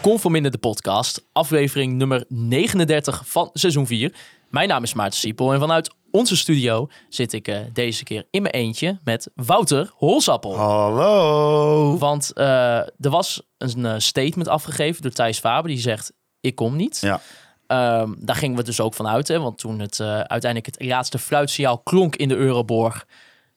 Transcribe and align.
Conforminder 0.00 0.50
de 0.50 0.58
podcast, 0.58 1.28
aflevering 1.32 1.92
nummer 1.92 2.24
39 2.28 3.22
van 3.26 3.50
seizoen 3.52 3.86
4. 3.86 4.14
Mijn 4.50 4.68
naam 4.68 4.82
is 4.82 4.94
Maarten 4.94 5.18
Siepel 5.18 5.52
en 5.52 5.60
vanuit 5.60 5.94
onze 6.10 6.36
studio 6.36 6.88
zit 7.08 7.32
ik 7.32 7.48
eh, 7.48 7.60
deze 7.72 8.04
keer 8.04 8.26
in 8.30 8.42
mijn 8.42 8.54
eentje 8.54 8.98
met 9.04 9.30
Wouter 9.34 9.90
Holsappel. 9.94 10.56
Hallo. 10.56 11.96
Want 11.98 12.32
eh, 12.32 12.46
er 12.76 13.10
was 13.10 13.42
een 13.58 13.86
eh, 13.86 13.94
statement 13.98 14.48
afgegeven 14.48 15.02
door 15.02 15.10
Thijs 15.10 15.38
Faber 15.38 15.70
die 15.70 15.80
zegt, 15.80 16.12
ik 16.40 16.54
kom 16.54 16.76
niet. 16.76 16.98
Ja. 17.00 17.20
Ehm, 17.66 18.14
daar 18.18 18.36
gingen 18.36 18.56
we 18.56 18.62
dus 18.62 18.80
ook 18.80 18.94
van 18.94 19.08
uit, 19.08 19.28
hè, 19.28 19.40
want 19.40 19.58
toen 19.58 19.78
het 19.78 20.00
eh, 20.00 20.06
uiteindelijk 20.06 20.66
het 20.66 20.84
laatste 20.84 21.18
fluitsignaal 21.18 21.78
klonk 21.78 22.16
in 22.16 22.28
de 22.28 22.36
Euroborg, 22.36 23.06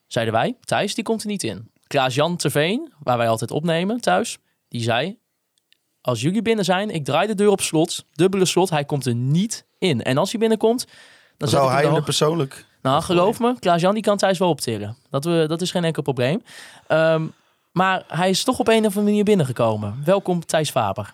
zeiden 0.08 0.34
wij, 0.34 0.56
Thijs 0.66 0.96
die 0.96 1.04
komt 1.04 1.22
er 1.22 1.28
niet 1.28 1.44
in. 1.44 1.72
Klaas-Jan 1.88 2.36
Terveen, 2.36 2.94
waar 3.00 3.18
wij 3.18 3.28
altijd 3.28 3.52
opnemen 3.52 4.02
thuis, 4.02 4.38
die 4.68 4.82
zei, 4.82 5.18
als 6.02 6.22
jullie 6.22 6.42
binnen 6.42 6.66
zijn, 6.66 6.90
ik 6.90 7.06
draai 7.06 7.28
de 7.28 7.36
deur 7.36 7.50
op 7.50 7.62
slot, 7.62 8.06
dubbele 8.14 8.46
slot, 8.46 8.70
hij 8.70 8.86
komt 8.86 9.06
er 9.06 9.16
niet 9.16 9.66
in. 9.78 10.02
En 10.02 10.18
als 10.18 10.32
hij 10.32 10.40
binnenkomt, 10.40 10.88
dan 11.38 11.50
Zou 11.50 11.72
hij 11.72 11.86
er 11.86 12.04
persoonlijk... 12.04 12.66
nou, 12.82 13.04
geloof 13.04 13.40
me, 13.40 13.59
Klaas-Jan 13.59 13.94
die 13.94 14.04
kan 14.04 14.18
thuis 14.18 14.38
wel 14.38 14.50
optillen. 14.50 14.98
Dat, 15.09 15.26
we, 15.26 15.46
dat 15.48 15.62
is 15.62 15.72
geen 15.72 15.84
enkel 15.84 16.02
probleem. 16.02 16.44
Ehm, 16.88 17.28
maar 17.72 18.04
hij 18.08 18.30
is 18.30 18.44
toch 18.44 18.59
op 18.59 18.68
een 18.68 18.78
of 18.78 18.86
andere 18.86 19.04
manier 19.04 19.24
binnengekomen. 19.24 20.02
Welkom 20.06 20.46
Thijs 20.46 20.70
Faber. 20.70 21.14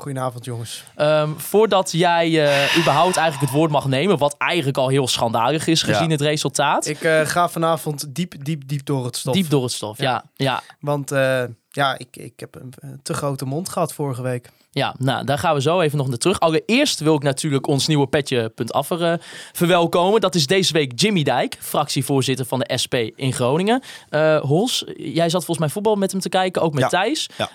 Goedenavond 0.00 0.44
jongens. 0.44 0.84
Ehm, 0.96 1.30
voordat 1.36 1.92
jij 1.92 2.26
eh, 2.44 2.78
überhaupt 2.78 3.16
eigenlijk 3.16 3.50
het 3.50 3.60
woord 3.60 3.70
mag 3.70 3.86
nemen, 3.86 4.18
wat 4.18 4.34
eigenlijk 4.38 4.78
al 4.78 4.88
heel 4.88 5.08
schandalig 5.08 5.66
is 5.66 5.82
gezien 5.82 6.04
Ja. 6.04 6.10
het 6.10 6.20
resultaat. 6.20 6.86
Ik 6.86 7.00
eh, 7.02 7.20
ga 7.20 7.48
vanavond 7.48 8.14
diep, 8.14 8.44
diep, 8.44 8.68
diep 8.68 8.84
door 8.86 9.04
het 9.04 9.16
stof. 9.16 9.34
Diep 9.34 9.50
door 9.50 9.62
het 9.62 9.72
stof, 9.72 9.98
ja. 9.98 10.24
ja. 10.34 10.62
Want 10.80 11.10
eh, 11.12 11.42
ja, 11.70 11.98
ik, 11.98 12.16
ik 12.16 12.40
heb 12.40 12.54
een, 12.54 12.72
te 13.02 13.14
grote 13.14 13.44
mond 13.44 13.68
gehad 13.68 13.92
vorige 13.92 14.22
week. 14.22 14.50
Ja, 14.72 14.94
nou, 14.98 15.24
daar 15.24 15.38
gaan 15.38 15.54
we 15.54 15.60
zo 15.60 15.80
even 15.80 15.98
nog 15.98 16.08
naar 16.08 16.18
terug. 16.18 16.40
Allereerst 16.40 17.00
wil 17.00 17.14
ik 17.14 17.22
natuurlijk 17.22 17.66
ons 17.66 17.86
nieuwe 17.86 18.06
petje.af 18.06 18.90
er, 18.90 19.12
eh, 19.12 19.18
verwelkomen. 19.52 20.20
Dat 20.20 20.34
is 20.34 20.46
deze 20.46 20.72
week 20.72 20.92
Jimmy 21.00 21.22
Dijk, 21.22 21.56
fractievoorzitter 21.60 22.46
van 22.46 22.58
de 22.58 22.78
SP 22.82 22.94
in 22.94 23.32
Groningen. 23.32 23.82
Eh 24.08 24.40
Hols, 24.40 24.84
jij 24.96 25.28
zat 25.28 25.44
volgens 25.44 25.58
mij 25.58 25.68
voetbal 25.68 25.96
met 25.96 26.12
hem 26.12 26.20
te 26.20 26.28
kijken, 26.28 26.62
ook 26.62 26.72
met 26.72 26.82
Ja. 26.82 26.88
Thijs. 26.88 27.28
Ja. 27.36 27.48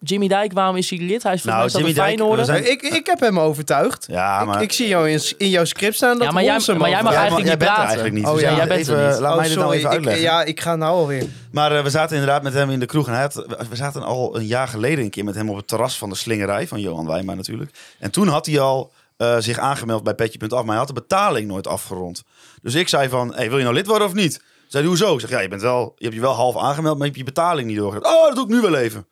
Jimmy 0.00 0.28
Dijk, 0.28 0.52
waarom 0.52 0.76
is 0.76 0.90
hij 0.90 0.98
lid? 0.98 1.22
Hij 1.22 1.34
is 1.34 1.42
volgens 1.42 1.72
Nou, 1.72 1.84
Jimmy 1.84 1.88
een 1.88 2.16
Dijk, 2.36 2.44
zijn- 2.46 2.70
Ik, 2.70 2.82
ik 2.82 3.06
heb 3.06 3.20
hem 3.20 3.38
overtuigd. 3.40 4.06
Ja, 4.10 4.44
maar... 4.44 4.56
Ik, 4.56 4.62
ik 4.62 4.72
zie 4.72 4.88
jou 4.88 5.10
in, 5.10 5.20
in 5.36 5.48
jouw 5.48 5.64
script 5.64 5.94
staan 5.94 6.18
dat 6.18 6.26
Ja, 6.26 6.32
maar 6.32 6.42
jij- 6.44 6.76
maar 6.76 6.90
jij 6.90 7.02
mag 7.02 7.14
eigenlijk 7.14 7.46
jij 7.46 7.54
niet 7.54 7.62
er 7.62 7.68
praten. 7.68 7.84
eigenlijk 7.84 8.14
niet. 8.14 8.24
Oh 8.26 8.32
dus 8.32 8.40
ja, 8.40 8.48
jij 8.56 8.66
bent 8.66 8.70
er 8.88 8.94
even- 8.98 9.08
niet. 9.10 9.18
Laat 9.20 9.30
Oh, 9.32 9.38
mij 9.38 9.48
dit 9.48 9.56
nou 9.58 9.72
even 9.74 9.86
Ik- 9.88 9.94
uitleggen. 9.94 10.22
ja, 10.22 10.42
ik 10.44 10.60
ga 10.60 10.76
nou 10.76 10.92
alweer. 10.96 11.24
Maar 11.52 11.76
eh, 11.76 11.82
we 11.82 11.90
zaten 11.90 12.16
inderdaad 12.16 12.42
met 12.42 12.52
hem 12.52 12.70
in 12.70 12.80
de 12.80 12.86
kroeg. 12.86 13.06
En 13.06 13.12
hij 13.12 13.22
had, 13.22 13.34
we 13.70 13.76
zaten 13.76 14.02
al 14.02 14.36
een 14.36 14.46
jaar 14.46 14.68
geleden 14.68 15.04
een 15.04 15.10
keer 15.10 15.24
met 15.24 15.34
hem 15.34 15.50
op 15.50 15.56
het 15.56 15.68
terras 15.68 15.98
van 15.98 16.08
de 16.08 16.14
Slingerij. 16.16 16.66
Van 16.66 16.80
Johan 16.80 17.06
Wijma 17.06 17.34
natuurlijk. 17.34 17.70
En 17.98 18.10
toen 18.10 18.28
had 18.28 18.46
hij 18.46 18.60
al 18.60 18.92
eh, 19.16 19.36
zich 19.38 19.58
aangemeld 19.58 20.02
bij 20.02 20.14
Petje.af. 20.14 20.50
Maar 20.60 20.68
hij 20.68 20.76
had 20.76 20.86
de 20.86 20.92
betaling 20.92 21.48
nooit 21.48 21.66
afgerond. 21.66 22.22
Dus 22.62 22.74
ik 22.74 22.88
zei 22.88 23.08
van, 23.08 23.34
hey, 23.34 23.48
wil 23.48 23.56
je 23.58 23.62
nou 23.64 23.74
lid 23.76 23.86
worden 23.86 24.06
of 24.06 24.14
niet? 24.14 24.32
Zei 24.68 24.82
hij, 24.82 24.92
hoezo? 24.92 25.14
Ik 25.14 25.20
zeg, 25.20 25.30
ja, 25.30 25.40
je, 25.40 25.48
bent 25.48 25.62
wel, 25.62 25.92
je 25.96 26.04
hebt 26.04 26.16
je 26.16 26.22
wel 26.22 26.32
half 26.32 26.56
aangemeld, 26.56 26.98
maar 26.98 27.06
je 27.06 27.12
hebt 27.12 27.26
je 27.26 27.32
betaling 27.32 27.68
niet 27.68 27.76
doorgezet. 27.76 28.06
Oh, 28.06 28.26
dat 28.26 28.34
doe 28.34 28.44
ik 28.44 28.50
nu 28.50 28.60
wel 28.60 28.76
even. 28.76 29.06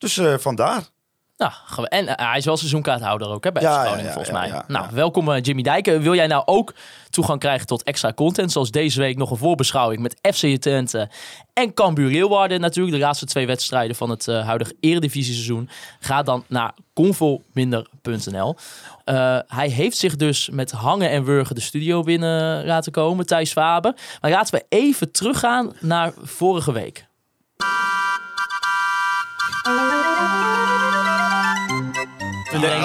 Dus 0.00 0.16
eh, 0.18 0.34
vandaar. 0.38 0.82
Nou, 1.40 1.52
en 1.88 2.06
eh, 2.16 2.28
hij 2.28 2.38
is 2.38 2.44
wel 2.44 2.56
seizoenkaarthouder 2.56 3.28
ook 3.28 3.44
hè, 3.44 3.52
bij 3.52 3.62
Ja, 3.62 3.80
Groningen 3.80 4.04
ja, 4.04 4.12
volgens 4.12 4.34
ja, 4.34 4.40
mij. 4.40 4.62
nou, 4.66 4.86
welkom 4.92 5.32
eh, 5.32 5.42
Jimmy 5.42 5.62
Dijk. 5.62 5.86
Eh, 5.86 5.98
Wil 5.98 6.14
jij 6.14 6.26
nou 6.26 6.42
ook 6.46 6.74
toegang 7.10 7.40
krijgen 7.40 7.66
tot 7.66 7.82
extra 7.82 8.12
content? 8.12 8.52
Zoals 8.52 8.70
deze 8.70 9.00
week 9.00 9.16
nog 9.16 9.30
een 9.30 9.36
voorbeschouwing 9.36 10.02
met 10.02 10.34
FC 10.34 10.46
Twente 10.60 11.08
en 11.52 11.74
Cambuur 11.74 12.10
Leeuwarden. 12.10 12.60
Natuurlijk 12.60 12.96
de 12.96 13.02
laatste 13.02 13.26
twee 13.26 13.46
wedstrijden 13.46 13.96
van 13.96 14.10
het 14.10 14.26
huidige 14.26 14.76
eredivisie-seizoen. 14.80 15.68
Ga 16.00 16.22
dan 16.22 16.44
naar 16.46 16.74
convolminder.nl. 16.94 18.56
Hij 19.46 19.68
heeft 19.68 19.96
zich 19.96 20.16
dus 20.16 20.48
met 20.52 20.70
hangen 20.70 21.10
en 21.10 21.24
wurgen 21.24 21.54
de 21.54 21.60
studio 21.60 22.02
binnen 22.02 22.66
laten 22.66 22.92
komen, 22.92 23.26
Thijs 23.26 23.52
Faber. 23.52 23.94
Maar 24.20 24.30
laten 24.30 24.54
we 24.54 24.64
even 24.68 25.12
teruggaan 25.12 25.72
naar 25.80 26.12
vorige 26.22 26.72
week. 26.72 27.08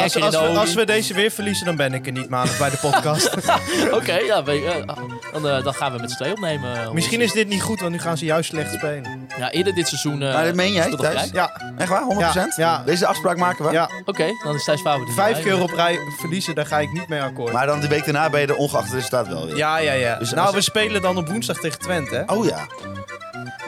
Als, 0.02 0.22
als, 0.22 0.32
de 0.32 0.38
we, 0.40 0.48
ogen. 0.48 0.60
als 0.60 0.74
we 0.74 0.86
deze 0.86 1.14
weer 1.14 1.32
verliezen, 1.32 1.66
dan 1.66 1.76
ben 1.76 1.94
ik 1.94 2.06
er 2.06 2.12
niet 2.12 2.30
maandag 2.30 2.58
bij 2.58 2.70
de 2.70 2.78
podcast. 2.78 3.36
Oké, 3.98 4.14
ja, 4.18 4.42
dan, 4.42 5.48
eh, 5.50 5.64
dan 5.64 5.74
gaan 5.74 5.92
we 5.94 6.00
met 6.00 6.12
z'n 6.12 6.16
twee 6.18 6.32
opnemen. 6.32 6.82
eh, 6.82 6.92
Misschien 6.92 7.22
is 7.22 7.32
dit 7.32 7.48
niet 7.48 7.62
goed, 7.62 7.80
want 7.80 7.92
nu 7.92 8.00
gaan 8.00 8.18
ze 8.18 8.26
juist 8.26 8.50
slecht 8.50 8.74
spelen. 8.74 9.28
Ja, 9.38 9.52
eerder 9.52 9.74
dit 9.76 9.88
seizoen... 9.88 10.22
eh, 10.22 10.34
Maar 10.34 10.46
dat 10.46 10.56
meen 10.56 10.74
jij? 10.74 10.90
Ja, 11.32 11.62
Echt 11.78 11.90
waar? 11.90 12.02
100%? 12.02 12.16
Ja, 12.18 12.48
ja. 12.56 12.84
Deze 12.86 13.06
afspraak 13.08 13.38
maken 13.38 13.66
we? 13.66 13.72
ja. 13.72 13.90
Oké, 14.06 14.26
dan 14.44 14.56
is 14.56 14.64
Thijs 14.64 14.82
Faber 14.82 15.08
er 15.08 15.14
vijf 15.14 15.42
keer 15.42 15.62
op 15.62 15.72
rij 15.72 16.00
verliezen, 16.20 16.56
daar 16.56 16.66
ga 16.66 16.80
ik 16.80 16.92
niet 16.92 17.08
mee 17.08 17.22
akkoord. 17.22 17.54
Maar 17.54 17.66
dan 17.66 17.80
de 17.80 17.88
week 17.88 18.04
daarna 18.06 18.30
ben 18.30 18.40
je 18.42 18.48
de 18.48 18.56
ongeacht 18.58 18.86
het 18.86 18.94
resultaat 18.94 19.28
wel 19.28 19.46
weer. 19.46 19.58
Ja, 19.58 19.78
ja, 19.78 19.94
ja. 19.94 20.16
Dus 20.18 20.32
nou, 20.34 20.54
we 20.56 20.62
spelen 20.62 21.02
dan 21.02 21.18
op 21.18 21.28
woensdag 21.28 21.58
tegen 21.58 21.80
Twente. 21.80 22.16
Hè? 22.16 22.34
Oh 22.34 22.46
ja. 22.46 22.68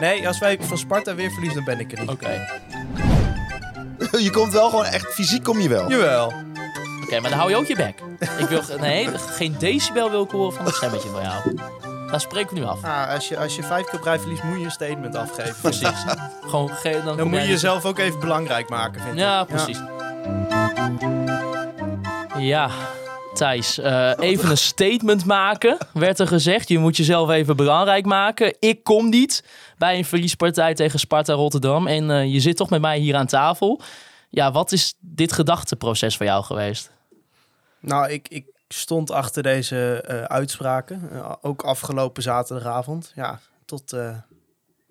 Nee, 0.00 0.26
als 0.28 0.38
wij 0.38 0.58
van 0.60 0.78
Sparta 0.78 1.14
weer 1.14 1.30
verliezen, 1.30 1.64
dan 1.64 1.76
ben 1.76 1.80
ik 1.84 1.92
er 1.92 2.00
niet. 2.00 2.10
Oké, 2.10 2.46
Je 4.26 4.30
komt 4.30 4.52
wel 4.52 4.70
gewoon 4.70 4.84
echt 4.84 5.06
fysiek 5.14 5.44
kom 5.44 5.60
je 5.60 5.68
wel. 5.68 5.90
Jawel. 5.90 6.32
Oké, 7.02 7.20
maar 7.20 7.30
dan 7.30 7.38
hou 7.38 7.50
je 7.50 7.56
ook 7.56 7.66
je 7.66 7.76
bek. 7.76 8.02
Ik 8.38 8.46
wil, 8.48 8.62
ge- 8.62 8.76
nee, 8.80 9.08
geen 9.18 9.56
decibel 9.58 10.10
wil 10.10 10.22
ik 10.22 10.30
horen 10.30 10.52
van 10.52 10.64
het 10.64 10.74
stemmetje 10.74 11.08
van 11.08 11.22
jou. 11.22 11.54
Daar 12.10 12.20
spreken 12.20 12.54
we 12.54 12.60
nu 12.60 12.66
af. 12.66 12.84
Ah, 12.84 13.08
als, 13.14 13.28
je, 13.28 13.38
als 13.38 13.56
je 13.56 13.62
vijf 13.62 13.84
keer 13.86 13.98
op 13.98 14.04
rij 14.04 14.18
verliest, 14.18 14.42
moet 14.42 14.58
je 14.58 14.64
een 14.64 14.70
statement 14.70 15.16
afgeven. 15.16 15.54
Precies. 15.60 16.04
Gewoon, 16.46 16.68
ge- 16.68 16.90
dan 16.90 17.04
Dan 17.04 17.16
kom 17.16 17.24
moet 17.28 17.34
jij 17.36 17.46
je 17.46 17.52
dus- 17.52 17.60
jezelf 17.62 17.84
ook 17.84 17.98
even 17.98 18.20
belangrijk 18.20 18.68
maken, 18.68 19.00
vind 19.02 19.12
ik. 19.14 19.20
Ja, 19.20 19.44
precies. 19.44 19.80
Ja, 22.38 22.70
Thijs, 23.38 23.78
eh, 23.78 24.12
even 24.18 24.50
een 24.50 24.58
statement 24.58 25.24
maken, 25.24 25.78
werd 25.92 26.18
er 26.18 26.26
gezegd. 26.26 26.68
Je 26.68 26.78
moet 26.78 26.96
jezelf 26.96 27.30
even 27.30 27.56
belangrijk 27.56 28.04
maken. 28.04 28.56
Ik 28.60 28.84
kom 28.84 29.08
niet 29.08 29.44
bij 29.76 29.98
een 29.98 30.04
verliespartij 30.04 30.74
tegen 30.74 30.98
Sparta 30.98 31.32
Rotterdam. 31.32 31.86
En 31.86 32.10
eh, 32.10 32.32
je 32.32 32.40
zit 32.40 32.56
toch 32.56 32.70
met 32.70 32.80
mij 32.80 32.98
hier 32.98 33.16
aan 33.16 33.26
tafel. 33.26 33.80
Ja, 34.28 34.52
wat 34.52 34.72
is 34.72 34.94
dit 35.00 35.32
gedachteproces 35.32 36.16
voor 36.16 36.26
jou 36.26 36.44
geweest? 36.44 36.90
Nou, 37.80 38.10
ik, 38.10 38.28
ik 38.28 38.46
stond 38.68 39.10
achter 39.10 39.42
deze 39.42 40.00
eh, 40.00 40.22
uitspraken. 40.22 41.10
ook 41.42 41.62
afgelopen 41.62 42.22
zaterdagavond. 42.22 43.12
Ja, 43.14 43.40
tot, 43.64 43.92
eh, 43.92 44.16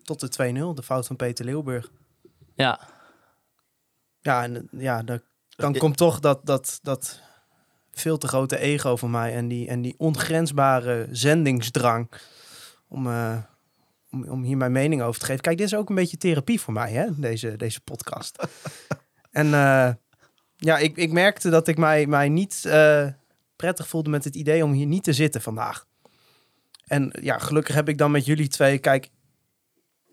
tot 0.04 0.20
de 0.20 0.30
2-0. 0.30 0.74
De 0.74 0.84
fout 0.84 1.08
van 1.08 1.16
Peter 1.16 1.46
Leeuwburg. 1.46 1.90
Ja, 2.56 2.80
Ja, 4.22 4.44
en 4.44 4.68
ja, 4.72 5.04
dan, 5.04 5.22
dan 5.50 5.78
komt 5.78 5.98
toch 5.98 6.20
dat, 6.20 6.40
dat, 6.44 6.80
dat 6.82 7.22
veel 8.00 8.18
te 8.18 8.28
grote 8.28 8.58
ego 8.58 8.96
van 8.96 9.12
mij. 9.12 9.34
En 9.34 9.48
die, 9.48 9.68
en 9.68 9.82
die 9.82 9.96
ongrensbare 9.98 11.08
zendingsdrang. 11.12 12.12
Om, 12.88 13.08
eh, 13.08 13.38
om, 14.12 14.28
om 14.28 14.44
hier 14.44 14.58
mijn 14.58 14.72
mening 14.72 15.02
over 15.02 15.20
te 15.20 15.26
geven. 15.26 15.42
Kijk, 15.42 15.58
dit 15.58 15.66
is 15.66 15.76
ook 15.76 15.90
een 15.90 15.96
beetje 15.96 16.18
therapie 16.18 16.62
voor 16.62 16.74
mij, 16.74 16.92
hè? 16.92 17.08
Deze, 17.16 17.56
deze 17.56 17.82
podcast. 17.82 18.38
en 19.32 19.54
eh, 19.54 19.90
ja, 20.56 20.78
ik, 20.78 20.98
ik 20.98 21.12
merkte 21.12 21.50
dat 21.50 21.68
ik 21.68 21.78
mij, 21.78 22.06
mij 22.06 22.30
niet 22.30 22.66
eh, 22.66 23.08
prettig 23.56 23.88
voelde 23.88 24.10
met 24.10 24.24
het 24.24 24.36
idee 24.36 24.64
om 24.64 24.72
hier 24.72 24.86
niet 24.86 25.04
te 25.04 25.14
zitten 25.14 25.42
vandaag. 25.42 25.86
En 26.86 27.12
ja, 27.22 27.38
gelukkig 27.38 27.76
heb 27.76 27.90
ik 27.90 27.98
dan 27.98 28.12
met 28.12 28.26
jullie 28.26 28.48
twee. 28.48 28.78
Kijk, 28.78 29.10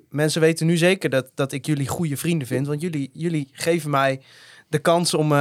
mensen 0.09 0.41
weten 0.41 0.67
nu 0.67 0.77
zeker 0.77 1.11
dat, 1.11 1.31
dat 1.35 1.53
ik 1.53 1.67
jullie 1.67 1.89
goede 1.89 2.17
vrienden 2.17 2.47
vind. 2.49 2.67
Want 2.67 2.81
jullie, 2.81 3.11
jullie 3.13 3.49
geven 3.53 3.91
mij 3.91 4.23
de 4.69 4.79
kans 4.79 5.15
om. 5.15 5.33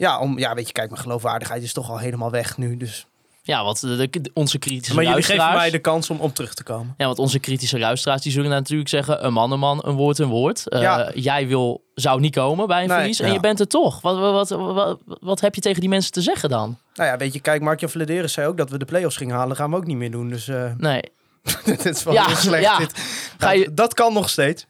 Ja, 0.00 0.18
om, 0.18 0.38
ja, 0.38 0.54
weet 0.54 0.66
je, 0.66 0.72
kijk, 0.72 0.90
mijn 0.90 1.02
geloofwaardigheid 1.02 1.62
is 1.62 1.72
toch 1.72 1.90
al 1.90 1.98
helemaal 1.98 2.30
weg 2.30 2.56
nu. 2.56 2.76
Dus 2.76 3.06
Ja, 3.42 3.64
want 3.64 3.80
de, 3.80 4.08
de- 4.10 4.30
onze 4.34 4.58
kritische 4.58 4.94
Maar 4.94 5.04
jullie 5.04 5.20
geven 5.22 5.36
luisteraars... 5.36 5.70
mij 5.70 5.78
de 5.78 5.84
kans 5.84 6.10
om, 6.10 6.20
om 6.20 6.32
terug 6.32 6.54
te 6.54 6.62
komen. 6.62 6.94
Ja, 6.96 7.06
want 7.06 7.18
onze 7.18 7.38
kritische 7.38 7.78
luisteraars 7.78 8.22
die 8.22 8.32
zullen 8.32 8.50
natuurlijk 8.50 8.88
zeggen... 8.88 9.24
een 9.24 9.32
man, 9.32 9.52
een 9.52 9.58
man, 9.58 9.80
een 9.86 9.94
woord, 9.94 10.18
een 10.18 10.28
woord. 10.28 10.68
Eh, 10.68 10.80
Ja. 10.80 11.10
Jij 11.14 11.46
wil, 11.46 11.84
zou 11.94 12.20
niet 12.20 12.34
komen 12.34 12.66
bij 12.66 12.82
een 12.82 12.88
Nee. 12.88 12.96
verlies 12.98 13.20
en 13.20 13.26
Ja. 13.26 13.32
je 13.32 13.40
bent 13.40 13.60
er 13.60 13.66
toch. 13.66 14.00
Wat, 14.00 14.18
wat, 14.18 14.48
wat, 14.48 14.74
wat, 14.74 14.98
wat 15.20 15.40
heb 15.40 15.54
je 15.54 15.60
tegen 15.60 15.80
die 15.80 15.88
mensen 15.88 16.12
te 16.12 16.22
zeggen 16.22 16.48
dan? 16.48 16.78
Nou 16.94 17.10
ja, 17.10 17.16
weet 17.16 17.32
je, 17.32 17.40
kijk, 17.40 17.62
Mark-Jan 17.62 17.90
Vladeris 17.90 18.32
zei 18.32 18.46
ook 18.46 18.56
dat 18.56 18.70
we 18.70 18.78
de 18.78 18.84
play-offs 18.84 19.16
gingen 19.16 19.36
halen. 19.36 19.56
gaan 19.56 19.70
we 19.70 19.76
ook 19.76 19.86
niet 19.86 19.96
meer 19.96 20.10
doen. 20.10 20.28
Dus 20.28 20.48
eh 20.48 20.72
Nee, 20.76 21.02
dit 21.64 21.84
is 21.84 22.02
wel 22.02 22.14
Ja, 22.14 22.26
heel 22.26 22.36
slecht. 22.36 22.62
ja. 22.64 22.78
Dit. 22.78 22.92
Ga 23.38 23.50
je- 23.52 23.74
Dat 23.74 23.94
kan 23.94 24.12
nog 24.12 24.28
steeds. 24.28 24.66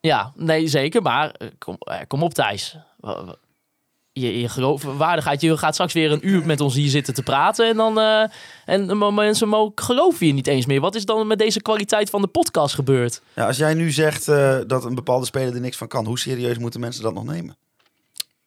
ja, 0.00 0.32
nee, 0.36 0.66
zeker. 0.68 1.02
Maar 1.02 1.30
eh, 1.30 1.48
kom, 1.58 1.78
kom 2.08 2.22
op 2.22 2.34
Thijs. 2.34 2.76
Je, 4.20 4.40
je 4.40 4.48
geloofwaardigheid, 4.48 5.40
je 5.40 5.56
gaat 5.56 5.72
straks 5.74 5.92
weer 5.92 6.12
een 6.12 6.28
uur 6.28 6.46
met 6.46 6.60
ons 6.60 6.74
hier 6.74 6.88
zitten 6.88 7.14
te 7.14 7.22
praten. 7.22 7.68
En 7.68 7.76
dan 7.76 7.98
eh, 7.98 8.24
en 8.64 8.86
de 8.86 8.94
mensen 8.94 9.48
mogen 9.48 9.72
geloven 9.74 10.26
je 10.26 10.32
niet 10.32 10.46
eens 10.46 10.66
meer. 10.66 10.80
Wat 10.80 10.94
is 10.94 11.04
dan 11.04 11.26
met 11.26 11.38
deze 11.38 11.62
kwaliteit 11.62 12.10
van 12.10 12.20
de 12.20 12.26
podcast 12.28 12.74
gebeurd? 12.74 13.22
Ja, 13.34 13.46
als 13.46 13.56
jij 13.56 13.74
nu 13.74 13.90
zegt 13.90 14.28
eh, 14.28 14.58
dat 14.66 14.84
een 14.84 14.94
bepaalde 14.94 15.26
speler 15.26 15.54
er 15.54 15.60
niks 15.60 15.76
van 15.76 15.88
kan, 15.88 16.06
hoe 16.06 16.18
serieus 16.18 16.58
moeten 16.58 16.80
mensen 16.80 17.02
dat 17.02 17.14
nog 17.14 17.24
nemen? 17.24 17.56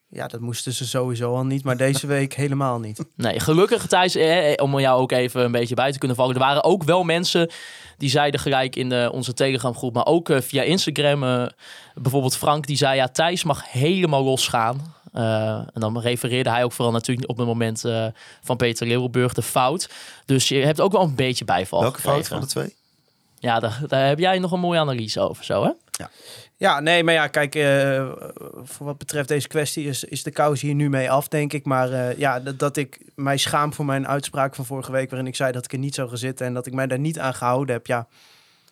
Ja, 0.09 0.27
dat 0.27 0.39
moesten 0.39 0.73
ze 0.73 0.87
sowieso 0.87 1.35
al 1.35 1.45
niet. 1.45 1.63
Maar 1.63 1.77
deze 1.77 2.07
week 2.07 2.33
helemaal 2.43 2.79
niet. 2.79 3.05
Nee, 3.15 3.39
gelukkig 3.39 3.87
Thijs, 3.87 4.15
eh, 4.15 4.51
eh, 4.51 4.63
om 4.63 4.79
jou 4.79 5.01
ook 5.01 5.11
even 5.11 5.43
een 5.43 5.51
beetje 5.51 5.75
bij 5.75 5.91
te 5.91 5.97
kunnen 5.97 6.17
vallen. 6.17 6.33
Er 6.33 6.41
waren 6.41 6.63
ook 6.63 6.83
wel 6.83 7.03
mensen 7.03 7.49
die 7.97 8.09
zeiden 8.09 8.39
gelijk 8.39 8.75
in 8.75 8.89
de, 8.89 9.09
onze 9.13 9.33
Telegram 9.33 9.75
groep, 9.75 9.93
maar 9.93 10.05
ook 10.05 10.29
eh, 10.29 10.41
via 10.41 10.61
Instagram. 10.61 11.23
eh, 11.23 11.47
bijvoorbeeld 11.95 12.37
Frank, 12.37 12.67
die 12.67 12.77
zei 12.77 12.95
ja, 12.95 13.07
Thijs 13.07 13.43
mag 13.43 13.71
helemaal 13.71 14.23
losgaan. 14.23 14.95
Eh, 15.17 15.53
en 15.53 15.79
dan 15.79 15.99
refereerde 15.99 16.49
hij 16.49 16.63
ook 16.63 16.71
vooral 16.71 16.93
natuurlijk 16.93 17.29
op 17.29 17.37
het 17.37 17.47
moment 17.47 17.85
eh, 17.85 18.05
van 18.41 18.57
Peter 18.57 18.87
Leeuwenburg 18.87 19.33
de 19.33 19.41
fout. 19.41 19.89
Dus 20.25 20.47
je 20.47 20.55
hebt 20.55 20.81
ook 20.81 20.91
wel 20.91 21.01
een 21.01 21.15
beetje 21.15 21.45
bijval 21.45 21.81
Welke 21.81 22.01
fout 22.01 22.27
van 22.27 22.39
de 22.39 22.45
twee? 22.45 22.75
Ja, 23.39 23.59
daar, 23.59 23.81
daar 23.87 24.07
heb 24.07 24.19
jij 24.19 24.39
nog 24.39 24.51
een 24.51 24.59
mooie 24.59 24.79
analyse 24.79 25.19
over, 25.19 25.43
zo 25.43 25.63
hè? 25.63 25.71
Ja, 26.57 26.79
nee, 26.79 27.03
maar 27.03 27.13
ja, 27.13 27.27
kijk, 27.27 27.55
eh, 27.55 28.07
voor 28.63 28.85
wat 28.85 28.97
betreft 28.97 29.27
deze 29.27 29.47
kwestie 29.47 29.85
is, 29.87 30.03
is 30.03 30.23
de 30.23 30.31
kous 30.31 30.61
hier 30.61 30.73
nu 30.73 30.89
mee 30.89 31.11
af, 31.11 31.27
denk 31.27 31.53
ik. 31.53 31.65
Maar 31.65 32.19
ja, 32.19 32.39
dat, 32.39 32.59
dat 32.59 32.77
ik 32.77 32.99
mij 33.15 33.37
schaam 33.37 33.73
voor 33.73 33.85
mijn 33.85 34.07
uitspraak 34.07 34.55
van 34.55 34.65
vorige 34.65 34.91
week, 34.91 35.09
waarin 35.09 35.27
ik 35.27 35.35
zei 35.35 35.51
dat 35.51 35.65
ik 35.65 35.71
er 35.71 35.77
niet 35.77 35.95
zou 35.95 36.07
gaan 36.09 36.17
zitten 36.17 36.45
en 36.45 36.53
dat 36.53 36.65
ik 36.65 36.73
mij 36.73 36.87
daar 36.87 36.99
niet 36.99 37.19
aan 37.19 37.33
gehouden 37.33 37.75
heb. 37.75 37.87
Ja, 37.87 38.07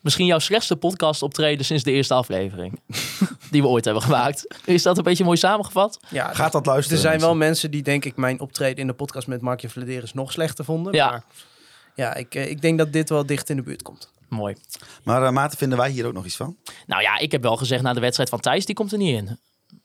Misschien 0.06 0.26
jouw 0.26 0.38
slechtste 0.38 0.76
podcast 0.76 1.22
optreden 1.22 1.64
sinds 1.64 1.82
de 1.82 1.90
eerste 1.90 2.14
aflevering. 2.14 2.80
die 3.50 3.62
we 3.62 3.68
ooit 3.68 3.84
hebben 3.84 4.02
gemaakt. 4.02 4.46
Is 4.64 4.82
dat 4.82 4.96
een 4.96 5.02
beetje 5.02 5.24
mooi 5.24 5.36
samengevat? 5.36 5.98
ja 6.08 6.34
Gaat 6.34 6.52
dat 6.52 6.66
luisteren? 6.66 7.02
er 7.02 7.08
zijn 7.08 7.20
wel 7.20 7.34
mensen? 7.34 7.70
die, 7.70 7.82
denk 7.82 8.04
ik, 8.04 8.16
mijn 8.16 8.40
optreden 8.40 8.76
in 8.76 8.86
de 8.86 8.92
podcast 8.92 9.26
met 9.26 9.40
Markje 9.40 9.68
Vladeris 9.68 10.12
nog 10.12 10.32
slechter 10.32 10.64
vonden. 10.64 10.94
Ja. 10.94 11.10
Maar 11.10 11.24
ja, 11.94 12.14
ik, 12.14 12.34
eh, 12.34 12.50
ik 12.50 12.60
denk 12.60 12.78
dat 12.78 12.92
dit 12.92 13.08
wel 13.08 13.26
dicht 13.26 13.50
in 13.50 13.56
de 13.56 13.62
buurt 13.62 13.82
komt. 13.82 14.12
Mooi. 14.28 14.56
Maar 15.02 15.22
uh, 15.22 15.30
Maarten, 15.30 15.58
vinden 15.58 15.78
wij 15.78 15.90
hier 15.90 16.06
ook 16.06 16.12
nog 16.12 16.24
iets 16.24 16.36
van? 16.36 16.56
Nou 16.86 17.02
ja, 17.02 17.18
ik 17.18 17.32
heb 17.32 17.42
wel 17.42 17.56
gezegd 17.56 17.82
na 17.82 17.92
de 17.92 18.00
wedstrijd 18.00 18.28
van 18.28 18.40
Thijs, 18.40 18.66
die 18.66 18.74
komt 18.74 18.92
er 18.92 18.98
niet 18.98 19.16
in. 19.16 19.38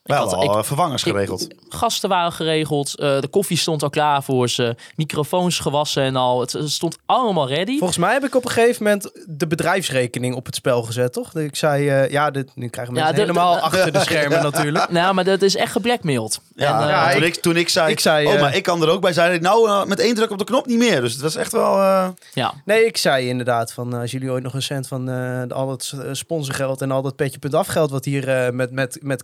Ik 0.04 0.12
Wel 0.14 0.24
had- 0.24 0.34
al 0.34 0.44
ik- 0.44 0.50
eh, 0.50 0.64
vervangers 0.64 1.04
ik- 1.04 1.12
geregeld. 1.14 1.48
gasten 1.70 2.10
waren 2.10 2.32
geregeld, 2.32 2.96
eh, 2.96 3.20
de 3.22 3.28
koffie 3.28 3.58
stond 3.58 3.84
al 3.84 3.90
klaar 3.90 4.24
voor 4.24 4.50
ze, 4.50 4.76
microfoons 4.96 5.60
gewassen 5.60 6.04
en 6.04 6.16
al. 6.16 6.40
Het, 6.40 6.52
het 6.54 6.70
stond 6.72 6.98
allemaal 7.06 7.48
ready. 7.48 7.78
Volgens 7.78 7.98
mij 7.98 8.14
heb 8.14 8.24
ik 8.24 8.36
op 8.36 8.46
een 8.46 8.52
gegeven 8.52 8.84
moment 8.84 9.12
de 9.26 9.48
bedrijfsrekening 9.48 10.36
op 10.36 10.46
het 10.46 10.56
spel 10.56 10.84
gezet, 10.84 11.14
toch? 11.14 11.36
Ik 11.36 11.56
zei, 11.56 11.90
eh, 11.90 12.10
ja, 12.12 12.32
dit, 12.32 12.52
nu 12.56 12.68
krijgen 12.68 12.94
mensen 12.94 13.12
Ja, 13.12 13.18
de- 13.20 13.26
helemaal 13.26 13.54
de- 13.56 13.62
achter 13.62 13.92
de 13.92 14.00
schermen 14.00 14.44
natuurlijk. 14.44 14.90
Nou, 15.02 15.14
maar 15.14 15.24
dat 15.24 15.42
is 15.42 15.56
echt 15.56 15.72
geblackmailed. 15.72 16.40
Ja, 16.56 16.78
En, 16.80 16.84
eh, 16.84 16.90
ja, 16.90 17.12
toen, 17.14 17.24
ik- 17.24 17.36
toen 17.36 17.56
ik 17.58 17.70
zei, 17.70 17.92
ik 17.92 18.00
zei, 18.00 18.28
oh, 18.28 18.42
maar 18.42 18.56
ik 18.56 18.64
kan 18.64 18.82
er 18.82 18.90
ook 18.90 19.02
bij 19.02 19.14
zijn. 19.14 19.42
Nou, 19.42 19.88
met 19.88 20.00
één 20.00 20.16
druk 20.16 20.32
op 20.32 20.38
de 20.38 20.44
knop 20.44 20.66
niet 20.66 20.78
meer. 20.78 21.02
Dus 21.02 21.12
het 21.14 21.22
was 21.22 21.36
echt 21.36 21.52
wel... 21.52 21.78
eh, 21.78 22.08
ja. 22.34 22.54
Nee, 22.66 22.86
ik 22.86 22.98
zei 22.98 23.28
inderdaad 23.28 23.74
van 23.74 23.94
als 23.94 24.12
jullie 24.12 24.32
ooit 24.32 24.44
nog 24.44 24.54
een 24.54 24.62
cent 24.62 24.88
van 24.88 25.10
eh, 25.10 25.42
al 25.58 25.70
het 25.70 25.94
sponsorgeld 26.12 26.82
en 26.82 26.92
al 26.92 27.02
dat 27.02 27.16
petje 27.16 27.40
punt 27.40 27.54
afgeld 27.54 27.92
wat 27.92 28.06
hier 28.06 28.54
met, 28.54 28.72
met, 28.72 28.98
met 29.02 29.24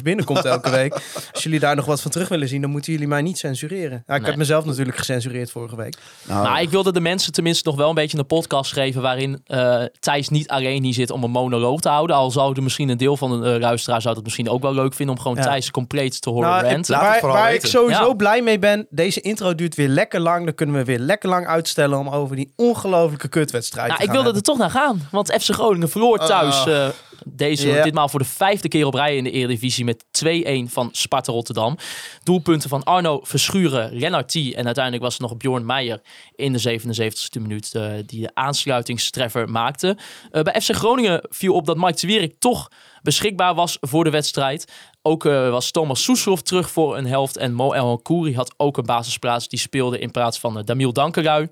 binnenkomt 0.00 0.44
elke 0.44 0.70
week. 0.80 0.92
Als 1.32 1.42
jullie 1.42 1.60
daar 1.60 1.76
nog 1.76 1.84
wat 1.84 2.00
van 2.00 2.10
terug 2.10 2.28
willen 2.28 2.48
zien, 2.48 2.60
dan 2.60 2.70
moeten 2.70 2.92
jullie 2.92 3.08
mij 3.08 3.22
niet 3.22 3.38
censureren. 3.38 4.02
Ja, 4.06 4.14
ik 4.14 4.20
Nee. 4.20 4.30
heb 4.30 4.38
mezelf 4.38 4.64
natuurlijk 4.64 4.96
gecensureerd 4.96 5.50
vorige 5.50 5.76
week. 5.76 5.96
nou, 6.22 6.42
Maar 6.48 6.62
ik 6.62 6.70
wilde 6.70 6.92
de 6.92 7.00
mensen 7.00 7.32
tenminste 7.32 7.68
nog 7.68 7.76
wel 7.78 7.88
een 7.88 7.94
beetje 7.94 8.18
een 8.18 8.26
podcast 8.26 8.72
geven 8.72 9.02
waarin 9.02 9.40
eh, 9.46 9.82
Thijs 10.00 10.28
niet 10.28 10.48
alleen 10.48 10.82
hier 10.84 10.94
zit 10.94 11.10
om 11.10 11.24
een 11.24 11.30
monoloog 11.30 11.80
te 11.80 11.88
houden. 11.88 12.16
Al 12.16 12.30
zou 12.30 12.56
er 12.56 12.62
misschien 12.62 12.88
een 12.88 12.96
deel 12.96 13.16
van 13.16 13.40
de 13.42 13.52
eh, 13.54 13.60
luisteraar 13.60 14.02
zou 14.02 14.14
dat 14.14 14.24
misschien 14.24 14.48
ook 14.50 14.62
wel 14.62 14.74
leuk 14.74 14.94
vinden 14.94 15.14
om 15.16 15.22
gewoon 15.22 15.36
Ja. 15.36 15.42
Thijs 15.42 15.70
compleet 15.70 16.20
te 16.22 16.30
horen 16.30 16.48
Nou, 16.50 16.64
ik- 16.66 16.76
het 16.76 16.88
waar 16.88 17.18
vooral 17.18 17.36
waar 17.38 17.54
ik 17.54 17.66
sowieso 17.66 18.06
Ja. 18.08 18.14
blij 18.14 18.42
mee 18.42 18.58
ben, 18.58 18.86
deze 18.90 19.20
intro 19.20 19.54
duurt 19.54 19.74
weer 19.74 19.88
lekker 19.88 20.20
lang. 20.20 20.44
Dan 20.44 20.54
kunnen 20.54 20.76
we 20.76 20.84
weer 20.84 20.98
lekker 20.98 21.28
lang 21.28 21.46
uitstellen 21.46 21.98
om 21.98 22.08
over 22.08 22.36
die 22.36 22.52
ongelofelijke 22.56 23.28
kutwedstrijd 23.28 23.86
Nou, 23.88 23.98
te 24.00 24.06
ik 24.06 24.12
gaan 24.12 24.22
wilde 24.22 24.38
er 24.38 24.44
toch 24.44 24.58
naar 24.58 24.70
gaan. 24.70 25.08
Want 25.10 25.32
FC 25.32 25.50
Groningen 25.54 25.88
verloor 25.88 26.18
thuis 26.18 26.66
eh, 26.66 26.86
deze, 27.26 27.68
Ja. 27.68 27.82
ditmaal 27.82 28.08
voor 28.08 28.20
de 28.20 28.26
vijfde 28.26 28.68
keer 28.68 28.86
op 28.86 28.94
rij 28.94 29.16
in 29.16 29.24
de 29.24 29.30
Eredivisie 29.30 29.84
met 29.84 30.04
2-1 30.10 30.68
van 30.68 30.88
Sparta 30.92 31.32
Rotterdam. 31.32 31.76
Doelpunten 32.22 32.68
van 32.68 32.82
Arno 32.82 33.20
Verschuren, 33.22 33.98
Lennart 33.98 34.28
T. 34.28 34.34
En 34.34 34.64
uiteindelijk 34.64 35.04
was 35.04 35.12
het 35.12 35.22
nog 35.22 35.36
Bjorn 35.36 35.66
Meijer 35.66 36.00
in 36.36 36.52
de 36.52 36.58
77e 36.58 37.40
minuut 37.40 37.74
eh, 37.74 37.92
die 38.06 38.20
de 38.20 38.30
aansluitingstreffer 38.34 39.50
maakte. 39.50 39.96
Eh, 40.30 40.42
bij 40.42 40.60
FC 40.60 40.74
Groningen 40.74 41.26
viel 41.30 41.54
op 41.54 41.66
dat 41.66 41.76
Mike 41.76 42.00
de 42.00 42.06
Wierik 42.06 42.34
toch 42.38 42.68
beschikbaar 43.02 43.54
was 43.54 43.76
voor 43.80 44.04
de 44.04 44.10
wedstrijd. 44.10 44.72
Ook 45.02 45.24
eh, 45.24 45.50
was 45.50 45.70
Thomas 45.70 46.02
Soeslof 46.02 46.42
terug 46.42 46.70
voor 46.70 46.96
een 46.96 47.06
helft. 47.06 47.36
En 47.36 47.52
Mo 47.52 47.72
El 47.72 48.00
had 48.34 48.54
ook 48.56 48.76
een 48.76 48.86
basisplaats. 48.86 49.48
Die 49.48 49.58
speelde 49.58 49.98
in 49.98 50.10
plaats 50.10 50.38
van 50.38 50.62
Damiel 50.64 50.92
Dankerui. 50.92 51.48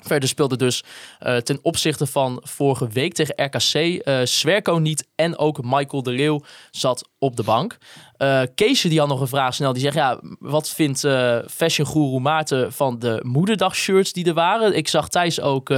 Verder 0.00 0.28
speelde 0.28 0.56
dus 0.56 0.84
eh, 1.18 1.36
ten 1.36 1.58
opzichte 1.62 2.06
van 2.06 2.40
vorige 2.44 2.88
week 2.88 3.14
tegen 3.14 3.44
RKC 3.44 3.74
eh 3.74 4.18
Swerko 4.24 4.78
niet 4.78 5.06
en 5.14 5.38
ook 5.38 5.62
Michael 5.62 6.02
de 6.02 6.10
Leeuw 6.10 6.40
zat 6.70 7.08
op 7.18 7.36
de 7.36 7.42
bank. 7.42 7.78
Eh 8.16 8.42
Keesje 8.54 8.88
die 8.88 8.98
had 8.98 9.08
nog 9.08 9.20
een 9.20 9.28
vraag 9.28 9.54
snel. 9.54 9.72
Die 9.72 9.82
zegt, 9.82 9.94
ja, 9.94 10.20
wat 10.38 10.68
vindt 10.68 11.04
eh 11.04 11.38
fashion 11.50 11.86
guru 11.86 12.18
Maarten 12.18 12.72
van 12.72 12.98
de 12.98 13.20
moederdag 13.22 13.76
shirts 13.76 14.12
die 14.12 14.24
er 14.24 14.34
waren? 14.34 14.76
Ik 14.76 14.88
zag 14.88 15.08
Thijs 15.08 15.40
ook 15.40 15.70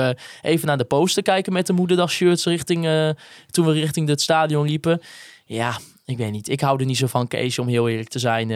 even 0.43 0.67
naar 0.67 0.79
de 0.79 0.85
poster 0.85 1.23
kijken 1.23 1.53
met 1.53 1.67
de 1.67 1.73
moederdag 1.73 2.11
shirts 2.11 2.45
richting, 2.45 3.15
toen 3.51 3.67
we 3.67 3.73
richting 3.73 4.09
het 4.09 4.21
stadion 4.21 4.67
liepen. 4.67 5.01
Ja, 5.45 5.79
ik 6.05 6.17
weet 6.17 6.33
niet. 6.33 6.49
Ik 6.49 6.61
hou 6.61 6.81
er 6.81 6.87
niet 6.87 6.97
zo 6.97 7.07
van 7.07 7.29
Keesje 7.29 7.61
om 7.61 7.69
heel 7.69 7.89
eerlijk 7.89 8.09
te 8.09 8.19
zijn. 8.19 8.51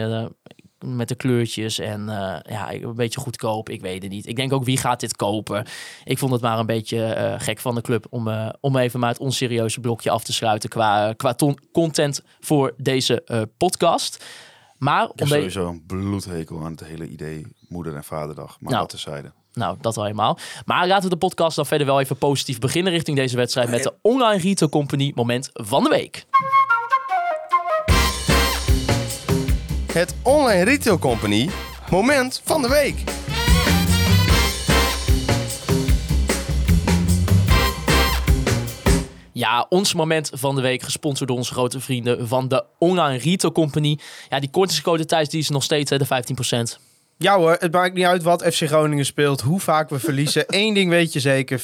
Met 0.95 1.07
de 1.07 1.15
kleurtjes 1.15 1.79
en 1.79 2.09
eh, 2.09 2.39
ja, 2.53 2.73
een 2.73 2.95
beetje 2.95 3.19
goedkoop. 3.19 3.69
Ik 3.69 3.81
weet 3.81 4.01
het 4.03 4.11
niet. 4.11 4.27
Ik 4.27 4.35
denk 4.35 4.53
ook 4.53 4.63
wie 4.63 4.77
gaat 4.77 4.99
dit 4.99 5.15
kopen. 5.15 5.65
Ik 6.03 6.17
vond 6.17 6.31
het 6.31 6.41
maar 6.41 6.59
een 6.59 6.65
beetje 6.65 7.03
eh, 7.03 7.39
gek 7.39 7.59
van 7.59 7.75
de 7.75 7.81
club 7.81 8.05
om, 8.09 8.27
eh, 8.27 8.49
om 8.59 8.77
even 8.77 8.99
maar 8.99 9.09
het 9.09 9.19
onserieuze 9.19 9.79
blokje 9.79 10.09
af 10.09 10.23
te 10.23 10.33
sluiten 10.33 10.69
qua, 10.69 11.13
qua 11.13 11.33
ton- 11.33 11.59
content 11.71 12.21
voor 12.39 12.73
deze 12.77 13.47
podcast. 13.57 14.25
Maar 14.77 15.03
ik 15.03 15.19
heb 15.19 15.27
sowieso 15.27 15.67
een 15.67 15.83
bloedhekel 15.87 16.63
aan 16.63 16.71
het 16.71 16.83
hele 16.83 17.07
idee 17.07 17.45
moeder- 17.69 17.95
en 17.95 18.03
vaderdag. 18.03 18.57
Maar 18.59 18.71
Nou. 18.71 18.81
dat 18.81 18.89
terzijde. 18.89 19.31
Nou, 19.53 19.77
dat 19.81 19.97
al 19.97 20.03
helemaal. 20.03 20.37
Maar 20.65 20.87
laten 20.87 21.03
we 21.03 21.09
de 21.09 21.17
podcast 21.17 21.55
dan 21.55 21.65
verder 21.65 21.87
wel 21.87 21.99
even 21.99 22.17
positief 22.17 22.59
beginnen 22.59 22.91
richting 22.93 23.17
deze 23.17 23.35
wedstrijd 23.35 23.69
met 23.69 23.83
de 23.83 23.93
Online 24.01 24.41
Retail 24.41 24.69
Company 24.71 25.11
moment 25.15 25.49
van 25.53 25.83
de 25.83 25.89
week. 25.89 26.25
Het 29.97 30.15
Online 30.23 30.63
Retail 30.63 30.99
Company 30.99 31.49
moment 31.89 32.41
van 32.43 32.61
de 32.61 32.69
week. 32.69 32.95
Ja, 39.31 39.65
ons 39.69 39.93
moment 39.93 40.29
van 40.33 40.55
de 40.55 40.61
week, 40.61 40.81
gesponsord 40.81 41.29
door 41.29 41.37
onze 41.37 41.53
grote 41.53 41.79
vrienden 41.79 42.27
van 42.27 42.47
de 42.47 42.65
Online 42.79 43.17
Retail 43.17 43.53
Company. 43.53 43.99
Ja, 44.29 44.39
die 44.39 44.49
kortingscode 44.49 45.05
Thijs, 45.05 45.29
die 45.29 45.39
is 45.39 45.49
nog 45.49 45.63
steeds 45.63 45.89
hè, 45.89 45.97
de 45.97 46.05
15%. 46.77 46.81
Ja 47.17 47.37
hoor, 47.37 47.55
het 47.59 47.71
maakt 47.71 47.93
niet 47.93 48.05
uit 48.05 48.23
wat 48.23 48.43
FC 48.43 48.67
Groningen 48.67 49.05
speelt, 49.05 49.41
hoe 49.41 49.59
vaak 49.59 49.89
we 49.89 49.99
verliezen. 49.99 50.43
Eén 50.61 50.73
ding 50.73 50.89
weet 50.89 51.13
je 51.13 51.19
zeker, 51.19 51.59
15% 51.59 51.63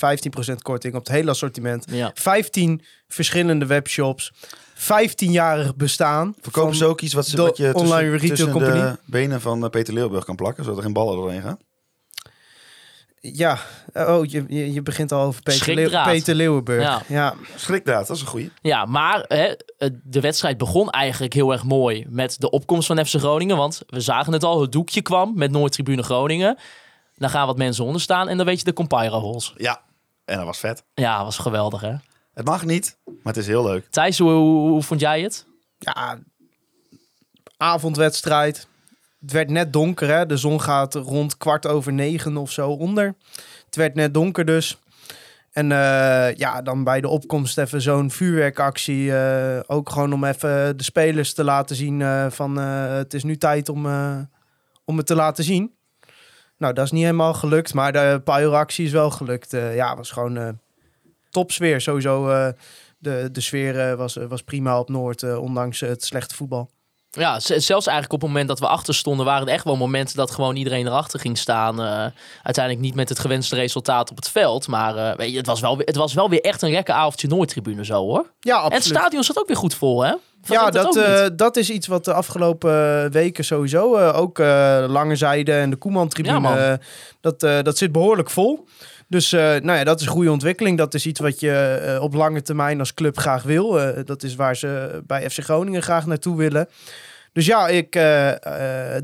korting 0.62 0.94
op 0.94 1.00
het 1.00 1.14
hele 1.14 1.30
assortiment. 1.30 1.86
Ja. 1.92 2.12
15 2.14 2.82
verschillende 3.08 3.66
webshops. 3.66 4.32
15-jarig 4.84 5.76
bestaan. 5.76 6.36
Verkopen 6.42 6.76
ze 6.76 6.86
ook 6.86 7.02
iets 7.02 7.14
wat, 7.14 7.28
ze, 7.28 7.38
wat 7.38 7.58
je 7.58 7.72
tussen, 7.72 7.82
online 7.82 8.10
retail 8.10 8.30
tussen 8.30 8.52
company? 8.52 8.80
de 8.80 8.98
benen 9.06 9.42
van 9.42 9.64
eh, 9.64 9.70
Peter 9.70 9.94
Leeuwburg 9.94 10.26
kan 10.26 10.36
plakken, 10.36 10.64
zodat 10.64 10.78
er 10.78 10.84
geen 10.84 10.94
ballen 10.94 11.16
doorheen 11.16 11.42
gaan? 11.42 11.58
Ja, 13.20 13.60
oh, 13.94 14.26
je, 14.26 14.46
je, 14.48 14.74
je 14.74 14.82
begint 14.82 15.12
al 15.12 15.22
over 15.22 15.42
Peter, 15.42 15.66
Leeuw, 15.66 15.76
Schrikdraad. 15.76 16.06
Peter 16.06 16.36
Leeuwenburg. 16.36 16.82
Ja. 16.82 17.02
Ja. 17.08 17.34
Schrikdraad, 17.56 18.08
dat 18.08 18.16
is 18.16 18.22
een 18.22 18.28
goeie. 18.28 18.52
Ja, 18.62 18.86
maar 18.86 19.26
hè, 19.28 19.54
de 20.04 20.20
wedstrijd 20.20 20.58
begon 20.58 20.90
eigenlijk 20.90 21.34
heel 21.34 21.52
erg 21.52 21.64
mooi 21.64 22.06
met 22.10 22.40
de 22.40 22.50
opkomst 22.50 22.88
van 22.88 23.06
FC 23.06 23.16
Groningen. 23.16 23.58
Want 23.58 23.82
we 23.88 24.00
zagen 24.00 24.34
het 24.34 24.44
al, 24.44 24.62
het 24.62 24.72
doekje 24.72 25.02
kwam 25.02 25.32
met 25.36 25.52
Noordtribune 25.52 26.04
Groningen. 26.04 26.58
Dan 27.18 27.30
gaan 27.30 27.48
wat 27.48 27.58
mensen 27.58 27.86
onder 27.86 28.02
staan 28.02 28.28
en 28.28 28.38
dan 28.38 28.46
weet 28.46 28.60
je 28.60 28.66
de 28.66 28.74
Compira 28.74 29.20
holes. 29.20 29.54
Ja, 29.58 29.82
en 30.26 30.38
dat 30.38 30.46
was 30.46 30.60
vet. 30.60 30.84
Ja, 30.94 31.24
was 31.24 31.38
geweldig 31.38 31.82
hè. 31.82 31.94
Het 32.34 32.46
mag 32.46 32.66
niet, 32.66 32.98
maar 33.06 33.34
het 33.34 33.38
is 33.38 33.48
heel 33.48 33.64
leuk. 33.64 33.86
Thijs, 33.90 34.18
hoe, 34.20 34.32
hoe, 34.32 34.70
hoe 34.70 34.84
vond 34.84 35.00
jij 35.00 35.22
het? 35.22 35.46
ja, 35.78 36.20
avondwedstrijd. 37.58 38.68
het 39.22 39.32
werd 39.32 39.50
net 39.50 39.74
donker. 39.74 40.08
Hè? 40.10 40.26
De 40.26 40.38
zon 40.38 40.62
gaat 40.62 40.96
rond 40.96 41.38
kwart 41.38 41.68
over 41.68 41.94
negen 41.94 42.38
of 42.38 42.52
zo 42.52 42.70
onder. 42.70 43.16
Het 43.66 43.76
werd 43.76 43.96
net 43.96 44.14
donker 44.14 44.46
dus. 44.46 44.78
En 45.52 45.72
eh, 45.72 46.36
ja, 46.36 46.62
dan 46.62 46.84
bij 46.84 47.02
de 47.02 47.08
opkomst 47.08 47.58
even 47.58 47.82
zo'n 47.82 48.12
vuurwerkactie. 48.12 49.16
eh, 49.16 49.60
ook 49.68 49.90
gewoon 49.90 50.14
om 50.14 50.24
even 50.24 50.78
de 50.78 50.84
spelers 50.84 51.34
te 51.34 51.44
laten 51.44 51.76
zien 51.76 52.02
eh, 52.02 52.26
van 52.30 52.60
eh, 52.60 52.94
het 52.94 53.14
is 53.14 53.24
nu 53.24 53.38
tijd 53.38 53.70
om, 53.70 53.86
eh, 53.86 54.18
om 54.86 54.98
het 54.98 55.06
te 55.06 55.16
laten 55.16 55.44
zien. 55.44 55.76
Nou, 56.58 56.74
dat 56.74 56.86
is 56.86 56.92
niet 56.92 57.04
helemaal 57.04 57.34
gelukt, 57.34 57.74
maar 57.74 57.92
de 57.92 58.22
pyro-actie 58.24 58.86
is 58.86 58.92
wel 58.92 59.12
gelukt. 59.12 59.52
Ja, 59.52 59.96
was 59.96 60.12
gewoon 60.12 60.38
eh 60.38 60.50
topsfeer. 61.34 61.82
Sowieso, 61.82 62.30
eh, 62.30 62.48
de, 62.98 63.30
de 63.32 63.42
sfeer 63.42 63.80
eh, 63.90 63.96
was, 63.96 64.18
was 64.28 64.42
prima 64.44 64.80
op 64.80 64.90
Noord, 64.90 65.24
eh, 65.24 65.42
ondanks 65.42 65.80
het 65.80 66.04
slechte 66.04 66.36
voetbal. 66.36 66.70
Ja, 67.16 67.40
zelfs 67.40 67.70
eigenlijk 67.88 68.14
op 68.14 68.22
het 68.22 68.30
moment 68.30 68.48
dat 68.48 68.60
we 68.60 68.68
achter 68.68 68.94
stonden, 68.96 69.26
waren 69.26 69.48
er 69.48 69.54
echt 69.54 69.64
wel 69.64 69.76
momenten 69.76 70.16
dat 70.16 70.32
gewoon 70.32 70.56
iedereen 70.56 70.88
erachter 70.88 71.20
ging 71.20 71.38
staan. 71.38 71.82
Eh, 71.82 72.06
uiteindelijk 72.44 72.86
niet 72.86 72.96
met 72.96 73.10
het 73.10 73.20
gewenste 73.20 73.56
resultaat 73.56 74.10
op 74.10 74.16
het 74.16 74.30
veld. 74.30 74.68
Maar 74.68 74.96
eh, 74.98 75.18
weet 75.18 75.32
je, 75.32 75.38
het, 75.38 75.46
was 75.46 75.60
wel 75.62 75.78
weer, 75.78 75.86
het 75.86 75.96
was 75.96 76.14
wel 76.14 76.30
weer 76.30 76.42
echt 76.42 76.62
een 76.62 76.72
lekker 76.72 76.94
avondje 76.94 77.28
Noordtribune 77.28 77.86
zo 77.86 77.94
hoor. 78.06 78.32
Ja, 78.40 78.58
En 78.58 78.64
het 78.64 78.74
absoluut. 78.74 78.98
stadion 78.98 79.24
zat 79.24 79.38
ook 79.40 79.48
weer 79.48 79.56
goed 79.56 79.76
vol, 79.76 80.04
hè? 80.04 80.14
Vond 80.42 80.60
Ja, 80.60 80.70
dat, 80.70 80.96
eh, 80.98 81.26
dat 81.36 81.58
is 81.58 81.70
iets 81.70 81.88
wat 81.88 82.06
de 82.06 82.14
afgelopen 82.14 83.12
weken 83.12 83.44
sowieso, 83.46 83.96
eh, 83.96 84.20
ook 84.20 84.40
eh 84.40 84.86
Lange 84.88 85.16
Zijde 85.16 85.52
en 85.54 85.70
de 85.70 85.76
Ja, 85.76 85.82
Koeman-tribune, 85.82 86.40
man. 86.40 86.58
eh, 86.58 86.74
dat, 87.22 87.44
eh, 87.44 87.62
dat 87.62 87.78
zit 87.78 87.92
behoorlijk 87.92 88.30
vol. 88.30 88.68
Dus 89.14 89.32
eh, 89.34 89.42
nou 89.42 89.78
ja, 89.78 89.84
dat 89.84 90.00
is 90.00 90.06
een 90.06 90.12
goede 90.12 90.32
ontwikkeling. 90.32 90.78
Dat 90.78 90.94
is 90.94 91.06
iets 91.06 91.20
wat 91.20 91.40
je 91.40 91.52
eh, 91.52 92.02
op 92.02 92.14
lange 92.14 92.42
termijn 92.42 92.80
als 92.80 92.94
club 92.94 93.18
graag 93.18 93.44
wil. 93.44 93.82
Eh, 93.82 94.06
dat 94.06 94.24
is 94.24 94.36
waar 94.36 94.56
ze 94.56 95.02
bij 95.08 95.30
FC 95.30 95.40
Groningen 95.40 95.82
graag 95.82 96.06
naartoe 96.06 96.38
willen. 96.38 96.68
Dus 97.34 97.46
ja, 97.46 97.68
ik 97.68 97.92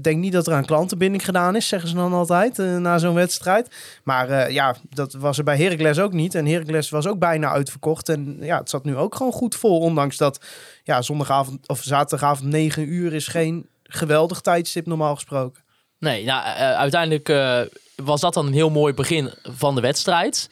denk 0.01 0.17
niet 0.17 0.31
dat 0.31 0.47
er 0.47 0.53
aan 0.53 0.65
klantenbinding 0.65 1.25
gedaan 1.25 1.55
is, 1.55 1.67
zeggen 1.67 1.89
ze 1.89 1.95
dan 1.95 2.13
altijd, 2.13 2.57
na 2.57 2.97
zo'n 2.97 3.13
wedstrijd. 3.13 3.75
Maar 4.03 4.51
ja, 4.51 4.75
dat 4.89 5.13
was 5.13 5.37
er 5.37 5.43
bij 5.43 5.57
Heracles 5.57 5.99
ook 5.99 6.13
niet. 6.13 6.35
En 6.35 6.45
Heracles 6.45 6.89
was 6.89 7.07
ook 7.07 7.19
bijna 7.19 7.51
uitverkocht. 7.51 8.09
En 8.09 8.37
ja, 8.39 8.57
het 8.57 8.69
zat 8.69 8.83
nu 8.83 8.95
ook 8.95 9.15
gewoon 9.15 9.31
goed 9.31 9.55
vol, 9.55 9.79
ondanks 9.79 10.17
dat 10.17 10.45
ja, 10.83 11.01
zondagavond 11.01 11.67
of 11.67 11.81
zaterdagavond 11.83 12.49
9 12.49 12.93
uur 12.93 13.13
is 13.13 13.27
geen 13.27 13.67
geweldig 13.83 14.41
tijdstip 14.41 14.85
normaal 14.85 15.15
gesproken. 15.15 15.63
Nee, 15.99 16.25
nou, 16.25 16.43
eh, 16.43 16.75
uiteindelijk 16.75 17.29
eh, 17.29 17.61
was 17.95 18.21
dat 18.21 18.33
dan 18.33 18.45
een 18.45 18.53
heel 18.53 18.69
mooi 18.69 18.93
begin 18.93 19.33
van 19.43 19.75
de 19.75 19.81
wedstrijd. 19.81 20.49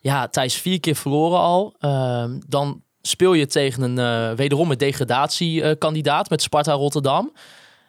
Ja, 0.00 0.28
Thijs 0.28 0.54
vier 0.54 0.80
keer 0.80 0.96
verloren 0.96 1.38
al. 1.38 1.74
Ehm, 1.80 2.40
dan 2.46 2.82
speel 3.02 3.32
je 3.32 3.46
tegen 3.46 3.82
een 3.82 3.98
eh, 3.98 4.36
wederom 4.36 4.70
een 4.70 4.78
degradatiekandidaat 4.78 6.30
met 6.30 6.42
Sparta 6.42 6.72
Rotterdam. 6.72 7.32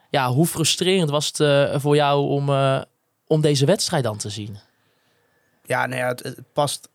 Ja, 0.10 0.30
hoe 0.32 0.48
frustrerend 0.48 1.10
was 1.10 1.28
het 1.28 1.40
eh, 1.40 1.80
voor 1.80 1.96
jou 1.96 2.28
om, 2.30 2.50
eh, 2.50 2.82
om 3.28 3.42
deze 3.42 3.66
wedstrijd 3.66 4.04
dan 4.04 4.18
te 4.18 4.30
zien? 4.30 4.58
Ja, 5.66 5.86
nou 5.86 6.02
ja, 6.02 6.08
het, 6.08 6.36
past 6.54 6.90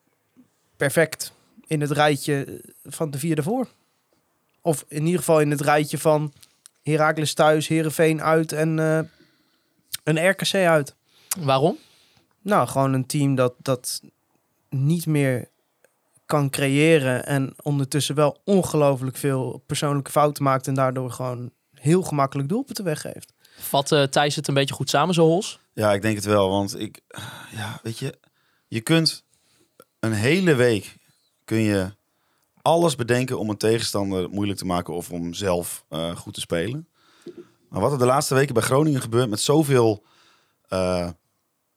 perfect 0.77 1.33
in 1.67 1.81
het 1.81 1.91
rijtje 1.91 2.61
van 2.85 3.11
de 3.11 3.19
vier 3.19 3.37
ervoor. 3.37 3.69
Of 4.61 4.85
in 4.89 5.05
ieder 5.05 5.19
geval 5.19 5.41
in 5.41 5.51
het 5.51 5.61
rijtje 5.61 5.99
van 5.99 6.33
Heracles 6.83 7.35
thuis, 7.35 7.69
Herenveen 7.69 8.23
uit 8.23 8.53
en 8.53 8.79
eh, 8.79 9.01
een 10.05 10.29
RKC 10.31 10.55
uit. 10.55 10.95
Waarom? 11.39 11.79
Nou, 12.43 12.69
gewoon 12.69 12.93
een 12.93 13.07
team 13.07 13.35
dat, 13.35 13.55
dat 13.59 14.03
niet 14.69 15.07
meer 15.07 15.49
kan 16.27 16.51
creëren 16.51 17.27
en 17.27 17.55
ondertussen 17.63 18.15
wel 18.15 18.41
ongelooflijk 18.45 19.17
veel 19.17 19.63
persoonlijke 19.67 20.11
fouten 20.11 20.45
maakt 20.45 20.67
en 20.67 20.75
daardoor 20.75 21.11
gewoon 21.11 21.51
heel 21.75 22.03
gemakkelijk 22.03 22.49
doelpunten 22.49 22.85
weggeeft. 22.85 23.33
Vat 23.59 23.93
eh, 23.93 24.03
Thijs 24.03 24.37
het 24.37 24.49
een 24.49 24.55
beetje 24.55 24.75
goed 24.75 24.91
samen, 24.91 25.15
zo 25.15 25.27
Hols? 25.27 25.59
Ja, 25.73 25.93
ik 25.93 26.03
denk 26.03 26.17
het 26.17 26.25
wel. 26.25 26.49
Want 26.51 26.81
ik, 26.81 27.01
ja, 27.51 27.81
weet 27.83 27.99
je, 27.99 28.19
je 28.69 28.81
kunt 28.81 29.25
een 30.01 30.13
hele 30.13 30.55
week 30.55 30.97
kun 31.45 31.59
je 31.59 31.95
alles 32.63 32.95
bedenken 32.95 33.39
om 33.39 33.51
een 33.51 33.57
tegenstander 33.57 34.31
moeilijk 34.31 34.59
te 34.59 34.67
maken 34.67 34.95
of 34.95 35.11
om 35.11 35.35
zelf 35.35 35.85
eh, 35.89 36.17
goed 36.17 36.35
te 36.35 36.41
spelen. 36.41 36.89
Maar 37.75 37.83
wat 37.83 37.93
er 37.93 37.99
de 37.99 38.05
laatste 38.07 38.35
weken 38.35 38.55
bij 38.55 38.63
Groningen 38.63 39.01
gebeurt 39.01 39.29
met 39.31 39.41
zoveel 39.41 40.05
eh, 40.69 41.09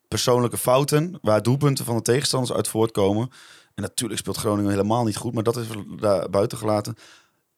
persoonlijke 0.07 0.57
fouten, 0.57 1.17
waar 1.21 1.41
doelpunten 1.41 1.85
van 1.85 1.95
de 1.95 2.01
tegenstanders 2.01 2.53
uit 2.53 2.67
voortkomen. 2.67 3.29
En 3.75 3.83
natuurlijk 3.83 4.19
speelt 4.19 4.37
Groningen 4.37 4.71
helemaal 4.71 5.03
niet 5.03 5.17
goed, 5.17 5.33
maar 5.33 5.43
dat 5.43 5.57
is 5.57 5.67
daar 5.99 6.29
buiten 6.29 6.57
gelaten. 6.57 6.95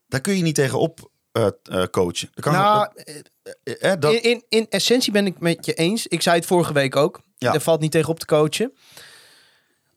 Daar 0.08 0.22
kun 0.22 0.36
je 0.38 0.43
niet 0.43 0.55
tegenop 0.55 1.10
eh 1.31 1.48
eh, 1.63 1.84
coachen. 1.84 2.29
Dat 2.34 2.43
kan, 2.43 2.53
nou, 2.53 2.88
dat- 2.93 3.55
eh, 3.63 3.93
dat, 4.00 4.13
in, 4.13 4.22
in, 4.22 4.43
in 4.50 4.65
essentie 4.69 5.12
ben 5.12 5.25
ik 5.25 5.39
met 5.39 5.65
je 5.65 5.74
eens. 5.74 6.08
Ik 6.08 6.22
zei 6.22 6.36
het 6.36 6.46
vorige 6.46 6.74
week 6.74 6.96
ook. 6.96 7.22
Ja. 7.38 7.53
Er 7.53 7.62
valt 7.62 7.79
niet 7.79 7.91
tegen 7.91 8.10
op 8.10 8.19
te 8.19 8.25
coachen. 8.25 8.74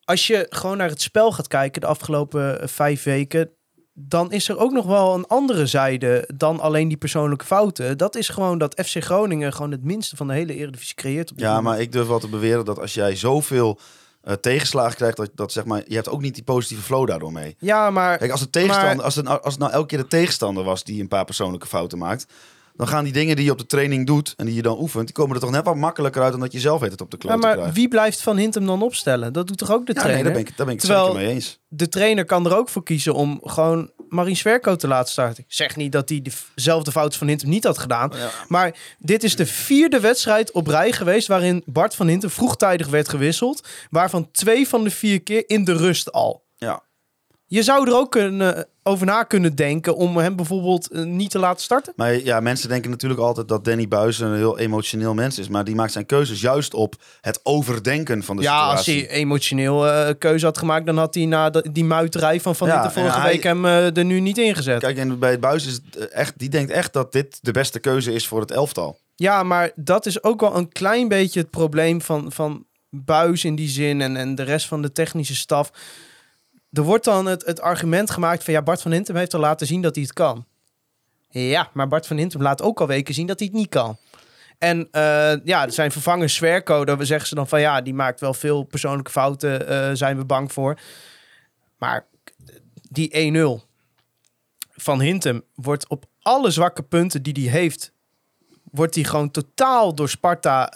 Als 0.04 0.26
je 0.26 0.46
gewoon 0.48 0.76
naar 0.76 0.88
het 0.88 1.02
spel 1.02 1.32
gaat 1.32 1.48
kijken 1.48 1.80
de 1.80 1.86
afgelopen 1.86 2.68
vijf 2.68 3.02
weken... 3.02 3.50
dan 3.94 4.32
is 4.32 4.48
er 4.48 4.58
ook 4.58 4.72
nog 4.72 4.86
wel 4.86 5.14
een 5.14 5.26
andere 5.26 5.66
zijde 5.66 6.28
dan 6.34 6.60
alleen 6.60 6.88
die 6.88 6.96
persoonlijke 6.96 7.44
fouten. 7.44 7.98
Dat 7.98 8.14
is 8.16 8.28
gewoon 8.28 8.58
dat 8.58 8.80
FC 8.86 9.04
Groningen 9.04 9.52
gewoon 9.52 9.70
het 9.70 9.84
minste 9.84 10.16
van 10.16 10.26
de 10.26 10.32
hele 10.32 10.54
Eredivisie 10.54 10.94
creëert. 10.94 11.30
Op 11.32 11.38
Ja, 11.38 11.46
moment. 11.48 11.64
maar 11.64 11.80
ik 11.80 11.92
durf 11.92 12.06
wel 12.06 12.18
te 12.18 12.28
beweren 12.28 12.64
dat 12.64 12.78
als 12.78 12.94
jij 12.94 13.16
zoveel 13.16 13.78
eh, 14.22 14.32
tegenslagen 14.34 14.96
krijgt, 14.96 15.16
dat, 15.16 15.30
dat 15.34 15.52
zeg 15.52 15.64
maar, 15.64 15.82
je 15.86 15.94
hebt 15.94 16.08
ook 16.08 16.20
niet 16.20 16.34
die 16.34 16.44
positieve 16.44 16.82
flow 16.82 17.06
daardoor 17.06 17.32
mee. 17.32 17.56
Ja, 17.58 17.90
maar... 17.90 18.18
Kijk, 18.18 18.30
als, 18.30 18.40
het 18.40 18.52
tegenstander, 18.52 18.96
Maar- 18.96 19.04
als, 19.04 19.14
het, 19.14 19.24
nou- 19.24 19.42
als 19.42 19.52
het 19.52 19.62
nou 19.62 19.72
elke 19.72 19.86
keer 19.86 19.98
de 19.98 20.06
tegenstander 20.06 20.64
was 20.64 20.84
die 20.84 21.00
een 21.00 21.08
paar 21.08 21.24
persoonlijke 21.24 21.66
fouten 21.66 21.98
maakt, 21.98 22.26
dan 22.74 22.88
gaan 22.88 23.04
die 23.04 23.12
dingen 23.12 23.36
die 23.36 23.44
je 23.44 23.50
op 23.50 23.58
de 23.58 23.66
training 23.66 24.06
doet 24.06 24.34
en 24.36 24.46
die 24.46 24.54
je 24.54 24.62
dan 24.62 24.80
oefent, 24.80 25.06
die 25.06 25.14
komen 25.14 25.34
er 25.34 25.40
toch 25.40 25.50
net 25.50 25.64
wat 25.64 25.76
makkelijker 25.76 26.22
uit 26.22 26.30
dan 26.32 26.40
dat 26.40 26.52
je 26.52 26.60
zelf 26.60 26.80
het 26.80 27.00
op 27.00 27.10
de 27.10 27.16
Ja, 27.20 27.26
kloot 27.28 27.40
maar 27.42 27.54
krijgt. 27.56 27.74
wie 27.74 27.88
blijft 27.88 28.22
Van 28.22 28.36
Hintem 28.36 28.66
dan 28.66 28.82
opstellen? 28.82 29.32
Dat 29.32 29.46
doet 29.46 29.58
toch 29.58 29.70
ook 29.72 29.86
de 29.86 29.92
Ja, 29.94 30.02
nee, 30.02 30.02
trainer? 30.12 30.24
daar 30.24 30.42
ben 30.42 30.50
ik, 30.50 30.56
daar 30.56 30.66
ben 30.66 30.74
ik 30.74 30.82
het 30.82 30.90
zeker 30.90 31.14
mee 31.14 31.28
eens. 31.28 31.58
de 31.68 31.88
trainer 31.88 32.24
kan 32.24 32.46
er 32.46 32.56
ook 32.56 32.68
voor 32.68 32.82
kiezen 32.82 33.14
om 33.14 33.40
gewoon 33.44 33.90
Marien 34.08 34.36
Swerko 34.36 34.76
te 34.76 34.88
laten 34.88 35.10
starten. 35.12 35.44
Ik 35.46 35.52
zeg 35.52 35.76
niet 35.76 35.92
dat 35.92 36.08
hij 36.08 36.22
dezelfde 36.54 36.90
fouten 36.92 37.18
van 37.18 37.26
Hintem 37.28 37.48
niet 37.48 37.64
had 37.64 37.78
gedaan. 37.78 38.12
Ja. 38.16 38.30
Maar 38.48 38.76
dit 38.98 39.22
is 39.24 39.36
de 39.36 39.46
vierde 39.46 40.00
wedstrijd 40.00 40.50
op 40.52 40.66
rij 40.66 40.92
geweest 40.92 41.28
waarin 41.28 41.62
Bart 41.66 41.94
van 41.94 42.06
Hintem 42.06 42.30
vroegtijdig 42.30 42.88
werd 42.88 43.08
gewisseld. 43.08 43.68
Waarvan 43.90 44.30
twee 44.30 44.68
van 44.68 44.84
de 44.84 44.90
vier 44.90 45.22
keer 45.22 45.42
in 45.46 45.64
de 45.64 45.72
rust 45.76 46.12
al. 46.12 46.44
Ja. 46.56 46.82
Je 47.52 47.62
zou 47.62 47.86
er 47.90 47.96
ook 47.96 48.10
kunnen, 48.10 48.66
over 48.82 49.06
na 49.06 49.22
kunnen 49.22 49.54
denken 49.54 49.96
om 49.96 50.16
hem 50.16 50.36
bijvoorbeeld 50.36 50.90
eh, 50.90 51.02
niet 51.04 51.30
te 51.30 51.38
laten 51.38 51.62
starten. 51.62 51.92
Maar 51.96 52.14
ja, 52.14 52.40
mensen 52.40 52.68
denken 52.68 52.90
natuurlijk 52.90 53.20
altijd 53.20 53.48
dat 53.48 53.64
Danny 53.64 53.88
Buis 53.88 54.18
een 54.18 54.34
heel 54.36 54.58
emotioneel 54.58 55.14
mens 55.14 55.38
is, 55.38 55.48
maar 55.48 55.64
die 55.64 55.74
maakt 55.74 55.92
zijn 55.92 56.06
keuzes 56.06 56.40
juist 56.40 56.74
op 56.74 56.94
het 57.20 57.40
overdenken 57.42 58.22
van 58.22 58.36
de 58.36 58.42
ja, 58.42 58.60
als 58.60 58.84
situatie. 58.84 59.06
hij 59.08 59.16
emotioneel 59.16 59.86
eh, 59.88 60.14
keuze 60.18 60.44
had 60.44 60.58
gemaakt, 60.58 60.86
dan 60.86 60.96
had 60.98 61.14
hij 61.14 61.24
na 61.26 61.50
de- 61.50 61.68
die 61.72 61.84
muiterij 61.84 62.40
van 62.40 62.56
Van 62.56 62.68
Ja, 62.68 62.74
Hintem 62.74 62.92
vorige 63.02 63.20
hij- 63.20 63.30
week 63.32 63.42
hem 63.42 63.64
eh, 63.64 63.96
er 63.96 64.04
nu 64.04 64.20
niet 64.20 64.38
ingezet. 64.38 64.80
Kijk, 64.80 64.96
en 64.96 65.18
bij 65.18 65.38
Buis 65.38 65.66
is 65.66 65.72
het 65.72 65.96
eh, 65.96 66.18
echt, 66.20 66.38
die 66.38 66.48
denkt 66.48 66.70
echt 66.70 66.92
dat 66.92 67.12
dit 67.12 67.38
de 67.42 67.50
beste 67.52 67.78
keuze 67.78 68.12
is 68.12 68.26
voor 68.28 68.40
het 68.40 68.50
elftal. 68.50 68.98
Ja, 69.14 69.42
maar 69.42 69.70
dat 69.74 70.06
is 70.06 70.22
ook 70.22 70.40
wel 70.40 70.56
een 70.56 70.68
klein 70.72 71.08
beetje 71.08 71.40
het 71.40 71.50
probleem 71.50 72.00
van, 72.02 72.32
van 72.32 72.66
Buis 72.90 73.44
in 73.44 73.54
die 73.54 73.68
zin 73.68 74.00
en, 74.00 74.16
en 74.16 74.34
de 74.34 74.42
rest 74.42 74.66
van 74.66 74.82
de 74.82 74.92
technische 74.92 75.34
staf. 75.36 75.70
Er 76.72 76.82
wordt 76.82 77.04
dan 77.04 77.26
het, 77.26 77.46
het 77.46 77.60
argument 77.60 78.10
gemaakt 78.10 78.44
van 78.44 78.52
ja, 78.52 78.62
Bart 78.62 78.82
van 78.82 78.92
Hintem 78.92 79.16
heeft 79.16 79.34
al 79.34 79.40
laten 79.40 79.66
zien 79.66 79.82
dat 79.82 79.94
hij 79.94 80.04
het 80.04 80.12
kan. 80.12 80.46
Ja, 81.28 81.70
maar 81.72 81.88
Bart 81.88 82.06
van 82.06 82.16
Hintem 82.16 82.42
laat 82.42 82.62
ook 82.62 82.80
al 82.80 82.86
weken 82.86 83.14
zien 83.14 83.26
dat 83.26 83.38
hij 83.38 83.48
het 83.48 83.56
niet 83.56 83.68
kan. 83.68 83.98
En 84.58 84.88
eh, 84.90 85.32
ja, 85.44 85.70
zijn 85.70 85.92
vervanger 85.92 86.30
Swerko, 86.30 86.84
daar 86.84 87.06
zeggen 87.06 87.28
ze 87.28 87.34
dan 87.34 87.48
van 87.48 87.60
ja, 87.60 87.80
die 87.80 87.94
maakt 87.94 88.20
wel 88.20 88.34
veel 88.34 88.62
persoonlijke 88.62 89.10
fouten, 89.10 89.68
eh, 89.68 89.90
zijn 89.92 90.16
we 90.16 90.24
bang 90.24 90.52
voor. 90.52 90.78
Maar 91.78 92.06
die 92.90 93.10
1-0 93.10 93.66
van 94.70 95.00
Hintem 95.00 95.42
wordt 95.54 95.88
op 95.88 96.04
alle 96.20 96.50
zwakke 96.50 96.82
punten 96.82 97.22
die 97.22 97.34
hij 97.34 97.60
heeft, 97.60 97.92
wordt 98.72 98.94
hij 98.94 99.04
gewoon 99.04 99.30
totaal 99.30 99.94
door 99.94 100.08
Sparta 100.08 100.72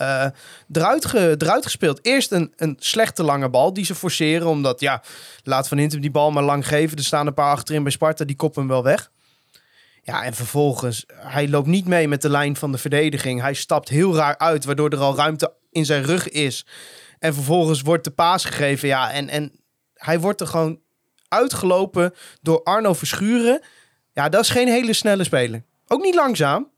eruit, 0.73 1.05
ge, 1.05 1.35
eruit 1.39 1.65
gespeeld. 1.65 1.99
Eerst 2.03 2.33
een, 2.33 2.53
een 2.57 2.77
slechte 2.79 3.23
lange 3.23 3.49
bal 3.49 3.73
die 3.73 3.85
ze 3.85 3.95
forceren, 3.95 4.47
omdat 4.47 4.81
ja, 4.81 5.03
laat 5.43 5.69
Van 5.69 5.79
Hintem 5.79 6.01
die 6.01 6.11
bal 6.11 6.31
maar 6.31 6.43
lang 6.43 6.69
geven. 6.69 6.97
Er 6.97 7.05
staan 7.05 7.27
een 7.27 7.35
paar 7.35 7.51
achterin 7.51 7.83
bij 7.83 7.93
Sparta, 7.93 8.25
die 8.25 8.37
koppen 8.37 8.61
hem 8.61 8.71
wel 8.71 8.83
weg. 8.83 9.11
Ja, 10.03 10.25
en 10.25 10.35
vervolgens, 10.35 11.05
hij 11.15 11.49
loopt 11.49 11.67
niet 11.67 11.87
mee 11.87 12.09
met 12.09 12.23
de 12.23 12.31
lijn 12.31 12.57
van 12.57 12.73
de 12.73 12.79
verdediging. 12.79 13.41
Hij 13.41 13.55
stapt 13.55 13.89
heel 13.89 14.17
raar 14.17 14.39
uit, 14.39 14.65
waardoor 14.65 14.91
er 14.91 14.99
al 14.99 15.17
ruimte 15.17 15.53
in 15.71 15.85
zijn 15.85 16.03
rug 16.03 16.29
is. 16.29 16.67
En 17.19 17.35
vervolgens 17.35 17.81
wordt 17.81 18.05
de 18.05 18.11
paas 18.11 18.45
gegeven, 18.45 18.89
ja, 18.89 19.13
en, 19.13 19.29
en 19.29 19.53
hij 19.95 20.21
wordt 20.21 20.41
er 20.41 20.47
gewoon 20.47 20.81
uitgelopen 21.29 22.15
door 22.41 22.63
Arno 22.63 22.93
Verschuren. 22.93 23.63
Ja, 24.13 24.29
dat 24.29 24.43
is 24.43 24.51
geen 24.51 24.69
hele 24.69 24.93
snelle 24.93 25.25
speler. 25.25 25.65
Ook 25.87 26.03
niet 26.03 26.15
langzaam. 26.15 26.71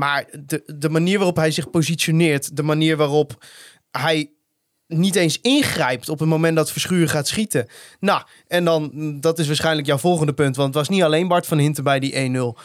Maar 0.00 0.26
de, 0.46 0.62
de 0.76 0.88
manier 0.88 1.16
waarop 1.16 1.36
hij 1.36 1.50
zich 1.50 1.70
positioneert, 1.70 2.56
de 2.56 2.62
manier 2.62 2.96
waarop 2.96 3.44
hij 3.90 4.30
niet 4.86 5.16
eens 5.16 5.40
ingrijpt 5.40 6.08
op 6.08 6.18
het 6.18 6.28
moment 6.28 6.56
dat 6.56 6.72
Verschuren 6.72 7.08
gaat 7.08 7.28
schieten. 7.28 7.66
Nou, 7.98 8.22
en 8.46 8.64
dan, 8.64 8.90
dat 9.20 9.38
is 9.38 9.46
waarschijnlijk 9.46 9.86
jouw 9.86 9.98
volgende 9.98 10.32
punt, 10.32 10.56
want 10.56 10.68
het 10.68 10.76
was 10.76 10.88
niet 10.88 11.02
alleen 11.02 11.28
Bart 11.28 11.46
van 11.46 11.58
Hintem 11.58 11.84
bij 11.84 12.00
die 12.00 12.54
1-0. 12.56 12.60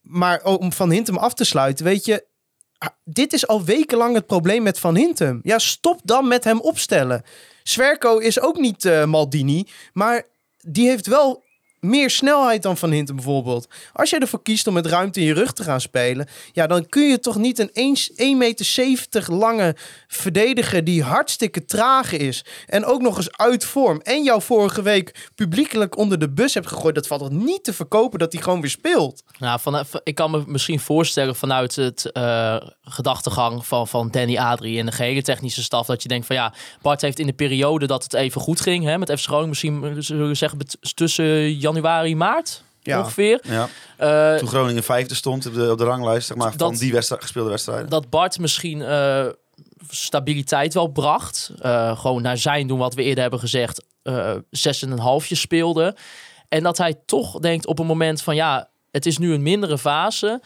Maar 0.00 0.44
om 0.44 0.72
Van 0.72 0.90
Hintem 0.90 1.16
af 1.16 1.34
te 1.34 1.44
sluiten, 1.44 1.84
weet 1.84 2.04
je, 2.04 2.26
ah, 2.78 2.88
dit 3.04 3.32
is 3.32 3.46
al 3.46 3.64
wekenlang 3.64 4.14
het 4.14 4.26
probleem 4.26 4.62
met 4.62 4.78
Van 4.78 4.96
Hintem. 4.96 5.40
Ja, 5.42 5.58
stop 5.58 6.00
dan 6.04 6.28
met 6.28 6.44
hem 6.44 6.60
opstellen. 6.60 7.22
Zwerko 7.62 8.18
is 8.18 8.40
ook 8.40 8.58
niet 8.58 8.84
eh, 8.84 9.04
Maldini, 9.04 9.68
maar 9.92 10.26
die 10.60 10.88
heeft 10.88 11.06
wel 11.06 11.44
meer 11.84 12.10
snelheid 12.10 12.62
dan 12.62 12.76
Van 12.76 12.90
Hintem 12.90 13.16
bijvoorbeeld. 13.16 13.68
Als 13.92 14.10
je 14.10 14.18
ervoor 14.18 14.42
kiest 14.42 14.66
om 14.66 14.74
met 14.74 14.86
ruimte 14.86 15.20
in 15.20 15.26
je 15.26 15.34
rug 15.34 15.52
te 15.52 15.62
gaan 15.62 15.80
spelen, 15.80 16.28
ja, 16.52 16.66
dan 16.66 16.86
kun 16.86 17.08
je 17.08 17.18
toch 17.18 17.36
niet 17.36 17.58
een 17.58 17.96
1,70 18.34 18.36
meter 18.36 19.32
lange 19.32 19.76
verdediger 20.08 20.84
die 20.84 21.02
hartstikke 21.02 21.64
traag 21.64 22.12
is 22.12 22.44
en 22.66 22.84
ook 22.84 23.02
nog 23.02 23.16
eens 23.16 23.36
uit 23.36 23.64
vorm 23.64 24.00
en 24.00 24.22
jou 24.22 24.42
vorige 24.42 24.82
week 24.82 25.30
publiekelijk 25.34 25.96
onder 25.96 26.18
de 26.18 26.30
bus 26.30 26.54
hebt 26.54 26.66
gegooid. 26.66 26.94
Dat 26.94 27.06
valt 27.06 27.20
toch 27.20 27.30
niet 27.30 27.64
te 27.64 27.72
verkopen 27.72 28.18
dat 28.18 28.32
hij 28.32 28.42
gewoon 28.42 28.60
weer 28.60 28.70
speelt. 28.70 29.22
Nou, 29.38 29.60
van, 29.60 29.84
ik 30.04 30.14
kan 30.14 30.30
me 30.30 30.42
misschien 30.46 30.80
voorstellen 30.80 31.36
vanuit 31.36 31.76
het 31.76 32.12
eh, 32.12 32.56
gedachtegang 32.82 33.66
van, 33.66 33.88
van 33.88 34.10
Danny 34.10 34.36
Adrie 34.36 34.78
en 34.78 34.86
de 34.86 34.92
gehele 34.92 35.22
technische 35.22 35.62
staf. 35.62 35.86
Dat 35.86 36.02
je 36.02 36.08
denkt 36.08 36.26
van 36.26 36.36
ja, 36.36 36.54
Bart 36.82 37.00
heeft 37.00 37.18
in 37.18 37.26
de 37.26 37.32
periode 37.32 37.86
dat 37.86 38.02
het 38.02 38.14
even 38.14 38.40
goed 38.40 38.60
ging 38.60 38.84
hè, 38.84 38.98
met 38.98 39.10
FC 39.10 39.24
Groningen, 39.24 39.48
misschien 39.48 39.84
eh, 39.84 39.90
zullen 39.98 40.28
we 40.28 40.34
zeggen 40.34 40.58
tussen 40.94 41.58
januari, 41.74 42.16
maart 42.16 42.62
Ja. 42.82 42.98
ongeveer. 42.98 43.40
Ja. 43.42 43.68
Eh, 43.96 44.38
Toen 44.38 44.48
Groningen 44.48 44.82
vijfde 44.82 45.14
stond 45.14 45.46
op 45.46 45.54
de, 45.54 45.70
op 45.70 45.78
de 45.78 45.84
ranglijst, 45.84 46.26
zeg 46.26 46.36
maar, 46.36 46.52
van 46.56 46.74
die 46.74 46.92
wedstrijd, 46.92 47.22
gespeelde 47.22 47.50
wedstrijden. 47.50 47.88
dat 47.90 48.10
Bart 48.10 48.38
misschien 48.38 48.82
eh, 48.82 49.26
stabiliteit 49.88 50.74
wel 50.74 50.86
bracht. 50.88 51.50
Eh, 51.60 51.98
gewoon 51.98 52.22
naar 52.22 52.38
zijn 52.38 52.66
doen 52.66 52.78
wat 52.78 52.94
we 52.94 53.02
eerder 53.02 53.22
hebben 53.22 53.40
gezegd. 53.40 53.84
eh 54.02 54.34
zes 54.50 54.82
en 54.82 54.90
een 54.90 54.98
halfje 54.98 55.34
speelde. 55.34 55.96
En 56.48 56.62
dat 56.62 56.78
hij 56.78 56.94
toch 57.06 57.38
denkt 57.38 57.66
op 57.66 57.78
een 57.78 57.86
moment 57.86 58.22
van 58.22 58.34
ja, 58.34 58.68
het 58.90 59.06
is 59.06 59.18
nu 59.18 59.32
een 59.32 59.42
mindere 59.42 59.78
fase. 59.78 60.42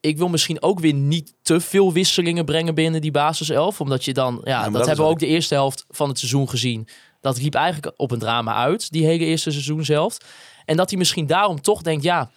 Ik 0.00 0.18
wil 0.18 0.28
misschien 0.28 0.62
ook 0.62 0.80
weer 0.80 0.92
niet 0.94 1.34
te 1.42 1.60
veel 1.60 1.92
wisselingen 1.92 2.44
brengen 2.44 2.74
binnen 2.74 3.00
die 3.00 3.10
basiself. 3.10 3.80
Omdat 3.80 4.04
je 4.04 4.12
dan, 4.12 4.40
ja, 4.44 4.70
dat, 4.70 4.86
hebben 4.86 5.04
we 5.04 5.10
ook 5.10 5.18
de 5.18 5.26
eerste 5.26 5.54
helft 5.54 5.84
van 5.88 6.08
het 6.08 6.18
seizoen 6.18 6.48
gezien. 6.48 6.88
Dat 7.20 7.40
liep 7.40 7.54
eigenlijk 7.54 7.94
op 7.96 8.10
een 8.10 8.18
drama 8.18 8.54
uit, 8.54 8.92
die 8.92 9.04
hele 9.04 9.24
eerste 9.24 9.50
seizoenshelft. 9.50 10.24
En 10.64 10.76
dat 10.76 10.88
hij 10.88 10.98
misschien 10.98 11.26
daarom 11.26 11.60
toch 11.60 11.82
denkt, 11.82 12.02
ja, 12.02 12.30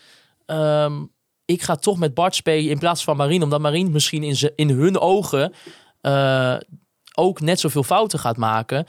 ehm, 0.46 1.04
ik 1.46 1.62
ga 1.62 1.76
toch 1.76 1.98
met 1.98 2.14
Bart 2.14 2.36
spelen 2.36 2.70
in 2.70 2.80
plaats 2.80 3.04
van 3.04 3.18
Marien. 3.18 3.44
Omdat 3.44 3.62
Marien 3.62 3.92
misschien 3.92 4.24
in, 4.24 4.36
ze, 4.36 4.54
in 4.56 4.70
hun 4.70 5.00
ogen 5.00 5.54
eh, 6.02 6.56
ook 7.16 7.42
net 7.42 7.60
zoveel 7.60 7.84
fouten 7.84 8.20
gaat 8.20 8.38
maken. 8.38 8.86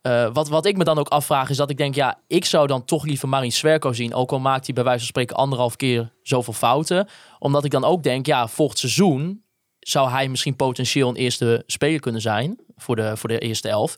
Eh, 0.00 0.28
wat, 0.32 0.48
wat 0.48 0.66
ik 0.66 0.76
me 0.76 0.84
dan 0.84 0.98
ook 0.98 1.08
afvraag 1.08 1.50
is 1.50 1.56
dat 1.56 1.70
ik 1.70 1.76
denk, 1.76 1.94
ja, 1.94 2.18
ik 2.26 2.44
zou 2.44 2.66
dan 2.66 2.84
toch 2.84 3.04
liever 3.04 3.28
Marien 3.28 3.52
Swerko 3.52 3.92
zien. 3.92 4.14
Ook 4.14 4.32
al 4.32 4.38
maakt 4.38 4.64
hij 4.64 4.74
bij 4.74 4.84
wijze 4.84 4.98
van 4.98 5.08
spreken 5.08 5.36
anderhalf 5.36 5.76
keer 5.76 6.12
zoveel 6.22 6.52
fouten. 6.52 7.08
Omdat 7.38 7.64
ik 7.64 7.70
dan 7.70 7.84
ook 7.84 8.02
denk, 8.02 8.26
ja, 8.26 8.48
volgend 8.48 8.78
seizoen 8.78 9.42
zou 9.80 10.10
hij 10.10 10.28
misschien 10.28 10.56
potentieel 10.56 11.08
een 11.08 11.16
eerste 11.16 11.62
speler 11.66 12.00
kunnen 12.00 12.20
zijn 12.20 12.58
voor 12.76 12.96
de, 12.96 13.16
voor 13.16 13.28
de 13.28 13.38
eerste 13.38 13.68
elf. 13.68 13.96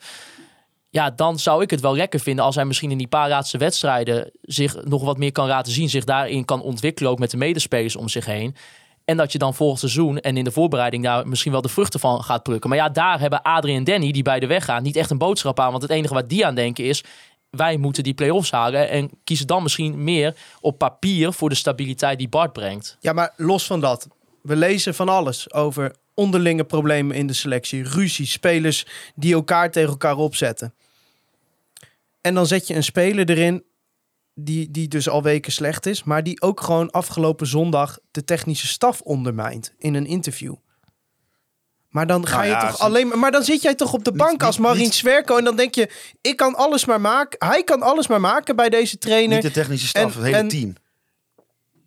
Ja, 0.97 1.11
dan 1.11 1.38
zou 1.38 1.62
ik 1.62 1.71
het 1.71 1.81
wel 1.81 1.97
lekker 1.97 2.21
vinden 2.21 2.45
als 2.45 2.55
hij 2.55 2.65
misschien 2.65 2.91
in 2.91 2.99
die 2.99 3.07
paar 3.07 3.29
laatste 3.29 3.59
wedstrijden 3.59 4.31
zich 4.43 4.85
nog 4.85 5.05
wat 5.05 5.19
meer 5.19 5.33
kan 5.33 5.47
laten 5.47 5.73
zien. 5.73 5.88
Zich 5.88 6.05
daarin 6.05 6.45
kan 6.45 6.62
ontwikkelen, 6.62 7.11
ook 7.11 7.19
met 7.19 7.31
de 7.31 7.37
medespelers 7.37 7.97
om 7.97 8.09
zich 8.09 8.25
heen. 8.25 8.57
En 9.05 9.17
dat 9.17 9.33
je 9.33 9.38
dan 9.38 9.55
volgend 9.55 9.79
seizoen 9.79 10.21
en 10.21 10.37
in 10.37 10.45
de 10.45 10.50
voorbereiding 10.50 11.03
daar 11.03 11.29
misschien 11.29 11.53
wel 11.53 11.61
de 11.61 11.69
vruchten 11.69 12.00
van 12.00 12.23
gaat 12.23 12.43
plukken. 12.43 12.71
Maar 12.71 12.79
ja, 12.79 12.88
daar 12.88 13.21
hebben 13.21 13.43
Adrie 13.43 13.76
en 13.76 13.85
Danny, 13.85 14.12
die 14.12 14.23
beide 14.23 14.47
weggaan, 14.47 14.83
niet 14.83 14.97
echt 14.97 15.11
een 15.11 15.19
boodschap 15.19 15.61
aan. 15.61 15.71
Want 15.71 15.83
het 15.83 15.91
enige 15.91 16.15
wat 16.15 16.29
die 16.29 16.47
aan 16.47 16.55
denken 16.55 16.85
is, 16.85 17.05
wij 17.50 17.76
moeten 17.76 18.03
die 18.03 18.15
play-offs 18.15 18.50
halen. 18.50 18.88
En 18.88 19.11
kiezen 19.25 19.47
dan 19.47 19.62
misschien 19.62 20.05
meer 20.05 20.37
op 20.61 20.79
papier 20.79 21.33
voor 21.33 21.49
de 21.49 21.55
stabiliteit 21.55 22.19
die 22.19 22.29
Bart 22.29 22.53
brengt. 22.53 22.97
Ja, 23.00 23.12
maar 23.12 23.33
los 23.37 23.67
van 23.67 23.81
dat. 23.81 24.09
We 24.43 24.57
lezen 24.57 24.95
van 24.95 25.09
alles 25.09 25.53
over 25.53 25.95
onderlinge 26.15 26.65
problemen 26.65 27.17
in 27.17 27.26
de 27.26 27.33
selectie. 27.33 27.88
Ruzie, 27.88 28.26
spelers 28.26 28.87
die 29.15 29.35
elkaar 29.35 29.71
tegen 29.71 29.91
elkaar 29.91 30.17
opzetten. 30.17 30.75
En 32.26 32.35
dan 32.35 32.47
zet 32.47 32.66
je 32.66 32.75
een 32.75 32.85
speler 32.85 33.30
erin 33.30 33.64
die, 34.35 34.71
die 34.71 34.88
dus 34.88 35.09
al 35.09 35.23
weken 35.23 35.52
slecht 35.52 35.87
is. 35.87 36.04
Maar 36.04 36.23
die 36.23 36.40
ook 36.42 36.61
gewoon 36.61 36.90
afgelopen 36.90 37.47
zondag 37.47 37.99
de 38.11 38.25
technische 38.25 38.66
staf 38.66 39.00
ondermijnt 39.00 39.75
in 39.78 39.95
een 39.95 40.06
interview. 40.06 40.54
Maar 41.88 42.06
dan 42.06 42.26
ga 42.26 42.37
Nou 42.37 42.49
je 42.49 42.66
toch 42.66 42.78
alleen 42.80 43.09
maar. 43.09 43.18
Maar 43.18 43.30
dan 43.30 43.42
zit 43.42 43.62
jij 43.62 43.74
toch 43.74 43.92
op 43.92 44.05
de 44.05 44.12
bank 44.12 44.31
niet- 44.31 44.42
als 44.42 44.59
Marien 44.59 44.83
niet- 44.83 44.94
Swerko. 44.94 45.37
En 45.37 45.44
dan 45.44 45.57
denk 45.57 45.74
je, 45.74 45.90
ik 46.20 46.37
kan 46.37 46.55
alles 46.55 46.85
maar 46.85 47.01
maken. 47.01 47.48
Hij 47.48 47.64
kan 47.64 47.83
alles 47.83 48.07
maar 48.07 48.20
maken 48.20 48.57
bij 48.57 48.68
deze 48.68 48.98
trainer. 48.98 49.35
Niet 49.35 49.42
de 49.46 49.51
technische 49.51 49.87
staf, 49.87 50.03
En- 50.03 50.16
het 50.16 50.24
hele 50.24 50.37
en- 50.37 50.48
team. 50.48 50.74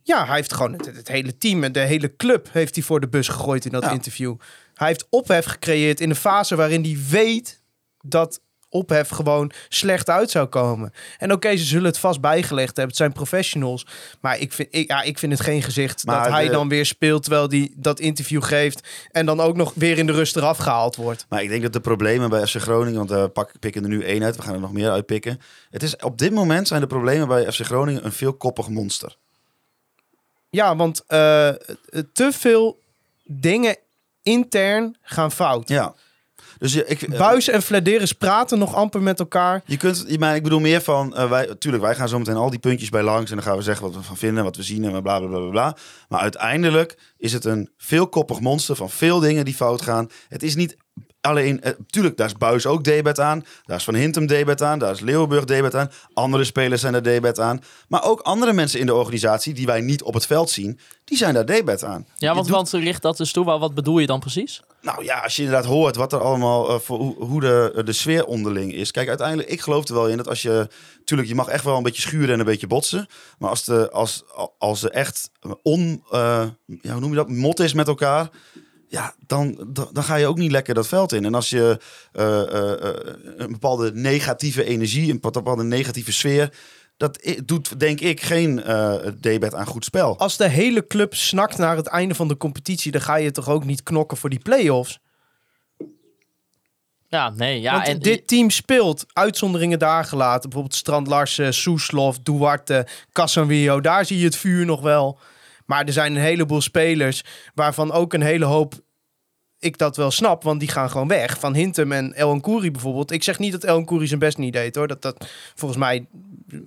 Ja, 0.04 0.26
hij 0.26 0.36
heeft 0.36 0.54
gewoon 0.54 0.74
het, 0.74 0.86
het 0.86 1.08
hele 1.08 1.38
team 1.38 1.64
en 1.64 1.72
de 1.72 1.80
hele 1.80 2.16
club 2.16 2.48
heeft 2.52 2.76
hij 2.76 2.84
voor 2.84 3.00
de 3.00 3.08
bus 3.08 3.28
gegooid 3.28 3.66
in 3.66 3.72
dat 3.72 3.84
Ja. 3.84 3.92
interview. 3.92 4.36
Hij 4.74 4.88
heeft 4.88 5.08
ophef 5.10 5.46
gecreëerd 5.46 6.00
in 6.00 6.10
een 6.10 6.16
fase 6.16 6.56
waarin 6.56 6.84
hij 6.84 6.98
weet 7.10 7.62
dat 8.02 8.42
ophef 8.70 9.10
gewoon 9.10 9.52
slecht 9.70 10.10
uit 10.10 10.30
zou 10.30 10.48
komen. 10.48 10.94
En 11.18 11.32
oké, 11.32 11.58
ze 11.58 11.66
zullen 11.66 11.86
het 11.86 11.98
vast 11.98 12.22
bijgelegd 12.22 12.68
hebben. 12.68 12.88
Het 12.88 12.96
zijn 12.96 13.12
professionals. 13.12 13.86
Maar 14.20 14.40
ik 14.40 14.54
vind, 14.54 14.68
ik, 14.72 14.88
ja, 14.88 15.02
ik 15.02 15.20
vind 15.20 15.32
het 15.32 15.42
geen 15.42 15.62
gezicht 15.62 16.06
Maar 16.06 16.24
dat 16.24 16.32
hij 16.32 16.50
dan 16.50 16.70
weer 16.70 16.86
speelt 16.86 17.24
terwijl 17.24 17.50
hij 17.50 17.72
dat 17.76 18.00
interview 18.00 18.44
geeft. 18.44 18.88
En 19.12 19.26
dan 19.26 19.40
ook 19.40 19.56
nog 19.56 19.74
weer 19.76 19.98
in 19.98 20.06
de 20.06 20.12
rust 20.12 20.36
eraf 20.36 20.58
gehaald 20.58 20.96
wordt. 20.96 21.26
Maar 21.30 21.44
ik 21.44 21.50
denk 21.50 21.62
dat 21.62 21.74
de 21.74 21.80
problemen 21.80 22.30
bij 22.30 22.48
FC 22.48 22.56
Groningen, 22.56 22.98
want 22.98 23.10
we 23.10 23.30
pak, 23.30 23.60
pikken 23.60 23.84
er 23.84 23.90
nu 23.90 24.04
één 24.04 24.24
uit, 24.24 24.36
we 24.36 24.42
gaan 24.42 24.54
er 24.54 24.60
nog 24.60 24.74
meer 24.74 24.92
uitpikken. 24.92 25.42
Het 25.70 25.84
is, 25.84 25.96
op 25.96 26.18
dit 26.18 26.32
moment 26.32 26.68
zijn 26.68 26.82
de 26.82 26.88
problemen 26.88 27.28
bij 27.28 27.52
FC 27.52 27.62
Groningen 27.62 28.06
een 28.06 28.12
veelkoppig 28.12 28.70
monster. 28.70 29.18
Ja, 30.50 30.76
want 30.76 31.04
eh, 31.08 31.50
te 32.14 32.32
veel 32.32 32.80
dingen 33.24 33.78
intern 34.24 34.98
gaan 35.02 35.32
fout. 35.32 35.70
Ja. 35.70 35.94
Dus 36.60 36.74
je, 36.74 36.86
ik, 36.86 37.02
eh, 37.02 37.18
Buis 37.18 37.48
en 37.48 37.62
Flederis 37.62 38.14
praten 38.14 38.60
nog 38.60 38.76
amper 38.76 39.02
met 39.02 39.20
elkaar. 39.20 39.62
Je 39.66 39.78
kunt, 39.78 40.20
maar 40.20 40.36
ik 40.36 40.44
bedoel 40.44 40.60
meer 40.60 40.82
van, 40.82 41.16
eh, 41.16 41.30
wij, 41.30 41.56
tuurlijk, 41.60 41.84
wij 41.84 41.96
gaan 41.96 42.10
zo 42.10 42.18
meteen 42.18 42.36
al 42.36 42.50
die 42.50 42.60
puntjes 42.60 42.90
bij 42.90 43.04
langs 43.04 43.30
en 43.30 43.36
dan 43.36 43.46
gaan 43.46 43.58
we 43.58 43.64
zeggen 43.64 43.86
wat 43.86 43.96
we 43.96 44.02
van 44.02 44.18
vinden, 44.18 44.44
wat 44.44 44.56
we 44.56 44.64
zien 44.64 44.84
en 44.84 45.02
bla 45.02 45.20
bla 45.20 45.28
bla 45.28 45.40
bla. 45.40 45.50
bla. 45.50 45.78
Maar 46.10 46.20
uiteindelijk 46.20 46.98
is 47.18 47.34
het 47.34 47.46
een 47.46 47.70
veelkoppig 47.78 48.40
monster 48.40 48.76
van 48.76 48.90
veel 48.90 49.20
dingen 49.20 49.46
die 49.46 49.56
fout 49.56 49.82
gaan. 49.82 50.10
Het 50.28 50.44
is 50.44 50.56
niet 50.56 50.78
alleen, 51.22 51.62
eh, 51.62 51.72
tuurlijk, 51.88 52.18
daar 52.18 52.28
is 52.28 52.38
Buis 52.38 52.66
ook 52.66 52.84
debet 52.84 53.20
aan, 53.20 53.46
daar 53.66 53.78
is 53.78 53.84
Van 53.84 53.96
Hintem 53.96 54.26
debet 54.28 54.62
aan, 54.62 54.80
daar 54.80 54.92
is 54.92 55.00
Leeuwenburg 55.00 55.46
debet 55.46 55.76
aan, 55.76 55.92
andere 56.14 56.44
spelers 56.44 56.82
zijn 56.82 56.94
er 56.94 57.04
debet 57.04 57.40
aan. 57.40 57.62
Maar 57.88 58.04
ook 58.04 58.20
andere 58.22 58.54
mensen 58.54 58.80
in 58.80 58.86
de 58.86 58.94
organisatie 58.96 59.54
die 59.54 59.66
wij 59.66 59.82
niet 59.82 60.04
op 60.04 60.14
het 60.14 60.26
veld 60.26 60.50
zien, 60.50 60.80
die 61.04 61.18
zijn 61.18 61.34
daar 61.34 61.46
debet 61.46 61.84
aan. 61.84 62.08
Ja, 62.18 62.34
want, 62.34 62.46
doet- 62.48 62.56
want 62.56 62.72
richt 62.72 63.02
dat 63.02 63.18
dus 63.18 63.32
toe. 63.32 63.46
Wat 63.46 63.60
wat 63.60 63.74
bedoel 63.74 64.00
je 64.00 64.08
dan 64.08 64.20
precies? 64.20 64.62
nou 64.82 65.04
ja, 65.04 65.20
als 65.20 65.36
je 65.36 65.44
inderdaad 65.44 65.66
hoort 65.70 65.96
wat 65.96 66.14
er 66.14 66.20
allemaal 66.22 66.70
eh, 66.70 66.80
voor 66.80 66.98
hoe, 66.98 67.24
hoe 67.26 67.40
de, 67.42 67.82
de 67.86 67.94
sfeer 67.94 68.26
onderling 68.26 68.74
is. 68.74 68.92
Kijk, 68.92 69.08
uiteindelijk, 69.08 69.50
ik 69.50 69.62
geloof 69.62 69.88
er 69.88 69.94
wel 69.94 70.08
in 70.08 70.18
dat 70.18 70.28
als 70.28 70.42
je. 70.42 70.68
Tuurlijk, 71.04 71.30
je 71.30 71.36
mag 71.36 71.48
echt 71.48 71.64
wel 71.64 71.78
een 71.78 71.84
beetje 71.84 72.02
schuren 72.02 72.34
en 72.34 72.40
een 72.40 72.46
beetje 72.46 72.68
botsen. 72.68 73.08
Maar 73.40 73.50
als, 73.50 73.64
de, 73.64 73.92
als, 73.92 74.24
als 74.58 74.84
er 74.84 74.90
echt 74.92 75.30
on. 75.64 76.04
eh, 76.12 76.44
ja, 76.82 76.92
hoe 76.92 77.00
noem 77.00 77.10
je 77.10 77.16
dat? 77.16 77.30
Mot 77.30 77.60
is 77.60 77.74
met 77.74 77.88
elkaar. 77.88 78.30
Ja, 78.92 79.14
dan, 79.28 79.68
dan, 79.92 80.04
ga 80.04 80.16
je 80.16 80.28
ook 80.28 80.38
niet 80.38 80.52
lekker 80.52 80.74
dat 80.74 80.88
veld 80.88 81.14
in. 81.14 81.26
En 81.26 81.36
als 81.36 81.50
je 81.50 81.80
eh, 82.12 82.42
eh, 82.42 82.84
eh, 82.84 82.96
een 83.38 83.52
bepaalde 83.52 83.92
negatieve 83.94 84.64
energie, 84.64 85.12
een 85.12 85.20
bepaalde 85.20 85.64
negatieve 85.64 86.14
sfeer. 86.14 86.54
Dat 86.98 87.34
doet, 87.46 87.80
denk 87.80 88.00
ik, 88.00 88.22
geen 88.22 88.64
eh 88.64 88.96
debet 89.20 89.54
aan 89.54 89.66
goed 89.66 89.86
spel. 89.86 90.18
Als 90.18 90.38
de 90.38 90.48
hele 90.48 90.88
club 90.88 91.16
snakt 91.16 91.58
naar 91.58 91.76
het 91.76 91.88
einde 91.88 92.16
van 92.16 92.28
de 92.28 92.38
competitie, 92.38 92.92
dan 92.92 93.02
ga 93.02 93.16
je 93.16 93.32
toch 93.32 93.50
ook 93.50 93.66
niet 93.66 93.84
knokken 93.84 94.18
voor 94.18 94.30
die 94.30 94.40
play-offs. 94.40 95.00
Ja, 97.08 97.30
nee. 97.30 97.62
Ja, 97.62 97.74
Want 97.74 97.88
en 97.88 98.00
dit 98.00 98.28
team 98.28 98.50
speelt, 98.50 99.06
uitzonderingen 99.14 99.80
daar 99.80 100.06
gelaten. 100.06 100.42
Bijvoorbeeld 100.50 100.76
Strand 100.76 101.08
Larsen, 101.08 101.54
Soeslof, 101.54 102.20
Duarte, 102.20 102.88
Casanvillo. 103.12 103.82
Daar 103.82 104.06
zie 104.06 104.18
je 104.18 104.26
het 104.26 104.36
vuur 104.36 104.66
nog 104.66 104.82
wel. 104.82 105.20
Maar 105.70 105.86
er 105.86 105.94
zijn 105.94 106.16
een 106.16 106.22
heleboel 106.22 106.62
spelers 106.62 107.24
waarvan 107.54 107.92
ook 107.92 108.14
een 108.14 108.22
hele 108.22 108.46
hoop 108.46 108.74
ik 109.60 109.78
dat 109.78 109.98
wel 109.98 110.12
snap, 110.12 110.44
want 110.44 110.60
die 110.60 110.70
gaan 110.70 110.90
gewoon 110.90 111.08
weg. 111.08 111.40
Van 111.40 111.56
Hintem 111.56 111.92
en 111.92 112.14
El 112.14 112.36
Nkouri 112.36 112.72
bijvoorbeeld. 112.72 113.12
Ik 113.12 113.24
zeg 113.24 113.40
niet 113.40 113.52
dat 113.52 113.64
El 113.64 113.80
Nkouri 113.80 114.08
zijn 114.08 114.20
best 114.20 114.38
niet 114.38 114.54
deed 114.54 114.76
hoor. 114.76 114.88
Dat, 114.88 115.02
dat, 115.02 115.30
volgens 115.56 115.80
mij 115.80 116.08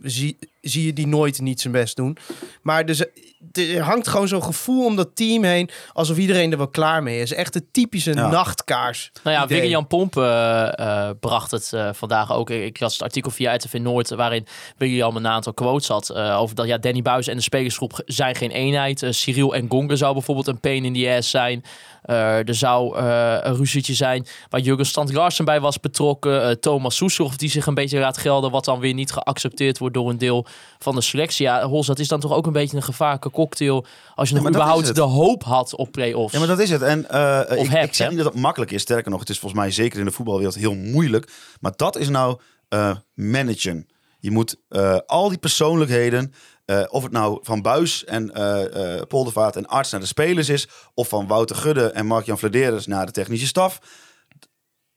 zie, 0.03 0.39
zie 0.63 0.87
je 0.87 0.93
die 0.93 1.07
nooit 1.07 1.41
niet 1.41 1.61
zijn 1.61 1.73
best 1.73 1.97
doen. 1.97 2.17
Maar 2.63 2.87
dus, 2.87 3.05
er 3.53 3.81
hangt 3.81 4.09
gewoon 4.09 4.29
zo'n 4.29 4.43
gevoel 4.43 4.85
om 4.85 4.97
dat 4.97 5.17
team 5.17 5.43
heen... 5.45 5.71
alsof 5.93 6.17
iedereen 6.19 6.51
er 6.53 6.57
wel 6.59 6.69
klaar 6.69 7.03
mee 7.03 7.21
is. 7.21 7.33
Echt 7.33 7.53
de 7.53 7.71
typische 7.71 8.13
Ja. 8.15 8.29
nachtkaars. 8.31 9.13
Nou 9.25 9.37
ja. 9.37 9.47
William 9.47 9.87
Pomp 9.87 10.17
eh, 10.17 10.79
eh, 10.79 11.11
bracht 11.21 11.51
het 11.51 11.73
eh, 11.73 11.89
vandaag 11.93 12.33
ook. 12.33 12.51
Ik 12.51 12.81
las 12.81 12.93
het 12.93 13.03
artikel 13.03 13.31
via 13.31 13.55
RTV 13.55 13.73
Noord 13.81 14.11
waarin 14.11 14.47
William 14.77 15.17
een 15.17 15.27
aantal 15.27 15.53
quotes 15.55 15.89
had 15.89 16.11
eh, 16.11 16.39
over 16.41 16.55
dat 16.57 16.67
ja, 16.67 16.79
Danny 16.79 17.03
Buis 17.03 17.27
en 17.27 17.37
de 17.37 17.43
spelersgroep 17.43 18.03
zijn 18.07 18.35
geen 18.35 18.51
eenheid. 18.51 19.03
Eh, 19.03 19.11
Cyril 19.11 19.55
en 19.55 19.67
Gonga 19.69 19.95
zou 19.97 20.13
bijvoorbeeld 20.13 20.47
een 20.47 20.61
pain 20.61 20.85
in 20.85 20.95
the 20.95 21.15
ass 21.17 21.31
zijn. 21.31 21.65
Eh, 22.03 22.49
er 22.49 22.55
zou 22.55 22.97
eh, 22.99 23.37
een 23.41 23.57
ruzietje 23.57 23.95
zijn 23.95 24.27
waar 24.49 24.61
Jurgen 24.61 24.87
Strand 24.87 25.13
Larsen 25.13 25.45
bij 25.45 25.61
was 25.61 25.81
betrokken. 25.81 26.43
Eh, 26.43 26.51
Thomas 26.51 26.97
Soeslof 26.97 27.37
die 27.37 27.51
zich 27.51 27.67
een 27.67 27.75
beetje 27.75 27.99
laat 27.99 28.19
gelden 28.19 28.51
wat 28.51 28.65
dan 28.65 28.81
weer 28.81 28.95
niet 28.95 29.13
geaccepteerd 29.13 29.79
wordt 29.79 29.95
door 29.95 30.11
een 30.11 30.19
deel 30.19 30.47
van 30.79 30.95
de 30.95 31.01
selectie. 31.01 31.47
Ja, 31.47 31.67
Hols, 31.67 31.87
dat 31.87 31.99
is 31.99 32.09
dan 32.09 32.21
toch 32.21 32.33
ook 32.33 32.47
een 32.47 32.53
beetje 32.53 32.77
een 32.77 32.83
gevaarlijke 32.83 33.31
cocktail 33.31 33.87
als 34.15 34.29
je 34.29 34.35
nog 34.35 34.49
überhaupt 34.49 34.95
de 34.95 35.01
hoop 35.01 35.45
had 35.45 35.75
op 35.75 35.93
play-offs. 35.93 36.33
Ja, 36.33 36.39
maar 36.39 36.49
dat 36.49 36.59
is 36.59 36.71
het. 36.71 36.83
En 36.83 37.11
eh, 37.11 37.41
ik, 37.59 37.69
hebt, 37.69 37.87
ik 37.87 37.95
zeg 37.95 38.09
niet 38.09 38.19
dat 38.19 38.33
het 38.33 38.43
makkelijk 38.43 38.71
is. 38.71 38.83
Sterker 38.83 39.11
nog, 39.11 39.21
het 39.21 39.31
is 39.31 39.39
volgens 39.39 39.61
mij 39.61 39.71
zeker 39.71 39.99
in 39.99 40.05
de 40.05 40.11
voetbalwereld 40.11 40.55
heel 40.55 40.75
moeilijk. 40.75 41.31
Maar 41.61 41.73
dat 41.77 41.97
is 41.97 42.09
nou 42.09 42.39
eh, 42.69 42.97
managen. 43.15 43.87
Je 44.23 44.31
moet 44.31 44.57
eh, 44.69 44.99
al 45.07 45.29
die 45.29 45.39
persoonlijkheden, 45.39 46.33
eh, 46.65 46.85
of 46.89 47.03
het 47.03 47.13
nou 47.13 47.39
van 47.43 47.63
Buis 47.63 48.05
en 48.05 48.35
eh 48.35 48.97
eh, 48.97 49.07
Poldervaart 49.07 49.57
en 49.57 49.67
Arts 49.67 49.91
naar 49.91 50.01
de 50.01 50.07
spelers 50.07 50.49
is, 50.49 50.69
of 50.95 51.09
van 51.09 51.27
Wouter 51.27 51.57
Gudde 51.57 51.91
en 51.91 52.07
Mark-Jan 52.07 52.39
Vladeres 52.39 52.87
naar 52.87 53.07
de 53.07 53.13
technische 53.13 53.47
staf, 53.47 53.81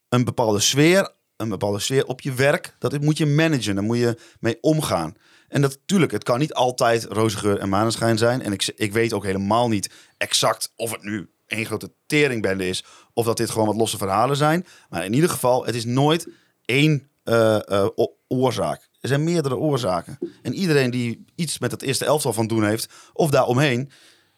een 0.10 0.24
bepaalde 0.24 0.60
sfeer, 0.60 1.12
een 1.38 1.50
bepaalde 1.50 1.80
sfeer 1.80 2.06
op 2.06 2.22
je 2.22 2.34
werk, 2.34 2.76
dat 2.80 3.02
moet 3.02 3.18
je 3.18 3.26
managen. 3.26 3.76
Daar 3.76 3.84
moet 3.84 3.98
je 3.98 4.18
mee 4.40 4.58
omgaan. 4.62 5.16
En 5.56 5.62
dat 5.62 5.78
natuurlijk, 5.80 6.12
het 6.12 6.24
kan 6.24 6.40
niet 6.40 6.54
altijd 6.54 7.04
roze 7.04 7.38
geur 7.38 7.60
en 7.60 7.70
maneschijn 7.70 8.18
zijn. 8.18 8.42
En 8.42 8.52
ik, 8.54 8.74
ik 8.76 8.94
weet 8.94 9.14
ook 9.14 9.24
helemaal 9.24 9.68
niet 9.68 9.90
exact 10.18 10.74
of 10.76 10.92
het 10.92 11.04
nu 11.04 11.30
één 11.48 11.66
grote 11.66 11.92
teringbende 12.06 12.68
is. 12.68 12.84
Of 13.14 13.26
dat 13.26 13.38
dit 13.38 13.50
gewoon 13.50 13.68
wat 13.68 13.76
losse 13.76 13.98
verhalen 13.98 14.38
zijn. 14.38 14.66
Maar 14.90 15.06
in 15.06 15.14
ieder 15.14 15.30
geval, 15.30 15.66
het 15.66 15.76
is 15.76 15.86
nooit 15.86 16.28
één 16.66 17.10
eh, 17.24 17.70
eh, 17.70 17.88
oorzaak. 18.28 18.90
Er 19.00 19.08
zijn 19.08 19.24
meerdere 19.24 19.58
oorzaken. 19.58 20.18
En 20.42 20.54
iedereen 20.54 20.92
die 20.92 21.26
iets 21.36 21.60
met 21.60 21.72
het 21.72 21.82
eerste 21.82 22.06
elftal 22.06 22.34
van 22.34 22.48
doen 22.48 22.66
heeft, 22.66 22.94
of 23.14 23.30
daaromheen, 23.30 23.92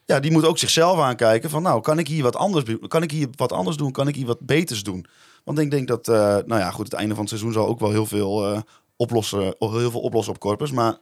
ja, 0.06 0.20
die 0.20 0.32
moet 0.32 0.46
ook 0.46 0.58
zichzelf 0.58 1.00
aankijken 1.00 1.50
van, 1.50 1.62
nou, 1.62 1.82
kan 1.82 2.00
ik 2.00 2.08
hier 2.08 2.24
wat 2.24 2.36
anders, 2.36 2.64
kan 2.88 3.04
ik 3.04 3.12
hier 3.12 3.28
wat 3.36 3.52
anders 3.52 3.78
doen? 3.78 3.92
Kan 3.92 4.08
ik 4.08 4.16
hier 4.16 4.26
wat 4.26 4.46
beters 4.46 4.84
doen? 4.84 5.06
Want 5.44 5.60
ik 5.60 5.72
denk 5.72 5.88
dat, 5.88 6.08
eh, 6.08 6.16
nou 6.46 6.62
ja, 6.62 6.72
goed, 6.72 6.86
het 6.86 7.00
einde 7.00 7.14
van 7.14 7.24
het 7.24 7.30
seizoen 7.30 7.54
zal 7.54 7.68
ook 7.68 7.80
wel 7.80 7.92
heel 7.92 8.06
veel 8.06 8.64
oplossen, 8.98 9.62
of 9.62 9.72
heel 9.72 9.92
veel 9.92 10.02
oplossen 10.02 10.34
op 10.34 10.40
Corpus. 10.40 10.72
Maar 10.72 10.98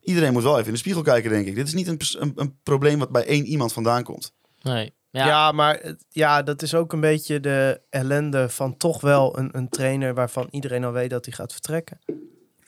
iedereen 0.00 0.32
moet 0.32 0.42
wel 0.42 0.54
even 0.54 0.66
in 0.66 0.72
de 0.72 0.78
spiegel 0.78 1.02
kijken, 1.02 1.30
denk 1.30 1.46
ik. 1.46 1.54
Dit 1.54 1.66
is 1.66 1.74
niet 1.74 1.86
een, 1.88 2.00
een, 2.18 2.32
een 2.36 2.58
probleem 2.62 2.98
wat 2.98 3.10
bij 3.10 3.26
één 3.26 3.44
iemand 3.46 3.72
vandaan 3.72 4.02
komt. 4.02 4.32
Nee. 4.62 4.92
Ja, 5.10 5.26
Ja, 5.26 5.52
maar 5.52 5.78
het- 5.82 6.04
ja, 6.08 6.42
dat 6.42 6.62
is 6.62 6.74
ook 6.74 6.92
een 6.92 7.00
beetje 7.00 7.40
de 7.40 7.80
ellende 7.90 8.48
van 8.48 8.76
toch 8.76 9.00
wel 9.00 9.38
een, 9.38 9.48
een 9.52 9.68
trainer 9.68 10.14
waarvan 10.14 10.48
iedereen 10.50 10.84
al 10.84 10.92
weet 10.92 11.10
dat 11.10 11.24
hij 11.24 11.34
gaat 11.34 11.52
vertrekken. 11.52 11.98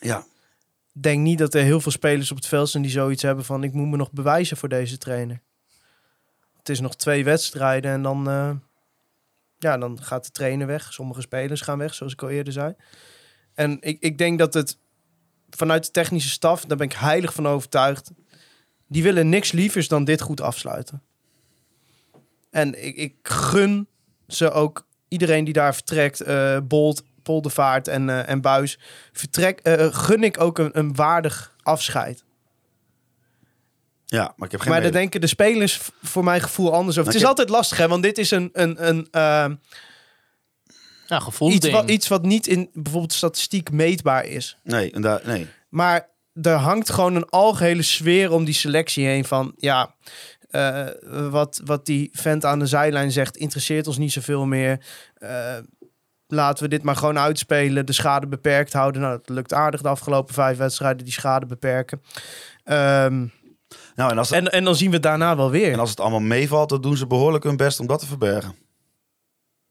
Ja, 0.01 0.25
denk 0.93 1.21
niet 1.23 1.39
dat 1.39 1.55
er 1.55 1.63
heel 1.63 1.81
veel 1.81 1.93
spelers 1.93 2.31
op 2.31 2.37
het 2.37 2.47
veld 2.47 2.69
zijn 2.69 2.83
die 2.83 2.93
zoiets 2.93 3.23
hebben 3.23 3.45
van 3.45 3.65
ik 3.65 3.73
moet 3.73 3.89
me 3.89 3.97
nog 3.97 4.13
bewijzen 4.13 4.57
voor 4.57 4.69
deze 4.69 4.99
trainer. 4.99 5.41
Het 6.59 6.69
is 6.69 6.81
nog 6.81 6.97
twee 6.97 7.25
wedstrijden 7.25 7.91
en 7.93 8.03
dan, 8.03 8.29
eh, 8.29 8.51
ja, 9.59 9.79
dan 9.79 10.03
gaat 10.03 10.25
de 10.25 10.31
trainer 10.31 10.67
weg. 10.67 10.93
Sommige 10.93 11.21
spelers 11.21 11.61
gaan 11.61 11.79
weg, 11.79 11.95
zoals 11.95 12.13
ik 12.13 12.23
al 12.23 12.29
eerder 12.31 12.53
zei. 12.53 12.75
En 13.55 13.77
ik, 13.81 14.01
ik 14.01 14.19
denk 14.19 14.39
dat 14.39 14.55
het 14.55 14.79
vanuit 15.51 15.85
de 15.85 15.91
technische 15.91 16.31
staf, 16.31 16.65
daar 16.65 16.77
ben 16.77 16.87
ik 16.87 16.93
heilig 16.93 17.35
van 17.35 17.47
overtuigd, 17.49 18.11
die 18.89 19.03
willen 19.03 19.29
niks 19.29 19.53
lievers 19.53 19.89
dan 19.89 20.05
dit 20.05 20.21
goed 20.21 20.41
afsluiten. 20.41 21.03
En 22.51 22.85
ik, 22.85 22.97
ik 22.97 23.15
gun 23.23 23.89
ze 24.29 24.51
ook, 24.51 24.87
iedereen 25.09 25.45
die 25.45 25.55
daar 25.55 25.75
vertrekt, 25.75 26.21
eh 26.21 26.59
Bolt, 26.63 27.03
Poldervaart 27.23 27.89
en, 27.89 28.11
eh, 28.11 28.29
en 28.29 28.41
Buis, 28.41 28.79
vertrek, 29.13 29.61
eh, 29.61 29.87
gun 29.91 30.23
ik 30.23 30.41
ook 30.41 30.59
een, 30.59 30.79
een 30.79 30.95
waardig 30.95 31.55
afscheid. 31.63 32.25
ja 34.05 34.33
maar 34.37 34.47
ik 34.47 34.53
heb 34.53 34.61
geen 34.61 34.73
maar 34.73 34.83
daar 34.83 34.93
denken 34.93 35.21
de 35.21 35.27
spelers 35.27 35.81
voor 36.03 36.25
mijn 36.25 36.41
gevoel 36.41 36.73
anders 36.73 36.99
over. 36.99 37.07
Het 37.07 37.15
is 37.15 37.21
heb- 37.21 37.31
altijd 37.31 37.49
lastig, 37.49 37.79
hè, 37.79 37.89
want 37.89 38.03
dit 38.03 38.19
is 38.19 38.31
een, 38.31 38.51
een, 38.53 38.89
een, 38.89 39.09
ja 41.21 41.53
iets, 41.55 41.71
wat, 41.71 41.91
iets 41.91 42.09
wat 42.09 42.23
niet 42.23 42.47
in 42.47 42.71
bijvoorbeeld 42.73 43.13
statistiek 43.13 43.71
meetbaar 43.71 44.25
is. 44.27 44.59
Nee, 44.63 44.93
en 44.93 45.03
daar, 45.03 45.21
nee. 45.25 45.47
Maar 45.69 46.09
er 46.43 46.53
hangt 46.55 46.91
gewoon 46.91 47.15
een 47.15 47.29
algehele 47.29 47.83
sfeer 47.83 48.33
om 48.33 48.45
die 48.45 48.55
selectie 48.55 49.07
heen 49.07 49.25
van 49.25 49.53
ja. 49.57 49.95
eh, 50.51 50.87
wat, 51.31 51.61
wat 51.65 51.87
die 51.87 52.09
vent 52.13 52.45
aan 52.45 52.59
de 52.59 52.67
zijlijn 52.67 53.11
zegt, 53.13 53.37
interesseert 53.37 53.87
ons 53.87 53.99
niet 53.99 54.13
zoveel 54.13 54.47
meer. 54.47 54.85
Eh, 55.15 55.57
laten 56.27 56.63
we 56.65 56.71
dit 56.71 56.83
maar 56.83 56.97
gewoon 56.97 57.19
uitspelen, 57.19 57.87
de 57.87 57.93
schade 57.93 58.27
beperkt 58.27 58.73
houden. 58.73 59.01
Nou, 59.01 59.17
dat 59.19 59.29
lukt 59.29 59.53
aardig 59.53 59.83
de 59.83 59.89
afgelopen 59.89 60.35
vijf 60.35 60.57
wedstrijden, 60.59 61.05
die 61.05 61.13
schade 61.13 61.47
beperken. 61.47 62.03
Ehm, 62.65 63.27
Nou, 63.95 64.11
en 64.11 64.19
als, 64.19 64.31
het, 64.31 64.39
en, 64.39 64.53
en 64.53 64.65
dan 64.65 64.77
zien 64.77 64.89
we 64.89 64.95
het 64.95 65.03
daarna 65.03 65.37
wel 65.37 65.51
weer. 65.51 65.73
en 65.73 65.79
als 65.79 65.91
het 65.91 66.01
allemaal 66.01 66.21
meevalt, 66.21 66.69
dan 66.69 66.81
doen 66.81 66.97
ze 66.97 67.07
behoorlijk 67.07 67.45
hun 67.45 67.57
best 67.57 67.81
om 67.81 67.87
dat 67.87 67.99
te 68.01 68.07
verbergen. 68.07 68.55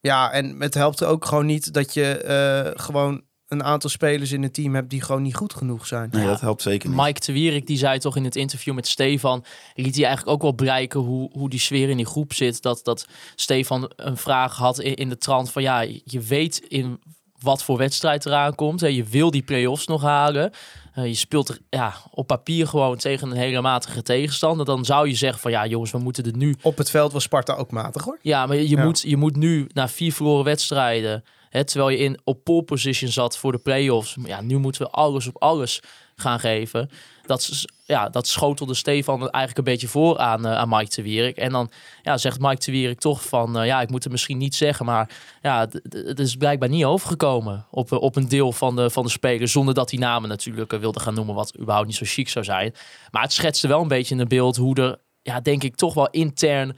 Ja, 0.02 0.32
en 0.32 0.62
het 0.62 0.74
helpt 0.74 1.04
ook 1.04 1.26
gewoon 1.26 1.46
niet 1.46 1.74
dat 1.74 1.94
je 1.94 2.18
eh, 2.18 2.82
gewoon 2.84 3.22
een 3.48 3.64
aantal 3.64 3.90
spelers 3.90 4.32
in 4.32 4.44
het 4.44 4.54
team 4.54 4.76
hebt 4.76 4.90
die 4.90 5.02
gewoon 5.02 5.22
niet 5.22 5.36
goed 5.36 5.54
genoeg 5.54 5.88
zijn. 5.88 6.10
Nee, 6.12 6.22
Ja. 6.22 6.28
dat 6.28 6.42
helpt 6.42 6.62
zeker 6.62 6.90
niet. 6.90 6.98
Mike 7.00 7.20
de 7.26 7.32
Wierik 7.32 7.68
die 7.68 7.78
zei 7.78 8.00
toch 8.00 8.16
in 8.16 8.24
het 8.24 8.36
interview 8.36 8.74
met 8.74 8.88
Stefan, 8.88 9.44
liet 9.74 9.96
hij 9.96 10.06
eigenlijk 10.06 10.36
ook 10.36 10.42
wel 10.42 10.56
bereiken 10.56 11.00
hoe, 11.00 11.30
hoe 11.34 11.50
die 11.50 11.60
sfeer 11.60 11.90
in 11.90 11.98
die 11.98 12.06
groep 12.06 12.34
zit. 12.34 12.62
Dat, 12.62 12.80
dat 12.84 13.08
Stefan 13.36 13.92
een 13.96 14.18
vraag 14.18 14.56
had 14.56 14.80
in, 14.80 14.96
in 14.96 15.10
de 15.10 15.18
trant 15.18 15.52
van 15.52 15.62
ja, 15.62 15.82
je 16.04 16.20
weet 16.20 16.58
in 16.58 17.00
wat 17.40 17.64
voor 17.64 17.78
wedstrijd 17.78 18.26
eraan 18.26 18.56
komt. 18.56 18.82
Hè. 18.82 18.88
Je 18.88 19.04
wil 19.04 19.32
die 19.32 19.44
play-offs 19.44 19.88
nog 19.88 20.02
halen. 20.02 20.52
Eh, 20.94 21.06
je 21.06 21.14
speelt 21.14 21.50
er 21.50 21.60
ja, 21.70 21.94
op 22.12 22.28
papier 22.28 22.68
gewoon 22.68 22.98
tegen 22.98 23.32
een 23.32 23.38
hele 23.38 23.62
matige 23.62 24.02
tegenstander. 24.02 24.66
Dan 24.66 24.86
zou 24.86 25.08
je 25.08 25.16
zeggen 25.16 25.40
van 25.42 25.52
ja 25.52 25.66
jongens, 25.66 25.92
we 25.92 25.98
moeten 25.98 26.26
er 26.26 26.38
nu 26.38 26.56
Op 26.62 26.78
het 26.78 26.90
veld 26.90 27.12
was 27.12 27.24
Sparta 27.24 27.54
ook 27.54 27.72
matig 27.72 28.04
hoor. 28.04 28.18
ja, 28.22 28.46
maar 28.46 28.56
je, 28.56 28.70
je 28.70 28.76
Ja. 28.76 28.84
Moet, 28.84 29.02
je 29.02 29.18
moet 29.18 29.36
nu 29.36 29.70
na 29.74 29.88
vier 29.88 30.14
verloren 30.14 30.46
wedstrijden, 30.46 31.24
hè, 31.50 31.64
terwijl 31.64 31.90
je 31.90 31.98
in 31.98 32.20
op 32.24 32.44
pole 32.44 32.64
position 32.64 33.12
zat 33.12 33.38
voor 33.38 33.52
de 33.52 33.58
play-offs. 33.58 34.18
Ja, 34.26 34.42
nu 34.42 34.58
moeten 34.58 34.82
we 34.82 34.90
alles 34.90 35.28
op 35.28 35.42
alles 35.42 35.82
gaan 36.16 36.40
geven. 36.40 36.90
Dat, 37.26 37.66
ja, 37.92 38.10
dat 38.10 38.28
schotelde 38.28 38.74
Stefan 38.74 39.20
eigenlijk 39.20 39.58
een 39.58 39.74
beetje 39.74 39.88
voor 39.88 40.18
aan, 40.18 40.46
eh, 40.46 40.58
aan 40.58 40.70
Mike 40.70 40.96
de 40.96 41.02
Wierik. 41.02 41.38
En 41.38 41.52
dan 41.52 41.72
ja, 42.04 42.18
zegt 42.18 42.40
Mike 42.40 42.66
de 42.66 42.72
Wierik 42.72 43.00
toch 43.00 43.26
van, 43.26 43.58
eh, 43.58 43.66
ja, 43.66 43.82
ik 43.82 43.90
moet 43.90 44.04
het 44.04 44.12
misschien 44.12 44.38
niet 44.38 44.56
zeggen, 44.56 44.86
maar 44.86 45.10
ja, 45.42 45.68
het 45.90 46.20
is 46.20 46.36
blijkbaar 46.36 46.70
niet 46.70 46.86
overgekomen 46.86 47.66
op, 47.72 47.92
eh, 47.92 48.02
op 48.02 48.16
een 48.16 48.28
deel 48.28 48.52
van 48.52 48.76
de, 48.76 48.90
van 48.90 49.04
de 49.04 49.10
spelers, 49.10 49.52
zonder 49.52 49.74
dat 49.74 49.90
die 49.90 50.00
namen 50.00 50.30
natuurlijk 50.30 50.72
wilde 50.72 51.00
gaan 51.00 51.14
noemen, 51.14 51.36
wat 51.36 51.54
überhaupt 51.60 51.88
niet 51.88 51.96
zo 51.96 52.06
chic 52.06 52.30
zou 52.30 52.46
zijn. 52.46 52.74
Maar 53.12 53.22
het 53.22 53.34
schetste 53.34 53.68
wel 53.68 53.82
een 53.82 53.88
beetje 53.88 54.14
in 54.14 54.20
het 54.20 54.30
beeld 54.30 54.56
hoe 54.56 54.76
er, 54.76 54.98
ja, 55.22 55.40
denk 55.40 55.64
ik, 55.64 55.76
toch 55.76 55.94
wel 55.94 56.10
intern 56.10 56.78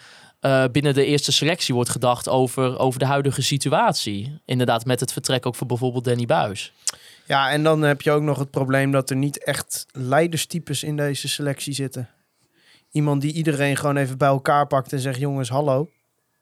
binnen 0.72 0.94
de 0.94 1.06
eerste 1.06 1.32
selectie 1.32 1.74
wordt 1.74 1.90
gedacht 1.90 2.30
over, 2.30 2.80
over 2.80 3.00
de 3.00 3.06
huidige 3.06 3.42
situatie. 3.42 4.42
Inderdaad, 4.46 4.86
met 4.86 5.00
het 5.00 5.14
vertrek 5.14 5.46
ook 5.46 5.56
voor 5.56 5.68
bijvoorbeeld 5.68 6.04
Danny 6.04 6.26
Buis. 6.26 6.74
Ja, 7.26 7.50
en 7.50 7.64
dan 7.64 7.82
heb 7.82 8.02
je 8.02 8.12
ook 8.12 8.22
nog 8.22 8.40
het 8.40 8.52
probleem 8.52 8.92
dat 8.92 9.10
er 9.10 9.16
niet 9.16 9.44
echt 9.44 9.86
leiderstypes 9.92 10.84
in 10.84 10.96
deze 10.96 11.28
selectie 11.28 11.74
zitten. 11.74 12.10
Iemand 12.92 13.22
die 13.22 13.34
iedereen 13.34 13.78
gewoon 13.78 13.98
even 13.98 14.18
bij 14.18 14.28
elkaar 14.28 14.68
pakt 14.68 14.94
en 14.94 15.00
zegt: 15.00 15.20
jongens, 15.20 15.50
hallo. 15.50 15.90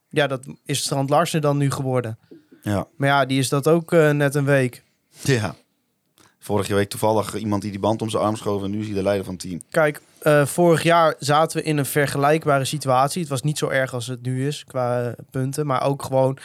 Ja, 0.10 0.28
dat 0.28 0.46
is 0.66 0.80
Strand 0.80 1.10
Larsen 1.10 1.42
dan 1.42 1.58
nu 1.58 1.72
geworden. 1.72 2.18
Ja. 2.62 2.88
Maar 2.96 3.10
ja, 3.10 3.26
die 3.26 3.40
is 3.40 3.50
dat 3.50 3.68
ook 3.68 3.94
eh, 3.94 4.10
net 4.10 4.36
een 4.36 4.46
week. 4.46 4.84
ja. 5.22 5.56
Vorige 6.40 6.74
week 6.74 6.90
toevallig 6.90 7.36
iemand 7.36 7.62
die 7.62 7.72
die 7.72 7.80
band 7.80 8.02
om 8.02 8.10
zijn 8.10 8.24
arm 8.24 8.36
schoof 8.36 8.64
en 8.64 8.72
nu 8.72 8.80
is 8.80 8.86
hij 8.86 8.96
de 8.96 9.04
leider 9.04 9.26
van 9.26 9.34
het 9.34 9.44
team. 9.44 9.62
Kijk, 9.70 10.02
eh, 10.20 10.46
vorig 10.46 10.84
jaar 10.84 11.16
zaten 11.20 11.58
we 11.58 11.64
in 11.64 11.78
een 11.78 11.86
vergelijkbare 11.86 12.66
situatie. 12.66 13.22
Het 13.22 13.30
was 13.30 13.42
niet 13.42 13.58
zo 13.58 13.68
erg 13.68 13.94
als 13.94 14.08
het 14.08 14.22
nu 14.22 14.48
is 14.48 14.64
qua 14.66 15.04
eh, 15.04 15.12
punten. 15.32 15.66
Maar 15.66 15.84
ook 15.84 16.04
gewoon 16.04 16.38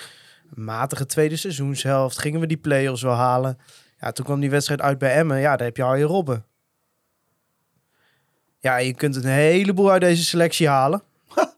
een 0.57 0.65
matige 0.65 1.07
tweede 1.07 1.37
seizoenshelft. 1.37 2.19
Gingen 2.19 2.41
we 2.41 2.47
die 2.47 2.57
play-offs 2.57 3.03
wel 3.03 3.15
halen. 3.15 3.59
Ja, 4.01 4.13
toen 4.13 4.25
kwam 4.25 4.41
die 4.41 4.51
wedstrijd 4.51 4.81
uit 4.81 4.99
bij 4.99 5.15
Emmen. 5.15 5.41
Ja, 5.41 5.57
daar 5.57 5.67
heb 5.67 5.77
je 5.77 5.83
Arjen 5.83 6.07
Robben. 6.07 6.45
Ja, 8.59 8.77
je 8.77 8.95
kunt 8.95 9.17
een 9.17 9.25
heleboel 9.27 9.91
uit 9.91 10.01
deze 10.01 10.25
selectie 10.25 10.69
halen. 10.69 11.03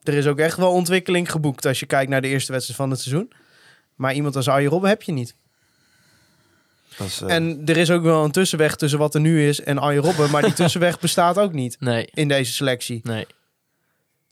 er 0.02 0.14
is 0.14 0.26
ook 0.26 0.38
echt 0.38 0.56
wel 0.56 0.72
ontwikkeling 0.72 1.30
geboekt 1.30 1.66
als 1.66 1.80
je 1.80 1.86
kijkt 1.86 2.10
naar 2.10 2.20
de 2.22 2.28
eerste 2.28 2.52
wedstrijd 2.52 2.80
van 2.80 2.90
het 2.90 3.00
seizoen. 3.00 3.32
Maar 3.94 4.14
iemand 4.14 4.36
als 4.36 4.48
Arjen 4.48 4.70
Robben 4.70 4.88
heb 4.90 5.02
je 5.02 5.12
niet. 5.12 5.36
Dat 6.96 7.06
is, 7.06 7.20
eh, 7.20 7.34
En 7.34 7.62
er 7.66 7.76
is 7.76 7.90
ook 7.90 8.02
wel 8.02 8.24
een 8.24 8.30
tussenweg 8.30 8.76
tussen 8.76 8.98
wat 8.98 9.14
er 9.14 9.20
nu 9.20 9.48
is 9.48 9.60
en 9.60 9.78
Arjen 9.78 10.02
Robben. 10.02 10.30
Maar 10.30 10.42
die 10.42 10.52
tussenweg 10.62 10.98
bestaat 11.00 11.38
ook 11.38 11.52
niet 11.52 11.76
Nee, 11.80 12.08
in 12.14 12.28
deze 12.28 12.52
selectie. 12.52 13.00
nee. 13.02 13.26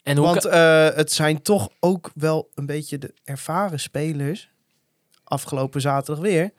En 0.02 0.16
hoe 0.16 0.26
Want 0.26 0.44
eh, 0.44 0.88
het 0.94 1.12
zijn 1.12 1.42
toch 1.42 1.68
ook 1.80 2.10
wel 2.14 2.50
een 2.54 2.66
beetje 2.66 2.98
de 2.98 3.14
ervaren 3.24 3.80
spelers. 3.80 4.50
Afgelopen 5.24 5.80
zaterdag 5.80 6.22
weer. 6.24 6.52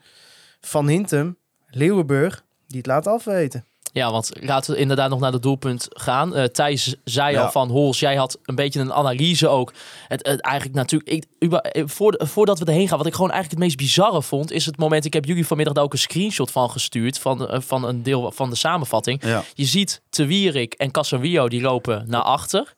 Van 0.60 0.88
Hintem, 0.88 1.37
Leeuwenburg, 1.70 2.44
die 2.66 2.78
het 2.78 2.86
laten 2.86 3.12
afweten. 3.12 3.64
Ja, 3.92 4.10
want 4.10 4.30
laten 4.40 4.72
we 4.74 4.78
inderdaad 4.80 5.10
nog 5.10 5.20
naar 5.20 5.32
het 5.32 5.42
doelpunt 5.42 5.86
gaan. 5.90 6.34
Eh, 6.34 6.44
Thijs 6.44 6.94
zei 7.04 7.32
Ja. 7.34 7.42
al 7.42 7.50
van 7.50 7.70
Hols, 7.70 8.00
jij 8.00 8.16
had 8.16 8.38
een 8.44 8.54
beetje 8.54 8.80
een 8.80 8.92
analyse 8.92 9.48
ook. 9.48 9.72
Het, 10.08 10.26
het 10.26 10.40
eigenlijk 10.40 10.74
natuurlijk, 10.76 11.10
ik, 11.10 11.52
eh, 11.52 11.82
voor, 11.86 12.20
voordat 12.24 12.58
we 12.58 12.64
erheen 12.64 12.88
gaan, 12.88 12.98
wat 12.98 13.06
ik 13.06 13.14
gewoon 13.14 13.30
eigenlijk 13.30 13.60
het 13.62 13.70
meest 13.70 13.88
bizarre 13.88 14.22
vond, 14.22 14.50
is 14.50 14.66
het 14.66 14.76
moment. 14.76 15.04
Ik 15.04 15.12
heb 15.12 15.24
jullie 15.24 15.46
vanmiddag 15.46 15.74
daar 15.74 15.84
ook 15.84 15.92
een 15.92 15.98
screenshot 15.98 16.50
van 16.50 16.70
gestuurd 16.70 17.18
van, 17.18 17.48
eh, 17.48 17.60
van 17.60 17.84
een 17.84 18.02
deel 18.02 18.32
van 18.32 18.50
de 18.50 18.56
samenvatting. 18.56 19.24
ja. 19.24 19.44
Je 19.54 19.64
ziet 19.64 20.02
Te 20.10 20.24
Wierik 20.26 20.74
en 20.74 20.90
Casemiro 20.90 21.48
die 21.48 21.60
lopen 21.60 22.04
naar 22.08 22.22
achter. 22.22 22.74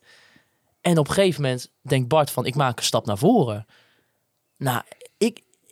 En 0.81 0.97
op 0.97 1.07
een 1.07 1.13
gegeven 1.13 1.41
moment 1.41 1.69
denkt 1.81 2.07
Bart 2.07 2.31
van, 2.31 2.45
ik 2.45 2.55
maak 2.55 2.77
een 2.77 2.83
stap 2.85 3.05
naar 3.05 3.17
voren. 3.17 3.65
Nou, 4.57 4.81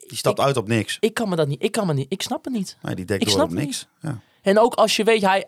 Die 0.10 0.18
stapt 0.18 0.40
ik, 0.40 0.46
uit 0.46 0.58
op 0.58 0.68
niks. 0.68 0.98
ik 1.00 1.14
kan 1.14 1.30
me 1.30 1.36
dat 1.36 1.48
niet, 1.48 1.64
ik 1.64 1.72
kan 1.72 1.88
me 1.88 1.94
niet, 1.94 2.06
ik 2.10 2.22
snap 2.22 2.44
het 2.44 2.54
niet. 2.54 2.78
Nee, 2.82 2.96
die 2.96 3.06
dekt 3.06 3.22
ik 3.22 3.30
snap 3.30 3.50
op 3.50 3.54
niks. 3.54 3.88
Ja. 4.02 4.20
En 4.42 4.60
ook 4.60 4.74
als 4.74 4.96
je 4.96 5.04
weet, 5.04 5.22
hij, 5.22 5.46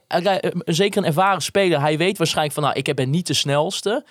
zeker 0.65 1.01
een 1.01 1.07
ervaren 1.07 1.41
speler, 1.41 1.79
hij 1.79 1.97
weet 1.97 2.17
waarschijnlijk 2.17 2.55
van, 2.55 2.63
nou, 2.63 2.75
ik 2.75 2.95
ben 2.95 3.09
niet 3.09 3.27
de 3.27 3.33
snelste. 3.33 4.05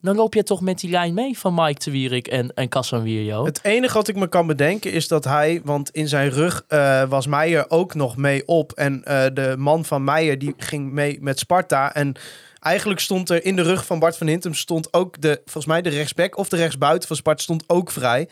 Dan 0.00 0.16
loop 0.16 0.34
je 0.34 0.42
toch 0.42 0.60
met 0.60 0.80
die 0.80 0.90
lijn 0.90 1.14
mee 1.14 1.38
van 1.38 1.54
Mike 1.54 1.84
de 1.84 1.90
Wierik 1.90 2.28
en, 2.28 2.54
en 2.54 2.68
Casemiro. 2.68 3.44
Het 3.44 3.60
enige 3.62 3.94
wat 3.94 4.08
ik 4.08 4.16
me 4.16 4.28
kan 4.28 4.46
bedenken 4.46 4.92
is 4.92 5.08
dat 5.08 5.24
hij, 5.24 5.60
want 5.64 5.90
in 5.90 6.08
zijn 6.08 6.30
rug 6.30 6.64
eh, 6.68 7.08
was 7.08 7.26
Meijer 7.26 7.64
ook 7.68 7.94
nog 7.94 8.16
mee 8.16 8.46
op. 8.46 8.72
En 8.72 9.04
eh, 9.04 9.24
de 9.34 9.54
man 9.58 9.84
van 9.84 10.04
Meijer 10.04 10.38
die 10.38 10.54
ging 10.56 10.92
mee 10.92 11.18
met 11.20 11.38
Sparta. 11.38 11.94
En 11.94 12.14
eigenlijk 12.60 13.00
stond 13.00 13.30
er 13.30 13.44
in 13.44 13.56
de 13.56 13.62
rug 13.62 13.86
van 13.86 13.98
Bart 13.98 14.16
van 14.16 14.26
Hintem 14.26 14.54
stond 14.54 14.92
ook 14.92 15.20
de, 15.20 15.40
volgens 15.44 15.66
mij 15.66 15.82
de 15.82 15.90
rechtsback 15.90 16.36
of 16.36 16.48
de 16.48 16.56
rechtsbuiten 16.56 17.08
van 17.08 17.16
Sparta 17.16 17.42
stond 17.42 17.64
ook 17.66 17.90
vrij. 17.90 18.28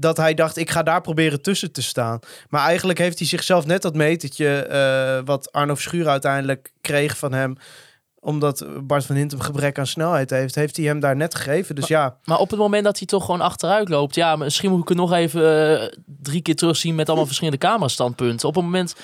Dat 0.00 0.16
hij 0.16 0.34
dacht, 0.34 0.56
ik 0.56 0.70
ga 0.70 0.82
daar 0.82 1.00
proberen 1.00 1.42
tussen 1.42 1.72
te 1.72 1.82
staan. 1.82 2.18
Maar 2.48 2.64
eigenlijk 2.64 2.98
heeft 2.98 3.18
hij 3.18 3.28
zichzelf 3.28 3.66
net 3.66 3.82
dat 3.82 3.94
metertje 3.94 4.62
eh, 4.62 5.24
wat 5.24 5.52
Arno 5.52 5.74
Verschuur 5.74 6.08
uiteindelijk 6.08 6.72
kreeg 6.80 7.18
van 7.18 7.32
hem 7.32 7.56
omdat 8.20 8.66
Bart 8.82 9.06
van 9.06 9.16
Hintem 9.16 9.40
gebrek 9.40 9.78
aan 9.78 9.86
snelheid 9.86 10.30
heeft, 10.30 10.54
heeft 10.54 10.76
hij 10.76 10.86
hem 10.86 11.00
daar 11.00 11.16
net 11.16 11.34
gegeven. 11.34 11.74
Dus 11.74 11.86
ja, 11.86 12.16
Maar 12.24 12.38
op 12.38 12.50
het 12.50 12.58
moment 12.58 12.84
dat 12.84 12.98
hij 12.98 13.06
toch 13.06 13.24
gewoon 13.24 13.40
achteruit 13.40 13.88
loopt, 13.88 14.14
ja, 14.14 14.36
misschien 14.36 14.70
moet 14.70 14.82
ik 14.82 14.88
het 14.88 14.96
nog 14.96 15.12
even 15.12 15.80
eh, 15.80 15.98
drie 16.06 16.42
keer 16.42 16.56
terugzien 16.56 16.94
met 16.94 17.06
allemaal 17.06 17.26
verschillende 17.26 17.58
camerastandpunten. 17.58 18.48
Op 18.48 18.54
het 18.54 18.64
moment, 18.64 18.94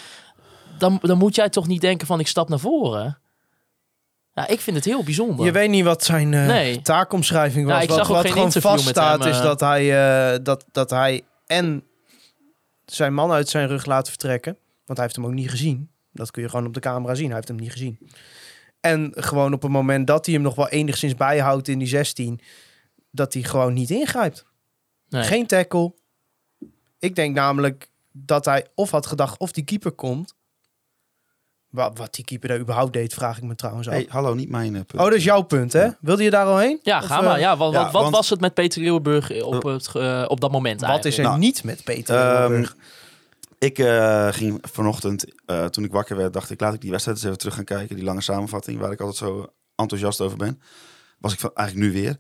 dan, 0.79 0.99
dan 1.03 1.19
moet 1.19 1.35
jij 1.35 1.49
toch 1.49 1.67
niet 1.67 1.81
denken 1.81 2.07
van 2.07 2.21
ik 2.21 2.27
stap 2.27 2.49
naar 2.49 2.59
voren. 2.59 3.19
Ja, 4.35 4.49
ik 4.49 4.61
vind 4.61 4.77
het 4.77 4.85
heel 4.85 5.05
bijzonder. 5.05 5.47
Je 5.47 5.53
weet 5.53 5.71
niet 5.71 5.85
wat 5.85 6.05
zijn 6.05 6.35
eh, 6.35 6.47
Nee. 6.47 6.83
taakomschrijving 6.83 7.67
was. 7.67 7.83
Ik 7.83 7.89
wat 7.89 8.07
wat 8.07 8.27
gewoon 8.27 8.53
vaststaat 8.53 9.19
hem, 9.19 9.29
is 9.29 9.37
eh. 9.37 9.43
dat 9.43 9.61
hij, 9.61 9.83
eh, 10.33 10.39
dat, 10.43 10.65
dat 10.73 10.91
hij 10.91 11.23
en 11.47 11.85
zijn 12.85 13.15
man 13.15 13.31
uit 13.31 13.49
zijn 13.49 13.69
rug 13.69 13.85
laat 13.85 14.09
vertrekken. 14.09 14.57
Want 14.85 14.99
hij 14.99 15.03
heeft 15.03 15.17
hem 15.17 15.27
ook 15.27 15.33
niet 15.33 15.51
gezien. 15.51 15.91
Dat 16.13 16.31
kun 16.31 16.43
je 16.43 16.49
gewoon 16.49 16.67
op 16.67 16.75
de 16.75 16.81
camera 16.81 17.15
zien. 17.15 17.27
Hij 17.27 17.35
heeft 17.35 17.49
hem 17.49 17.57
niet 17.57 17.73
gezien. 17.73 17.99
En 18.81 19.13
gewoon 19.15 19.53
op 19.53 19.63
het 19.63 19.71
moment 19.71 20.07
dat 20.07 20.27
hij 20.27 20.35
hem 20.35 20.43
nog 20.43 20.55
wel 20.55 20.69
enigszins 20.69 21.15
bijhoudt 21.15 21.69
in 21.69 21.79
die 21.79 21.89
16... 21.89 22.41
dat 23.11 23.33
hij 23.33 23.43
gewoon 23.43 23.73
niet 23.73 23.91
ingrijpt. 23.91 24.47
Nee. 25.09 25.23
Geen 25.23 25.47
tackle. 25.47 25.95
Ik 26.99 27.15
denk 27.15 27.35
namelijk 27.35 27.91
dat 28.13 28.45
hij 28.45 28.67
of 28.75 28.91
had 28.91 29.07
gedacht 29.07 29.39
of 29.39 29.53
die 29.53 29.65
keeper 29.65 29.93
komt. 29.93 30.35
Wat, 31.75 31.99
wat 31.99 32.15
die 32.15 32.25
keeper 32.25 32.49
daar 32.49 32.59
überhaupt 32.59 32.93
deed, 32.93 33.15
vraag 33.15 33.37
ik 33.37 33.43
me 33.43 33.55
trouwens 33.55 33.89
af. 33.89 33.95
Hey, 33.95 34.07
hallo, 34.09 34.35
niet 34.35 34.49
mijn 34.49 34.75
eh, 34.77 34.81
punt. 34.87 35.03
Oh, 35.03 35.09
dat 35.09 35.19
is 35.19 35.25
jouw 35.25 35.43
punt, 35.43 35.73
hè? 35.73 35.89
Wilde 36.01 36.23
je 36.23 36.31
daar 36.31 36.47
al 36.47 36.59
heen? 36.59 36.79
Ja, 36.83 36.99
Of, 36.99 37.05
ga 37.05 37.19
eh, 37.19 37.25
maar. 37.25 37.41
Ja, 37.41 37.57
wat, 37.57 37.73
ja, 37.73 37.83
wat, 37.83 37.93
wat 37.93 38.03
want- 38.03 38.15
was 38.15 38.31
het 38.31 38.41
met 38.41 38.55
Peter 38.55 38.83
Leeuwenburg 38.83 39.43
op, 39.43 39.63
het, 39.63 39.91
eh, 39.95 40.25
op 40.29 40.41
dat 40.41 40.51
moment 40.53 40.81
Wat 40.81 41.05
is 41.05 41.19
er? 41.19 41.25
Nou, 41.25 41.39
niet 41.39 41.65
met 41.65 41.85
Peter 41.85 42.17
Ehm? 42.17 42.65
Ik 43.59 43.79
eh, 43.79 44.29
ging 44.31 44.59
vanochtend, 44.63 45.25
eh, 45.47 45.65
toen 45.65 45.85
ik 45.85 45.93
wakker 45.93 46.17
werd, 46.17 46.33
dacht 46.33 46.51
ik, 46.51 46.61
laat 46.61 46.75
ik 46.75 46.81
die 46.81 46.91
wedstrijd 46.91 47.19
eens 47.19 47.27
even 47.27 47.39
terug 47.39 47.55
gaan 47.55 47.65
kijken. 47.65 47.97
Die 47.97 48.05
lange 48.05 48.21
samenvatting, 48.21 48.79
waar 48.81 48.93
ik 48.93 49.01
altijd 49.01 49.17
zo 49.19 49.47
enthousiast 49.77 50.21
over 50.21 50.39
ben. 50.39 50.61
Was 51.19 51.33
ik 51.33 51.39
van, 51.39 51.51
eigenlijk 51.55 51.89
nu 51.89 52.01
weer. 52.01 52.17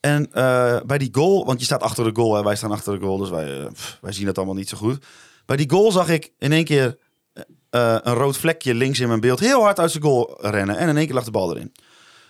En 0.00 0.32
eh, 0.32 0.80
bij 0.86 0.98
die 0.98 1.08
goal, 1.12 1.44
want 1.44 1.58
je 1.58 1.64
staat 1.64 1.82
achter 1.82 2.04
de 2.04 2.10
goal, 2.20 2.34
hè, 2.34 2.42
wij 2.42 2.56
staan 2.56 2.72
achter 2.72 2.98
de 2.98 3.04
goal, 3.04 3.16
dus 3.18 3.30
wij, 3.30 3.60
eh, 3.60 3.72
pff, 3.72 3.98
wij 4.00 4.12
zien 4.12 4.26
het 4.26 4.36
allemaal 4.36 4.54
niet 4.54 4.68
zo 4.68 4.76
goed. 4.76 5.04
Bij 5.46 5.56
die 5.56 5.70
goal 5.70 5.92
zag 5.92 6.08
ik 6.08 6.32
in 6.38 6.52
één 6.52 6.64
keer 6.64 6.96
eh, 7.72 7.96
een 8.02 8.14
rood 8.14 8.36
vlekje 8.36 8.74
links 8.74 9.00
in 9.00 9.08
mijn 9.08 9.20
beeld 9.20 9.40
heel 9.40 9.62
hard 9.62 9.78
uit 9.78 9.90
zijn 9.90 10.02
goal 10.02 10.38
rennen. 10.40 10.76
En 10.76 10.88
in 10.88 10.96
één 10.96 11.06
keer 11.06 11.14
lag 11.14 11.24
de 11.24 11.30
bal 11.30 11.54
erin. 11.54 11.72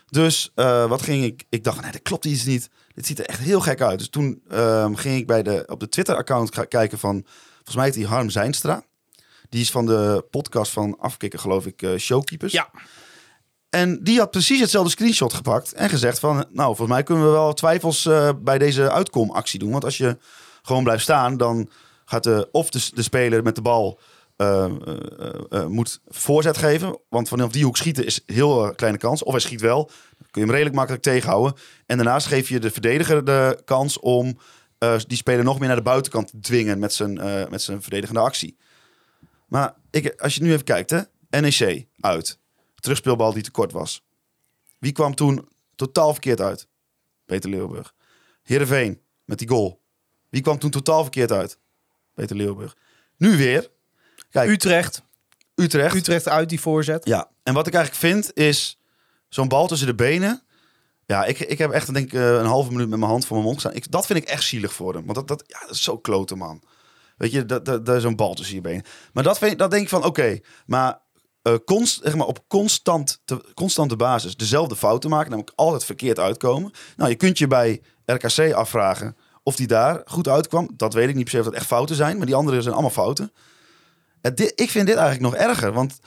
Dus 0.07 0.51
eh, 0.55 0.87
wat 0.89 1.03
ging 1.03 1.25
ik? 1.25 1.45
Ik 1.49 1.65
dacht, 1.65 1.81
nee, 1.81 1.93
dat 1.93 2.03
klopt 2.03 2.25
iets 2.25 2.45
niet. 2.45 2.71
Dit 2.95 3.07
ziet 3.07 3.19
er 3.19 3.25
echt 3.25 3.39
heel 3.39 3.61
gek 3.61 3.81
uit. 3.81 3.99
Dus 3.99 4.09
toen 4.09 4.43
ehm, 4.49 4.95
ging 4.95 5.17
ik 5.17 5.27
bij 5.27 5.43
de, 5.43 5.63
op 5.67 5.81
de 5.81 5.89
Twitter-account 5.89 6.69
kijken 6.69 6.99
van, 6.99 7.23
volgens 7.55 7.77
mij 7.77 7.85
heet 7.85 7.95
die 7.95 8.07
Harm 8.07 8.31
Zijnstra. 8.31 8.85
Die 9.49 9.61
is 9.61 9.71
van 9.71 9.87
de 9.87 10.27
podcast 10.31 10.73
van 10.73 10.99
Afkikken, 10.99 11.41
geloof 11.41 11.67
ik, 11.67 11.83
eh, 11.83 11.97
Showkeepers. 11.97 12.53
Ja. 12.53 12.71
En 13.71 14.03
die 14.03 14.19
had 14.19 14.31
precies 14.31 14.61
hetzelfde 14.61 14.91
screenshot 14.91 15.33
gepakt 15.33 15.73
en 15.73 15.89
gezegd 15.89 16.19
van, 16.19 16.37
nou, 16.37 16.67
volgens 16.67 16.89
mij 16.89 17.03
kunnen 17.03 17.25
we 17.25 17.31
wel 17.31 17.53
twijfels 17.53 18.09
bij 18.43 18.59
deze 18.59 18.91
uitkomactie 18.91 19.59
doen. 19.59 19.71
Want 19.71 19.85
als 19.85 19.97
je 19.97 20.19
gewoon 20.63 20.85
blijft 20.85 21.03
staan, 21.03 21.37
dan 21.37 21.71
gaat 22.05 22.23
de, 22.23 22.49
of 22.53 22.71
de, 22.71 22.91
de 22.95 23.03
speler 23.03 23.43
met 23.43 23.55
de 23.55 23.63
bal 23.63 24.01
eh, 25.51 25.67
moet 25.67 26.01
voorzet 26.07 26.57
geven. 26.57 27.01
Want 27.09 27.29
vanaf 27.29 27.53
die 27.53 27.65
hoek 27.65 27.77
schieten 27.77 28.07
is 28.07 28.23
heel 28.27 28.73
kleine 28.75 28.99
kans. 28.99 29.23
Of 29.23 29.33
hij 29.33 29.41
schiet 29.41 29.61
wel, 29.61 29.85
dan 30.19 30.31
kun 30.31 30.41
je 30.41 30.47
hem 30.47 30.51
redelijk 30.51 30.77
makkelijk 30.77 31.03
tegenhouden. 31.03 31.55
En 31.87 31.97
daarnaast 31.97 32.27
geef 32.27 32.49
je 32.49 32.61
de 32.61 32.71
verdediger 32.71 33.25
de 33.25 33.61
kans 33.65 33.99
om 34.01 34.39
die 35.07 35.17
speler 35.17 35.45
nog 35.45 35.59
meer 35.59 35.67
naar 35.69 35.77
de 35.77 35.83
buitenkant 35.83 36.29
te 36.29 36.41
dwingen 36.41 36.79
met 36.79 36.93
zijn, 36.93 37.13
met 37.51 37.63
zijn 37.63 37.83
verdedigende 37.83 38.21
actie. 38.21 38.57
Maar 39.47 39.75
ik, 39.91 40.21
als 40.21 40.35
je 40.35 40.43
nu 40.43 40.53
even 40.53 40.65
kijkt, 40.65 40.91
hè? 40.91 41.01
NEC 41.41 41.87
uit. 42.01 42.39
Terugspeelbal 42.75 43.33
die 43.33 43.43
te 43.43 43.51
kort 43.51 43.73
was. 43.73 44.05
Wie 44.79 44.93
kwam 44.93 45.15
toen 45.15 45.49
totaal 45.75 46.13
verkeerd 46.13 46.41
uit? 46.41 46.69
Peter 47.25 47.51
Leeuwburg. 47.51 47.95
Heerenveen 48.43 49.01
met 49.25 49.39
die 49.39 49.49
goal. 49.49 49.83
Wie 50.29 50.43
kwam 50.43 50.59
toen 50.59 50.71
totaal 50.71 51.03
verkeerd 51.03 51.33
uit? 51.33 51.59
Peter 52.15 52.37
Leeuwburg. 52.37 52.77
Nu 53.17 53.37
weer. 53.37 53.71
Kijk, 54.33 54.51
Utrecht. 54.51 55.03
Utrecht. 55.55 55.95
Utrecht 55.95 56.29
uit 56.29 56.49
die 56.49 56.61
voorzet. 56.61 57.05
Ja, 57.05 57.29
en 57.43 57.55
wat 57.55 57.67
ik 57.67 57.75
eigenlijk 57.75 58.05
vind 58.05 58.37
is 58.37 58.79
zo'n 59.29 59.49
bal 59.49 59.67
tussen 59.67 59.87
de 59.87 59.95
benen. 59.95 60.43
Ja, 61.07 61.25
ik, 61.25 61.39
ik 61.39 61.59
heb 61.59 61.71
echt 61.71 61.95
denk 61.95 62.07
ik, 62.07 62.13
eh, 62.13 62.31
een 62.33 62.45
halve 62.45 62.71
minuut 62.71 62.89
met 62.89 62.99
mijn 62.99 63.11
hand 63.11 63.27
voor 63.27 63.37
mijn 63.37 63.49
mond 63.49 63.61
gestaan. 63.61 63.77
Ik, 63.77 63.91
dat 63.91 64.07
vind 64.07 64.19
ik 64.19 64.29
echt 64.29 64.45
zielig 64.45 64.73
voor 64.73 64.95
hem. 64.95 65.05
Want 65.05 65.15
dat, 65.15 65.29
dat, 65.29 65.45
ja, 65.47 65.61
dat 65.61 65.71
is 65.71 65.83
zo 65.83 65.99
klote, 65.99 66.35
man. 66.35 66.63
Weet 67.17 67.33
je, 67.33 67.47
dat, 67.47 67.65
dat, 67.65 67.87
dat 67.87 67.97
is 67.97 68.03
zo'n 68.03 68.17
bal 68.17 68.35
tussen 68.35 68.55
je 68.55 68.61
benen. 68.61 68.85
Maar 69.13 69.23
dat, 69.23 69.39
vind, 69.39 69.59
dat 69.59 69.71
denk 69.71 69.83
ik 69.83 69.89
van, 69.89 70.05
oké. 70.05 70.41
maar, 70.67 71.01
eh, 71.43 71.55
const, 71.65 72.01
zeg 72.03 72.15
maar 72.15 72.27
op 72.27 72.45
constant, 72.49 73.21
te, 73.25 73.53
constante 73.55 73.97
basis 73.97 74.37
dezelfde 74.37 74.77
fouten 74.77 75.11
maken. 75.11 75.31
Namelijk 75.31 75.57
altijd 75.57 75.85
verkeerd 75.85 76.19
uitkomen. 76.19 76.71
Nou, 76.97 77.11
je 77.11 77.17
kunt 77.17 77.39
je 77.39 77.47
bij 77.47 77.83
RKC 78.05 78.53
afvragen 78.53 79.17
of 79.43 79.57
die 79.57 79.67
daar 79.67 80.03
goed 80.05 80.29
uitkwam. 80.29 80.71
Dat 80.77 80.95
weet 80.95 81.09
ik 81.09 81.15
niet 81.15 81.25
per 81.25 81.33
se 81.33 81.39
of 81.39 81.45
dat 81.45 81.55
echt 81.55 81.67
fouten 81.67 81.97
zijn. 81.97 82.17
Maar 82.17 82.27
die 82.27 82.35
andere 82.35 82.63
zijn 82.63 82.75
allemaal 82.75 82.91
fouten. 82.91 83.33
Dit, 84.23 84.53
ik 84.55 84.71
vind 84.71 84.87
dit 84.87 84.97
eigenlijk 84.97 85.35
nog 85.35 85.43
erger. 85.47 85.73
Want 85.73 85.99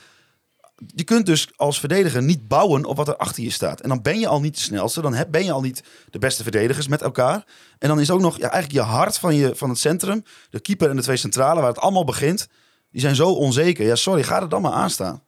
je 0.86 1.04
kunt 1.04 1.26
dus 1.26 1.48
als 1.56 1.80
verdediger 1.80 2.22
niet 2.22 2.48
bouwen 2.48 2.84
op 2.84 2.96
wat 2.96 3.08
er 3.08 3.16
achter 3.16 3.42
je 3.42 3.50
staat. 3.50 3.80
En 3.80 3.88
dan 3.88 4.02
ben 4.02 4.18
je 4.18 4.28
al 4.28 4.40
niet 4.40 4.54
de 4.54 4.60
snelste. 4.60 5.00
Dan 5.00 5.24
ben 5.30 5.44
je 5.44 5.52
al 5.52 5.60
niet 5.60 5.82
de 6.10 6.18
beste 6.18 6.42
verdedigers 6.42 6.88
met 6.88 7.02
elkaar. 7.02 7.44
En 7.78 7.88
dan 7.88 8.00
is 8.00 8.10
ook 8.10 8.20
nog 8.20 8.38
ja, 8.38 8.50
eigenlijk 8.50 8.72
je 8.72 8.92
hart 8.92 9.18
van, 9.18 9.34
je, 9.34 9.54
van 9.54 9.68
het 9.68 9.78
centrum. 9.78 10.24
De 10.50 10.60
keeper 10.60 10.90
en 10.90 10.96
de 10.96 11.02
twee 11.02 11.16
centralen, 11.16 11.62
waar 11.62 11.72
het 11.72 11.80
allemaal 11.80 12.04
begint. 12.04 12.48
Die 12.90 13.00
zijn 13.00 13.14
zo 13.14 13.32
onzeker. 13.32 13.86
Ja, 13.86 13.94
sorry, 13.94 14.22
ga 14.22 14.40
er 14.40 14.48
dan 14.48 14.62
maar 14.62 14.72
aan 14.72 14.90
staan. 14.90 15.22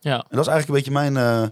Ja. 0.00 0.14
En 0.14 0.36
dat 0.36 0.46
is 0.46 0.52
eigenlijk 0.52 0.68
een 0.68 0.74
beetje 0.74 1.10
mijn 1.10 1.16
eh, 1.16 1.48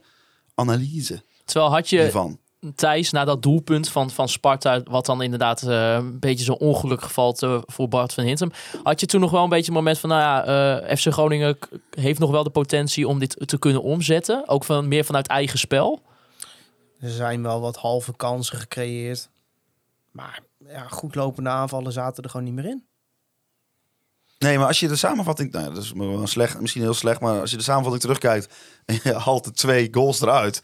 analyse 0.55 1.23
Terwijl 1.45 1.73
had 1.73 1.89
je 1.89 2.01
hiervan. 2.01 2.39
Thijs 2.75 3.11
na 3.11 3.25
dat 3.25 3.43
doelpunt 3.43 3.89
van, 3.89 4.11
van 4.11 4.29
Sparta, 4.29 4.83
wat 4.83 5.07
dan 5.07 5.23
inderdaad 5.23 5.63
eh, 5.63 5.93
een 5.93 6.19
beetje 6.19 6.45
zo'n 6.45 6.59
ongeluk 6.59 7.03
gevalt 7.03 7.47
voor 7.67 7.89
Bart 7.89 8.15
van 8.15 8.25
Hintem, 8.25 8.53
had 8.83 9.01
je 9.01 9.07
toen 9.07 9.21
nog 9.21 9.31
wel 9.31 9.43
een 9.43 9.49
beetje 9.49 9.71
een 9.71 9.77
moment 9.77 9.99
van, 9.99 10.09
nou 10.09 10.21
ja, 10.21 10.45
eh, 10.81 10.97
FC 10.97 11.13
Groningen 11.13 11.59
heeft 11.91 12.19
nog 12.19 12.31
wel 12.31 12.43
de 12.43 12.51
potentie 12.51 13.09
om 13.09 13.19
dit 13.19 13.37
te 13.49 13.59
kunnen 13.59 13.83
omzetten, 13.83 14.49
ook 14.49 14.65
van, 14.65 14.89
meer 14.89 15.05
vanuit 15.05 15.27
eigen 15.27 15.59
spel. 15.59 16.03
Er 17.01 17.11
zijn 17.11 17.43
wel 17.43 17.61
wat 17.61 17.77
halve 17.77 18.17
kansen 18.17 18.59
gecreëerd. 18.59 19.31
Maar 20.11 20.41
ja, 20.59 20.89
goed 20.89 21.15
lopende 21.15 21.51
aanvallen 21.51 21.93
zaten 21.93 22.23
er 22.23 22.31
gewoon 22.31 22.47
niet 22.47 22.55
meer 22.55 22.67
in. 22.67 22.85
Nee, 24.39 24.59
maar 24.59 24.67
als 24.67 24.81
je 24.81 24.89
de 24.89 24.97
samenvatting... 24.97 25.53
Nou, 25.53 25.65
ja, 25.65 25.71
dat 25.71 25.83
is 25.83 25.93
wel 25.93 26.27
slecht, 26.27 26.61
misschien 26.61 26.83
heel 26.83 26.95
slecht. 26.95 27.21
Maar 27.21 27.41
als 27.41 27.51
je 27.51 27.57
de 27.57 27.63
samenvatting 27.63 28.03
terugkijkt 28.03 28.55
en 28.85 29.01
je 29.03 29.15
haalt 29.15 29.45
de 29.45 29.53
twee 29.53 29.89
goals 29.91 30.21
eruit... 30.21 30.63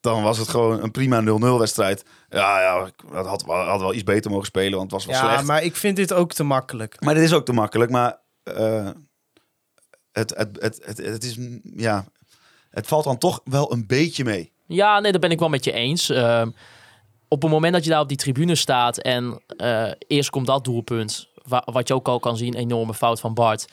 dan 0.00 0.22
was 0.22 0.38
het 0.38 0.48
gewoon 0.48 0.82
een 0.82 0.90
prima 0.90 1.22
0-0 1.22 1.24
wedstrijd. 1.58 2.04
Ja, 2.28 2.60
ja, 2.60 2.86
ik 2.86 2.94
had, 3.12 3.42
had, 3.46 3.80
wel 3.80 3.94
iets 3.94 4.02
beter 4.04 4.30
mogen 4.30 4.46
spelen, 4.46 4.78
want 4.78 4.82
het 4.82 5.04
was 5.04 5.04
wel 5.06 5.14
Ja, 5.24 5.30
slecht. 5.32 5.46
maar 5.48 5.62
ik 5.62 5.76
vind 5.76 5.96
dit 5.96 6.12
ook 6.12 6.32
te 6.32 6.44
makkelijk. 6.44 7.00
Maar 7.00 7.14
dit 7.14 7.22
is 7.24 7.32
ook 7.32 7.44
te 7.44 7.52
makkelijk. 7.52 7.90
Maar 7.90 8.18
eh, 8.42 8.90
het, 10.12 10.34
het, 10.36 10.56
het, 10.60 10.80
het, 10.84 10.98
het 10.98 11.24
is, 11.24 11.36
mm, 11.36 11.60
ja, 11.62 12.04
het 12.70 12.86
valt 12.86 13.04
dan 13.04 13.18
toch 13.18 13.40
wel 13.44 13.72
een 13.72 13.86
beetje 13.86 14.24
mee. 14.24 14.52
Ja, 14.66 15.00
nee, 15.00 15.10
daar 15.12 15.20
ben 15.20 15.30
ik 15.30 15.38
wel 15.38 15.48
met 15.48 15.64
je 15.64 15.72
eens. 15.72 16.08
Ehm, 16.10 16.50
op 17.28 17.42
het 17.42 17.50
moment 17.50 17.72
dat 17.72 17.84
je 17.84 17.90
daar 17.90 18.00
op 18.00 18.08
die 18.08 18.16
tribune 18.16 18.54
staat 18.54 18.98
en 18.98 19.42
eh, 19.46 19.90
eerst 19.98 20.30
komt 20.30 20.46
dat 20.46 20.64
doelpunt, 20.64 21.28
wa- 21.42 21.66
wat 21.72 21.88
je 21.88 21.94
ook 21.94 22.08
al 22.08 22.20
kan 22.20 22.36
zien, 22.36 22.54
enorme 22.54 22.94
fout 22.94 23.20
van 23.20 23.34
Bart. 23.34 23.66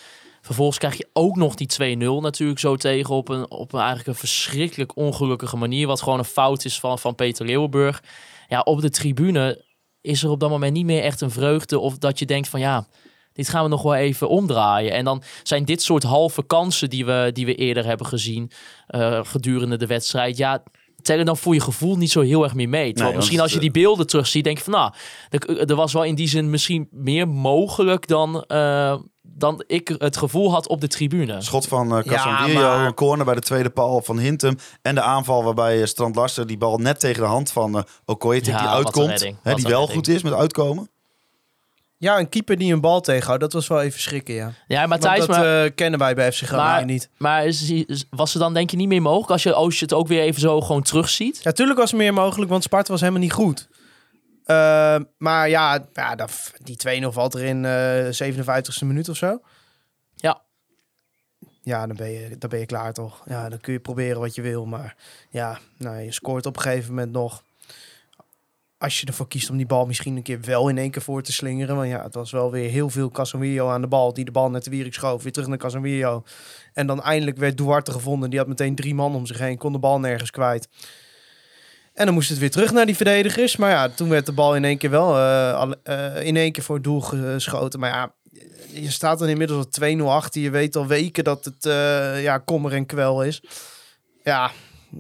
Vervolgens 0.45 0.77
krijg 0.77 0.97
je 0.97 1.10
ook 1.13 1.36
nog 1.36 1.55
die 1.55 1.97
2-0 1.97 1.97
natuurlijk 2.21 2.60
zo 2.60 2.75
tegen 2.75 3.15
op 3.15 3.29
een, 3.29 3.51
op 3.51 3.73
een 3.73 3.79
eigenlijk 3.79 4.08
een 4.08 4.15
verschrikkelijk 4.15 4.95
ongelukkige 4.95 5.58
manier. 5.58 5.88
Wat 5.88 6.01
gewoon 6.01 6.19
een 6.19 6.25
fout 6.25 6.65
is 6.65 6.79
van, 6.79 6.99
van 6.99 7.15
Peter 7.15 7.45
Leeuwenburg. 7.45 8.03
Ja, 8.47 8.60
op 8.60 8.81
de 8.81 8.89
tribune 8.89 9.65
is 10.01 10.23
er 10.23 10.29
op 10.29 10.39
dat 10.39 10.49
moment 10.49 10.73
niet 10.73 10.86
meer 10.86 11.01
echt 11.01 11.21
een 11.21 11.31
vreugde 11.31 11.79
of 11.79 11.97
dat 11.97 12.19
je 12.19 12.25
denkt 12.25 12.47
van 12.47 12.60
ja, 12.60 12.88
dit 13.34 13.49
gaan 13.49 13.63
we 13.63 13.69
nog 13.69 13.81
wel 13.81 13.95
even 13.95 14.29
omdraaien. 14.29 14.91
En 14.91 15.05
dan 15.05 15.23
zijn 15.43 15.65
dit 15.65 15.81
soort 15.81 16.03
halve 16.03 16.43
kansen 16.43 16.89
die 16.89 17.05
we, 17.05 17.29
die 17.34 17.45
we 17.45 17.55
eerder 17.55 17.86
hebben 17.86 18.05
gezien 18.05 18.51
eh, 18.88 19.19
gedurende 19.23 19.77
de 19.77 19.88
wedstrijd. 19.88 20.38
Ja, 20.38 20.63
tellen 21.01 21.25
dan 21.25 21.38
voor 21.38 21.53
je 21.53 21.62
gevoel 21.62 21.95
niet 21.95 22.12
zo 22.12 22.21
heel 22.21 22.43
erg 22.43 22.53
meer 22.53 22.69
mee. 22.69 22.93
Misschien 23.15 23.39
als 23.39 23.53
je 23.53 23.60
die 23.60 23.71
beelden 23.71 24.08
terugziet, 24.08 24.43
denk 24.43 24.58
je 24.58 24.63
van 24.63 24.73
nou, 24.73 24.93
er, 25.29 25.69
er 25.69 25.75
was 25.75 25.93
wel 25.93 26.03
in 26.03 26.15
die 26.15 26.27
zin 26.27 26.49
misschien 26.49 26.88
meer 26.91 27.27
mogelijk 27.27 28.08
dan, 28.08 28.43
eh, 28.43 28.97
dan 29.34 29.64
ik 29.68 29.96
het 29.98 30.18
gevoel 30.18 30.52
had 30.52 30.68
op 30.68 30.82
de 30.82 30.88
tribune. 30.88 31.42
Schot 31.42 31.68
van 31.68 31.98
uh, 31.98 32.04
Ja, 32.04 32.12
Casemiro, 32.12 32.60
maar- 32.62 32.86
een 32.86 32.94
corner 32.94 33.26
bij 33.26 33.36
de 33.36 33.42
tweede 33.42 33.70
paal 33.70 34.02
van 34.02 34.20
Hintem. 34.20 34.58
En 34.82 34.96
de 34.96 35.02
aanval 35.02 35.44
waarbij 35.44 35.82
eh, 35.82 35.88
Strand 35.88 36.16
Larsen 36.16 36.48
die 36.48 36.58
bal 36.58 36.78
net 36.78 37.00
tegen 37.00 37.22
de 37.22 37.28
hand 37.28 37.52
van 37.52 37.78
eh 37.78 37.84
Okoye 38.06 38.40
Ja, 38.44 38.58
die 38.60 38.68
uitkomt. 38.68 39.20
Hè, 39.20 39.54
die 39.54 39.64
wel 39.68 39.80
redding. 39.80 39.92
goed 39.92 40.08
is 40.08 40.24
met 40.24 40.34
uitkomen. 40.34 40.90
Ja, 41.98 42.20
een 42.20 42.30
keeper 42.30 42.58
die 42.58 42.74
een 42.74 42.82
bal 42.82 43.02
tegenhoudt, 43.02 43.42
dat 43.42 43.54
was 43.54 43.68
wel 43.68 43.82
even 43.82 44.00
schrikken, 44.00 44.34
ja. 44.34 44.52
Ja, 44.68 44.78
Want 44.78 44.90
Matthijs, 44.90 45.20
dat 45.20 45.28
maar, 45.30 45.64
eh, 45.66 45.72
kennen 45.76 46.00
wij 46.00 46.16
bij 46.16 46.32
FC 46.32 46.38
Groningen 46.44 46.72
maar, 46.72 46.86
niet. 46.86 47.10
maar 47.18 47.46
is, 47.46 47.70
is- 47.70 48.06
was 48.10 48.34
er 48.34 48.40
dan 48.40 48.54
denk 48.54 48.70
je 48.70 48.78
niet 48.78 48.88
meer 48.88 49.02
mogelijk 49.02 49.30
als 49.32 49.44
je, 49.44 49.54
als 49.54 49.76
je 49.80 49.86
het 49.86 49.94
ook 49.94 50.08
weer 50.08 50.22
even 50.22 50.42
zo 50.42 50.62
gewoon 50.62 50.82
terugziet? 50.82 51.40
Ja, 51.44 51.52
tuurlijk 51.52 51.80
was 51.80 51.92
er 51.92 51.98
meer 51.98 52.14
mogelijk, 52.14 52.52
want 52.52 52.64
Sparta 52.64 52.92
was 52.92 53.00
helemaal 53.00 53.22
niet 53.22 53.34
goed. 53.34 53.68
Eh, 54.45 54.97
maar 55.17 55.49
ja, 55.49 55.86
ja 55.93 56.15
dat, 56.15 56.53
die 56.63 57.03
2-0 57.03 57.08
valt 57.08 57.34
er 57.34 57.43
in 57.43 57.65
eh 57.65 58.34
57ste 58.34 58.86
minuut 58.86 59.10
of 59.10 59.17
zo. 59.17 59.41
Ja. 60.15 60.41
Ja, 61.62 61.88
dan 61.88 61.95
ben, 61.95 62.10
je, 62.10 62.38
dan 62.38 62.49
ben 62.49 62.60
je 62.60 62.65
klaar 62.65 62.93
toch. 62.93 63.23
Ja, 63.25 63.49
dan 63.49 63.60
kun 63.60 63.73
je 63.73 63.79
proberen 63.79 64.19
wat 64.19 64.36
je 64.36 64.41
wil. 64.41 64.65
Maar 64.65 64.95
ja, 65.29 65.60
nou, 65.77 65.97
je 65.99 66.12
scoort 66.12 66.45
op 66.45 66.55
een 66.55 66.62
gegeven 66.62 66.89
moment 66.89 67.12
nog. 67.12 67.43
Als 68.77 68.99
je 68.99 69.05
ervoor 69.05 69.27
kiest 69.27 69.49
om 69.49 69.58
die 69.58 69.65
bal 69.65 69.86
misschien 69.86 70.15
een 70.15 70.23
keer 70.23 70.41
wel 70.41 70.69
in 70.69 70.77
één 70.77 70.91
keer 70.91 71.01
voor 71.01 71.21
te 71.21 71.31
slingeren. 71.31 71.75
Want 71.75 71.89
ja, 71.89 72.03
het 72.03 72.13
was 72.13 72.31
wel 72.31 72.51
weer 72.51 72.69
heel 72.69 72.89
veel 72.89 73.12
Casemiro 73.12 73.69
aan 73.69 73.81
de 73.81 73.88
bal. 73.88 74.13
Die 74.13 74.25
de 74.25 74.31
bal 74.31 74.49
net 74.49 74.63
de 74.63 74.69
wierik 74.69 74.93
schoof. 74.93 75.23
Weer 75.23 75.31
terug 75.31 75.47
naar 75.47 75.58
Casemiro. 75.58 76.23
En 76.73 76.88
dan 76.88 77.01
eindelijk 77.01 77.38
werd 77.38 77.58
Duarte 77.58 77.91
gevonden. 77.91 78.29
Die 78.29 78.39
had 78.39 78.47
meteen 78.47 78.75
drie 78.75 78.95
man 78.95 79.15
om 79.15 79.25
zich 79.25 79.39
heen. 79.39 79.58
Kon 79.58 79.71
de 79.71 79.79
bal 79.79 79.99
nergens 79.99 80.31
kwijt. 80.31 80.67
En 81.95 82.05
dan 82.05 82.13
moest 82.13 82.29
het 82.29 82.38
weer 82.38 82.51
terug 82.51 82.71
naar 82.71 82.86
die 82.86 82.95
verdedigers. 82.95 83.55
Maar 83.55 83.69
ja, 83.69 83.89
toen 83.89 84.10
werd 84.10 84.25
de 84.25 84.31
bal 84.31 84.55
in 84.55 84.65
één 84.65 84.77
keer 84.77 84.89
wel 84.89 85.17
eh, 85.17 85.71
eh, 85.84 86.25
in 86.25 86.36
één 86.38 86.51
keer 86.51 86.63
voor 86.63 86.75
het 86.75 86.84
doel 86.84 87.01
geschoten. 87.01 87.79
Maar 87.79 87.89
ja, 87.89 88.13
je 88.73 88.91
staat 88.91 89.19
dan 89.19 89.27
inmiddels 89.27 89.65
al 89.79 89.95
2-0 89.97 90.01
achter. 90.01 90.41
Je 90.41 90.49
weet 90.49 90.75
al 90.75 90.88
weken 90.88 91.23
dat 91.23 91.45
het 91.45 91.65
eh, 91.65 92.23
ja, 92.23 92.38
kommer 92.38 92.73
en 92.73 92.86
kwel 92.86 93.23
is. 93.23 93.41
Ja, 94.23 94.51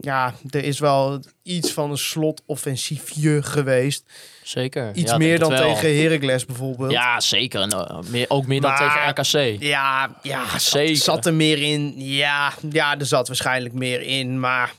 ja, 0.01 0.33
er 0.49 0.63
is 0.63 0.79
wel 0.79 1.19
iets 1.43 1.71
van 1.71 1.91
een 1.91 1.97
slotoffensiefje 1.97 3.43
geweest. 3.43 4.03
Zeker. 4.43 4.91
Iets 4.93 5.11
Ja, 5.11 5.17
meer 5.17 5.39
dan 5.39 5.49
wel. 5.49 5.73
tegen 5.73 6.01
Heracles 6.01 6.45
bijvoorbeeld. 6.45 6.91
Ja, 6.91 7.19
zeker. 7.19 7.61
En, 7.61 8.03
meer, 8.09 8.25
ook 8.29 8.45
meer 8.47 8.61
dan 8.61 8.75
tegen 8.75 9.09
RKC. 9.09 9.61
Ja, 9.63 10.15
ja 10.21 10.49
zat, 10.49 10.61
Zeker. 10.61 10.95
zat 10.95 11.25
er 11.25 11.33
meer 11.33 11.61
in. 11.61 11.93
Ja, 11.97 12.53
ja, 12.69 12.99
er 12.99 13.05
zat 13.05 13.27
waarschijnlijk 13.27 13.73
meer 13.73 14.01
in. 14.01 14.39
Maar 14.39 14.73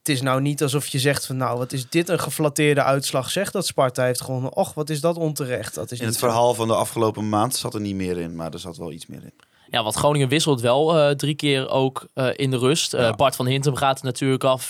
het 0.00 0.08
is 0.08 0.20
nou 0.22 0.40
niet 0.40 0.62
alsof 0.62 0.86
je 0.86 0.98
zegt 0.98 1.26
van... 1.26 1.36
nou, 1.36 1.58
wat 1.58 1.72
is 1.72 1.88
dit 1.88 2.08
een 2.08 2.20
geflatteerde 2.20 2.82
uitslag. 2.82 3.30
Zeg 3.30 3.50
dat 3.50 3.66
Sparta 3.66 4.04
heeft 4.04 4.20
gewonnen. 4.20 4.56
Och, 4.56 4.74
wat 4.74 4.90
is 4.90 5.00
dat 5.00 5.16
onterecht. 5.16 5.74
Dat 5.74 5.90
is 5.90 6.00
In 6.00 6.06
het 6.06 6.14
zo. 6.16 6.20
verhaal 6.26 6.54
van 6.54 6.68
de 6.68 6.74
afgelopen 6.74 7.28
maand 7.28 7.56
zat 7.56 7.74
er 7.74 7.80
niet 7.80 7.94
meer 7.94 8.18
in, 8.18 8.36
maar 8.36 8.52
er 8.52 8.58
zat 8.58 8.76
wel 8.76 8.92
iets 8.92 9.06
meer 9.06 9.22
in. 9.22 9.32
Ja, 9.70 9.82
want 9.82 9.94
Groningen 9.94 10.28
wisselt 10.28 10.60
wel 10.60 10.98
eh, 10.98 11.14
drie 11.14 11.34
keer 11.34 11.68
ook 11.68 12.06
eh, 12.14 12.28
in 12.36 12.50
de 12.50 12.58
rust. 12.58 12.94
Eh, 12.94 13.00
Ja. 13.00 13.12
Bart 13.14 13.36
van 13.36 13.46
Hintem 13.46 13.74
gaat 13.74 13.98
er 13.98 14.04
natuurlijk 14.04 14.44
af. 14.44 14.68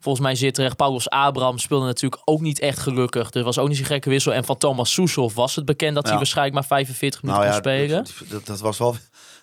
Volgens 0.00 0.24
mij 0.24 0.34
zit 0.34 0.54
terecht. 0.54 0.76
Paulus 0.76 1.10
Abraham 1.10 1.58
speelde 1.58 1.86
natuurlijk 1.86 2.22
ook 2.24 2.40
niet 2.40 2.58
echt 2.58 2.78
gelukkig. 2.78 3.30
Er 3.34 3.42
was 3.44 3.58
ook 3.58 3.68
niet 3.68 3.76
zo'n 3.76 3.86
gekke 3.86 4.08
wissel. 4.08 4.32
En 4.34 4.44
van 4.44 4.56
Thomas 4.58 4.92
Soeshoff 4.92 5.34
was 5.34 5.56
het 5.56 5.64
bekend 5.64 5.94
dat 5.94 6.02
hij 6.02 6.12
Ja. 6.12 6.18
waarschijnlijk 6.18 6.54
maar 6.54 6.64
45 6.66 7.22
minuten 7.22 7.42
Nou 7.44 7.54
ja, 7.54 7.60
kon 7.60 7.72
spelen. 7.72 8.04
dat, 8.04 8.28
dat, 8.30 8.46
dat 8.46 8.60
was 8.60 8.78
wel, 8.78 8.96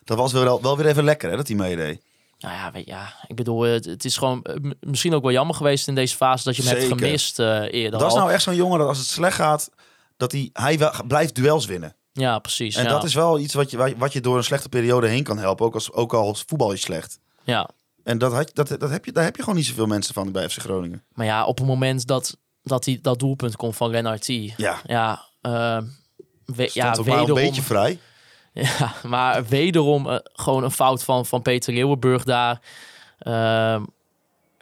dat 0.04 0.18
was 0.18 0.32
wel, 0.34 0.62
wel 0.62 0.78
weer 0.78 0.86
even 0.88 1.04
lekker 1.04 1.30
hè, 1.30 1.36
dat 1.36 1.48
hij 1.48 1.56
meedeed. 1.58 2.02
Nou 2.40 2.54
ja, 2.54 2.72
weet, 2.72 2.86
ja, 2.86 3.14
ik 3.28 3.36
bedoel, 3.36 3.62
het, 3.62 3.86
het 3.86 4.06
is 4.06 4.18
gewoon 4.18 4.44
eh, 4.44 4.72
misschien 4.80 5.14
ook 5.14 5.22
wel 5.22 5.32
jammer 5.32 5.56
geweest 5.56 5.88
in 5.88 5.96
deze 5.96 6.16
fase 6.16 6.44
dat 6.44 6.56
je 6.56 6.62
hem 6.62 6.72
hebt 6.72 6.84
Zeker. 6.84 6.98
gemist 6.98 7.40
eh, 7.40 7.74
eerder. 7.74 8.00
Dat 8.00 8.08
is 8.08 8.14
al. 8.14 8.20
nou 8.20 8.32
echt 8.32 8.44
zo'n 8.44 8.56
jongen 8.56 8.80
dat 8.80 8.88
als 8.88 8.98
het 8.98 9.08
slecht 9.08 9.36
gaat, 9.36 9.70
dat 10.18 10.32
hij, 10.32 10.50
hij 10.54 10.78
wel, 10.78 10.92
blijft 11.08 11.36
duels 11.36 11.66
winnen. 11.66 11.96
Ja, 12.12 12.40
precies. 12.40 12.76
En 12.76 12.84
ja. 12.84 12.90
dat 12.90 13.04
is 13.04 13.14
wel 13.14 13.40
iets 13.40 13.54
wat 13.54 13.72
je, 13.72 13.96
wat 13.98 14.14
je 14.14 14.22
door 14.22 14.38
een 14.38 14.44
slechte 14.44 14.70
periode 14.70 15.08
heen 15.08 15.24
kan 15.24 15.38
helpen, 15.38 15.66
ook, 15.66 15.74
als, 15.74 15.92
ook 15.92 16.14
al 16.14 16.36
voetbal 16.36 16.72
is 16.72 16.82
slecht. 16.82 17.20
ja. 17.44 17.70
En 18.04 18.18
dat, 18.18 18.34
had, 18.34 18.52
dat, 18.54 18.68
dat 18.68 18.90
heb 18.90 19.06
je, 19.06 19.12
daar 19.12 19.24
heb 19.24 19.36
je 19.36 19.42
gewoon 19.42 19.58
niet 19.58 19.66
zoveel 19.66 19.86
mensen 19.86 20.14
van 20.14 20.32
bij 20.32 20.50
FC 20.50 20.60
Groningen. 20.60 21.04
Maar 21.14 21.26
ja, 21.26 21.46
op 21.46 21.58
het 21.58 21.68
moment 21.68 22.08
dat, 22.08 22.38
dat 22.64 22.86
hij 22.86 23.00
dat 23.02 23.20
doelpunt 23.20 23.56
komt 23.56 23.76
van 23.76 23.90
Lennartie. 23.90 24.54
Ja, 24.58 24.80
Ja, 24.86 25.26
we, 25.42 26.68
stond 26.68 26.74
ja 26.74 26.94
ook 26.94 27.06
maar 27.06 27.20
een 27.20 27.34
beetje 27.34 27.62
vrij. 27.62 28.00
Ja, 28.80 28.94
maar 29.04 29.46
wederom 29.46 30.10
eh, 30.10 30.18
gewoon 30.34 30.64
een 30.64 30.72
fout 30.72 31.04
van, 31.04 31.26
van 31.26 31.42
Peter 31.42 31.74
Leeuwenburg 31.74 32.24
daar. 32.24 32.62
Ehm, 33.20 33.84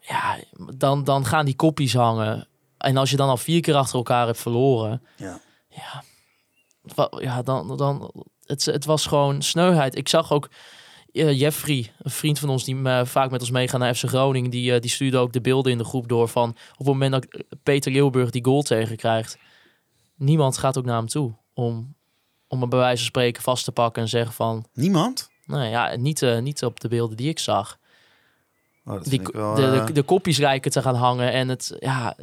ja, 0.01 0.37
dan, 0.75 1.03
dan 1.03 1.25
gaan 1.25 1.45
die 1.45 1.55
koppies 1.55 1.93
hangen. 1.93 2.47
En 2.77 2.97
als 2.97 3.09
je 3.09 3.17
dan 3.17 3.29
al 3.29 3.37
vier 3.37 3.61
keer 3.61 3.75
achter 3.75 3.95
elkaar 3.95 4.25
hebt 4.25 4.41
verloren. 4.41 5.03
Ja. 5.15 5.39
Ja, 5.69 6.03
ja 7.19 7.41
dan, 7.41 7.77
dan, 7.77 8.11
het, 8.45 8.65
het 8.65 8.85
was 8.85 9.05
gewoon 9.05 9.41
sneuheid. 9.41 9.95
Ik 9.95 10.09
zag 10.09 10.31
ook 10.31 10.49
eh, 11.11 11.39
Jeffrey, 11.39 11.91
een 12.01 12.11
vriend 12.11 12.39
van 12.39 12.49
ons 12.49 12.63
die 12.63 12.83
eh, 12.83 13.05
vaak 13.05 13.31
met 13.31 13.41
ons 13.41 13.51
meegaat 13.51 13.79
naar 13.79 13.95
FC 13.95 14.07
Groningen. 14.07 14.51
Die, 14.51 14.79
die 14.79 14.89
stuurde 14.89 15.17
ook 15.17 15.33
de 15.33 15.41
beelden 15.41 15.71
in 15.71 15.77
de 15.77 15.83
groep 15.83 16.07
door 16.07 16.27
van... 16.27 16.49
op 16.49 16.77
het 16.77 16.87
moment 16.87 17.11
dat 17.11 17.43
Peter 17.63 17.91
Leeuwenburg 17.91 18.29
die 18.29 18.45
goal 18.45 18.61
tegenkrijgt... 18.61 19.37
niemand 20.15 20.57
gaat 20.57 20.77
ook 20.77 20.85
naar 20.85 20.97
hem 20.97 21.07
toe 21.07 21.33
om, 21.53 21.95
om 22.47 22.59
hem 22.59 22.69
bij 22.69 22.79
wijze 22.79 22.97
van 22.97 23.05
spreken 23.05 23.43
vast 23.43 23.63
te 23.63 23.71
pakken 23.71 24.01
en 24.01 24.07
zeggen 24.07 24.33
van... 24.33 24.65
Niemand? 24.73 25.29
Nou 25.45 25.65
ja, 25.65 25.95
niet, 25.95 26.21
eh, 26.21 26.39
niet 26.39 26.63
op 26.63 26.79
de 26.79 26.87
beelden 26.87 27.17
die 27.17 27.29
ik 27.29 27.39
zag. 27.39 27.77
Oh, 28.85 28.93
dat 28.93 29.03
Die, 29.03 29.19
ik 29.19 29.27
wel, 29.27 29.55
de, 29.55 29.65
eh, 29.65 29.85
de, 29.85 29.91
de 29.91 30.03
kopjes 30.03 30.37
lijken 30.37 30.71
te 30.71 30.81
gaan 30.81 30.95
hangen. 30.95 31.31
En, 31.31 31.49
het, 31.49 31.75
ja, 31.79 32.15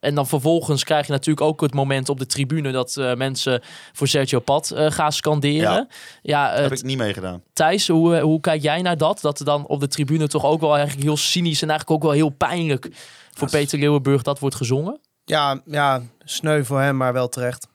en 0.00 0.14
dan 0.14 0.26
vervolgens 0.26 0.84
krijg 0.84 1.06
je 1.06 1.12
natuurlijk 1.12 1.46
ook 1.46 1.60
het 1.60 1.74
moment 1.74 2.08
op 2.08 2.18
de 2.18 2.26
tribune... 2.26 2.72
dat 2.72 2.96
eh, 2.96 3.14
mensen 3.14 3.60
voor 3.92 4.08
Sergio 4.08 4.40
Pat 4.40 4.70
eh, 4.70 4.90
gaan 4.90 5.12
scanderen. 5.12 5.88
Ja, 6.22 6.52
heb 6.52 6.72
ik 6.72 6.82
niet 6.82 6.98
meegedaan. 6.98 7.42
Thijs, 7.52 7.88
hoe, 7.88 8.20
hoe 8.20 8.40
kijk 8.40 8.62
jij 8.62 8.82
naar 8.82 8.96
dat? 8.96 9.20
Dat 9.20 9.38
er 9.38 9.44
dan 9.44 9.66
op 9.66 9.80
de 9.80 9.88
tribune 9.88 10.28
toch 10.28 10.44
ook 10.44 10.60
wel 10.60 10.74
eigenlijk 10.74 11.06
heel 11.06 11.16
cynisch... 11.16 11.62
en 11.62 11.68
eigenlijk 11.68 11.98
ook 11.98 12.10
wel 12.10 12.18
heel 12.18 12.28
pijnlijk 12.28 12.88
voor 13.32 13.48
Ja, 13.50 13.58
Peter 13.58 13.78
Leeuwenburg 13.78 14.22
dat 14.22 14.38
wordt 14.38 14.56
gezongen. 14.56 15.00
Ja, 15.24 15.60
ja, 15.64 16.02
sneu 16.24 16.64
voor 16.64 16.80
hem, 16.80 16.96
maar 16.96 17.12
wel 17.12 17.28
terecht. 17.28 17.68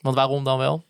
Want 0.00 0.16
waarom 0.16 0.44
dan 0.44 0.58
wel? 0.58 0.84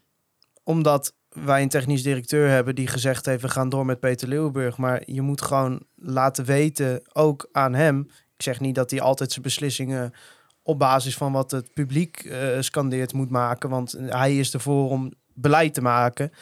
Omdat 0.71 1.15
wij 1.29 1.63
een 1.63 1.69
technisch 1.69 2.03
directeur 2.03 2.49
hebben 2.49 2.75
die 2.75 2.87
gezegd 2.87 3.27
heeft... 3.27 3.43
we 3.43 3.49
gaan 3.49 3.69
door 3.69 3.87
met 3.87 4.01
Peter 4.01 4.29
Leeuwenburg. 4.29 4.77
Maar 4.77 5.03
je 5.05 5.21
moet 5.21 5.43
gewoon 5.43 5.83
laten 5.97 6.45
weten, 6.45 7.03
ook 7.13 7.49
aan 7.53 7.75
hem... 7.75 8.09
ik 8.37 8.43
zeg 8.43 8.61
niet 8.61 8.75
dat 8.75 8.91
hij 8.91 9.01
altijd 9.01 9.31
zijn 9.31 9.43
beslissingen... 9.43 10.15
op 10.63 10.79
basis 10.79 11.17
van 11.17 11.33
wat 11.33 11.51
het 11.51 11.73
publiek 11.73 12.17
eh, 12.17 12.61
scandeert 12.61 13.13
moet 13.13 13.31
maken. 13.31 13.71
Want 13.71 13.97
hij 13.99 14.37
is 14.37 14.53
ervoor 14.53 14.91
om 14.91 15.13
beleid 15.35 15.75
te 15.75 15.83
maken. 15.83 16.33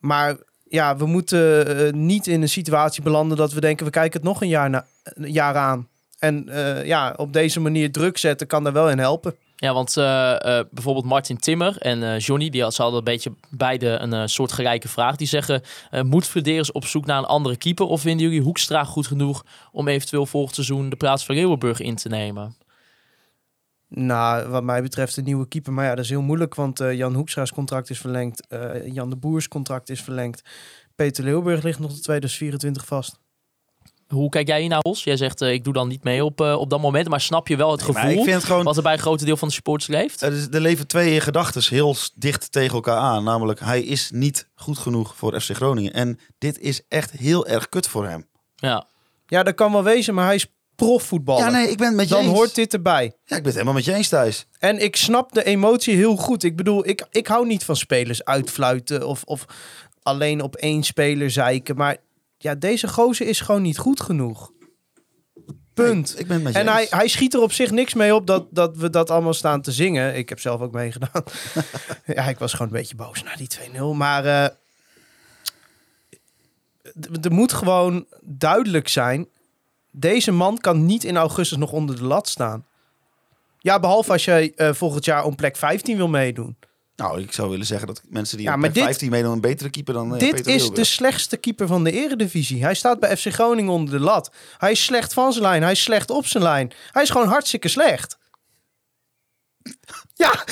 Maar 0.00 0.36
ja, 0.68 0.96
we 0.96 1.06
moeten 1.06 1.66
eh, 1.66 1.92
niet 1.92 2.26
in 2.26 2.42
een 2.42 2.48
situatie 2.48 3.02
belanden... 3.02 3.36
dat 3.36 3.52
we 3.52 3.60
denken, 3.60 3.86
we 3.86 3.92
kijken 3.92 4.20
het 4.20 4.28
nog 4.28 4.42
een 4.42 4.48
jaar, 4.48 4.70
na, 4.70 4.86
een 5.02 5.40
aan. 5.40 5.88
En 6.18 6.48
eh, 6.48 6.84
ja, 6.84 7.14
op 7.16 7.32
deze 7.32 7.60
manier 7.60 7.92
druk 7.92 8.18
zetten 8.18 8.46
kan 8.46 8.64
daar 8.64 8.72
wel 8.72 8.90
in 8.90 8.98
helpen. 8.98 9.34
Ja, 9.56 9.74
want 9.74 9.96
eh, 9.96 10.58
eh, 10.58 10.66
bijvoorbeeld 10.70 11.04
Martin 11.04 11.36
Timmer 11.36 11.78
en 11.78 12.02
eh, 12.02 12.18
Johnny, 12.18 12.50
die 12.50 12.62
hadden 12.62 12.94
een 12.94 13.04
beetje 13.04 13.32
beide 13.50 13.88
een 13.88 14.28
soort 14.28 14.52
gelijke 14.52 14.88
vraag. 14.88 15.16
Die 15.16 15.26
zeggen, 15.26 15.62
moet 16.02 16.26
Flederis 16.26 16.72
op 16.72 16.84
zoek 16.84 17.06
naar 17.06 17.18
een 17.18 17.24
andere 17.24 17.56
keeper? 17.56 17.86
Of 17.86 18.00
vinden 18.00 18.26
jullie 18.26 18.42
Hoekstra 18.42 18.84
goed 18.84 19.06
genoeg 19.06 19.44
om 19.72 19.88
eventueel 19.88 20.26
volgend 20.26 20.54
seizoen 20.54 20.88
de 20.88 20.96
plaats 20.96 21.24
van 21.24 21.34
Leeuwenburg 21.34 21.80
in 21.80 21.96
te 21.96 22.08
nemen? 22.08 22.56
Nou, 23.88 24.48
wat 24.48 24.62
mij 24.62 24.82
betreft 24.82 25.16
een 25.16 25.24
nieuwe 25.24 25.48
keeper. 25.48 25.72
Maar 25.72 25.84
ja, 25.84 25.94
dat 25.94 26.04
is 26.04 26.10
heel 26.10 26.22
moeilijk, 26.22 26.54
want 26.54 26.78
Jan 26.78 27.14
Hoekstra's 27.14 27.52
contract 27.52 27.90
is 27.90 27.98
verlengd. 27.98 28.46
Jan 28.84 29.10
de 29.10 29.16
Boers 29.16 29.48
contract 29.48 29.88
is 29.88 30.02
verlengd. 30.02 30.42
Peter 30.94 31.24
Leeuwburg 31.24 31.62
ligt 31.62 31.78
nog 31.78 31.92
tot 31.92 32.02
2024 32.02 32.86
vast. 32.86 33.18
Hoe 34.08 34.28
kijk 34.28 34.46
jij 34.46 34.68
naar, 34.68 34.80
Os? 34.80 35.04
Jij 35.04 35.16
zegt, 35.16 35.40
eh, 35.40 35.52
ik 35.52 35.64
doe 35.64 35.72
dan 35.72 35.88
niet 35.88 36.04
mee 36.04 36.24
op, 36.24 36.40
eh, 36.40 36.58
op 36.58 36.70
dat 36.70 36.80
moment. 36.80 37.08
Maar 37.08 37.20
snap 37.20 37.48
je 37.48 37.56
wel 37.56 37.70
het 37.70 37.80
Nee, 37.80 37.94
gevoel 37.94 38.10
ik 38.10 38.16
vind 38.22 38.34
het 38.36 38.44
gewoon... 38.44 38.64
wat 38.64 38.76
er 38.76 38.82
bij 38.82 38.92
een 38.92 38.98
groot 38.98 39.24
deel 39.24 39.36
van 39.36 39.48
de 39.48 39.54
supporters 39.54 39.88
leeft? 39.90 40.20
Er, 40.22 40.32
is, 40.32 40.46
er 40.50 40.60
leven 40.60 40.86
twee 40.86 41.20
gedachten 41.20 41.62
heel 41.68 41.96
dicht 42.14 42.52
tegen 42.52 42.74
elkaar 42.74 42.96
aan. 42.96 43.24
Namelijk, 43.24 43.60
hij 43.60 43.82
is 43.82 44.10
niet 44.12 44.48
goed 44.54 44.78
genoeg 44.78 45.16
voor 45.16 45.40
FC 45.40 45.54
Groningen. 45.54 45.92
En 45.92 46.18
dit 46.38 46.58
is 46.58 46.82
echt 46.88 47.10
heel 47.10 47.46
erg 47.46 47.68
kut 47.68 47.88
voor 47.88 48.06
hem. 48.06 48.26
Ja, 48.56 48.86
Ja, 49.26 49.42
dat 49.42 49.54
kan 49.54 49.72
wel 49.72 49.82
wezen, 49.82 50.14
maar 50.14 50.24
hij 50.26 50.34
is 50.34 50.46
profvoetballer. 50.76 51.44
Ja, 51.44 51.50
nee, 51.50 51.68
ik 51.70 51.76
ben 51.76 51.86
het 51.86 51.96
met 51.96 52.08
je 52.08 52.14
Dan 52.14 52.24
eens. 52.24 52.32
hoort 52.32 52.54
dit 52.54 52.72
erbij. 52.72 53.02
Ja, 53.04 53.36
ik 53.36 53.42
ben 53.42 53.44
het 53.44 53.52
helemaal 53.52 53.74
met 53.74 53.84
je 53.84 53.94
eens, 53.94 54.08
Thijs. 54.08 54.46
En 54.58 54.82
ik 54.82 54.96
snap 54.96 55.32
de 55.32 55.44
emotie 55.44 55.96
heel 55.96 56.16
goed. 56.16 56.42
Ik 56.42 56.56
bedoel, 56.56 56.88
ik, 56.88 57.06
ik 57.10 57.26
hou 57.26 57.46
niet 57.46 57.64
van 57.64 57.76
spelers 57.76 58.24
uitfluiten 58.24 59.06
of, 59.06 59.22
of 59.24 59.44
alleen 60.02 60.42
op 60.42 60.56
één 60.56 60.82
speler 60.82 61.30
zeiken. 61.30 61.76
Maar 61.76 61.96
ja, 62.38 62.54
deze 62.54 62.88
gozer 62.88 63.26
is 63.26 63.40
gewoon 63.40 63.62
niet 63.62 63.78
goed 63.78 64.00
genoeg. 64.00 64.52
Punt. 65.74 66.18
Ik 66.18 66.26
ben 66.26 66.34
het 66.34 66.44
met 66.44 66.52
je 66.52 66.58
En 66.58 66.68
hij, 66.68 66.86
hij 66.90 67.08
schiet 67.08 67.34
er 67.34 67.40
op 67.40 67.52
zich 67.52 67.70
niks 67.70 67.94
mee 67.94 68.14
op 68.14 68.26
dat, 68.26 68.46
dat 68.50 68.76
we 68.76 68.90
dat 68.90 69.10
allemaal 69.10 69.34
staan 69.34 69.60
te 69.62 69.72
zingen. 69.72 70.16
Ik 70.16 70.28
heb 70.28 70.40
zelf 70.40 70.60
ook 70.60 70.72
meegedaan. 70.72 71.22
ja, 72.06 72.22
ik 72.28 72.38
was 72.38 72.52
gewoon 72.52 72.66
een 72.66 72.72
beetje 72.78 72.94
boos 72.96 73.22
na 73.22 73.36
die 73.36 73.48
2-0. 73.92 73.96
Maar 73.96 74.50
d- 77.00 77.24
er 77.24 77.32
moet 77.32 77.52
gewoon 77.52 78.06
duidelijk 78.20 78.88
zijn... 78.88 79.26
deze 79.90 80.32
man 80.32 80.58
kan 80.58 80.86
niet 80.86 81.04
in 81.04 81.16
augustus 81.16 81.58
nog 81.58 81.72
onder 81.72 81.96
de 81.96 82.04
lat 82.04 82.28
staan. 82.28 82.66
Ja, 83.58 83.80
behalve 83.80 84.12
als 84.12 84.24
jij 84.24 84.52
eh, 84.54 84.72
volgend 84.72 85.04
jaar 85.04 85.24
om 85.24 85.34
plek 85.34 85.56
15 85.56 85.96
wil 85.96 86.08
meedoen. 86.08 86.56
Nou, 86.96 87.20
ik 87.20 87.32
zou 87.32 87.50
willen 87.50 87.66
zeggen 87.66 87.86
dat 87.86 88.02
mensen 88.08 88.36
die 88.36 88.46
Ja, 88.46 88.52
maar 88.52 88.60
plek 88.60 88.74
dit- 88.74 88.82
15 88.84 89.10
meedoen 89.10 89.32
een 89.32 89.40
betere 89.40 89.70
keeper 89.70 89.94
dan 89.94 90.12
eh, 90.14 90.18
Dit 90.18 90.34
Peter 90.34 90.54
is 90.54 90.70
de 90.70 90.84
slechtste 90.84 91.36
keeper 91.36 91.66
van 91.66 91.84
de 91.84 91.92
eredivisie. 91.92 92.62
Hij 92.64 92.74
staat 92.74 93.00
bij 93.00 93.16
FC 93.16 93.26
Groningen 93.32 93.72
onder 93.72 93.98
de 93.98 94.04
lat. 94.04 94.30
Hij 94.58 94.70
is 94.70 94.84
slecht 94.84 95.12
van 95.12 95.32
zijn 95.32 95.44
lijn. 95.44 95.62
Hij 95.62 95.72
is 95.72 95.82
slecht 95.82 96.10
op 96.10 96.26
zijn 96.26 96.42
lijn. 96.42 96.72
Hij 96.92 97.02
is 97.02 97.10
gewoon 97.10 97.28
hartstikke 97.28 97.68
slecht. 97.68 98.18
Ja, 100.14 100.44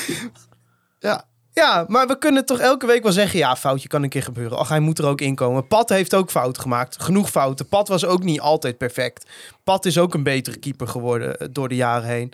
Ja, 0.99 1.25
ja, 1.53 1.85
maar 1.89 2.07
we 2.07 2.19
kunnen 2.19 2.45
toch 2.47 2.59
elke 2.59 2.87
week 2.87 3.03
wel 3.03 3.13
zeggen... 3.13 3.39
ja, 3.39 3.57
foutje 3.57 3.89
kan 3.89 4.03
een 4.03 4.09
keer 4.09 4.23
gebeuren. 4.23 4.59
Ach, 4.59 4.69
hij 4.69 4.81
moet 4.81 4.99
er 4.99 5.07
ook 5.07 5.21
in 5.21 5.35
komen. 5.35 5.67
Pat 5.67 5.89
heeft 5.89 6.15
ook 6.15 6.31
fouten 6.31 6.63
gemaakt. 6.63 7.03
Genoeg 7.03 7.31
fouten. 7.31 7.69
Pat 7.69 7.89
was 7.89 8.05
ook 8.05 8.23
niet 8.23 8.41
altijd 8.41 8.79
perfect. 8.79 9.27
Pat 9.65 9.85
is 9.87 9.99
ook 9.99 10.15
een 10.15 10.23
betere 10.23 10.59
keeper 10.59 10.89
geworden 10.89 11.39
eh, 11.39 11.49
door 11.51 11.69
de 11.69 11.75
jaren 11.77 12.09
heen. 12.09 12.33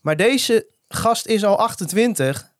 Maar 0.00 0.16
deze 0.16 0.66
gast 0.88 1.26
is 1.26 1.44
al 1.44 1.58
28. 1.58 2.50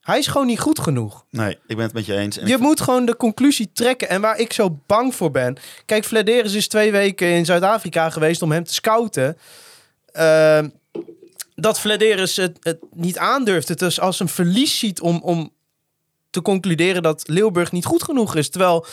Hij 0.00 0.18
is 0.18 0.26
gewoon 0.26 0.46
niet 0.46 0.60
goed 0.60 0.78
genoeg. 0.78 1.24
nee, 1.30 1.58
ik 1.66 1.76
ben 1.76 1.84
het 1.84 1.92
met 1.92 2.06
je 2.06 2.16
eens. 2.16 2.38
En 2.38 2.46
Je 2.48 2.58
moet 2.58 2.80
gewoon 2.80 3.04
de 3.04 3.16
conclusie 3.16 3.70
trekken. 3.72 4.08
En 4.08 4.20
waar 4.20 4.38
ik 4.38 4.52
zo 4.52 4.78
bang 4.86 5.14
voor 5.14 5.30
ben. 5.30 5.56
Kijk, 5.86 6.04
Flederis 6.04 6.54
is 6.54 6.68
twee 6.68 6.92
weken 6.92 7.28
in 7.28 7.44
Zuid-Afrika 7.44 8.10
geweest 8.10 8.42
om 8.42 8.52
hem 8.52 8.64
te 8.64 8.74
scouten. 8.74 9.38
Ehm, 10.12 10.68
dat 11.54 11.80
Flederis 11.80 12.36
het, 12.36 12.56
het 12.60 12.78
niet 12.94 13.18
aandurft. 13.18 13.68
Het 13.68 13.78
dus 13.78 14.00
als 14.00 14.20
een 14.20 14.28
verlies 14.28 14.78
ziet 14.78 15.00
om, 15.00 15.20
om 15.22 15.52
te 16.30 16.42
concluderen 16.42 17.02
dat 17.02 17.28
Leeuwburg 17.28 17.72
niet 17.72 17.84
goed 17.84 18.02
genoeg 18.02 18.36
is. 18.36 18.50
Terwijl 18.50 18.86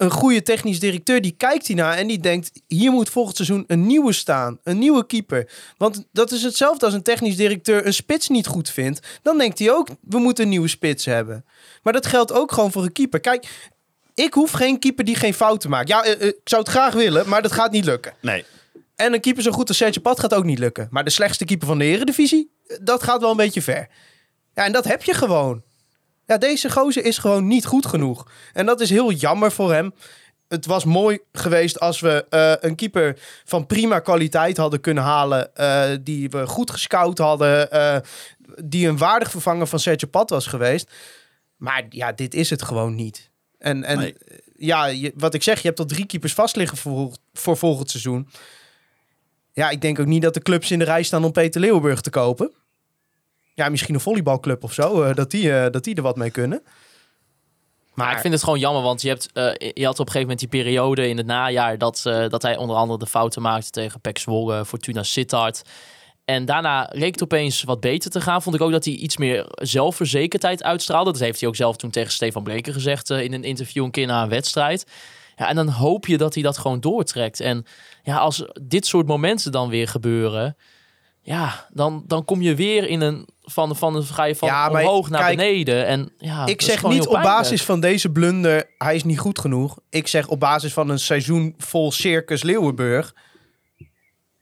een 0.00 0.10
goede 0.10 0.42
technisch 0.42 0.80
directeur 0.80 1.20
die 1.20 1.34
kijkt 1.36 1.66
hiernaar 1.66 1.96
en 1.96 2.06
die 2.06 2.20
denkt: 2.20 2.50
hier 2.66 2.90
moet 2.90 3.10
volgend 3.10 3.36
seizoen 3.36 3.64
een 3.66 3.86
nieuwe 3.86 4.12
staan, 4.12 4.58
een 4.64 4.78
nieuwe 4.78 5.06
keeper. 5.06 5.50
Want 5.76 6.04
dat 6.12 6.32
is 6.32 6.42
hetzelfde 6.42 6.84
als 6.84 6.94
een 6.94 7.02
technisch 7.02 7.36
directeur 7.36 7.86
een 7.86 7.94
spits 7.94 8.28
niet 8.28 8.46
goed 8.46 8.70
vindt. 8.70 9.18
Dan 9.22 9.38
denkt 9.38 9.58
hij 9.58 9.72
ook: 9.72 9.88
we 10.00 10.18
moeten 10.18 10.44
een 10.44 10.50
nieuwe 10.50 10.68
spits 10.68 11.04
hebben. 11.04 11.44
Maar 11.82 11.92
dat 11.92 12.06
geldt 12.06 12.32
ook 12.32 12.52
gewoon 12.52 12.72
voor 12.72 12.82
een 12.82 12.92
keeper. 12.92 13.20
Kijk, 13.20 13.70
ik 14.14 14.34
hoef 14.34 14.50
geen 14.50 14.78
keeper 14.78 15.04
die 15.04 15.14
geen 15.16 15.34
fouten 15.34 15.70
maakt. 15.70 15.88
Ja, 15.88 16.04
eh, 16.04 16.12
eh, 16.12 16.28
ik 16.28 16.40
zou 16.44 16.62
het 16.62 16.70
graag 16.70 16.94
willen, 16.94 17.28
maar 17.28 17.42
dat 17.42 17.52
gaat 17.52 17.72
niet 17.72 17.84
lukken. 17.84 18.12
Nee, 18.20 18.44
En 18.96 19.12
een 19.12 19.20
keeper 19.20 19.42
zo 19.42 19.50
goed 19.50 19.68
als 19.68 19.76
Sergio 19.76 20.00
Pat 20.00 20.20
gaat 20.20 20.34
ook 20.34 20.44
niet 20.44 20.58
lukken. 20.58 20.88
Maar 20.90 21.04
de 21.04 21.10
slechtste 21.10 21.44
keeper 21.44 21.66
van 21.66 21.78
de 21.78 21.84
Eredivisie, 21.84 22.50
eh, 22.66 22.76
dat 22.82 23.02
gaat 23.02 23.20
wel 23.20 23.30
een 23.30 23.36
beetje 23.36 23.62
ver. 23.62 23.88
Ja, 24.54 24.64
en 24.64 24.72
dat 24.72 24.84
heb 24.84 25.02
je 25.02 25.14
gewoon. 25.14 25.62
Ja, 26.30 26.38
deze 26.38 26.70
gozer 26.70 27.04
is 27.04 27.18
gewoon 27.18 27.46
niet 27.46 27.64
goed 27.66 27.86
genoeg. 27.86 28.30
En 28.52 28.66
dat 28.66 28.80
is 28.80 28.90
heel 28.90 29.12
jammer 29.12 29.52
voor 29.52 29.72
hem. 29.72 29.94
Het 30.48 30.66
was 30.66 30.84
mooi 30.84 31.18
geweest 31.32 31.80
als 31.80 32.00
we 32.00 32.26
eh, 32.30 32.52
een 32.70 32.74
keeper 32.76 33.18
van 33.44 33.66
prima 33.66 33.98
kwaliteit 33.98 34.56
hadden 34.56 34.80
kunnen 34.80 35.02
halen. 35.02 35.54
eh, 35.54 35.90
die 36.00 36.28
we 36.30 36.46
goed 36.46 36.70
gescout 36.70 37.18
hadden. 37.18 37.70
eh, 37.70 37.96
die 38.64 38.88
een 38.88 38.98
waardig 38.98 39.30
vervanger 39.30 39.66
van 39.66 39.78
Sergio 39.78 40.08
Pat 40.08 40.30
was 40.30 40.46
geweest. 40.46 40.90
Maar 41.56 41.86
ja, 41.88 42.12
dit 42.12 42.34
is 42.34 42.50
het 42.50 42.62
gewoon 42.62 42.94
niet. 42.94 43.30
En, 43.58 43.84
en 43.84 43.98
Nee. 43.98 44.14
ja, 44.56 44.86
je- 44.86 45.12
wat 45.16 45.34
ik 45.34 45.42
zeg, 45.42 45.60
je 45.60 45.66
hebt 45.68 45.80
al 45.80 45.86
drie 45.86 46.06
keepers 46.06 46.34
vast 46.34 46.56
liggen 46.56 46.78
voor, 46.78 47.12
voor 47.32 47.56
volgend 47.56 47.90
seizoen. 47.90 48.28
Ja, 49.52 49.70
ik 49.70 49.80
denk 49.80 49.98
ook 49.98 50.06
niet 50.06 50.22
dat 50.22 50.34
de 50.34 50.42
clubs 50.42 50.70
in 50.70 50.78
de 50.78 50.84
rij 50.84 51.02
staan 51.02 51.24
om 51.24 51.32
Peter 51.32 51.60
Leeuwenburg 51.60 52.00
te 52.00 52.10
kopen. 52.10 52.52
Ja, 53.54 53.68
misschien 53.68 53.94
een 53.94 54.00
volleybalclub 54.00 54.64
of 54.64 54.72
zo, 54.72 55.02
eh, 55.02 55.14
dat, 55.14 55.30
die, 55.30 55.52
eh, 55.52 55.70
dat 55.70 55.84
die 55.84 55.94
er 55.94 56.02
wat 56.02 56.16
mee 56.16 56.30
kunnen. 56.30 56.62
Maar 57.94 58.12
ik 58.12 58.18
vind 58.18 58.32
het 58.32 58.42
gewoon 58.42 58.58
jammer, 58.58 58.82
want 58.82 59.02
je, 59.02 59.08
hebt, 59.08 59.32
eh, 59.32 59.72
je 59.74 59.84
had 59.84 59.98
op 59.98 60.06
een 60.06 60.12
gegeven 60.12 60.20
moment 60.20 60.38
die 60.38 60.48
periode 60.48 61.08
in 61.08 61.16
het 61.16 61.26
najaar 61.26 61.78
dat, 61.78 62.00
dat 62.28 62.42
hij 62.42 62.56
onder 62.56 62.76
andere 62.76 62.98
de 62.98 63.06
fouten 63.06 63.42
maakte 63.42 63.70
tegen 63.70 64.00
Pek 64.00 64.18
Zwolle, 64.18 64.64
Fortuna 64.64 65.02
Sittard. 65.02 65.62
En 66.24 66.44
daarna 66.44 66.88
leek 66.92 67.12
het 67.12 67.22
opeens 67.22 67.62
wat 67.62 67.80
beter 67.80 68.10
te 68.10 68.20
gaan. 68.20 68.42
Vond 68.42 68.54
ik 68.54 68.60
ook 68.60 68.70
dat 68.70 68.84
hij 68.84 68.94
iets 68.94 69.16
meer 69.16 69.46
zelfverzekerdheid 69.48 70.62
uitstraalde. 70.62 71.10
Dat 71.10 71.20
heeft 71.20 71.40
hij 71.40 71.48
ook 71.48 71.56
zelf 71.56 71.76
toen 71.76 71.90
tegen 71.90 72.12
Stefan 72.12 72.42
Bleker 72.42 72.72
gezegd 72.72 73.10
in 73.10 73.32
een 73.32 73.44
interview 73.44 73.84
een 73.84 73.90
keer 73.90 74.06
na 74.06 74.22
een 74.22 74.28
wedstrijd. 74.28 74.86
Ja, 75.36 75.48
en 75.48 75.56
dan 75.56 75.68
hoop 75.68 76.06
je 76.06 76.18
dat 76.18 76.34
hij 76.34 76.42
dat 76.42 76.58
gewoon 76.58 76.80
doortrekt. 76.80 77.40
En 77.40 77.66
ja, 78.02 78.16
als 78.16 78.44
dit 78.62 78.86
soort 78.86 79.06
momenten 79.06 79.52
dan 79.52 79.68
weer 79.68 79.88
gebeuren, 79.88 80.56
ja, 81.22 81.66
dan, 81.72 82.04
dan 82.06 82.24
kom 82.24 82.42
je 82.42 82.54
weer 82.54 82.88
in 82.88 83.00
een 83.00 83.28
van, 83.50 83.76
van 83.76 84.04
ga 84.04 84.24
je 84.24 84.36
van 84.36 84.48
Ja, 84.48 84.68
omhoog 84.70 85.10
naar 85.10 85.20
kijk, 85.20 85.36
beneden. 85.36 85.86
En 85.86 86.12
ja, 86.18 86.46
ik 86.46 86.62
zeg 86.62 86.84
niet 86.84 87.06
op 87.06 87.22
basis 87.22 87.62
van 87.62 87.80
deze 87.80 88.10
blunder, 88.10 88.70
hij 88.78 88.94
is 88.94 89.04
niet 89.04 89.18
goed 89.18 89.38
genoeg. 89.38 89.78
Ik 89.90 90.06
zeg 90.06 90.28
op 90.28 90.40
basis 90.40 90.72
van 90.72 90.88
een 90.88 90.98
seizoen 90.98 91.54
vol 91.58 91.92
Circus 91.92 92.42
Leeuwenburg. 92.42 93.14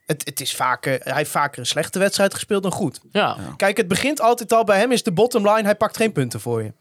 Het, 0.07 0.25
het 0.25 0.41
is 0.41 0.55
vaker, 0.55 1.01
hij 1.03 1.17
heeft 1.17 1.31
vaker 1.31 1.59
een 1.59 1.67
slechte 1.67 1.99
wedstrijd 1.99 2.35
gespeeld 2.35 2.63
dan 2.63 2.73
goed. 2.73 3.01
Ja. 3.13 3.37
Kijk, 3.57 3.77
het 3.77 3.89
begint 3.89 4.21
altijd 4.21 4.53
al 4.53 4.65
bij 4.65 4.79
hem, 4.79 4.93
is 4.93 5.03
de 5.03 5.13
bottom 5.13 5.49
line, 5.49 5.63
hij 5.63 5.77
pakt 5.77 5.97
geen 5.97 6.13
punten 6.13 6.41
voor 6.41 6.63
je. 6.63 6.73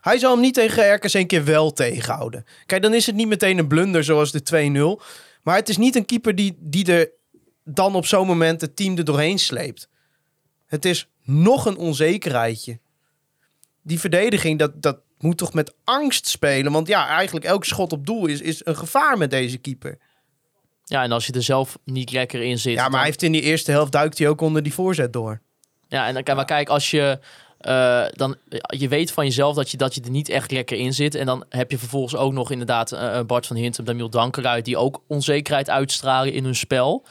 Hij 0.00 0.18
zal 0.18 0.32
hem 0.32 0.40
niet 0.40 0.54
tegen 0.54 0.94
RKC 0.94 1.14
een 1.14 1.26
keer 1.26 1.44
wel 1.44 1.72
tegenhouden. 1.72 2.44
Kijk, 2.66 2.82
dan 2.82 2.94
is 2.94 3.06
het 3.06 3.14
niet 3.14 3.28
meteen 3.28 3.58
een 3.58 3.68
blunder 3.68 4.04
zoals 4.04 4.32
de 4.32 4.98
2-0. 5.00 5.04
Maar 5.42 5.56
het 5.56 5.68
is 5.68 5.76
niet 5.76 5.96
een 5.96 6.04
keeper 6.04 6.34
die, 6.34 6.56
die 6.60 6.92
er 6.92 7.10
dan 7.64 7.94
op 7.94 8.06
zo'n 8.06 8.26
moment 8.26 8.60
het 8.60 8.76
team 8.76 8.96
er 8.96 9.04
doorheen 9.04 9.38
sleept. 9.38 9.88
Het 10.66 10.84
is 10.84 11.08
nog 11.26 11.66
een 11.66 11.76
onzekerheidje. 11.76 12.78
Die 13.82 14.00
verdediging, 14.00 14.58
dat, 14.58 14.82
dat 14.82 14.98
moet 15.18 15.36
toch 15.36 15.52
met 15.54 15.74
angst 15.84 16.26
spelen. 16.26 16.72
Want 16.72 16.88
ja, 16.88 17.08
eigenlijk 17.08 17.46
elk 17.46 17.64
schot 17.64 17.92
op 17.92 18.06
doel 18.06 18.26
is, 18.26 18.40
is 18.40 18.60
een 18.64 18.76
gevaar 18.76 19.18
met 19.18 19.30
deze 19.30 19.58
keeper. 19.58 19.98
ja, 20.84 21.02
en 21.02 21.12
als 21.12 21.26
je 21.26 21.32
er 21.32 21.42
zelf 21.42 21.78
niet 21.84 22.10
lekker 22.12 22.42
in 22.42 22.58
zit. 22.58 22.72
Ja, 22.72 22.80
maar 22.80 22.90
dan- 22.90 22.98
hij 22.98 23.08
heeft 23.08 23.22
in 23.22 23.32
die 23.32 23.42
eerste 23.42 23.70
helft 23.70 23.92
duikt 23.92 24.18
hij 24.18 24.28
ook 24.28 24.40
onder 24.40 24.62
die 24.62 24.74
voorzet 24.74 25.12
door. 25.12 25.40
Ja, 25.88 26.06
en 26.06 26.24
dan, 26.24 26.36
maar 26.36 26.44
kijk, 26.44 26.68
als 26.68 26.90
je, 26.90 27.18
eh, 27.58 28.04
dan, 28.12 28.36
je 28.66 28.88
weet 28.88 29.10
van 29.12 29.24
jezelf 29.24 29.54
dat 29.56 29.70
je, 29.70 29.76
dat 29.76 29.94
je 29.94 30.00
er 30.00 30.10
niet 30.10 30.28
echt 30.28 30.50
lekker 30.50 30.76
in 30.78 30.94
zit. 30.94 31.14
En 31.14 31.26
dan 31.26 31.44
heb 31.48 31.70
je 31.70 31.78
vervolgens 31.78 32.16
ook 32.16 32.32
nog 32.32 32.50
inderdaad 32.50 32.92
eh, 32.92 33.20
Bart 33.22 33.46
van 33.46 33.56
Hintem, 33.56 33.84
Damiel 33.84 34.10
Dankeruit, 34.10 34.64
die 34.64 34.76
ook 34.76 35.02
onzekerheid 35.06 35.70
uitstralen 35.70 36.32
in 36.32 36.44
hun 36.44 36.54
spel. 36.54 37.06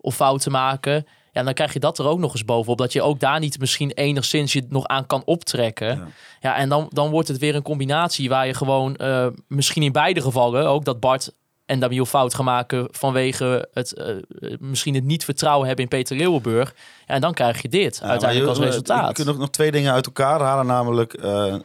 Of 0.00 0.14
fouten 0.14 0.52
maken. 0.52 1.06
Ja, 1.32 1.42
dan 1.42 1.54
krijg 1.54 1.72
je 1.72 1.78
dat 1.80 1.98
er 1.98 2.06
ook 2.06 2.18
nog 2.18 2.32
eens 2.32 2.44
bovenop. 2.44 2.78
Dat 2.78 2.92
je 2.92 3.02
ook 3.02 3.20
daar 3.20 3.38
niet 3.40 3.58
misschien 3.58 3.90
enigszins 3.90 4.52
je 4.52 4.66
nog 4.68 4.86
aan 4.86 5.06
kan 5.06 5.22
optrekken. 5.24 5.86
Ja, 5.96 6.08
Ja. 6.40 6.56
en 6.56 6.68
dan, 6.68 6.86
dan 6.92 7.10
wordt 7.10 7.28
het 7.28 7.38
weer 7.38 7.54
een 7.54 7.62
combinatie 7.62 8.28
waar 8.28 8.46
je 8.46 8.54
gewoon 8.54 8.96
eh, 8.96 9.26
misschien 9.48 9.82
in 9.82 9.92
beide 9.92 10.20
gevallen 10.20 10.66
ook 10.68 10.84
dat 10.84 11.00
Bart 11.00 11.32
en 11.66 11.80
Damiel 11.80 12.06
fout 12.06 12.34
gaan 12.34 12.44
maken 12.44 12.88
vanwege 12.90 13.68
het 13.72 13.92
eh, 13.92 14.14
misschien 14.58 14.94
het 14.94 15.04
niet 15.04 15.24
vertrouwen 15.24 15.66
hebben 15.66 15.84
in 15.84 15.90
Peter 15.90 16.16
Leeuwenburg. 16.16 16.74
Ja, 17.06 17.14
en 17.14 17.20
dan 17.20 17.34
krijg 17.34 17.62
je 17.62 17.68
dit 17.68 17.98
Ja, 18.02 18.08
uiteindelijk 18.08 18.48
als 18.50 18.58
resultaat. 18.58 19.08
Je 19.08 19.14
kunt 19.14 19.26
nog, 19.26 19.38
nog 19.38 19.50
twee 19.50 19.70
dingen 19.70 19.92
uit 19.92 20.06
elkaar 20.06 20.40
halen. 20.40 20.66
Namelijk, 20.66 21.12
eh, 21.14 21.54
eh, 21.54 21.60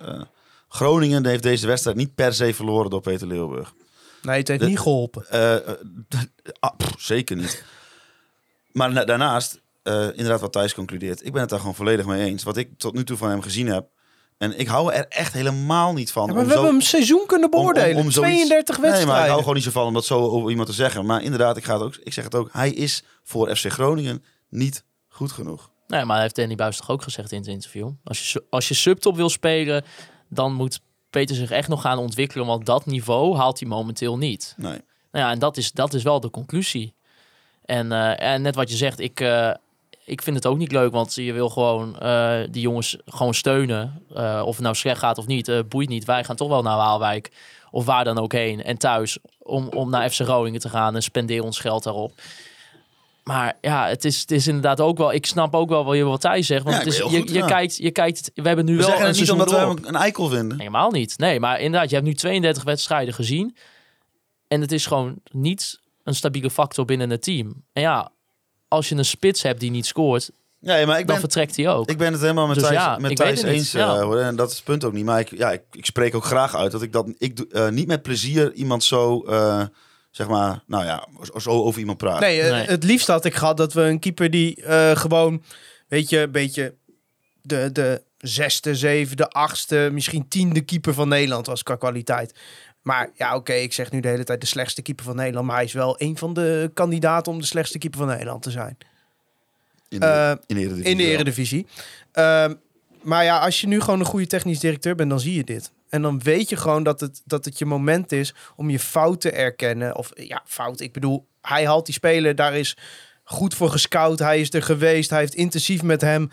Groningen 0.70 1.26
heeft 1.26 1.43
deze 1.43 1.68
wedstrijd 1.68 1.97
niet 1.97 2.16
per 2.16 2.34
se 2.34 2.53
verloren 2.53 2.89
door 2.89 3.01
Peter 3.01 3.28
Leeuwburg. 3.28 3.74
Nee, 4.22 4.38
het 4.38 4.47
heeft 4.47 4.59
De- 4.59 4.66
niet 4.68 4.80
geholpen. 4.80 5.26
Eh, 5.30 5.55
eh, 5.55 5.61
ah, 6.59 6.78
pff, 6.78 6.93
zeker 6.97 7.36
niet. 7.36 7.63
Maar 8.76 8.91
na- 8.91 9.05
daarnaast, 9.05 9.61
eh, 9.84 10.07
inderdaad 10.07 10.41
wat 10.41 10.51
Thijs 10.51 10.73
concludeert. 10.73 11.26
Ik 11.26 11.32
ben 11.32 11.41
het 11.41 11.49
daar 11.49 11.59
gewoon 11.59 11.76
volledig 11.76 12.05
mee 12.05 12.26
eens. 12.26 12.43
Wat 12.43 12.57
ik 12.57 12.69
tot 12.78 12.93
nu 12.93 13.03
toe 13.03 13.17
van 13.17 13.30
hem 13.30 13.41
gezien 13.41 13.67
heb. 13.67 13.88
En 14.38 14.59
ik 14.59 14.67
hou 14.67 14.93
er 14.93 15.05
echt 15.07 15.34
helemaal 15.34 15.93
niet 15.93 16.11
van. 16.11 16.26
Ja, 16.28 16.32
maar 16.34 16.41
om 16.41 16.47
we 16.47 16.53
zo- 16.53 16.59
hebben 16.59 16.78
hem 16.80 16.88
seizoen 16.88 17.23
kunnen 17.26 17.51
om- 17.51 17.59
om- 17.59 17.61
beoordelen. 17.61 18.03
om 18.03 18.11
zoiets- 18.11 18.34
32 18.36 18.76
Nee, 18.78 18.82
wedstrijden. 18.91 19.07
maar 19.07 19.23
ik 19.23 19.28
hou 19.30 19.39
gewoon 19.39 19.55
niet 19.55 19.63
zo 19.63 19.71
van 19.71 19.86
om 19.86 19.93
dat 19.93 20.05
zo 20.05 20.19
over 20.28 20.49
iemand 20.49 20.67
te 20.67 20.73
zeggen. 20.73 21.05
Maar 21.05 21.23
inderdaad, 21.23 21.57
ik, 21.57 21.63
ga 21.63 21.73
het 21.73 21.82
ook, 21.82 21.95
ik 21.95 22.13
zeg 22.13 22.23
het 22.23 22.36
ook. 22.36 22.49
Hij 22.51 22.71
is 22.71 23.03
voor 23.23 23.55
FC 23.55 23.65
Groningen 23.71 24.23
niet 24.49 24.84
goed 25.07 25.32
genoeg. 25.32 25.69
Nee, 25.88 26.05
maar 26.05 26.21
heeft 26.21 26.36
Danny 26.36 26.55
Buis 26.55 26.78
toch 26.78 26.89
ook 26.89 27.01
gezegd 27.01 27.32
in 27.32 27.38
het 27.39 27.47
interview. 27.47 27.89
Als 28.03 28.32
je, 28.34 28.43
als 28.49 28.67
je 28.67 28.73
subtop 28.73 29.15
wil 29.15 29.30
spelen, 29.30 29.84
dan 30.30 30.53
moet 30.53 30.80
Peter 31.09 31.36
zich 31.36 31.51
echt 31.51 31.67
nog 31.67 31.82
gaan 31.82 31.97
ontwikkelen. 31.97 32.45
Want 32.45 32.65
dat 32.65 32.86
niveau 32.86 33.36
haalt 33.38 33.59
hij 33.59 33.69
momenteel 33.69 34.17
niet. 34.17 34.53
Nee. 34.57 34.82
Nou 35.11 35.26
ja, 35.26 35.32
en 35.32 35.39
dat 35.39 35.57
is, 35.57 35.71
dat 35.71 35.93
is 35.93 36.03
wel 36.03 36.19
de 36.19 36.30
conclusie. 36.30 36.95
En, 37.66 37.91
eh, 37.91 38.34
en 38.34 38.41
net 38.41 38.55
wat 38.55 38.70
je 38.70 38.76
zegt, 38.76 38.99
ik, 38.99 39.20
eh, 39.20 39.51
ik 40.05 40.22
vind 40.22 40.36
het 40.36 40.45
ook 40.45 40.57
niet 40.57 40.72
leuk. 40.72 40.91
Want 40.91 41.13
je 41.13 41.34
wil 41.34 41.49
gewoon 41.49 41.99
eh, 41.99 42.39
die 42.51 42.61
jongens 42.61 42.97
gewoon 43.05 43.34
steunen. 43.34 44.03
Of 44.43 44.55
het 44.55 44.63
nou 44.63 44.76
slecht 44.76 44.99
gaat 44.99 45.18
of 45.18 45.28
niet, 45.28 45.70
boeit 45.70 45.89
niet. 45.89 46.05
Wij 46.05 46.24
gaan 46.24 46.36
toch 46.36 46.47
wel 46.47 46.61
naar 46.61 46.78
Waalwijk. 46.78 47.32
Of 47.72 47.86
waar 47.86 48.03
dan 48.03 48.18
ook 48.18 48.32
heen. 48.32 48.63
En 48.63 48.78
thuis 48.78 49.18
om, 49.39 49.68
om 49.68 49.89
naar 49.89 50.09
FC 50.09 50.22
Groningen 50.22 50.59
te 50.59 50.70
gaan 50.70 50.95
en 50.95 51.03
spenderen 51.03 51.43
ons 51.43 51.59
geld 51.59 51.84
daarop. 51.84 52.13
Maar 53.24 53.57
ja, 53.61 53.88
het 53.88 54.05
is, 54.05 54.22
het 54.22 54.32
is 54.32 54.47
inderdaad 54.47 54.82
ook 54.82 54.97
wel. 54.97 55.13
Ik 55.13 55.26
snap 55.26 55.55
ook 55.55 55.70
wel 55.70 56.03
wat 56.03 56.22
Thij 56.22 56.41
zegt. 56.41 56.63
Want 56.63 56.76
Ja, 56.76 56.82
het 56.82 56.91
is, 56.91 56.97
je, 56.97 57.03
goed, 57.03 57.30
je, 57.30 57.36
ja. 57.36 57.45
kijkt, 57.45 57.78
je 57.78 57.91
kijkt. 57.91 58.32
We 58.36 58.47
hebben 58.47 58.66
nu 58.66 58.72
We 58.72 58.78
wel 58.78 58.88
zeggen 58.88 59.05
een 59.05 59.11
het 59.11 59.20
niet 59.20 59.32
omdat 59.32 59.51
we 59.51 59.57
hem 59.57 59.78
een 59.82 59.95
eikel 59.95 60.28
vinden. 60.30 60.57
Helemaal 60.57 60.91
niet. 60.91 61.18
Nee, 61.18 61.39
maar 61.39 61.59
inderdaad, 61.59 61.89
je 61.89 61.95
hebt 61.95 62.07
nu 62.07 62.13
32 62.13 62.63
wedstrijden 62.63 63.13
gezien. 63.13 63.57
En 64.47 64.61
het 64.61 64.72
is 64.72 64.86
gewoon 64.86 65.16
niet 65.32 65.80
een 66.06 66.16
stabiele 66.16 66.49
factor 66.49 66.86
binnen 66.86 67.10
het 67.10 67.22
team. 67.22 67.64
En 67.74 67.82
ja, 67.82 68.12
als 68.68 68.89
je 68.89 68.95
een 68.95 69.06
spits 69.06 69.41
hebt 69.41 69.60
die 69.60 69.72
niet 69.72 69.86
scoort, 69.86 70.32
Nee, 70.60 70.86
maar 70.86 70.99
ik 70.99 71.08
dan 71.08 71.20
ben, 71.20 71.30
vertrekt 71.30 71.56
hij 71.56 71.70
ook. 71.70 71.89
ik 71.89 71.97
ben 71.97 72.12
het 72.12 72.22
helemaal 72.22 72.47
met 72.47 72.56
Dus 72.56 72.64
Thijs, 72.64 72.76
ja, 72.78 72.97
met 72.97 73.12
ik 73.12 73.18
Thijs 73.18 73.41
eens. 73.41 73.72
Ja. 73.72 73.95
eh, 73.95 74.01
hoor. 74.01 74.20
En 74.20 74.36
dat 74.36 74.49
is 74.49 74.56
het 74.56 74.66
punt 74.66 74.84
ook 74.84 74.93
niet. 74.93 75.06
Maar 75.06 75.20
ik, 75.20 75.30
ja, 75.38 75.51
ik, 75.51 75.62
ik 75.72 75.86
spreek 75.86 76.16
ook 76.16 76.24
graag 76.26 76.56
uit 76.56 76.72
dat 76.72 76.82
ik 76.82 76.91
dat 76.91 77.10
ik 77.18 77.39
eh, 77.39 77.70
niet 77.70 77.88
met 77.88 78.01
plezier 78.01 78.53
iemand 78.53 78.84
zo, 78.84 79.22
eh, 79.22 79.64
zeg 80.12 80.28
maar, 80.28 80.64
nou 80.68 80.86
ja, 80.86 81.08
zo 81.38 81.49
over 81.49 81.80
iemand 81.80 81.97
praat. 81.97 82.20
Nee, 82.20 82.41
Nee. 82.41 82.66
het 82.66 82.84
liefst 82.84 83.08
had 83.08 83.26
ik 83.26 83.34
gehad 83.36 83.58
dat 83.58 83.74
we 83.74 83.82
een 83.82 83.99
keeper 83.99 84.30
die 84.30 84.64
eh, 84.64 84.95
gewoon, 84.95 85.43
weet 85.88 86.10
je, 86.10 86.20
een 86.20 86.32
beetje 86.32 86.76
de, 87.41 87.70
de 87.72 88.03
zesde, 88.18 88.76
zevende, 88.76 89.30
achtste, 89.30 89.89
misschien 89.91 90.28
tiende 90.28 90.62
keeper 90.62 90.93
van 90.93 91.08
Nederland 91.08 91.45
was 91.45 91.64
qua 91.64 91.76
kwaliteit. 91.76 92.39
Maar 92.86 93.10
ja, 93.14 93.36
oké, 93.36 93.54
ik 93.54 93.74
zeg 93.74 93.92
nu 93.92 94.00
de 94.00 94.08
hele 94.08 94.24
tijd 94.24 94.42
de 94.42 94.48
slechtste 94.48 94.82
keeper 94.82 95.06
van 95.06 95.16
Nederland. 95.16 95.48
Maar 95.48 95.56
hij 95.56 95.66
is 95.66 95.74
wel 95.74 95.96
een 95.98 96.18
van 96.18 96.34
de 96.34 96.72
kandidaten 96.74 97.32
om 97.32 97.40
de 97.40 97.46
slechtste 97.46 97.78
keeper 97.78 98.00
van 98.00 98.08
Nederland 98.08 98.42
te 98.44 98.52
zijn. 98.52 98.78
In 99.90 100.00
de, 100.00 100.06
Eh, 100.06 100.32
in 100.46 100.56
de 100.56 100.62
Eredivisie. 100.62 100.92
In 100.92 100.98
de. 100.98 101.04
Eredivisie. 101.04 101.68
Ehm, 102.12 102.54
maar 103.02 103.24
ja, 103.24 103.40
als 103.40 103.62
je 103.62 103.68
nu 103.68 103.80
gewoon 103.80 104.00
een 104.00 104.06
goede 104.06 104.28
technisch 104.28 104.60
directeur 104.60 104.96
bent, 104.96 105.10
dan 105.10 105.20
zie 105.20 105.34
je 105.34 105.44
dit. 105.44 105.72
En 105.90 106.02
dan 106.02 106.20
weet 106.20 106.50
je 106.50 106.56
gewoon 106.56 106.84
dat 106.84 107.00
het, 107.00 107.22
dat 107.26 107.46
het 107.46 107.58
je 107.58 107.66
moment 107.66 108.12
is 108.12 108.34
om 108.56 108.70
je 108.70 108.80
fout 108.80 109.22
te 109.22 109.32
erkennen. 109.32 109.96
Of 109.96 110.12
ja, 110.14 110.42
fout. 110.46 110.80
Ik 110.80 110.94
bedoel, 110.94 111.28
hij 111.42 111.66
haalt 111.66 111.86
die 111.86 111.96
speler, 111.96 112.36
daar 112.36 112.56
is 112.56 112.78
goed 113.24 113.54
voor 113.54 113.70
gescout. 113.70 114.20
Hij 114.20 114.40
is 114.40 114.54
er 114.54 114.64
geweest. 114.64 115.10
Hij 115.10 115.20
heeft 115.20 115.36
intensief 115.36 115.84
met 115.84 116.02
hem 116.02 116.30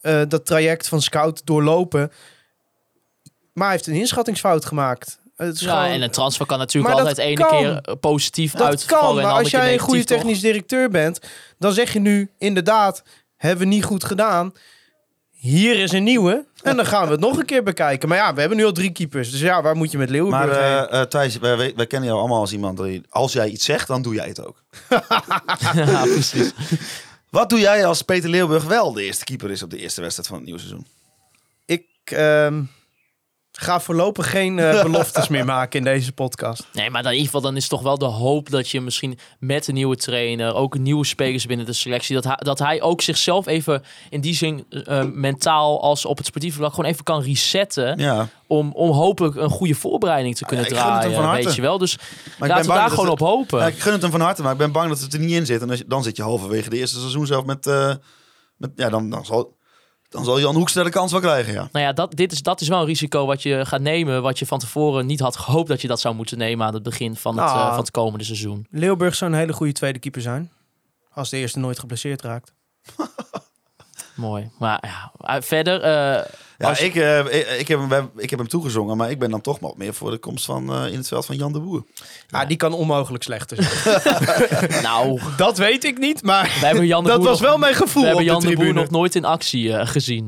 eh, 0.00 0.22
dat 0.28 0.46
traject 0.46 0.88
van 0.88 1.02
scout 1.02 1.46
doorlopen. 1.46 2.12
Maar 3.52 3.66
hij 3.66 3.76
heeft 3.76 3.86
een 3.86 3.94
inschattingsfout 3.94 4.64
gemaakt. 4.64 5.20
Het 5.38 5.54
is 5.54 5.60
Ja, 5.60 5.70
gewoon- 5.70 5.94
en 5.94 6.02
een 6.02 6.10
transfer 6.10 6.46
kan 6.46 6.58
natuurlijk 6.58 6.94
Maar 6.94 7.02
altijd 7.04 7.26
ene 7.26 7.34
kan. 7.46 7.48
keer 7.58 7.78
eh, 7.80 7.94
positief 8.00 8.52
dat 8.52 8.66
uitvallen. 8.66 9.22
kan, 9.22 9.30
maar 9.32 9.40
als 9.42 9.50
jij 9.50 9.72
een 9.72 9.78
goede 9.78 10.04
toch? 10.04 10.16
technisch 10.16 10.40
directeur 10.40 10.90
bent, 10.90 11.20
dan 11.58 11.72
zeg 11.72 11.92
je 11.92 12.00
nu 12.00 12.30
inderdaad, 12.38 13.02
hebben 13.36 13.68
we 13.68 13.74
niet 13.74 13.84
goed 13.84 14.04
gedaan. 14.04 14.52
Hier 15.30 15.78
is 15.78 15.92
een 15.92 16.02
nieuwe. 16.04 16.46
En 16.62 16.76
dan 16.76 16.86
gaan 16.86 17.04
we 17.06 17.10
het 17.10 17.20
nog 17.20 17.38
een 17.38 17.44
keer 17.44 17.62
bekijken. 17.62 18.08
Maar 18.08 18.18
ja, 18.18 18.34
we 18.34 18.40
hebben 18.40 18.58
nu 18.58 18.64
al 18.64 18.72
drie 18.72 18.90
keepers. 18.92 19.30
Dus 19.30 19.40
ja, 19.40 19.62
waar 19.62 19.76
moet 19.76 19.90
je 19.90 19.98
met 19.98 20.10
Leeuwenburg 20.10 20.46
Maar 20.46 20.78
heen? 20.78 20.86
eh, 20.88 21.00
eh, 21.00 21.06
Thijs, 21.08 21.38
wij, 21.38 21.56
wij, 21.56 21.72
wij 21.76 21.86
kennen 21.86 22.08
jou 22.08 22.20
allemaal 22.20 22.40
als 22.40 22.52
iemand 22.52 22.78
die... 22.78 23.02
Als 23.08 23.32
jij 23.32 23.48
iets 23.48 23.64
zegt, 23.64 23.88
dan 23.88 24.02
doe 24.02 24.14
jij 24.14 24.26
het 24.28 24.46
ook. 24.46 24.62
ja, 25.74 26.02
precies. 26.02 26.52
Wat 27.30 27.50
doe 27.50 27.58
jij 27.58 27.86
als 27.86 28.02
Peter 28.02 28.30
Leeuwburg 28.30 28.64
wel 28.64 28.92
de 28.92 29.02
eerste 29.02 29.24
keeper 29.24 29.50
is 29.50 29.62
op 29.62 29.70
de 29.70 29.78
eerste 29.78 30.00
wedstrijd 30.00 30.28
van 30.28 30.36
het 30.36 30.46
nieuwe 30.46 30.60
seizoen? 30.60 30.86
Ik 31.66 31.84
ehm, 32.04 32.62
ga 33.60 33.80
voorlopig 33.80 34.30
geen 34.30 34.58
eh, 34.58 34.82
beloftes 34.88 35.28
meer 35.28 35.44
maken 35.44 35.78
in 35.78 35.84
deze 35.84 36.12
podcast. 36.12 36.66
Nee, 36.72 36.90
maar 36.90 37.02
dan 37.02 37.10
in 37.12 37.18
ieder 37.18 37.32
geval 37.32 37.50
dan 37.50 37.56
is 37.56 37.68
toch 37.68 37.82
wel 37.82 37.98
de 37.98 38.04
hoop 38.04 38.50
dat 38.50 38.70
je 38.70 38.80
misschien 38.80 39.18
met 39.38 39.68
een 39.68 39.74
nieuwe 39.74 39.96
trainer, 39.96 40.54
ook 40.54 40.78
nieuwe 40.78 41.04
spelers 41.06 41.46
binnen 41.46 41.66
de 41.66 41.72
selectie, 41.72 42.14
dat 42.14 42.24
hij, 42.24 42.36
dat 42.36 42.58
hij 42.58 42.82
ook 42.82 43.00
zichzelf 43.02 43.46
even 43.46 43.82
in 44.10 44.20
die 44.20 44.34
zin 44.34 44.64
eh, 44.84 45.04
mentaal 45.04 45.82
als 45.82 46.04
op 46.04 46.16
het 46.16 46.26
sportieve 46.26 46.56
vlak 46.58 46.74
gewoon 46.74 46.90
even 46.90 47.04
kan 47.04 47.22
resetten. 47.22 47.98
Ja, 47.98 48.28
Om, 48.46 48.72
om 48.72 48.90
hopelijk 48.90 49.34
een 49.36 49.50
goede 49.50 49.74
voorbereiding 49.74 50.36
te 50.36 50.44
kunnen 50.44 50.64
Ja, 50.66 50.70
ik 50.72 50.76
gun 50.78 50.84
het 50.92 51.02
hem 51.02 51.02
van 51.02 51.12
draaien, 51.12 51.28
harte. 51.30 51.46
weet 51.46 51.54
je 51.56 51.62
wel. 51.62 51.78
Dus 51.78 51.96
maar 52.38 52.48
ik 52.48 52.54
laten 52.54 52.70
we 52.70 52.76
daar 52.76 52.88
gewoon 52.90 53.04
het- 53.10 53.20
op 53.20 53.26
hopen. 53.28 53.58
Ja, 53.60 53.66
ik 53.66 53.78
gun 53.80 53.92
het 53.92 54.02
hem 54.02 54.10
van 54.10 54.20
harte, 54.20 54.42
maar 54.42 54.52
ik 54.52 54.58
ben 54.58 54.72
bang 54.72 54.88
dat 54.88 55.00
het 55.00 55.12
er 55.12 55.18
niet 55.20 55.30
in 55.30 55.46
zit. 55.46 55.62
En 55.62 55.70
als 55.70 55.78
je- 55.78 55.84
dan 55.88 56.02
zit 56.02 56.16
je 56.16 56.22
halverwege 56.22 56.70
de 56.70 56.76
eerste 56.76 56.98
seizoen 56.98 57.26
zelf 57.26 57.44
met... 57.44 57.66
eh, 57.66 57.94
met 58.56 58.70
ja, 58.76 58.88
dan, 58.88 59.10
dan, 59.10 59.24
zal, 59.24 59.56
dan 60.08 60.24
zal 60.24 60.40
Jan 60.40 60.54
Hoekstra 60.56 60.82
de 60.82 60.90
kans 60.90 61.12
wel 61.12 61.20
krijgen, 61.20 61.52
ja. 61.52 61.68
Nou 61.72 61.84
ja, 61.84 61.92
dat, 61.92 62.16
dit 62.16 62.32
is, 62.32 62.42
dat 62.42 62.60
is 62.60 62.68
wel 62.68 62.80
een 62.80 62.86
risico 62.86 63.26
wat 63.26 63.42
je 63.42 63.66
gaat 63.66 63.80
nemen. 63.80 64.22
Wat 64.22 64.38
je 64.38 64.46
van 64.46 64.58
tevoren 64.58 65.06
niet 65.06 65.20
had 65.20 65.36
gehoopt 65.36 65.68
dat 65.68 65.80
je 65.80 65.88
dat 65.88 66.00
zou 66.00 66.14
moeten 66.14 66.38
nemen 66.38 66.66
aan 66.66 66.74
het 66.74 66.82
begin 66.82 67.16
van 67.16 67.36
het, 67.38 67.46
Nou. 67.46 67.58
eh, 67.58 67.68
van 67.68 67.78
het 67.78 67.90
komende 67.90 68.24
seizoen. 68.24 68.66
Leeuwburg 68.70 69.14
zou 69.14 69.32
een 69.32 69.38
hele 69.38 69.52
goede 69.52 69.72
tweede 69.72 69.98
keeper 69.98 70.22
zijn. 70.22 70.50
Als 71.12 71.30
de 71.30 71.36
eerste 71.36 71.58
nooit 71.58 71.78
geblesseerd 71.78 72.22
raakt. 72.22 72.52
Mooi. 74.18 74.50
Maar 74.58 74.78
ja, 74.86 75.12
eh, 75.34 75.42
verder. 75.42 75.80
eh, 75.82 76.24
Ja, 76.58 76.68
als- 76.68 76.80
ik, 76.80 76.94
eh, 76.94 77.18
ik, 77.18 77.46
ik, 77.58 77.68
heb 77.68 77.90
hem, 77.90 78.10
ik 78.16 78.30
heb 78.30 78.38
hem 78.38 78.48
toegezongen, 78.48 78.96
maar 78.96 79.10
ik 79.10 79.18
ben 79.18 79.30
dan 79.30 79.40
toch 79.40 79.58
wel 79.58 79.74
meer 79.76 79.94
voor 79.94 80.10
de 80.10 80.18
komst 80.18 80.44
van, 80.44 80.72
eh, 80.72 80.86
in 80.92 80.96
het 80.98 81.08
veld 81.08 81.26
van 81.26 81.36
Jan 81.36 81.52
de 81.52 81.60
Boer. 81.60 81.84
Ja, 82.28 82.44
die 82.44 82.56
kan 82.56 82.72
onmogelijk 82.72 83.22
slechter 83.24 83.56
zijn. 83.62 84.82
nou, 84.82 85.20
dat 85.36 85.58
weet 85.58 85.84
ik 85.84 85.98
niet, 85.98 86.22
maar 86.22 86.56
we 86.60 86.66
hebben 86.66 86.86
Jan 86.86 87.02
de 87.04 87.08
dat 87.08 87.18
Boer 87.18 87.28
was 87.28 87.40
nog- 87.40 87.48
wel 87.48 87.58
mijn 87.58 87.74
gevoel 87.74 88.02
We 88.02 88.08
hebben 88.08 88.24
op 88.26 88.30
Jan 88.30 88.40
de 88.40 88.56
de 88.56 88.64
Boer 88.64 88.74
nog 88.74 88.90
nooit 88.90 89.14
in 89.14 89.24
actie 89.24 89.86
gezien. 89.86 90.26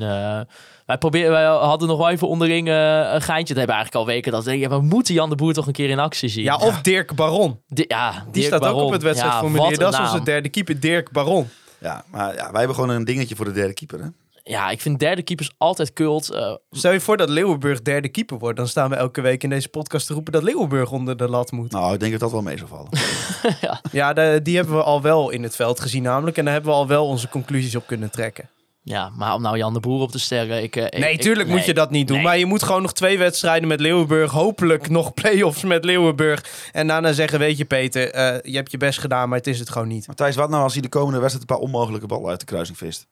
wij, 0.87 0.99
proberen, 0.99 1.31
wij 1.31 1.45
hadden 1.45 1.89
nog 1.89 1.99
wel 1.99 2.09
even 2.11 2.29
onderling 2.29 2.69
een 2.69 3.23
geintje. 3.23 3.55
Dat 3.55 3.57
hebben 3.57 3.67
we 3.67 3.73
eigenlijk 3.73 3.95
al 3.95 4.07
weken. 4.07 4.33
Dat 4.33 4.45
we 4.45 4.51
denken, 4.51 4.71
ja, 4.71 4.77
we 4.77 4.83
moeten 4.83 5.15
Jan 5.15 5.29
de 5.31 5.37
Boer 5.37 5.53
toch 5.53 5.67
een 5.67 5.73
keer 5.73 5.91
in 5.91 5.99
actie 5.99 6.29
zien. 6.29 6.45
Ja, 6.45 6.57
of 6.57 6.81
Dirk 6.81 7.15
Baron. 7.15 7.61
Di- 7.69 7.85
ja 7.89 8.11
Die 8.11 8.33
Dirk 8.33 8.47
staat 8.47 8.61
ook 8.61 8.67
Baron. 8.67 8.83
op 8.85 8.93
het 8.93 9.03
wedstrijdformulier. 9.03 9.63
Ja, 9.71 9.77
wat 9.77 9.93
dat 9.93 10.01
is 10.07 10.11
onze 10.13 10.25
derde 10.25 10.49
keeper, 10.49 10.81
Dirk 10.81 11.11
Baron. 11.13 11.49
Ja, 11.81 12.05
maar 12.11 12.35
ja, 12.35 12.51
wij 12.51 12.59
hebben 12.59 12.75
gewoon 12.75 12.91
een 12.91 13.05
dingetje 13.05 13.37
voor 13.37 13.45
de 13.45 13.53
derde 13.53 13.75
keeper, 13.75 14.01
hè? 14.01 14.07
Ja, 14.43 14.71
ik 14.71 14.81
vind 14.81 14.99
derde 14.99 15.23
keepers 15.23 15.51
altijd 15.59 15.93
kult. 15.93 16.31
eh, 16.31 16.55
Stel 16.71 16.93
je 16.93 17.01
voor 17.01 17.17
dat 17.17 17.29
Leeuwenburg 17.29 17.83
derde 17.83 18.09
keeper 18.09 18.39
wordt. 18.39 18.57
Dan 18.57 18.69
staan 18.69 18.91
we 18.91 18.97
elke 18.97 19.21
week 19.21 19.43
in 19.43 19.51
deze 19.51 19.69
podcast 19.69 20.07
te 20.07 20.15
roepen 20.15 20.33
dat 20.33 20.43
Leeuwenburg 20.43 20.91
onder 20.91 21.17
de 21.17 21.29
lat 21.29 21.51
moet. 21.53 21.73
Nou, 21.73 21.95
ik 21.95 22.01
denk 22.01 22.13
dat 22.13 22.21
dat 22.21 22.31
wel 22.31 22.43
mee 22.43 22.57
zou 22.59 22.69
vallen. 22.69 22.89
Ja, 23.93 24.13
de- 24.13 24.41
die 24.43 24.57
hebben 24.57 24.75
we 24.77 24.83
al 24.83 25.03
wel 25.03 25.31
in 25.31 25.43
het 25.43 25.57
veld 25.57 25.81
gezien 25.81 26.03
namelijk. 26.03 26.37
En 26.37 26.45
daar 26.45 26.53
hebben 26.53 26.71
we 26.73 26.77
al 26.77 26.87
wel 26.87 27.07
onze 27.07 27.29
conclusies 27.29 27.77
op 27.77 27.87
kunnen 27.87 28.11
trekken. 28.11 28.49
Ja, 28.83 29.09
maar 29.17 29.35
om 29.35 29.43
nou 29.43 29.57
Jan 29.57 29.73
de 29.73 29.81
Boer 29.81 30.01
op 30.01 30.11
te 30.11 30.19
sterren. 30.19 30.63
Ik, 30.63 30.77
eh, 30.77 31.01
Nee, 31.01 31.13
ik- 31.13 31.21
tuurlijk 31.21 31.49
moet 31.49 31.57
nee. 31.59 31.67
je 31.67 31.75
dat 31.75 31.91
niet 31.91 32.07
doen. 32.09 32.17
Nee. 32.17 32.27
Maar 32.27 32.39
je 32.39 32.47
moet 32.47 32.63
gewoon 32.63 32.83
nog 32.83 32.93
twee 32.93 33.19
wedstrijden 33.19 33.69
met 33.69 33.81
Leeuwenburg. 33.81 34.31
Hopelijk 34.31 34.89
nog 34.89 35.15
play-offs 35.15 35.63
met 35.65 35.85
Leeuwenburg. 35.85 36.45
En 36.73 36.87
daarna 36.87 37.13
zeggen, 37.13 37.39
weet 37.39 37.59
je 37.59 37.65
Peter, 37.65 38.11
eh, 38.11 38.51
je 38.53 38.57
hebt 38.57 38.71
je 38.71 38.77
best 38.77 38.99
gedaan, 38.99 39.29
maar 39.29 39.39
het 39.39 39.47
is 39.47 39.59
het 39.59 39.71
gewoon 39.71 39.89
niet. 39.89 40.07
Maar 40.07 40.17
Thijs, 40.17 40.37
wat 40.37 40.51
nou 40.51 40.63
als 40.63 40.73
hij 40.73 40.83
de 40.83 40.89
komende 40.89 41.21
wedstrijd 41.21 41.51
een 41.51 41.57
paar 41.57 41.65
onmogelijke 41.67 42.07
ballen 42.07 42.31
uit 42.31 42.41
de 42.41 42.47
kruising 42.47 42.79
vist? 42.79 43.07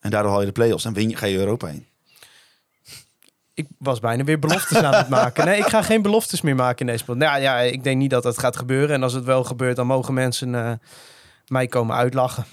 En 0.00 0.10
daardoor 0.10 0.30
haal 0.30 0.40
je 0.40 0.46
de 0.46 0.52
play-offs 0.52 0.84
en 0.84 0.92
win 0.92 1.08
je, 1.08 1.16
ga 1.16 1.26
je 1.26 1.38
Europa 1.38 1.66
heen. 1.66 1.86
Ik 3.54 3.66
was 3.78 4.00
bijna 4.00 4.24
weer 4.24 4.38
beloftes 4.38 4.76
aan 4.78 4.94
het 4.94 5.08
maken. 5.08 5.44
Nee, 5.44 5.58
ik 5.58 5.66
ga 5.66 5.82
geen 5.82 6.02
beloftes 6.02 6.40
meer 6.40 6.54
maken 6.54 6.86
in 6.86 6.92
deze 6.92 7.04
podcast. 7.04 7.30
Nou 7.30 7.42
ja, 7.42 7.58
ik 7.58 7.84
denk 7.84 7.98
niet 7.98 8.10
dat 8.10 8.22
dat 8.22 8.38
gaat 8.38 8.56
gebeuren. 8.56 8.94
En 8.94 9.02
als 9.02 9.12
het 9.12 9.24
wel 9.24 9.44
gebeurt, 9.44 9.76
dan 9.76 9.86
mogen 9.86 10.14
mensen 10.14 10.54
eh, 10.54 10.72
mij 11.46 11.66
komen 11.66 11.96
uitlachen. 11.96 12.44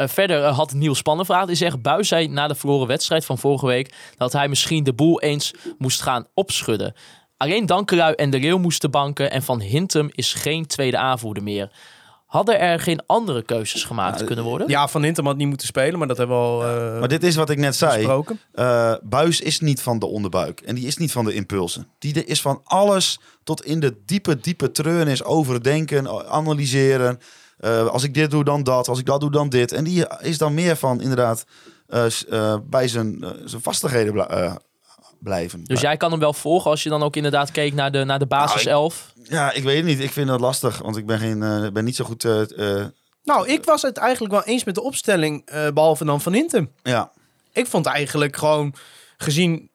Eh, 0.00 0.08
verder 0.08 0.44
eh, 0.44 0.56
had 0.56 0.72
Niels 0.72 0.98
Spannenvraag. 0.98 1.46
Die 1.46 1.56
zegt, 1.56 1.82
Buis 1.82 2.08
zei 2.08 2.28
na 2.28 2.48
de 2.48 2.54
verloren 2.54 2.86
wedstrijd 2.86 3.24
van 3.24 3.38
vorige 3.38 3.66
week... 3.66 3.94
dat 4.16 4.32
hij 4.32 4.48
misschien 4.48 4.84
de 4.84 4.92
boel 4.92 5.20
eens 5.20 5.54
moest 5.78 6.02
gaan 6.02 6.26
opschudden. 6.34 6.94
Alleen 7.36 7.66
Dankerui 7.66 8.14
en 8.14 8.30
de 8.30 8.38
Leeuw 8.38 8.58
moesten 8.58 8.90
banken... 8.90 9.30
en 9.30 9.42
Van 9.42 9.60
Hintem 9.60 10.08
is 10.10 10.32
geen 10.32 10.66
tweede 10.66 10.98
aanvoerder 10.98 11.42
meer. 11.42 11.70
Hadden 12.26 12.60
er 12.60 12.80
geen 12.80 13.02
andere 13.06 13.42
keuzes 13.42 13.84
gemaakt 13.84 14.20
Ja, 14.20 14.26
kunnen 14.26 14.44
worden? 14.44 14.68
Ja, 14.68 14.88
Van 14.88 15.02
Hintem 15.02 15.26
had 15.26 15.36
niet 15.36 15.48
moeten 15.48 15.66
spelen, 15.66 15.98
maar 15.98 16.08
dat 16.08 16.16
hebben 16.16 16.36
we 16.36 16.42
al 16.42 16.64
eh 16.64 16.98
Maar 16.98 17.08
dit 17.08 17.22
is 17.22 17.36
wat 17.36 17.50
ik 17.50 17.58
net 17.58 17.76
zei. 17.76 18.22
Eh, 18.52 18.94
Buis 19.02 19.40
is 19.40 19.60
niet 19.60 19.82
van 19.82 19.98
de 19.98 20.06
onderbuik. 20.06 20.60
En 20.60 20.74
die 20.74 20.86
is 20.86 20.96
niet 20.96 21.12
van 21.12 21.24
de 21.24 21.34
impulsen. 21.34 21.86
Die 21.98 22.24
is 22.24 22.40
van 22.40 22.60
alles 22.64 23.20
tot 23.44 23.64
in 23.64 23.80
de 23.80 23.96
diepe, 24.06 24.40
diepe 24.40 24.70
treurnis 24.70 25.24
overdenken, 25.24 26.28
analyseren. 26.28 27.18
Eh, 27.60 27.86
als 27.86 28.02
ik 28.02 28.14
dit 28.14 28.30
doe, 28.30 28.44
dan 28.44 28.62
dat. 28.62 28.88
Als 28.88 28.98
ik 28.98 29.06
dat 29.06 29.20
doe, 29.20 29.30
dan 29.30 29.48
dit. 29.48 29.72
En 29.72 29.84
die 29.84 30.04
is 30.20 30.38
dan 30.38 30.54
meer 30.54 30.76
van 30.76 31.00
inderdaad 31.00 31.44
eh, 31.86 32.06
eh, 32.30 32.56
bij 32.64 32.88
zijn, 32.88 33.24
zijn 33.44 33.62
vastigheden 33.62 34.28
eh, 34.30 34.54
blijven. 35.20 35.64
Dus 35.64 35.80
jij 35.80 35.96
kan 35.96 36.10
hem 36.10 36.20
wel 36.20 36.32
volgen 36.32 36.70
als 36.70 36.82
je 36.82 36.88
dan 36.88 37.02
ook 37.02 37.16
inderdaad 37.16 37.50
keek 37.50 37.74
naar 37.74 37.92
de, 37.92 38.04
naar 38.04 38.18
de 38.18 38.26
basis 38.26 38.64
Nou, 38.64 38.76
11. 38.76 39.12
Ja, 39.22 39.52
ik 39.52 39.62
weet 39.62 39.76
het 39.76 39.84
niet. 39.84 40.00
Ik 40.00 40.10
vind 40.12 40.28
dat 40.28 40.40
lastig. 40.40 40.78
Want 40.78 40.96
ik 40.96 41.06
ben, 41.06 41.18
geen, 41.18 41.42
eh, 41.42 41.66
ben 41.72 41.84
niet 41.84 41.96
zo 41.96 42.04
goed... 42.04 42.24
eh, 42.24 42.80
eh, 42.80 42.86
Nou, 43.24 43.48
ik 43.48 43.64
was 43.64 43.82
het 43.82 43.96
eigenlijk 43.96 44.32
wel 44.34 44.44
eens 44.44 44.64
met 44.64 44.74
de 44.74 44.82
opstelling, 44.82 45.42
eh, 45.46 45.68
behalve 45.70 46.04
dan 46.04 46.20
Van 46.20 46.32
Hintem. 46.32 46.72
ja. 46.82 47.12
Ik 47.52 47.66
vond 47.66 47.86
eigenlijk 47.86 48.36
gewoon, 48.36 48.74
gezien 49.16 49.70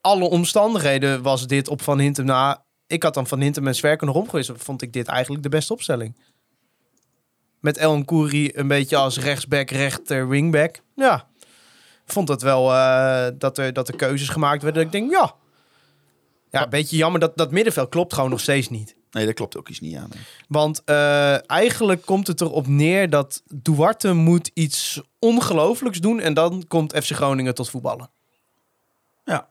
alle 0.00 0.24
omstandigheden, 0.24 1.22
was 1.22 1.46
dit 1.46 1.68
op 1.68 1.82
Van 1.82 1.98
Hintem 1.98 2.24
na. 2.24 2.64
Ik 2.86 3.02
had 3.02 3.14
dan 3.14 3.26
Van 3.26 3.40
Hintem 3.40 3.66
en 3.66 3.74
Zwerker 3.74 4.06
nog 4.06 4.16
omgewisseld. 4.16 4.62
Vond 4.62 4.82
ik 4.82 4.92
dit 4.92 5.06
eigenlijk 5.06 5.42
de 5.42 5.48
beste 5.48 5.72
opstelling. 5.72 6.16
Met 7.62 7.76
El 7.76 7.96
Nkouri 7.96 8.50
een 8.54 8.68
beetje 8.68 8.96
als 8.96 9.18
rechtsback, 9.18 9.70
rechter, 9.70 10.28
wingback. 10.28 10.80
Ja, 10.96 11.26
vond 12.04 12.28
het 12.28 12.42
wel 12.42 12.72
eh, 12.72 13.26
dat, 13.38 13.58
er, 13.58 13.72
dat 13.72 13.88
er 13.88 13.96
keuzes 13.96 14.28
gemaakt 14.28 14.62
werden. 14.62 14.84
Dat 14.84 14.94
ik 14.94 15.00
denk, 15.00 15.12
ja. 15.12 15.34
Ja, 16.50 16.62
een 16.62 16.70
beetje 16.70 16.96
jammer 16.96 17.20
dat 17.20 17.36
dat 17.36 17.50
middenveld 17.50 17.88
klopt 17.88 18.14
gewoon 18.14 18.30
nog 18.30 18.40
steeds 18.40 18.68
niet. 18.68 18.96
Nee, 19.10 19.26
dat 19.26 19.34
klopt 19.34 19.56
ook 19.56 19.68
iets 19.68 19.80
niet 19.80 19.96
aan. 19.96 20.10
nee. 20.14 20.22
Want 20.48 20.82
eh, 20.84 21.50
eigenlijk 21.50 22.04
komt 22.04 22.26
het 22.26 22.40
erop 22.40 22.66
neer 22.66 23.10
dat 23.10 23.42
Duarte 23.46 24.12
moet 24.12 24.50
iets 24.54 25.00
ongelooflijks 25.18 26.00
doen 26.00 26.20
en 26.20 26.34
dan 26.34 26.64
komt 26.68 26.96
FC 27.04 27.10
Groningen 27.10 27.54
tot 27.54 27.70
voetballen. 27.70 28.10
Ja. 29.24 29.48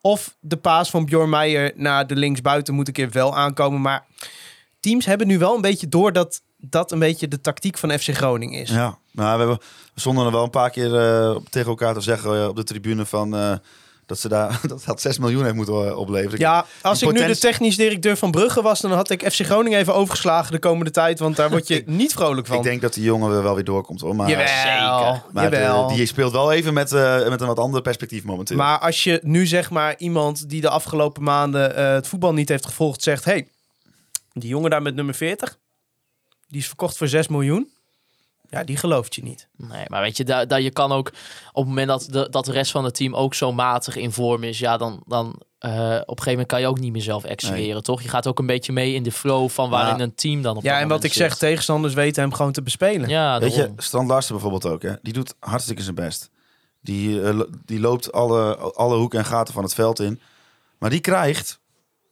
Of 0.00 0.36
de 0.40 0.56
paas 0.56 0.90
van 0.90 1.04
Bjorn 1.04 1.30
Meijer 1.30 1.72
naar 1.76 2.06
de 2.06 2.16
linksbuiten 2.16 2.74
moet 2.74 2.86
een 2.86 2.92
keer 2.94 3.10
wel 3.10 3.36
aankomen. 3.36 3.80
Maar 3.80 4.06
teams 4.80 5.06
hebben 5.06 5.26
nu 5.26 5.38
wel 5.38 5.54
een 5.54 5.60
beetje 5.60 5.88
door 5.88 6.12
dat 6.12 6.42
dat 6.60 6.92
een 6.92 6.98
beetje 6.98 7.28
de 7.28 7.40
tactiek 7.40 7.78
van 7.78 7.98
FC 7.98 8.08
Groningen 8.16 8.60
is. 8.60 8.70
Ja, 8.70 8.98
maar 9.10 9.32
we, 9.32 9.38
hebben, 9.38 9.58
we 9.94 10.00
stonden 10.00 10.26
er 10.26 10.32
wel 10.32 10.44
een 10.44 10.50
paar 10.50 10.70
keer 10.70 10.96
eh, 10.96 11.36
tegen 11.50 11.68
elkaar 11.68 11.94
te 11.94 12.00
zeggen 12.00 12.42
eh, 12.42 12.48
op 12.48 12.56
de 12.56 12.64
tribune 12.64 13.06
van... 13.06 13.36
eh, 13.36 13.52
dat 14.06 14.18
ze 14.18 14.28
daar 14.28 14.60
dat 14.68 14.82
dat 14.84 15.00
6 15.00 15.18
miljoen 15.18 15.42
heeft 15.42 15.54
moeten 15.54 15.96
opleveren. 15.96 16.38
Ja, 16.38 16.64
als 16.82 17.02
ik 17.02 17.12
nu 17.12 17.26
de 17.26 17.38
technisch 17.38 17.76
directeur 17.76 18.16
van 18.16 18.30
Brugge 18.30 18.62
was, 18.62 18.80
dan 18.80 18.92
had 18.92 19.10
ik 19.10 19.32
FC 19.32 19.40
Groningen 19.44 19.78
even 19.78 19.94
overgeslagen 19.94 20.52
de 20.52 20.58
komende 20.58 20.90
tijd. 20.90 21.18
Want 21.18 21.36
daar 21.36 21.50
word 21.50 21.68
je 21.68 21.82
niet 21.86 22.12
vrolijk 22.12 22.46
van. 22.46 22.56
Ik 22.56 22.62
denk 22.62 22.80
dat 22.80 22.94
die 22.94 23.04
jongen 23.04 23.32
er 23.36 23.42
wel 23.42 23.54
weer 23.54 23.64
doorkomt 23.64 24.00
hoor. 24.00 24.16
Maar, 24.16 24.28
Jawel, 24.28 24.46
Zeker. 24.46 25.22
maar 25.32 25.42
jawel. 25.44 25.88
de- 25.88 25.94
die 25.94 26.06
speelt 26.06 26.32
wel 26.32 26.52
even 26.52 26.74
met, 26.74 26.92
eh, 26.92 27.28
met 27.28 27.40
een 27.40 27.46
wat 27.46 27.58
ander 27.58 27.82
perspectief 27.82 28.24
momenteel. 28.24 28.56
Maar 28.56 28.78
als 28.78 29.04
je 29.04 29.20
nu 29.22 29.46
zeg 29.46 29.70
maar 29.70 29.94
iemand 29.98 30.48
die 30.48 30.60
de 30.60 30.68
afgelopen 30.70 31.22
maanden 31.22 31.76
eh, 31.76 31.92
het 31.92 32.08
voetbal 32.08 32.32
niet 32.32 32.48
heeft 32.48 32.66
gevolgd 32.66 33.02
zegt... 33.02 33.24
hey, 33.24 33.48
die 34.32 34.48
jongen 34.48 34.70
daar 34.70 34.82
met 34.82 34.94
nummer 34.94 35.14
40, 35.14 35.58
die 36.50 36.60
is 36.60 36.66
verkocht 36.66 36.96
voor 36.96 37.08
6 37.08 37.28
miljoen. 37.28 37.68
Ja, 38.50 38.64
die 38.64 38.76
gelooft 38.76 39.14
je 39.14 39.22
niet. 39.22 39.48
Nee, 39.56 39.84
maar 39.88 40.02
weet 40.02 40.16
je, 40.16 40.24
dat, 40.24 40.48
dat 40.48 40.62
je 40.62 40.70
kan 40.70 40.92
ook 40.92 41.08
op 41.52 41.64
het 41.64 41.66
moment 41.66 41.88
dat 41.88 42.06
de, 42.10 42.28
dat 42.30 42.44
de 42.44 42.52
rest 42.52 42.70
van 42.70 42.84
het 42.84 42.94
team 42.94 43.14
ook 43.14 43.34
zo 43.34 43.52
matig 43.52 43.96
in 43.96 44.12
vorm 44.12 44.42
is, 44.42 44.58
ja, 44.58 44.76
dan, 44.76 45.02
dan 45.06 45.42
eh, 45.58 45.70
op 45.70 45.78
een 45.84 46.04
gegeven 46.06 46.30
moment 46.30 46.46
kan 46.48 46.60
je 46.60 46.66
ook 46.66 46.78
niet 46.80 46.92
meer 46.92 47.02
zelf 47.02 47.24
excelleren, 47.24 47.82
toch? 47.82 48.02
Je 48.02 48.08
gaat 48.08 48.26
ook 48.26 48.38
een 48.38 48.46
beetje 48.46 48.72
mee 48.72 48.94
in 48.94 49.02
de 49.02 49.12
flow 49.12 49.48
van 49.48 49.70
waarin 49.70 49.96
Ja. 49.96 50.02
een 50.02 50.14
team 50.14 50.42
dan 50.42 50.56
op 50.56 50.62
Ja, 50.62 50.72
dat 50.72 50.82
en 50.82 50.88
wat 50.88 51.04
ik 51.04 51.12
zeg, 51.12 51.36
tegenstanders 51.36 51.94
weten 51.94 52.22
hem 52.22 52.32
gewoon 52.32 52.52
te 52.52 52.62
bespelen. 52.62 53.08
Ja, 53.08 53.40
Weet 53.40 53.54
je. 53.54 53.72
Strand 53.76 54.08
Larsen 54.08 54.32
bijvoorbeeld 54.32 54.66
ook, 54.66 54.82
hè? 54.82 54.92
die 55.02 55.12
doet 55.12 55.34
hartstikke 55.38 55.82
zijn 55.82 55.94
best. 55.94 56.30
Die, 56.82 57.22
eh, 57.22 57.40
die 57.64 57.80
loopt 57.80 58.12
alle, 58.12 58.56
alle 58.56 58.96
hoeken 58.96 59.18
en 59.18 59.24
gaten 59.24 59.54
van 59.54 59.62
het 59.62 59.74
veld 59.74 60.00
in. 60.00 60.20
Maar 60.78 60.90
die 60.90 61.00
krijgt, 61.00 61.60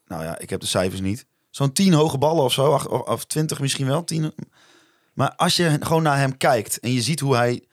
nou 0.07 0.22
ja, 0.24 0.39
ik 0.39 0.51
heb 0.51 0.61
de 0.61 0.66
cijfers 0.66 1.01
niet, 1.01 1.26
zo'n 1.51 1.72
10 1.72 1.92
hoge 1.92 2.18
ballen 2.18 2.44
of 2.44 2.53
zo, 2.53 2.72
of, 3.07 3.24
20 3.24 3.61
misschien 3.61 3.86
wel. 3.86 4.05
10. 4.05 4.34
Maar 5.12 5.34
als 5.34 5.57
je 5.57 5.76
gewoon 5.80 6.03
naar 6.03 6.18
hem 6.18 6.36
kijkt 6.36 6.80
en 6.80 6.92
je 6.92 7.03
ziet 7.03 7.20
hoe 7.20 7.36
hij 7.36 7.64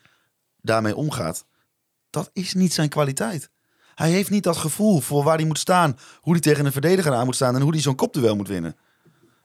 daarmee 0.62 0.96
omgaat, 0.96 1.46
dat 2.10 2.30
is 2.34 2.54
niet 2.54 2.74
zijn 2.74 2.90
kwaliteit. 2.90 3.50
Hij 3.96 4.12
heeft 4.12 4.30
niet 4.30 4.44
dat 4.44 4.58
gevoel 4.58 5.00
voor 5.00 5.24
waar 5.24 5.38
hij 5.38 5.46
moet 5.46 5.60
staan, 5.60 5.98
hoe 6.20 6.34
hij 6.34 6.42
tegen 6.42 6.66
een 6.66 6.72
verdediger 6.72 7.14
aan 7.14 7.26
moet 7.26 7.36
staan 7.36 7.56
en 7.56 7.62
hoe 7.62 7.72
hij 7.72 7.82
zo'n 7.82 7.96
kopduel 7.96 8.36
moet 8.36 8.48
winnen. 8.48 8.76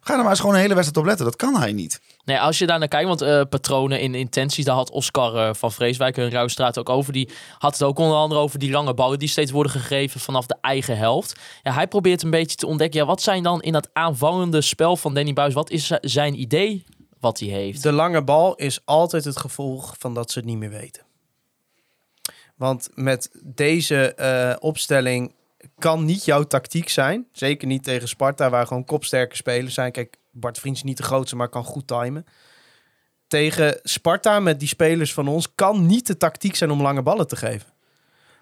Ga 0.01 0.13
er 0.15 0.21
maar 0.21 0.31
eens 0.31 0.41
gewoon 0.41 0.55
een 0.55 0.61
hele 0.61 0.75
wedstrijd 0.75 1.03
op 1.03 1.09
letten. 1.09 1.25
Dat 1.27 1.37
kan 1.37 1.57
hij 1.57 1.73
niet. 1.73 2.01
Nee, 2.25 2.41
als 2.41 2.59
je 2.59 2.67
daar 2.67 2.79
naar 2.79 2.89
kijkt, 2.89 3.09
want 3.09 3.23
eh, 3.23 3.41
patronen 3.49 4.01
in 4.01 4.15
intenties, 4.15 4.65
daar 4.65 4.75
had 4.75 4.91
Oscar 4.91 5.37
eh, 5.49 5.55
van 5.55 5.73
Vreeswijk 5.73 6.17
en 6.17 6.31
Ruistraat 6.31 6.79
ook 6.79 6.89
over. 6.89 7.13
Die 7.13 7.29
had 7.59 7.73
het 7.73 7.83
ook 7.83 7.99
onder 7.99 8.17
andere 8.17 8.41
over 8.41 8.59
die 8.59 8.71
lange 8.71 8.95
ballen 8.95 9.19
die 9.19 9.29
steeds 9.29 9.51
worden 9.51 9.73
gegeven 9.73 10.21
vanaf 10.21 10.47
de 10.47 10.57
eigen 10.61 10.97
helft. 10.97 11.41
Ja, 11.63 11.73
hij 11.73 11.87
probeert 11.87 12.23
een 12.23 12.31
beetje 12.31 12.57
te 12.57 12.67
ontdekken, 12.67 13.01
ja, 13.01 13.07
wat 13.07 13.23
zijn 13.23 13.43
dan 13.43 13.63
in 13.63 13.73
dat 13.73 13.89
aanvallende 13.93 14.61
spel 14.61 14.97
van 14.97 15.15
Danny 15.15 15.33
Buis, 15.33 15.55
wat 15.55 15.71
is 15.71 15.87
zi- 15.87 15.99
zijn 16.01 16.41
idee 16.41 16.85
wat 17.21 17.39
hij 17.39 17.49
heeft? 17.49 17.83
De 17.83 17.93
lange 17.93 18.25
bal 18.25 18.55
is 18.55 18.81
altijd 18.85 19.25
het 19.25 19.37
gevolg 19.37 19.95
van 19.99 20.15
dat 20.15 20.31
ze 20.31 20.39
het 20.39 20.49
niet 20.49 20.59
meer 20.59 20.71
weten. 20.71 21.03
Want 22.57 22.89
met 22.95 23.31
deze 23.43 24.15
eh, 24.15 24.57
opstelling 24.59 25.35
kan 25.81 26.05
niet 26.05 26.25
jouw 26.25 26.43
tactiek 26.43 26.89
zijn. 26.89 27.27
Zeker 27.33 27.67
niet 27.67 27.85
tegen 27.85 28.09
Sparta, 28.09 28.51
waar 28.51 28.67
gewoon 28.67 28.85
kopsterke 28.85 29.37
spelers 29.37 29.75
zijn. 29.75 29.93
Kijk, 29.93 30.17
Bart 30.31 30.59
Vriends 30.59 30.79
is 30.79 30.85
niet 30.85 30.97
de 30.97 31.03
grootste, 31.03 31.37
maar 31.37 31.49
kan 31.49 31.65
goed 31.65 31.87
timen. 31.87 32.25
Tegen 33.27 33.81
Sparta 33.83 34.41
met 34.41 34.59
die 34.59 34.69
spelers 34.69 35.13
van 35.15 35.29
ons 35.29 35.55
kan 35.55 35.87
niet 35.87 36.07
de 36.07 36.17
tactiek 36.17 36.57
zijn 36.57 36.71
om 36.71 36.83
lange 36.83 37.03
ballen 37.03 37.27
te 37.27 37.37
geven. 37.37 37.70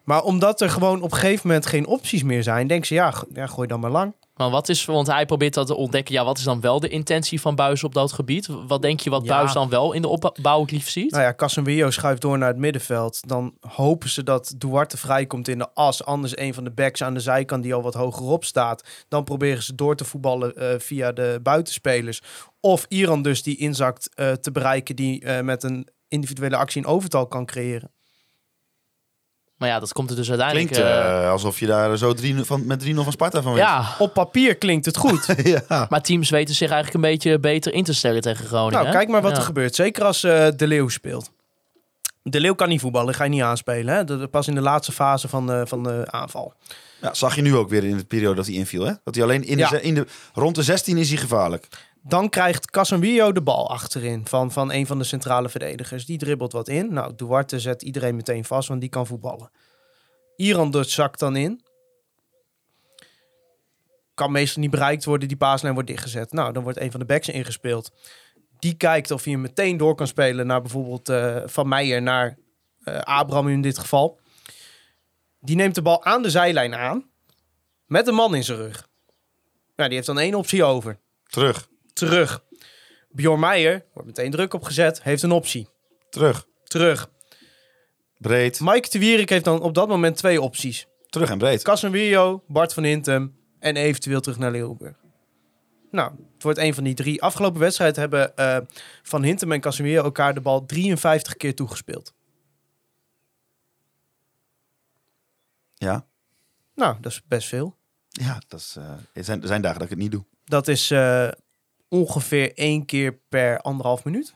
Maar 0.08 0.22
omdat 0.22 0.60
er 0.60 0.70
gewoon 0.70 1.02
op 1.02 1.12
een 1.12 1.18
gegeven 1.18 1.46
moment 1.46 1.66
geen 1.66 1.86
opties 1.86 2.22
meer 2.22 2.42
zijn, 2.42 2.66
denken 2.66 2.86
ze 2.86 2.94
ja, 2.94 3.14
ja 3.32 3.46
gooi 3.46 3.68
dan 3.68 3.80
maar 3.80 3.90
lang. 3.90 4.14
Maar 4.36 4.50
wat 4.50 4.68
is, 4.68 4.84
want 4.84 5.06
hij 5.06 5.26
probeert 5.26 5.54
dat 5.54 5.66
te 5.66 5.74
ontdekken, 5.74 6.14
ja, 6.14 6.24
wat 6.24 6.38
is 6.38 6.44
dan 6.44 6.60
wel 6.60 6.80
de 6.80 6.88
intentie 6.88 7.40
van 7.40 7.54
Buis 7.54 7.84
op 7.84 7.94
dat 7.94 8.12
gebied? 8.12 8.46
Wat 8.66 8.82
denk 8.82 9.00
je 9.00 9.10
wat 9.10 9.24
Ja. 9.24 9.36
Buis 9.36 9.52
dan 9.52 9.68
wel 9.68 9.92
in 9.92 10.02
de 10.02 10.08
opbouw 10.08 10.60
het 10.60 10.70
liefst 10.70 10.92
ziet? 10.92 11.10
Nou 11.10 11.22
ja, 11.22 11.34
Casemiro 11.34 11.90
schuift 11.90 12.20
door 12.20 12.38
naar 12.38 12.48
het 12.48 12.56
middenveld. 12.56 13.28
Dan 13.28 13.54
hopen 13.60 14.08
ze 14.08 14.22
dat 14.22 14.54
Duarte 14.56 14.96
vrijkomt 14.96 15.48
in 15.48 15.58
de 15.58 15.74
as. 15.74 16.04
Anders 16.04 16.38
een 16.38 16.54
van 16.54 16.64
de 16.64 16.70
backs 16.70 17.02
aan 17.02 17.14
de 17.14 17.20
zijkant 17.20 17.62
die 17.62 17.74
al 17.74 17.82
wat 17.82 17.94
hogerop 17.94 18.44
staat. 18.44 18.84
Dan 19.08 19.24
proberen 19.24 19.62
ze 19.62 19.74
door 19.74 19.96
te 19.96 20.04
voetballen 20.04 20.54
eh, 20.54 20.78
via 20.78 21.12
de 21.12 21.40
buitenspelers. 21.42 22.22
Of 22.60 22.86
Iran 22.88 23.22
dus 23.22 23.42
die 23.42 23.56
inzakt 23.56 24.14
eh, 24.14 24.32
te 24.32 24.50
bereiken 24.50 24.96
die 24.96 25.24
eh, 25.24 25.44
met 25.44 25.62
een 25.62 25.88
individuele 26.08 26.56
actie 26.56 26.82
een 26.82 26.88
overtal 26.88 27.26
kan 27.26 27.46
creëren. 27.46 27.90
Maar 29.58 29.68
ja, 29.68 29.78
dat 29.80 29.92
komt 29.92 30.10
er 30.10 30.16
dus 30.16 30.28
uiteindelijk... 30.28 30.68
Klinkt 30.70 30.88
eh, 30.88 31.22
eh, 31.24 31.30
alsof 31.30 31.58
je 31.60 31.66
daar 31.66 31.96
zo 31.96 32.14
drie, 32.14 32.44
van, 32.44 32.66
met 32.66 32.84
3-0 32.84 32.90
van 32.94 33.12
Sparta 33.12 33.42
van 33.42 33.52
wint. 33.54 33.66
ja, 33.66 33.94
Op 33.98 34.12
papier 34.14 34.56
klinkt 34.56 34.86
het 34.86 34.96
goed. 34.96 35.26
ja. 35.68 35.86
maar 35.88 36.02
teams 36.02 36.30
weten 36.30 36.54
zich 36.54 36.70
eigenlijk 36.70 37.04
een 37.04 37.10
beetje 37.10 37.38
beter 37.38 37.72
in 37.72 37.84
te 37.84 37.92
stellen 37.94 38.20
tegen 38.20 38.46
Groningen. 38.46 38.72
nou, 38.72 38.86
hè? 38.86 38.92
kijk 38.92 39.08
maar 39.08 39.22
wat 39.22 39.30
Ja. 39.30 39.36
er 39.36 39.42
gebeurt. 39.42 39.74
Zeker 39.74 40.04
als 40.04 40.24
eh, 40.24 40.46
De 40.56 40.66
Leeuw 40.66 40.88
speelt. 40.88 41.30
De 42.22 42.40
Leeuw 42.40 42.54
kan 42.54 42.68
niet 42.68 42.80
voetballen, 42.80 43.14
ga 43.14 43.24
je 43.24 43.30
niet 43.30 43.42
aanspelen. 43.42 43.94
Hè? 43.94 44.04
Dat- 44.04 44.30
Pas 44.30 44.48
in 44.48 44.54
de 44.54 44.60
laatste 44.60 44.92
fase 44.92 45.28
van 45.28 45.46
de, 45.46 45.62
van 45.66 45.82
de 45.82 46.02
aanval. 46.10 46.54
Ja, 47.00 47.14
zag 47.14 47.34
je 47.34 47.42
nu 47.42 47.56
ook 47.56 47.68
weer 47.68 47.84
in 47.84 47.96
de 47.96 48.04
periode 48.04 48.34
dat 48.36 48.46
hij 48.46 48.54
inviel. 48.54 48.84
Hè? 48.84 48.92
Dat 49.04 49.14
hij 49.14 49.24
alleen 49.24 49.44
in 49.44 49.56
de, 49.56 49.66
Ja. 49.70 49.78
in 49.78 49.94
de, 49.94 50.06
rond 50.34 50.54
de 50.54 50.62
16 50.62 50.96
is 50.96 51.08
hij 51.08 51.18
gevaarlijk. 51.18 51.68
Dan 52.08 52.28
krijgt 52.28 52.70
Casemiro 52.70 53.32
de 53.32 53.42
bal 53.42 53.70
achterin 53.70 54.26
van, 54.26 54.52
van 54.52 54.72
een 54.72 54.86
van 54.86 54.98
de 54.98 55.04
centrale 55.04 55.48
verdedigers. 55.48 56.06
Die 56.06 56.18
dribbelt 56.18 56.52
wat 56.52 56.68
in. 56.68 56.92
Nou, 56.92 57.14
Duarte 57.14 57.60
zet 57.60 57.82
iedereen 57.82 58.16
meteen 58.16 58.44
vast, 58.44 58.68
want 58.68 58.80
die 58.80 58.90
kan 58.90 59.06
voetballen. 59.06 59.50
Iran 60.36 60.70
dus 60.70 60.92
zakt 60.92 61.18
dan 61.18 61.36
in. 61.36 61.64
Kan 64.14 64.32
meestal 64.32 64.62
niet 64.62 64.70
bereikt 64.70 65.04
worden, 65.04 65.28
die 65.28 65.36
paaslijn 65.36 65.74
wordt 65.74 65.88
dichtgezet. 65.88 66.32
Nou, 66.32 66.52
dan 66.52 66.62
wordt 66.62 66.80
een 66.80 66.90
van 66.90 67.00
de 67.00 67.06
backs 67.06 67.28
ingespeeld. 67.28 67.90
Die 68.58 68.74
kijkt 68.74 69.10
of 69.10 69.24
hij 69.24 69.32
hem 69.32 69.42
meteen 69.42 69.76
door 69.76 69.94
kan 69.94 70.06
spelen 70.06 70.46
naar 70.46 70.60
bijvoorbeeld 70.60 71.08
eh, 71.08 71.36
Van 71.44 71.68
Meijer, 71.68 72.02
naar 72.02 72.38
eh, 72.82 72.98
Abraham 72.98 73.48
in 73.48 73.62
dit 73.62 73.78
geval. 73.78 74.20
Die 75.40 75.56
neemt 75.56 75.74
de 75.74 75.82
bal 75.82 76.04
aan 76.04 76.22
de 76.22 76.30
zijlijn 76.30 76.74
aan, 76.74 77.10
met 77.86 78.06
een 78.06 78.14
man 78.14 78.34
in 78.34 78.44
zijn 78.44 78.58
rug. 78.58 78.88
Nou, 79.76 79.88
die 79.88 79.98
heeft 79.98 80.06
dan 80.06 80.18
één 80.18 80.34
optie 80.34 80.64
over 80.64 80.98
Terug, 81.28 81.68
terug. 81.98 82.44
Bjorn 83.10 83.40
Meijer 83.40 83.84
wordt 83.92 84.08
meteen 84.08 84.30
druk 84.30 84.54
opgezet, 84.54 85.02
heeft 85.02 85.22
een 85.22 85.30
optie. 85.32 85.68
terug, 86.10 86.46
Terug. 86.64 87.10
breed, 88.18 88.60
Mike 88.60 88.88
de 88.90 88.98
Wierik 88.98 89.28
heeft 89.28 89.44
dan 89.44 89.60
op 89.62 89.74
dat 89.74 89.88
moment 89.88 90.16
twee 90.16 90.40
opties. 90.40 90.86
terug 91.08 91.30
en 91.30 91.38
breed. 91.38 91.62
Casemiro, 91.62 92.44
Bart 92.46 92.72
van 92.74 92.82
Hintem 92.84 93.36
en 93.58 93.76
eventueel 93.76 94.20
terug 94.20 94.38
naar 94.38 94.50
Leeuwenburg. 94.50 94.96
Nou, 95.90 96.12
het 96.34 96.42
wordt 96.42 96.58
een 96.58 96.74
van 96.74 96.84
die 96.84 96.94
drie. 96.94 97.22
Afgelopen 97.22 97.60
wedstrijd 97.60 97.96
hebben 97.96 98.36
eh, 98.36 98.58
Van 99.02 99.22
Hintem 99.22 99.52
en 99.52 99.60
Casemiro 99.60 100.02
elkaar 100.02 100.34
de 100.34 100.40
bal 100.40 100.66
53 100.66 101.36
keer 101.36 101.54
toegespeeld. 101.54 102.14
Ja, 105.74 106.06
Nou, 106.74 106.96
dat 107.00 107.12
is 107.12 107.22
best 107.28 107.48
veel. 107.48 107.76
ja 108.08 108.40
dat 108.48 108.60
is, 108.60 108.76
eh, 108.76 108.90
er, 109.12 109.24
zijn, 109.24 109.40
er 109.42 109.46
zijn 109.48 109.62
dagen 109.62 109.78
dat 109.78 109.90
ik 109.90 109.94
het 109.94 110.02
niet 110.02 110.12
doe. 110.12 110.24
Dat 110.44 110.68
is 110.68 110.90
eh, 110.90 111.28
ongeveer 111.88 112.54
één 112.54 112.84
keer 112.86 113.18
per 113.28 113.60
anderhalf 113.60 114.04
minuut. 114.04 114.34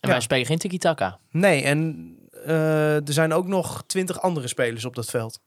En 0.00 0.10
Ja. 0.10 0.16
wij 0.16 0.20
spelen 0.20 0.46
geen 0.46 0.58
tiki-taka. 0.58 1.18
Nee, 1.30 1.62
en 1.62 2.08
eh, 2.44 3.06
er 3.06 3.12
zijn 3.12 3.32
ook 3.32 3.46
nog 3.46 3.84
twintig 3.86 4.20
andere 4.20 4.48
spelers 4.48 4.84
op 4.84 4.94
dat 4.94 5.10
veld. 5.10 5.40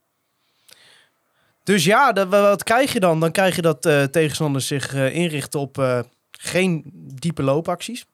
Dus 1.64 1.84
ja, 1.84 2.12
dat, 2.12 2.28
wat 2.28 2.64
krijg 2.64 2.94
je 2.94 3.00
dan? 3.00 3.20
Dan 3.20 3.32
krijg 3.32 3.56
je 3.56 3.62
dat 3.62 3.86
eh, 3.86 4.04
tegenstanders 4.04 4.68
zich 4.68 4.94
eh, 4.94 5.16
inrichten 5.16 5.60
op 5.60 6.06
geen 6.32 6.84
diepe 6.94 7.44
loopacties. 7.44 8.06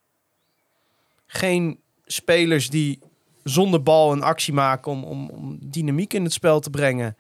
Geen 1.26 1.80
spelers 2.06 2.70
die 2.70 3.00
zonder 3.44 3.84
bal 3.84 4.12
een 4.12 4.24
actie 4.24 4.54
maken 4.54 4.92
om, 4.92 5.04
om, 5.04 5.30
om 5.30 5.58
dynamiek 5.62 6.14
in 6.14 6.24
het 6.24 6.34
spel 6.34 6.60
te 6.60 6.70
brengen. 6.70 7.18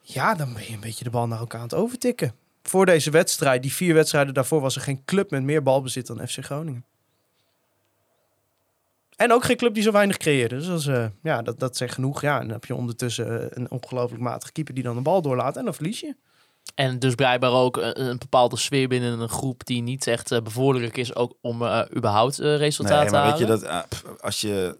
Ja, 0.00 0.34
dan 0.34 0.52
ben 0.52 0.62
je 0.62 0.72
een 0.72 0.80
beetje 0.80 1.04
de 1.04 1.10
bal 1.10 1.26
naar 1.26 1.38
elkaar 1.38 1.60
aan 1.60 1.66
het 1.66 1.74
overtikken. 1.74 2.34
Voor 2.68 2.86
deze 2.86 3.10
wedstrijd, 3.10 3.62
die 3.62 3.72
vier 3.72 3.94
wedstrijden 3.94 4.34
daarvoor, 4.34 4.60
was 4.60 4.76
er 4.76 4.82
geen 4.82 5.02
club 5.04 5.30
met 5.30 5.42
meer 5.42 5.62
balbezit 5.62 6.06
dan 6.06 6.28
FC 6.28 6.44
Groningen. 6.44 6.84
En 9.16 9.32
ook 9.32 9.44
geen 9.44 9.56
club 9.56 9.74
die 9.74 9.82
zo 9.82 9.92
weinig 9.92 10.16
creëerde. 10.16 10.56
Dus 10.56 10.66
dat, 10.66 10.78
is, 10.80 10.86
eh, 10.86 11.06
ja, 11.22 11.42
dat, 11.42 11.58
dat 11.60 11.76
zegt 11.76 11.94
genoeg. 11.94 12.20
Ja, 12.20 12.34
en 12.34 12.42
dan 12.44 12.52
heb 12.52 12.64
je 12.64 12.74
ondertussen 12.74 13.40
eh, 13.40 13.46
een 13.50 13.70
ongelooflijk 13.70 14.22
matige 14.22 14.52
keeper 14.52 14.74
die 14.74 14.82
dan 14.82 14.94
de 14.96 15.02
bal 15.02 15.22
doorlaat. 15.22 15.56
En 15.56 15.64
dan 15.64 15.74
verlies 15.74 16.00
je. 16.00 16.14
En 16.74 16.98
dus 16.98 17.14
blijkbaar 17.14 17.52
ook 17.52 17.76
een, 17.76 18.00
een 18.04 18.18
bepaalde 18.18 18.56
sfeer 18.56 18.88
binnen 18.88 19.20
een 19.20 19.28
groep 19.28 19.66
die 19.66 19.82
niet 19.82 20.06
echt 20.06 20.32
eh, 20.32 20.40
bevorderlijk 20.42 20.96
is 20.96 21.14
ook 21.14 21.34
om 21.40 21.62
eh, 21.62 21.80
überhaupt 21.96 22.38
eh, 22.38 22.56
resultaten 22.56 22.98
Nee, 22.98 23.06
te 23.06 23.12
maar 23.12 23.22
halen. 23.22 23.38
weet 23.38 23.48
je 23.48 23.66
dat 23.66 23.70
eh, 23.70 23.88
pff, 23.88 24.04
als 24.20 24.40
je 24.40 24.76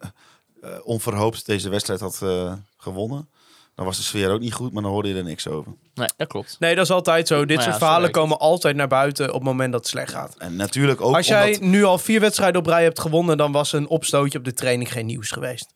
eh, 0.63 0.71
onverhoopt 0.83 1.47
deze 1.47 1.69
wedstrijd 1.69 2.01
had 2.01 2.21
eh, 2.23 2.53
gewonnen, 2.77 3.29
dan 3.75 3.85
was 3.85 3.97
de 3.97 4.03
sfeer 4.03 4.31
ook 4.31 4.41
niet 4.41 4.53
goed, 4.53 4.73
maar 4.73 4.83
dan 4.83 4.93
hoorde 4.93 5.09
je 5.09 5.15
er 5.15 5.25
niks 5.25 5.49
over. 5.49 5.73
Nee, 5.95 6.09
dat 6.17 6.29
klopt. 6.29 6.57
Nee, 6.59 6.75
dat 6.75 6.85
is 6.85 6.91
altijd 6.91 7.27
zo. 7.27 7.39
Dit 7.39 7.47
Nou 7.47 7.59
ja, 7.59 7.65
soort 7.65 7.77
verhalen 7.77 8.11
komen 8.11 8.39
altijd 8.39 8.77
naar 8.77 8.89
buiten 8.89 9.29
op 9.29 9.35
het 9.35 9.43
moment 9.43 9.73
dat 9.73 9.81
het 9.81 9.91
slecht 9.91 10.13
gaat. 10.13 10.35
En 10.39 10.57
natuurlijk 10.57 11.01
ook 11.01 11.15
Als 11.15 11.27
jij 11.27 11.47
omdat... 11.47 11.61
nu 11.61 11.85
al 11.85 11.99
vier 11.99 12.21
wedstrijden 12.21 12.61
op 12.61 12.67
rij 12.67 12.83
hebt 12.83 13.01
gewonnen, 13.01 13.37
dan 13.37 13.53
was 13.53 13.73
een 13.73 13.89
opstootje 13.89 14.39
op 14.39 14.45
de 14.45 14.53
training 14.53 14.93
geen 14.93 15.07
nieuws 15.07 15.31
geweest. 15.31 15.73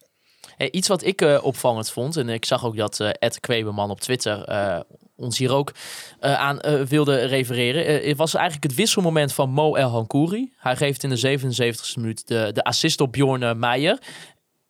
Hey, 0.56 0.70
iets 0.70 0.88
wat 0.88 1.04
ik 1.04 1.20
eh, 1.20 1.38
opvallend 1.42 1.90
vond, 1.90 2.16
en 2.16 2.28
ik 2.28 2.44
zag 2.44 2.64
ook 2.64 2.76
dat 2.76 3.00
eh 3.00 3.10
Ed 3.18 3.40
Kwebeman 3.40 3.90
op 3.90 4.00
Twitter 4.00 4.44
eh, 4.44 4.80
ons 5.18 5.38
hier 5.38 5.52
ook 5.52 5.72
eh, 6.20 6.34
aan 6.34 6.58
wilde 6.88 7.24
refereren. 7.24 7.86
Eh, 7.86 8.08
het 8.08 8.16
was 8.16 8.34
eigenlijk 8.34 8.64
het 8.64 8.74
wisselmoment 8.74 9.32
van 9.32 9.50
Mo 9.50 9.74
El 9.74 9.88
Hankouri. 9.88 10.52
Hij 10.56 10.76
geeft 10.76 11.02
in 11.02 11.10
de 11.10 11.38
77e 11.38 11.94
minuut 11.94 12.28
de, 12.28 12.50
de 12.52 12.64
assist 12.64 13.00
op 13.00 13.12
Bjorn 13.12 13.58
Meijer. 13.58 13.98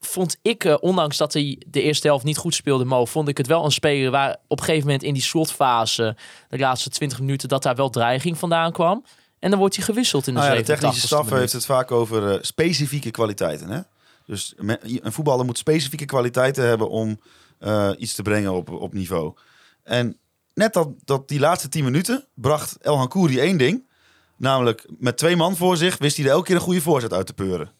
Vond 0.00 0.38
ik, 0.42 0.64
eh, 0.64 0.76
ondanks 0.80 1.16
dat 1.16 1.32
hij 1.32 1.62
de 1.66 1.82
eerste 1.82 2.06
helft 2.06 2.24
niet 2.24 2.36
goed 2.36 2.54
speelde, 2.54 2.84
Mo, 2.84 3.04
vond 3.04 3.28
ik 3.28 3.36
het 3.36 3.46
wel 3.46 3.64
een 3.64 3.70
speler 3.70 4.10
waar 4.10 4.36
op 4.46 4.58
een 4.58 4.64
gegeven 4.64 4.86
moment 4.86 5.04
in 5.04 5.14
die 5.14 5.22
slotfase, 5.22 6.16
de 6.48 6.58
laatste 6.58 6.90
20 6.90 7.20
minuten, 7.20 7.48
dat 7.48 7.62
daar 7.62 7.74
wel 7.74 7.90
dreiging 7.90 8.38
vandaan 8.38 8.72
kwam. 8.72 9.04
En 9.38 9.50
dan 9.50 9.58
wordt 9.58 9.76
hij 9.76 9.84
gewisseld 9.84 10.26
in 10.26 10.34
de 10.34 10.40
Nou 10.40 10.52
ja, 10.52 10.58
de 10.58 10.62
87e 10.62 10.66
technische 10.66 11.06
staf 11.06 11.30
heeft 11.30 11.52
het 11.52 11.66
vaak 11.66 11.90
over 11.90 12.30
eh, 12.30 12.38
specifieke 12.40 13.10
kwaliteiten. 13.10 13.68
Hè? 13.68 13.80
Dus 14.26 14.54
een 14.56 15.12
voetballer 15.12 15.44
moet 15.44 15.58
specifieke 15.58 16.04
kwaliteiten 16.04 16.64
hebben 16.64 16.90
om 16.90 17.20
eh, 17.58 17.90
iets 17.98 18.14
te 18.14 18.22
brengen 18.22 18.52
op, 18.52 18.70
op 18.70 18.92
niveau. 18.92 19.34
En 19.82 20.18
net 20.54 20.72
dat, 20.72 20.88
dat 21.04 21.28
die 21.28 21.40
laatste 21.40 21.68
10 21.68 21.84
minuten 21.84 22.26
bracht 22.34 22.76
El 22.80 22.96
Hankouri 22.96 23.38
één 23.40 23.58
ding. 23.58 23.86
Namelijk, 24.36 24.86
met 24.98 25.16
twee 25.16 25.36
man 25.36 25.56
voor 25.56 25.76
zich 25.76 25.98
wist 25.98 26.16
hij 26.16 26.26
er 26.26 26.32
elke 26.32 26.46
keer 26.46 26.54
een 26.54 26.60
goede 26.60 26.80
voorzet 26.80 27.12
uit 27.12 27.26
te 27.26 27.32
peuren. 27.32 27.72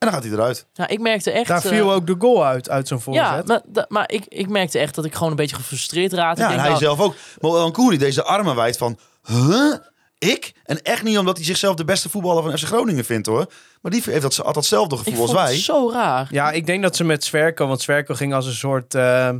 En 0.00 0.08
dan 0.08 0.12
gaat 0.12 0.22
hij 0.22 0.32
eruit. 0.32 0.66
Nou, 0.74 0.92
ik 0.92 1.00
merkte 1.00 1.30
echt... 1.30 1.48
Daar 1.48 1.64
eh, 1.64 1.70
viel 1.70 1.92
ook 1.92 2.06
de 2.06 2.14
goal 2.18 2.44
uit, 2.44 2.70
uit 2.70 2.88
zo'n 2.88 3.00
voorzet. 3.00 3.24
Ja, 3.24 3.42
maar, 3.46 3.60
da- 3.66 3.86
maar 3.88 4.10
ik, 4.10 4.24
ik 4.28 4.48
merkte 4.48 4.78
echt 4.78 4.94
dat 4.94 5.04
ik 5.04 5.14
gewoon 5.14 5.30
een 5.30 5.36
beetje 5.36 5.56
gefrustreerd 5.56 6.12
raakte. 6.12 6.42
Ja, 6.42 6.48
ik 6.48 6.54
en 6.54 6.60
hij 6.60 6.68
nou, 6.68 6.80
zelf 6.80 7.00
ook. 7.00 7.14
Maar 7.40 7.50
Ankouri 7.50 7.96
deze 7.96 8.22
armen 8.22 8.54
wijd 8.56 8.76
van... 8.76 8.98
Huh? 9.22 9.74
Ik? 10.18 10.52
En 10.64 10.82
echt 10.82 11.02
niet 11.02 11.18
omdat 11.18 11.36
hij 11.36 11.46
zichzelf 11.46 11.74
de 11.74 11.84
beste 11.84 12.08
voetballer 12.08 12.42
van 12.42 12.58
FC 12.58 12.64
Groningen 12.64 13.04
vindt 13.04 13.26
hoor. 13.26 13.46
Maar 13.82 13.92
die 13.92 14.02
heeft 14.04 14.22
dat, 14.22 14.36
had 14.36 14.54
datzelfde 14.54 14.96
ik 14.96 15.02
gevoel 15.02 15.26
vond 15.26 15.38
als 15.38 15.40
het 15.40 15.48
wij. 15.48 15.58
zo 15.58 15.90
raar. 15.90 16.28
Ja, 16.30 16.50
ik 16.50 16.66
denk 16.66 16.82
dat 16.82 16.96
ze 16.96 17.04
met 17.04 17.24
Zwerko, 17.24 17.66
want 17.66 17.80
Zwerko 17.80 18.14
ging 18.14 18.34
als 18.34 18.46
een 18.46 18.52
soort 18.52 18.94
eh, 18.94 19.30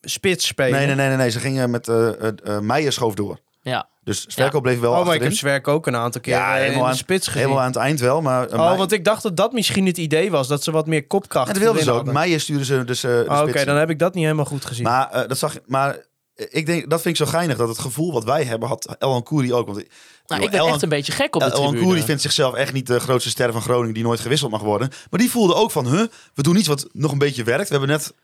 spits 0.00 0.46
spelen. 0.46 0.72
Nee, 0.72 0.86
nee, 0.86 0.94
nee, 0.94 1.08
nee, 1.08 1.16
nee. 1.16 1.30
Ze 1.30 1.40
gingen 1.40 1.70
met 1.70 1.88
eh 1.88 2.08
eh, 2.08 2.32
eh, 2.44 2.58
Meijer 2.60 2.92
schoof 2.92 3.14
door. 3.14 3.38
Ja. 3.62 3.88
Dus 4.04 4.24
Zwerko 4.26 4.60
bleef 4.60 4.80
wel 4.80 4.92
Oh, 4.92 5.06
maar 5.06 5.14
ik 5.14 5.22
heb 5.22 5.32
Zwerko 5.32 5.72
ook 5.72 5.86
een 5.86 5.96
aantal 5.96 6.20
keer 6.20 6.34
Ja, 6.34 6.50
eh, 6.50 6.56
in 6.56 6.62
helemaal 6.62 6.82
de 6.84 6.88
aan- 6.90 6.96
spits 6.96 7.26
gezien. 7.26 7.40
Helemaal 7.42 7.60
aan 7.62 7.66
het 7.70 7.76
eind 7.76 8.00
wel, 8.00 8.20
maar... 8.22 8.46
eh, 8.46 8.52
Oh, 8.52 8.58
Meijer- 8.58 8.76
want 8.76 8.92
ik 8.92 9.04
dacht 9.04 9.22
dat 9.22 9.36
dat 9.36 9.52
misschien 9.52 9.86
het 9.86 9.98
idee 9.98 10.30
was, 10.30 10.48
dat 10.48 10.62
ze 10.62 10.70
wat 10.70 10.86
meer 10.86 11.06
kopkracht 11.06 11.46
En 11.48 11.54
dat 11.54 11.62
wilden 11.62 11.82
ze 11.82 11.90
ook. 11.90 12.04
Meijer 12.12 12.40
stuurde 12.40 12.64
ze 12.64 12.84
dus 12.84 13.04
eh, 13.04 13.10
de 13.10 13.24
Oh, 13.28 13.40
Oké, 13.48 13.64
dan 13.64 13.76
heb 13.76 13.90
ik 13.90 13.98
dat 13.98 14.14
niet 14.14 14.24
helemaal 14.24 14.44
goed 14.44 14.64
gezien. 14.64 14.84
Maar 14.84 15.10
eh, 15.10 15.28
dat 15.28 15.38
zag 15.38 15.52
je- 15.52 15.62
maar 15.66 15.96
ik 16.34 16.66
denk 16.66 16.90
dat 16.90 17.02
vind 17.02 17.18
ik 17.18 17.26
zo 17.26 17.30
geinig 17.32 17.56
dat 17.56 17.68
het 17.68 17.78
gevoel 17.78 18.12
wat 18.12 18.24
wij 18.24 18.44
hebben 18.44 18.68
had 18.68 18.96
El 18.98 19.22
Koeri 19.22 19.52
ook. 19.54 19.66
Want 19.66 19.76
Nou, 19.78 19.86
joh, 20.26 20.42
ik 20.42 20.50
ben 20.50 20.60
El- 20.60 20.66
echt 20.68 20.82
een 20.82 20.88
beetje 20.88 21.12
gek 21.12 21.34
op 21.34 21.40
de 21.40 21.50
El 21.50 21.60
tribune. 21.62 21.82
Koeri 21.82 22.02
vindt 22.02 22.22
zichzelf 22.22 22.54
echt 22.54 22.72
niet 22.72 22.86
de 22.86 23.00
grootste 23.00 23.30
ster 23.30 23.52
van 23.52 23.62
Groningen 23.62 23.94
die 23.94 24.02
nooit 24.02 24.20
gewisseld 24.20 24.50
mag 24.50 24.60
worden. 24.60 24.88
Maar 25.10 25.20
die 25.20 25.30
voelde 25.30 25.54
ook 25.54 25.70
van, 25.70 25.86
huh, 25.86 26.06
we 26.34 26.42
doen 26.42 26.56
iets 26.56 26.68
wat 26.68 26.88
nog 26.92 27.12
een 27.12 27.18
beetje 27.18 27.44
werkt. 27.44 27.68
We 27.68 27.76
hebben 27.76 27.88
net 27.96 28.14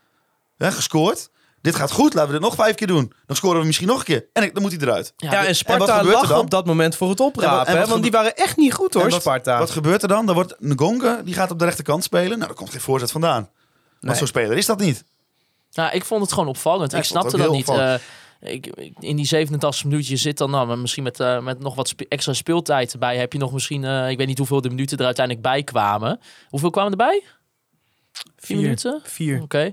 hè, 0.57 0.73
gescoord. 0.73 1.31
Dit 1.63 1.75
gaat 1.75 1.91
goed, 1.93 2.15
laten 2.15 2.33
we 2.33 2.39
dit 2.39 2.47
nog 2.49 2.55
vijf 2.55 2.75
keer 2.75 2.87
doen. 2.87 3.13
Dan 3.27 3.37
scoren 3.37 3.61
we 3.61 3.67
misschien 3.67 3.87
nog 3.89 3.99
een 3.99 4.05
keer. 4.05 4.27
En 4.33 4.43
ik- 4.43 4.53
dan 4.55 4.63
moet 4.63 4.73
hij 4.73 4.81
eruit. 4.81 5.13
Ja, 5.17 5.45
en 5.47 5.55
Sparta 5.57 6.05
lag 6.05 6.29
dan? 6.29 6.39
op 6.39 6.51
dat 6.51 6.67
moment 6.67 6.97
voor 6.97 7.09
het 7.11 7.21
En 7.21 7.25
oprapen. 7.27 7.67
en 7.75 7.81
hè, 7.81 7.87
want 7.87 8.03
die 8.03 8.11
waren 8.11 8.37
echt 8.37 8.57
niet 8.57 8.73
goed 8.75 8.95
hoor, 8.95 9.11
wat, 9.11 9.21
Sparta. 9.21 9.59
Wat 9.59 9.71
gebeurt 9.71 10.03
er 10.03 10.09
dan? 10.09 10.27
Dan 10.27 10.35
wordt 10.35 10.55
Ngonga, 10.59 11.21
die 11.25 11.35
gaat 11.35 11.51
op 11.51 11.59
de 11.59 11.65
rechterkant 11.65 12.05
spelen. 12.05 12.39
Nou, 12.39 12.51
er 12.51 12.57
komt 12.57 12.71
geen 12.71 12.81
voorzet 12.81 13.11
vandaan. 13.11 13.43
Want 13.43 13.51
Nee. 14.01 14.15
zo'n 14.17 14.27
speler 14.27 14.57
is 14.57 14.67
dat 14.67 14.79
niet. 14.79 15.05
Nou, 15.73 15.93
ik 15.93 16.05
vond 16.05 16.23
het 16.23 16.33
gewoon 16.33 16.49
opvallend. 16.49 16.93
Ja, 16.93 16.99
ik 16.99 17.05
snapte 17.05 17.37
dat 17.37 17.51
niet. 17.51 17.69
Eh, 17.69 17.95
ik, 18.41 18.67
ik- 18.67 18.93
in 18.99 19.17
die 19.17 19.27
87 19.27 19.85
minuten, 19.85 20.11
je 20.11 20.17
zit 20.17 20.39
dan 20.39 20.51
nou, 20.51 20.67
maar 20.67 20.79
misschien 20.79 21.03
met, 21.03 21.21
eh, 21.21 21.41
met 21.41 21.59
nog 21.61 21.75
wat 21.75 21.89
spe- 21.89 22.07
extra 22.09 22.33
speeltijd 22.33 22.93
erbij. 22.93 23.17
Heb 23.17 23.33
je 23.33 23.39
nog 23.39 23.53
misschien, 23.53 23.85
eh, 23.85 24.11
ik 24.11 24.17
weet 24.19 24.27
niet 24.27 24.39
hoeveel 24.39 24.61
de 24.61 24.69
minuten 24.69 24.99
er 24.99 25.05
uiteindelijk 25.05 25.47
bij 25.47 25.63
kwamen. 25.63 26.21
Hoeveel 26.49 26.71
kwamen 26.71 26.91
erbij? 26.91 27.25
Vier 28.37 28.57
minuten? 28.57 29.01
Vier. 29.05 29.43
Oké. 29.43 29.59
Nou 29.63 29.73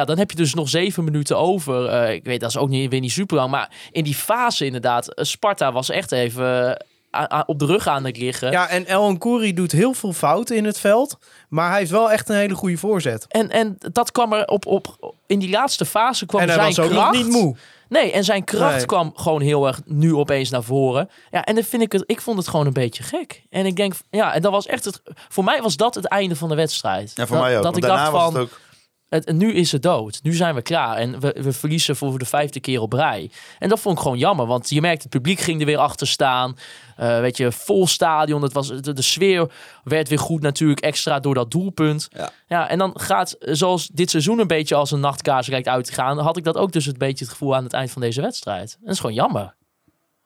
ja, 0.00 0.04
dan 0.04 0.18
heb 0.18 0.30
je 0.30 0.36
dus 0.36 0.54
nog 0.54 0.68
zeven 0.68 1.04
minuten 1.04 1.38
over. 1.38 1.86
Eh, 1.86 2.12
ik 2.14 2.24
weet, 2.24 2.40
dat 2.40 2.48
is 2.50 2.56
ook 2.56 2.68
niet, 2.68 2.90
weer 2.90 3.00
niet 3.00 3.12
super 3.12 3.36
lang. 3.36 3.50
Maar 3.50 3.70
in 3.92 4.04
die 4.04 4.14
fase 4.14 4.64
inderdaad, 4.64 5.14
eh, 5.14 5.24
Sparta 5.24 5.72
was 5.72 5.90
echt 5.90 6.12
even 6.12 6.76
eh, 7.10 7.20
a- 7.20 7.32
a- 7.32 7.44
op 7.46 7.58
de 7.58 7.66
rug 7.66 7.86
aan 7.86 8.04
het 8.04 8.16
liggen. 8.16 8.50
Ja, 8.50 8.68
en 8.68 8.86
El 8.86 9.10
Nkouri 9.12 9.54
doet 9.54 9.72
heel 9.72 9.92
veel 9.94 10.12
fouten 10.12 10.56
in 10.56 10.64
het 10.64 10.78
veld. 10.78 11.18
Maar 11.48 11.68
hij 11.70 11.78
heeft 11.78 11.90
wel 11.90 12.10
echt 12.10 12.28
een 12.28 12.36
hele 12.36 12.54
goede 12.54 12.76
voorzet. 12.76 13.26
En, 13.28 13.50
en 13.50 13.76
dat 13.92 14.12
kwam 14.12 14.32
er 14.32 14.46
op, 14.46 14.66
op, 14.66 15.14
in 15.26 15.38
die 15.38 15.50
laatste 15.50 15.84
fase 15.84 16.26
kwam 16.26 16.40
en 16.40 16.46
hij 16.48 16.56
zijn 16.56 16.68
was 16.68 16.78
ook 16.84 16.90
kracht. 16.90 17.12
nog 17.14 17.22
niet 17.24 17.32
moe. 17.32 17.56
Nee, 17.88 18.12
en 18.12 18.24
zijn 18.24 18.44
kracht 18.44 18.76
Nee. 18.76 18.86
kwam 18.86 19.12
gewoon 19.14 19.40
heel 19.40 19.66
erg 19.66 19.80
nu 19.84 20.14
opeens 20.14 20.50
naar 20.50 20.62
voren. 20.62 21.10
Ja, 21.30 21.44
en 21.44 21.54
dan 21.54 21.64
vind 21.64 21.82
ik 21.82 21.92
het, 21.92 22.02
ik 22.06 22.20
vond 22.20 22.38
het 22.38 22.48
gewoon 22.48 22.66
een 22.66 22.72
beetje 22.72 23.02
gek. 23.02 23.42
En 23.50 23.66
ik 23.66 23.76
denk, 23.76 23.94
ja, 24.10 24.34
en 24.34 24.42
dat 24.42 24.52
was 24.52 24.66
echt 24.66 24.84
het, 24.84 25.02
voor 25.28 25.44
mij 25.44 25.62
was 25.62 25.76
dat 25.76 25.94
het 25.94 26.04
einde 26.04 26.36
van 26.36 26.48
de 26.48 26.54
wedstrijd. 26.54 27.12
Ja, 27.14 27.26
voor 27.26 27.36
dat, 27.36 27.44
mij 27.44 27.56
ook. 27.56 27.62
Dat 27.62 27.76
ik 27.76 27.82
dacht 27.82 28.10
van, 28.10 28.34
het 28.34 28.42
ook... 28.42 28.60
het, 29.08 29.32
nu 29.32 29.52
is 29.52 29.72
het 29.72 29.82
dood. 29.82 30.20
Nu 30.22 30.32
zijn 30.32 30.54
we 30.54 30.62
klaar. 30.62 30.96
En 30.96 31.20
we, 31.20 31.36
we 31.40 31.52
verliezen 31.52 31.96
voor 31.96 32.18
de 32.18 32.24
vijfde 32.24 32.60
keer 32.60 32.80
op 32.80 32.92
rij. 32.92 33.30
En 33.58 33.68
dat 33.68 33.80
vond 33.80 33.96
ik 33.96 34.02
gewoon 34.02 34.18
jammer. 34.18 34.46
Want 34.46 34.70
je 34.70 34.80
merkt, 34.80 35.02
het 35.02 35.10
publiek 35.10 35.40
ging 35.40 35.60
er 35.60 35.66
weer 35.66 35.78
achter 35.78 36.06
staan. 36.06 36.56
Eh, 36.98 37.20
weet 37.20 37.36
je, 37.36 37.52
vol 37.52 37.86
stadion. 37.86 38.42
Het 38.42 38.52
was, 38.52 38.68
de, 38.68 38.92
de 38.92 39.02
sfeer 39.02 39.50
werd 39.84 40.08
weer 40.08 40.18
goed 40.18 40.42
natuurlijk. 40.42 40.80
Extra 40.80 41.20
door 41.20 41.34
dat 41.34 41.50
doelpunt. 41.50 42.08
Ja. 42.10 42.30
ja, 42.46 42.68
en 42.68 42.78
dan 42.78 43.00
gaat, 43.00 43.32
eh, 43.32 43.54
zoals 43.54 43.86
dit 43.86 44.10
seizoen 44.10 44.38
een 44.38 44.46
beetje 44.46 44.74
als 44.74 44.90
een 44.90 45.00
nachtkaars 45.00 45.46
lijkt 45.46 45.68
uit 45.68 45.84
te 45.84 45.92
gaan. 45.92 46.18
Had 46.18 46.36
ik 46.36 46.44
dat 46.44 46.56
ook 46.56 46.72
dus 46.72 46.86
een 46.86 46.98
beetje 46.98 47.24
het 47.24 47.32
gevoel 47.32 47.56
aan 47.56 47.64
het 47.64 47.72
eind 47.72 47.90
van 47.90 48.02
deze 48.02 48.20
wedstrijd. 48.20 48.74
En 48.74 48.84
dat 48.84 48.94
is 48.94 49.00
gewoon 49.00 49.14
jammer. 49.14 49.54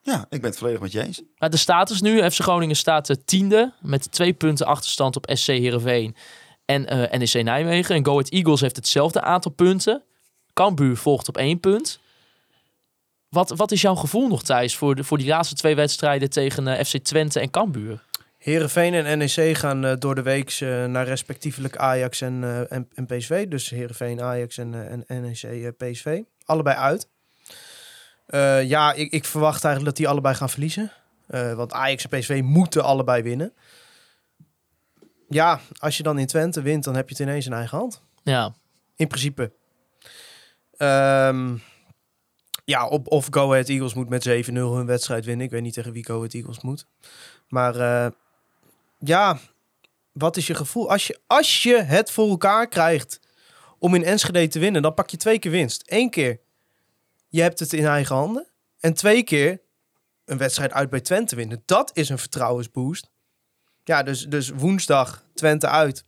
Ja, 0.00 0.26
ik 0.28 0.40
ben 0.40 0.50
het 0.50 0.58
volledig 0.58 0.80
met 0.80 0.92
je 0.92 1.02
eens. 1.02 1.22
Maar 1.38 1.50
de 1.50 1.56
status 1.56 2.00
nu, 2.00 2.30
FC 2.30 2.40
Groningen 2.40 2.76
staat 2.76 3.10
eh, 3.10 3.16
tiende 3.24 3.72
met 3.80 4.12
twee 4.12 4.32
punten 4.32 4.66
achterstand 4.66 5.16
op 5.16 5.30
SC 5.32 5.46
Heerenveen 5.46 6.16
en 6.64 6.82
NEC 7.18 7.42
Nijmegen. 7.44 7.94
En 7.94 8.04
Go 8.04 8.12
Ahead 8.12 8.28
Eagles 8.28 8.60
heeft 8.60 8.76
hetzelfde 8.76 9.20
aantal 9.20 9.52
punten. 9.52 10.02
Cambuur 10.52 10.96
volgt 10.96 11.28
op 11.28 11.36
één 11.36 11.60
punt. 11.60 12.00
Wat, 13.32 13.50
wat 13.50 13.70
is 13.70 13.80
jouw 13.80 13.94
gevoel 13.94 14.28
nog, 14.28 14.42
Thijs, 14.42 14.76
voor, 14.76 14.94
de, 14.94 15.04
voor 15.04 15.18
die 15.18 15.26
laatste 15.26 15.54
twee 15.54 15.74
wedstrijden 15.74 16.30
tegen 16.30 16.68
eh, 16.68 16.84
FC 16.84 16.96
Twente 16.96 17.40
en 17.40 17.50
Cambuur? 17.50 18.04
Herenveen 18.38 18.94
en 18.94 19.18
NEC 19.18 19.56
gaan 19.56 19.84
eh, 19.84 19.92
door 19.98 20.14
de 20.14 20.22
week 20.22 20.50
eh, 20.50 20.84
naar 20.84 21.06
respectievelijk 21.06 21.76
Ajax 21.76 22.20
en, 22.20 22.66
en, 22.68 22.88
en 22.94 23.06
PSV. 23.06 23.46
Dus 23.48 23.70
Herenveen, 23.70 24.22
Ajax 24.22 24.58
en, 24.58 25.04
en 25.06 25.22
NEC, 25.22 25.76
PSV. 25.76 26.22
Allebei 26.44 26.76
uit. 26.76 27.08
Ja, 28.68 28.92
ik, 28.92 29.12
ik 29.12 29.24
verwacht 29.24 29.64
eigenlijk 29.64 29.84
dat 29.84 29.96
die 29.96 30.08
allebei 30.08 30.34
gaan 30.34 30.50
verliezen. 30.50 30.92
Want 31.26 31.72
Ajax 31.72 32.08
en 32.08 32.18
PSV 32.18 32.40
moeten 32.44 32.84
allebei 32.84 33.22
winnen. 33.22 33.52
Ja, 35.28 35.60
als 35.78 35.96
je 35.96 36.02
dan 36.02 36.18
in 36.18 36.26
Twente 36.26 36.62
wint, 36.62 36.84
dan 36.84 36.94
heb 36.94 37.08
je 37.08 37.14
het 37.14 37.28
ineens 37.28 37.46
in 37.46 37.52
eigen 37.52 37.78
hand. 37.78 38.02
Ja, 38.22 38.54
In 38.96 39.08
principe. 39.08 39.52
Ehm, 40.76 41.54
ja, 42.64 42.88
op, 42.88 43.10
of 43.10 43.26
Go 43.30 43.50
Ahead 43.50 43.68
Eagles 43.68 43.94
moet 43.94 44.08
met 44.08 44.28
7-0 44.28 44.52
hun 44.52 44.86
wedstrijd 44.86 45.24
winnen. 45.24 45.44
Ik 45.44 45.52
weet 45.52 45.62
niet 45.62 45.74
tegen 45.74 45.92
wie 45.92 46.04
Go 46.04 46.16
Ahead 46.16 46.34
Eagles 46.34 46.60
moet. 46.60 46.86
Maar 47.48 47.76
eh, 47.76 48.10
ja, 48.98 49.38
wat 50.12 50.36
is 50.36 50.46
je 50.46 50.54
gevoel? 50.54 50.90
Als 50.90 51.06
je, 51.06 51.20
als 51.26 51.62
je 51.62 51.76
het 51.76 52.10
voor 52.10 52.28
elkaar 52.28 52.68
krijgt 52.68 53.20
om 53.78 53.94
in 53.94 54.04
Enschede 54.04 54.48
te 54.48 54.58
winnen, 54.58 54.82
dan 54.82 54.94
pak 54.94 55.10
je 55.10 55.16
twee 55.16 55.38
keer 55.38 55.50
winst. 55.50 55.82
Eén 55.86 56.10
keer, 56.10 56.40
je 57.28 57.42
hebt 57.42 57.58
het 57.58 57.72
in 57.72 57.86
eigen 57.86 58.16
handen. 58.16 58.46
En 58.80 58.94
twee 58.94 59.22
keer 59.22 59.60
een 60.24 60.38
wedstrijd 60.38 60.72
uit 60.72 60.90
bij 60.90 61.00
Twente 61.00 61.36
winnen. 61.36 61.62
Dat 61.66 61.90
is 61.94 62.08
een 62.08 62.18
vertrouwensboost. 62.18 63.10
Ja, 63.84 64.02
dus, 64.02 64.26
dus 64.26 64.50
woensdag 64.50 65.24
Twente 65.34 65.68
uit. 65.68 66.04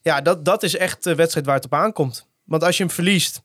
Ja, 0.00 0.20
dat, 0.20 0.44
dat 0.44 0.62
is 0.62 0.76
echt 0.76 1.04
de 1.04 1.14
wedstrijd 1.14 1.46
waar 1.46 1.54
het 1.54 1.64
op 1.64 1.74
aankomt. 1.74 2.26
Want 2.44 2.64
als 2.64 2.76
je 2.76 2.84
hem 2.84 2.92
verliest, 2.92 3.42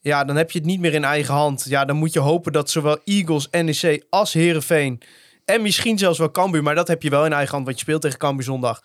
ja, 0.00 0.24
dan 0.24 0.36
heb 0.36 0.50
je 0.50 0.58
het 0.58 0.66
niet 0.66 0.80
meer 0.80 0.94
in 0.94 1.04
eigen 1.04 1.34
hand. 1.34 1.64
Ja, 1.68 1.84
dan 1.84 1.96
moet 1.96 2.12
je 2.12 2.20
hopen 2.20 2.52
dat 2.52 2.70
zowel 2.70 2.98
Eagles, 3.04 3.48
NEC 3.50 4.04
als 4.10 4.32
Herenveen 4.32 5.00
en 5.44 5.62
misschien 5.62 5.98
zelfs 5.98 6.18
wel 6.18 6.30
Cambuur, 6.30 6.62
maar 6.62 6.74
dat 6.74 6.88
heb 6.88 7.02
je 7.02 7.10
wel 7.10 7.24
in 7.24 7.32
eigen 7.32 7.52
hand, 7.52 7.64
want 7.64 7.76
je 7.76 7.82
speelt 7.84 8.02
tegen 8.02 8.18
Cambuur 8.18 8.44
zondag. 8.44 8.82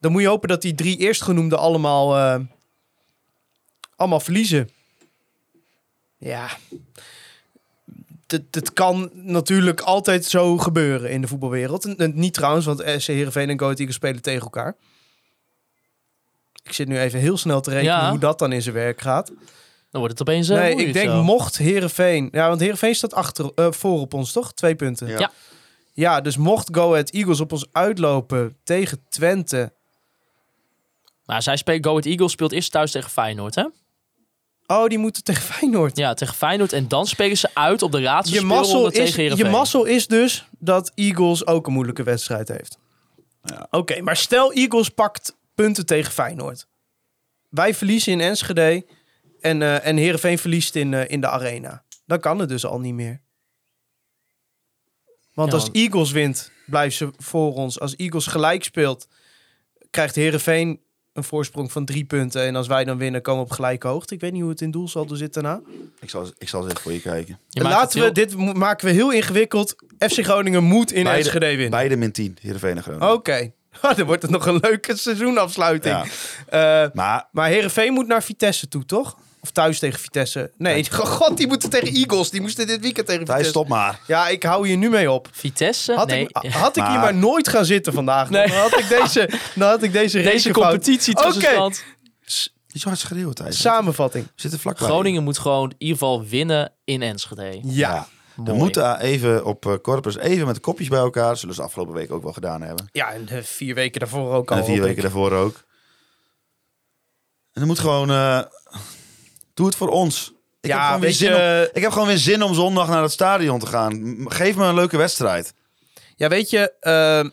Dan 0.00 0.12
moet 0.12 0.22
je 0.22 0.28
hopen 0.28 0.48
dat 0.48 0.62
die 0.62 0.74
drie 0.74 0.96
eerstgenoemden 0.98 1.58
allemaal, 1.58 2.16
eh, 2.16 2.40
allemaal 3.96 4.20
verliezen. 4.20 4.70
Ja, 6.18 6.48
het 8.50 8.72
kan 8.72 9.10
natuurlijk 9.12 9.80
altijd 9.80 10.24
zo 10.24 10.58
gebeuren 10.58 11.10
in 11.10 11.20
de 11.20 11.28
voetbalwereld. 11.28 11.84
En, 11.84 11.96
en 11.96 12.12
niet 12.14 12.34
trouwens, 12.34 12.66
want 12.66 12.84
SC 12.96 13.06
Heerenveen 13.06 13.50
en 13.50 13.58
Go 13.58 13.68
Eagles 13.68 13.94
spelen 13.94 14.22
tegen 14.22 14.42
elkaar. 14.42 14.76
Ik 16.62 16.72
zit 16.72 16.88
nu 16.88 16.98
even 16.98 17.20
heel 17.20 17.36
snel 17.36 17.60
te 17.60 17.70
rekenen 17.70 17.92
Ja. 17.94 18.10
hoe 18.10 18.18
dat 18.18 18.38
dan 18.38 18.52
in 18.52 18.62
zijn 18.62 18.74
werk 18.74 19.00
gaat. 19.00 19.32
Dan 19.94 20.02
wordt 20.02 20.18
het 20.18 20.28
opeens 20.28 20.48
uh, 20.48 20.56
nee, 20.56 20.74
ik 20.74 20.92
denk 20.92 21.22
mocht 21.22 21.58
Heerenveen... 21.58 22.28
Ja, 22.32 22.48
want 22.48 22.60
Heerenveen 22.60 22.94
staat 22.94 23.14
achter, 23.14 23.50
eh, 23.54 23.66
voor 23.70 24.00
op 24.00 24.14
ons, 24.14 24.32
toch? 24.32 24.52
Twee 24.52 24.74
punten. 24.74 25.08
Ja. 25.08 25.18
Ja. 25.18 25.30
Ja, 25.92 26.20
dus 26.20 26.36
mocht 26.36 26.68
Go 26.72 26.90
Ahead 26.90 27.10
Eagles 27.10 27.40
op 27.40 27.52
ons 27.52 27.66
uitlopen 27.72 28.56
tegen 28.64 29.04
Twente... 29.08 29.72
Maar 31.24 31.42
zij 31.42 31.56
speelt, 31.56 31.84
Go 31.84 31.90
Ahead 31.90 32.04
Eagles 32.06 32.32
speelt 32.32 32.52
eerst 32.52 32.72
thuis 32.72 32.90
tegen 32.90 33.10
Feyenoord, 33.10 33.54
hè? 33.54 33.66
Oh, 34.66 34.86
die 34.86 34.98
moeten 34.98 35.24
tegen 35.24 35.42
Feyenoord. 35.42 35.96
Ja, 35.96 36.14
tegen 36.14 36.34
Feyenoord. 36.34 36.72
En 36.72 36.88
dan 36.88 37.06
spelen 37.06 37.36
ze 37.36 37.48
uit 37.54 37.82
op 37.82 37.92
de 37.92 38.00
laatste 38.00 38.34
je, 38.34 38.40
speelronde 38.40 38.88
is, 38.88 38.94
tegen 38.94 39.20
Heerenveen. 39.20 39.46
je 39.46 39.52
mazzel 39.52 39.84
is 39.84 40.06
dus 40.06 40.44
dat 40.58 40.92
Eagles 40.94 41.46
ook 41.46 41.66
een 41.66 41.72
moeilijke 41.72 42.02
wedstrijd 42.02 42.48
heeft. 42.48 42.78
Ja. 43.42 43.66
Oké, 43.70 44.00
maar 44.00 44.16
stel 44.16 44.52
Eagles 44.52 44.88
pakt 44.88 45.36
punten 45.54 45.86
tegen 45.86 46.12
Feyenoord. 46.12 46.66
Wij 47.48 47.74
verliezen 47.74 48.12
in 48.12 48.20
Enschede 48.20 48.84
en, 49.44 49.62
eh 49.62 49.86
en 49.86 49.96
Heerenveen 49.96 50.38
verliest 50.38 50.74
in, 50.76 50.94
eh, 50.94 51.10
in 51.10 51.20
de 51.20 51.28
arena. 51.28 51.84
Dan 52.06 52.20
kan 52.20 52.38
het 52.38 52.48
dus 52.48 52.66
al 52.66 52.80
niet 52.80 52.94
meer. 52.94 53.20
Want 55.34 55.52
Ja, 55.52 55.58
als 55.58 55.68
Eagles 55.72 56.10
wint, 56.10 56.50
blijft 56.66 56.96
ze 56.96 57.10
voor 57.16 57.54
ons. 57.54 57.80
Als 57.80 57.96
Eagles 57.96 58.26
gelijk 58.26 58.64
speelt, 58.64 59.08
krijgt 59.90 60.14
Heerenveen 60.14 60.80
een 61.12 61.24
voorsprong 61.24 61.72
van 61.72 61.84
drie 61.84 62.04
punten. 62.04 62.42
En 62.42 62.56
als 62.56 62.66
wij 62.66 62.84
dan 62.84 62.98
winnen, 62.98 63.22
komen 63.22 63.40
we 63.44 63.46
op 63.50 63.54
gelijke 63.54 63.86
hoogte. 63.88 64.14
Ik 64.14 64.20
weet 64.20 64.32
niet 64.32 64.40
hoe 64.40 64.50
het 64.50 64.60
in 64.60 64.70
doelsaldo 64.70 65.14
zit 65.14 65.34
daarna. 65.34 65.60
Ik 66.00 66.10
zal, 66.10 66.26
ik 66.38 66.48
zal 66.48 66.60
eens 66.60 66.70
even 66.70 66.82
voor 66.82 66.92
je 66.92 67.00
kijken. 67.00 67.38
Je 67.48 67.62
Laten 67.62 67.98
we, 67.98 68.04
heel- 68.04 68.12
dit 68.12 68.36
maken 68.54 68.86
we 68.86 68.92
heel 68.92 69.12
ingewikkeld. 69.12 69.74
FC 69.98 70.24
Groningen 70.24 70.64
moet 70.64 70.92
in 70.92 71.04
Beide- 71.04 71.38
winnen. 71.38 71.70
Beide 71.70 71.96
min 71.96 72.12
10, 72.12 72.36
Heerenveen 72.40 72.76
en 72.76 72.82
Groningen. 72.82 73.12
Oké. 73.12 73.52
dan 73.96 74.06
wordt 74.06 74.22
het 74.22 74.30
nog 74.30 74.46
een 74.46 74.58
leuke 74.60 74.96
seizoenafsluiting. 74.96 75.94
Ja. 76.50 76.84
Eh, 76.84 76.90
Maar 76.94 77.28
maar 77.32 77.48
Herenveen 77.48 77.92
moet 77.92 78.06
naar 78.06 78.22
Vitesse 78.22 78.68
toe, 78.68 78.84
toch? 78.84 79.18
Of 79.44 79.50
thuis 79.50 79.78
tegen 79.78 80.00
Vitesse. 80.00 80.50
Nee, 80.56 80.90
god, 80.92 81.36
die 81.36 81.46
moeten 81.46 81.70
tegen 81.70 81.88
Eagles. 81.94 82.30
Die 82.30 82.40
moesten 82.40 82.66
dit 82.66 82.80
weekend 82.80 83.06
tegen 83.06 83.24
Thijs, 83.24 83.36
Vitesse. 83.36 83.58
stop 83.58 83.68
maar. 83.68 84.00
Ja, 84.06 84.28
ik 84.28 84.42
hou 84.42 84.66
hier 84.68 84.76
nu 84.76 84.90
mee 84.90 85.10
op. 85.10 85.28
Vitesse? 85.32 85.92
Had, 85.94 86.06
nee. 86.08 86.28
ik, 86.40 86.52
had 86.52 86.76
ik 86.76 86.84
hier 86.84 86.98
Maar- 86.98 87.14
nooit 87.14 87.48
gaan 87.48 87.64
zitten 87.64 87.92
vandaag, 87.92 88.30
Nee. 88.30 88.46
dan 88.46 88.56
had 88.56 88.78
ik 88.78 88.88
deze, 88.88 89.30
dan 89.54 89.68
had 89.68 89.82
ik 89.82 89.92
deze, 89.92 90.22
Deze 90.22 90.50
competitie 90.52 91.14
tussenstand. 91.14 91.84
Die 92.66 92.80
zo 92.80 92.88
hard. 92.88 93.54
Samenvatting. 93.54 94.24
We 94.24 94.32
zitten 94.34 94.60
vlakbij. 94.60 94.86
Groningen 94.88 95.22
moet 95.22 95.38
gewoon 95.38 95.68
in 95.70 95.74
ieder 95.78 95.96
geval 95.98 96.24
winnen 96.24 96.72
in 96.84 97.02
Enschede. 97.02 97.58
Ja. 97.62 98.08
We 98.34 98.42
Mooi. 98.42 98.58
moeten 98.58 99.00
even 99.00 99.44
op 99.44 99.66
eh, 99.66 99.72
Corpus 99.82 100.16
even 100.16 100.46
met 100.46 100.54
de 100.54 100.60
kopjes 100.60 100.88
bij 100.88 100.98
elkaar. 100.98 101.36
Zullen 101.36 101.54
ze 101.54 101.62
afgelopen 101.62 101.94
week 101.94 102.12
ook 102.12 102.22
wel 102.22 102.32
gedaan 102.32 102.62
hebben. 102.62 102.88
Ja, 102.92 103.12
en 103.12 103.24
de 103.24 103.42
vier 103.42 103.74
weken 103.74 104.00
daarvoor 104.00 104.32
ook 104.32 104.50
al. 104.50 104.56
En 104.56 104.62
de 104.62 104.68
vier 104.68 104.80
weken 104.80 104.96
ik. 104.96 105.02
daarvoor 105.02 105.32
ook. 105.32 105.54
En 107.52 107.60
dan 107.60 107.66
moet 107.66 107.78
gewoon... 107.78 108.10
eh, 108.10 108.40
doe 109.54 109.66
het 109.66 109.76
voor 109.76 109.88
ons. 109.88 110.32
Ik, 110.60 110.70
heb 110.70 110.78
Ja, 110.78 110.98
weet 110.98 111.16
zin 111.16 111.32
om, 111.32 111.40
je, 111.40 111.70
ik 111.72 111.82
heb 111.82 111.92
gewoon 111.92 112.06
weer 112.06 112.18
zin 112.18 112.42
om 112.42 112.54
zondag 112.54 112.88
naar 112.88 113.02
het 113.02 113.12
stadion 113.12 113.58
te 113.58 113.66
gaan. 113.66 114.16
Geef 114.32 114.56
me 114.56 114.64
een 114.64 114.74
leuke 114.74 114.96
wedstrijd. 114.96 115.54
ja, 116.16 116.28
weet 116.28 116.50
je, 116.50 116.72
eh, 116.80 117.30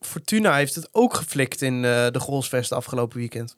Fortuna 0.00 0.54
heeft 0.54 0.74
het 0.74 0.88
ook 0.92 1.14
geflikt 1.14 1.62
in 1.62 1.74
eh, 1.84 2.06
de 2.10 2.20
Golsvest 2.20 2.72
afgelopen 2.72 3.18
weekend. 3.18 3.56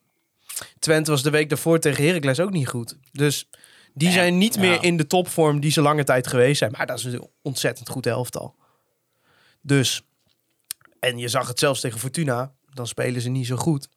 Twente 0.78 1.10
was 1.10 1.22
de 1.22 1.30
week 1.30 1.48
daarvoor 1.48 1.78
tegen 1.78 2.04
Heracles 2.04 2.40
ook 2.40 2.50
niet 2.50 2.68
goed. 2.68 2.96
Dus 3.12 3.48
die 3.94 4.10
zijn 4.10 4.38
niet 4.38 4.54
ja. 4.54 4.60
meer 4.60 4.82
in 4.82 4.96
de 4.96 5.06
topvorm 5.06 5.60
die 5.60 5.70
ze 5.70 5.80
lange 5.80 6.04
tijd 6.04 6.26
geweest 6.26 6.58
zijn. 6.58 6.70
Maar 6.76 6.86
dat 6.86 6.98
is 6.98 7.04
een 7.04 7.28
ontzettend 7.42 7.88
goed 7.88 8.06
elftal. 8.06 8.54
Dus, 9.60 10.02
en 11.00 11.18
je 11.18 11.28
zag 11.28 11.48
het 11.48 11.58
zelfs 11.58 11.80
tegen 11.80 11.98
Fortuna. 11.98 12.52
Dan 12.74 12.86
spelen 12.86 13.20
ze 13.20 13.28
niet 13.28 13.46
zo 13.46 13.56
goed. 13.56 13.88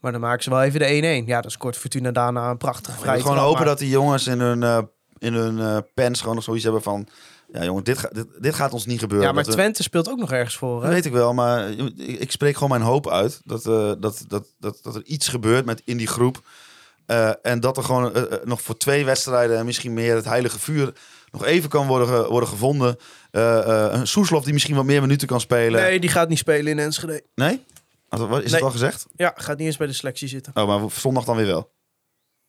Maar 0.00 0.12
dan 0.12 0.20
maken 0.20 0.42
ze 0.42 0.50
wel 0.50 0.62
even 0.62 0.80
de 0.80 1.22
1-1. 1.22 1.26
Ja, 1.26 1.40
dan 1.40 1.50
scoort 1.50 1.76
Fortuna 1.76 2.10
daarna 2.10 2.50
een 2.50 2.56
prachtige 2.56 3.12
Ik 3.14 3.20
gewoon 3.20 3.36
hopen 3.38 3.56
maar- 3.58 3.64
dat 3.68 3.78
die 3.78 3.88
jongens 3.88 4.26
in 4.26 4.40
hun, 4.40 4.62
eh, 4.62 4.78
in 5.18 5.32
hun 5.34 5.58
eh, 5.58 5.76
pens 5.94 6.20
gewoon 6.20 6.34
nog 6.34 6.44
zoiets 6.44 6.64
hebben 6.64 6.82
van... 6.82 7.08
Ja 7.52 7.64
jongen, 7.64 7.84
dit, 7.84 7.98
ga- 7.98 8.08
dit, 8.12 8.26
dit 8.38 8.54
gaat 8.54 8.72
ons 8.72 8.86
niet 8.86 8.98
gebeuren. 9.00 9.26
Ja, 9.26 9.32
maar 9.34 9.44
Dat 9.44 9.54
we- 9.54 9.60
Twente 9.60 9.82
speelt 9.82 10.08
ook 10.10 10.18
nog 10.18 10.32
ergens 10.32 10.56
voor. 10.56 10.80
Dat 10.80 10.90
weet 10.90 11.04
ik 11.04 11.12
wel, 11.12 11.34
maar 11.34 11.70
ik, 11.70 11.92
ik 11.96 12.30
spreek 12.30 12.54
gewoon 12.54 12.68
mijn 12.68 12.82
hoop 12.82 13.08
uit. 13.10 13.40
Dat, 13.44 13.66
eh, 13.66 13.92
dat, 13.98 14.24
dat, 14.28 14.46
dat, 14.58 14.78
dat 14.82 14.94
er 14.94 15.04
iets 15.04 15.28
gebeurt 15.28 15.64
met, 15.64 15.82
in 15.84 15.96
die 15.96 16.06
groep. 16.06 16.40
En 17.42 17.60
dat 17.60 17.76
er 17.76 17.82
gewoon 17.84 18.12
nog 18.44 18.62
voor 18.62 18.76
twee 18.76 19.04
wedstrijden 19.04 19.58
en 19.58 19.64
misschien 19.64 19.92
meer 19.94 20.14
het 20.14 20.24
heilige 20.24 20.58
vuur 20.58 20.92
nog 21.30 21.44
even 21.44 21.68
kan 21.68 21.86
worden, 21.86 22.28
worden 22.28 22.48
gevonden. 22.48 22.96
Een 23.30 24.06
Soeslof 24.06 24.44
die 24.44 24.52
misschien 24.52 24.74
wat 24.76 24.84
meer 24.84 25.00
minuten 25.00 25.26
kan 25.28 25.40
spelen. 25.40 25.80
Nee, 25.82 26.00
die 26.00 26.10
gaat 26.10 26.28
niet 26.28 26.38
spelen 26.38 26.72
in 26.72 26.78
Enschede. 26.78 27.22
Nee? 27.34 27.64
Is 28.20 28.28
Nee. 28.28 28.44
het 28.44 28.62
al 28.62 28.70
gezegd? 28.70 29.06
Ja, 29.16 29.32
gaat 29.36 29.58
niet 29.58 29.66
eens 29.66 29.76
bij 29.76 29.86
de 29.86 29.92
selectie 29.92 30.28
zitten. 30.28 30.52
Oh, 30.56 30.66
maar 30.66 30.90
zondag 30.90 31.24
dan 31.24 31.36
weer 31.36 31.46
wel. 31.46 31.72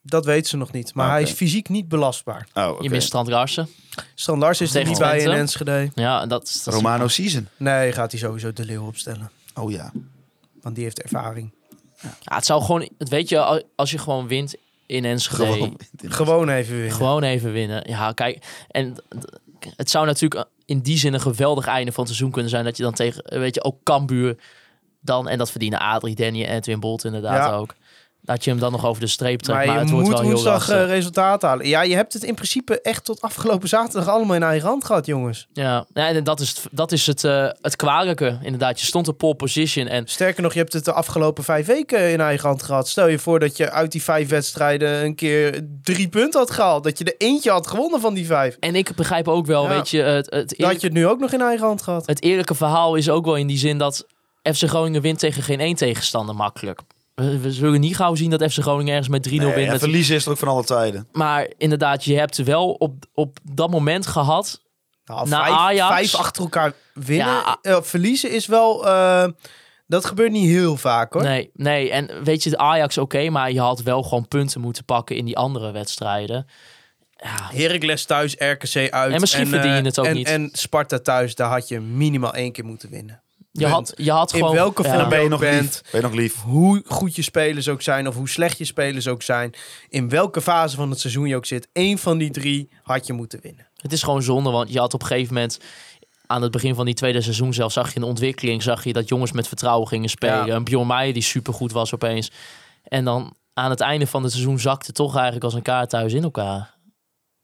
Dat 0.02 0.26
weet 0.26 0.48
ze 0.48 0.58
nog 0.58 0.72
niet. 0.72 0.94
Maar 0.94 1.06
Ah, 1.06 1.12
hij 1.12 1.22
is 1.22 1.32
fysiek 1.32 1.70
niet 1.70 1.88
belastbaar. 1.88 2.48
Oh. 2.54 2.82
Je 2.82 2.90
mist 2.90 3.08
Strand 3.08 3.28
Larsen. 3.28 3.68
Standaard 4.16 4.62
is 4.62 4.76
er 4.76 4.86
niet 4.86 4.98
bij 4.98 5.20
in. 5.20 5.32
Enschede. 5.32 5.92
Ja, 5.96 6.22
en 6.22 6.30
dat, 6.30 6.44
is- 6.48 6.64
dat 6.64 6.74
is- 6.74 6.80
Romano 6.80 7.08
Season. 7.08 7.48
Nee, 7.58 7.92
gaat 7.92 8.12
hij 8.12 8.20
sowieso 8.20 8.54
de 8.54 8.66
Leeuw 8.66 8.86
opstellen. 8.86 9.32
Oh 9.54 9.72
ja. 9.72 9.92
Want 10.62 10.76
die 10.76 10.84
heeft 10.84 11.02
ervaring. 11.02 11.54
Ja, 12.02 12.36
het 12.36 12.46
zou 12.46 12.62
gewoon, 12.62 12.90
het 12.98 13.10
weet 13.10 13.30
je, 13.30 13.40
al- 13.40 13.62
als 13.76 13.92
je 13.92 13.98
gewoon 13.98 14.28
wint 14.28 14.56
in 14.86 15.06
Enschede, 15.06 15.52
Gewoon. 15.52 15.78
Gewoon 15.98 16.50
even 16.50 16.76
winnen. 16.76 16.92
gewoon 16.96 17.24
even 17.24 17.52
winnen. 17.52 17.90
Ja, 17.90 18.12
kijk, 18.12 18.46
en 18.68 18.96
het 19.76 19.90
zou 19.90 20.06
natuurlijk 20.06 20.46
in 20.66 20.80
die 20.80 20.98
zin 20.98 21.14
een 21.14 21.22
geweldig 21.22 21.66
einde 21.66 21.92
van 21.92 22.04
het 22.04 22.14
seizoen 22.14 22.32
kunnen 22.32 22.52
zijn 22.52 22.64
dat 22.64 22.78
je 22.78 22.84
dan 22.84 22.94
tegen, 22.94 23.40
weet 23.40 23.56
je, 23.56 23.64
ook 23.64 23.84
Cambuur 23.84 24.36
dan, 25.06 25.28
en 25.28 25.38
dat 25.38 25.52
verdienen 25.52 25.80
Adrie, 25.80 26.16
Danny 26.16 26.44
en 26.46 26.56
Edwin 26.56 26.80
Bolt 26.80 27.04
inderdaad 27.04 27.48
Ja. 27.50 27.54
ook. 27.56 27.74
Dat 28.22 28.44
je 28.44 28.50
hem 28.50 28.60
dan 28.60 28.72
nog 28.72 28.86
over 28.86 29.02
de 29.02 29.08
streep 29.08 29.40
trekt, 29.42 29.66
Maar 29.66 29.80
het 29.80 29.90
wordt 29.90 30.08
wel 30.08 30.22
heel 30.22 30.44
lastig. 30.44 30.76
eh, 30.76 30.86
resultaat 30.86 31.42
halen. 31.42 31.68
Ja, 31.68 31.82
je 31.82 31.96
hebt 31.96 32.14
het 32.14 32.24
in 32.24 32.34
principe 32.36 32.82
echt 32.82 33.06
tot 33.06 33.22
afgelopen 33.22 33.68
zaterdag 33.70 34.08
allemaal 34.14 34.36
in 34.36 34.44
eigen 34.44 34.68
hand 34.68 34.86
gehad, 34.86 35.06
jongens. 35.06 35.48
Ja, 35.54 35.86
ja 35.94 36.08
en 36.08 36.24
dat 36.24 36.40
is 36.40 36.50
het, 36.50 36.62
dat 36.72 36.92
is 36.92 37.08
het, 37.08 37.24
eh, 37.24 37.48
het 37.62 37.76
kwalijke. 37.76 38.38
Inderdaad, 38.42 38.80
je 38.80 38.86
stond 38.86 39.08
op 39.08 39.18
pole 39.18 39.36
position 39.36 39.88
en 39.88 40.08
Sterker 40.08 40.44
nog, 40.44 40.54
je 40.54 40.60
hebt 40.60 40.74
het 40.74 40.86
de 40.86 40.92
afgelopen 40.94 41.44
vijf 41.44 41.66
weken 41.66 42.12
in 42.12 42.22
eigen 42.22 42.48
hand 42.48 42.64
gehad. 42.64 42.88
Stel 42.88 43.08
je 43.08 43.20
voor 43.20 43.40
dat 43.40 43.58
je 43.58 43.72
uit 43.72 43.92
die 43.92 44.04
vijf 44.04 44.30
wedstrijden 44.30 45.04
een 45.04 45.16
keer 45.16 45.62
drie 45.82 46.08
punten 46.10 46.40
had 46.40 46.52
gehaald. 46.52 46.84
Dat 46.84 46.98
je 46.98 47.04
er 47.04 47.16
eentje 47.18 47.52
had 47.52 47.68
gewonnen 47.68 48.00
van 48.02 48.14
die 48.14 48.26
vijf. 48.26 48.58
En 48.60 48.76
ik 48.76 48.96
begrijp 48.96 49.28
ook 49.28 49.46
wel, 49.46 49.64
Ja. 49.64 49.70
weet 49.70 49.90
je, 49.90 50.02
het, 50.02 50.30
het, 50.30 50.60
eerlijk- 50.60 50.80
je 50.80 50.86
het 50.88 50.96
nu 50.96 51.08
ook 51.08 51.20
nog 51.20 51.32
in 51.32 51.42
eigen 51.42 51.66
hand 51.68 51.82
gehad. 51.82 52.06
het 52.06 52.22
eerlijke 52.24 52.56
verhaal 52.56 52.96
is 52.96 53.10
ook 53.10 53.26
wel 53.26 53.36
in 53.36 53.48
die 53.48 53.58
zin 53.58 53.78
dat 53.78 54.06
FC 54.54 54.64
Groningen 54.64 55.02
wint 55.02 55.20
tegen 55.20 55.44
geen 55.44 55.60
één 55.60 55.76
tegenstander 55.76 56.36
makkelijk. 56.36 56.80
We, 57.16 57.40
we 57.40 57.52
zullen 57.52 57.80
niet 57.80 57.96
gauw 57.96 58.16
zien 58.16 58.30
dat 58.30 58.52
FC 58.52 58.60
Groningen 58.62 58.92
ergens 58.94 59.10
met 59.10 59.28
3-0 59.30 59.32
Nee, 59.32 59.54
wint. 59.54 59.70
Met, 59.72 59.80
verliezen 59.80 60.16
is 60.16 60.26
er 60.26 60.32
ook 60.32 60.38
van 60.38 60.48
alle 60.48 60.64
tijden. 60.64 61.08
maar 61.12 61.48
inderdaad, 61.58 62.04
je 62.04 62.18
hebt 62.18 62.38
wel 62.38 62.72
op, 62.72 63.06
op 63.14 63.38
dat 63.52 63.70
moment 63.70 64.08
gehad. 64.08 64.62
Nou, 65.06 65.30
Na 65.30 65.44
vijf, 65.44 65.56
Ajax- 65.56 65.94
vijf 65.94 66.16
achter 66.16 66.44
elkaar 66.44 66.74
winnen, 66.94 67.26
Ja. 67.28 67.58
eh, 67.62 67.82
verliezen 67.82 68.32
is 68.32 68.46
wel... 68.46 68.88
eh, 68.88 69.28
dat 69.88 70.06
gebeurt 70.06 70.32
niet 70.32 70.50
heel 70.50 70.78
vaak, 70.78 71.14
hoor. 71.14 71.24
Nee, 71.24 71.50
nee, 71.54 71.92
en 71.92 72.24
weet 72.24 72.44
je, 72.44 72.50
de 72.50 72.58
Ajax 72.58 72.98
oké, 72.98 73.30
maar 73.30 73.52
je 73.52 73.60
had 73.60 73.82
wel 73.82 74.04
gewoon 74.04 74.28
punten 74.28 74.62
moeten 74.62 74.86
pakken 74.86 75.16
in 75.16 75.26
die 75.26 75.38
andere 75.38 75.72
wedstrijden. 75.72 76.48
Ja, 77.18 77.50
Heracles 77.58 78.06
thuis, 78.06 78.36
RKC 78.38 78.92
uit. 78.92 79.14
En 79.14 79.20
misschien 79.20 79.48
verdien 79.48 79.72
je 79.72 79.78
eh, 79.80 79.84
het 79.84 80.00
ook 80.00 80.06
en, 80.06 80.14
niet. 80.16 80.28
En 80.28 80.50
Sparta 80.52 81.00
thuis, 81.00 81.36
daar 81.36 81.50
had 81.50 81.68
je 81.68 81.80
minimaal 81.80 82.34
één 82.34 82.52
keer 82.52 82.66
moeten 82.66 82.90
winnen. 82.90 83.22
Je 83.60 83.68
had, 83.68 83.94
je 83.96 84.12
had 84.12 84.34
In 84.34 84.40
gewoon... 84.40 84.56
welke 84.56 84.84
ja. 84.84 84.94
vorm 84.94 85.10
ben 85.10 85.22
je 85.22 85.30
nog 85.30 85.40
bent- 85.40 85.62
lief. 85.62 85.82
Ben 85.92 86.02
je 86.02 86.08
nog 86.08 86.16
lief. 86.16 86.42
Hoe 86.42 86.84
goed 86.86 87.16
je 87.16 87.22
spelers 87.22 87.68
ook 87.68 87.82
zijn 87.82 88.08
of 88.08 88.16
hoe 88.16 88.30
slecht 88.30 88.58
je 88.58 88.66
spelers 88.66 89.08
ook 89.08 89.22
zijn. 89.22 89.54
In 89.90 90.10
welke 90.10 90.42
fase 90.42 90.76
van 90.76 90.90
het 90.90 91.00
seizoen 91.00 91.28
je 91.28 91.36
ook 91.36 91.46
zit. 91.46 91.68
één 91.72 91.98
van 91.98 92.18
die 92.18 92.32
drie 92.32 92.70
had 92.84 93.08
je 93.08 93.14
moeten 93.14 93.40
winnen. 93.42 93.68
Het 93.78 93.94
is 93.94 94.04
gewoon 94.04 94.24
zonde, 94.24 94.50
want 94.50 94.74
je 94.74 94.80
had 94.80 94.94
op 94.94 95.02
een 95.02 95.08
gegeven 95.08 95.34
moment... 95.34 95.60
Aan 96.28 96.42
het 96.42 96.52
begin 96.52 96.76
van 96.76 96.86
die 96.86 96.94
tweede 96.94 97.22
seizoen 97.22 97.54
zelf 97.54 97.72
zag 97.72 97.94
je 97.94 98.00
een 98.00 98.06
ontwikkeling. 98.06 98.64
Zag 98.64 98.84
je 98.84 98.94
dat 98.94 99.08
jongens 99.08 99.32
met 99.32 99.48
vertrouwen 99.48 99.88
gingen 99.88 100.10
spelen. 100.10 100.46
Ja. 100.46 100.56
Een 100.56 100.64
Bjorn 100.64 100.88
Meijer 100.88 101.14
die 101.14 101.24
supergoed 101.24 101.72
was 101.72 101.94
opeens. 101.94 102.32
En 102.84 103.06
dan 103.06 103.34
aan 103.54 103.70
het 103.70 103.80
einde 103.80 104.08
van 104.08 104.24
het 104.24 104.32
seizoen 104.32 104.60
zakte 104.60 104.92
toch 104.92 105.14
eigenlijk 105.14 105.44
als 105.44 105.54
een 105.54 105.62
kaart 105.62 105.90
thuis 105.90 106.14
in 106.14 106.24
elkaar. 106.24 106.74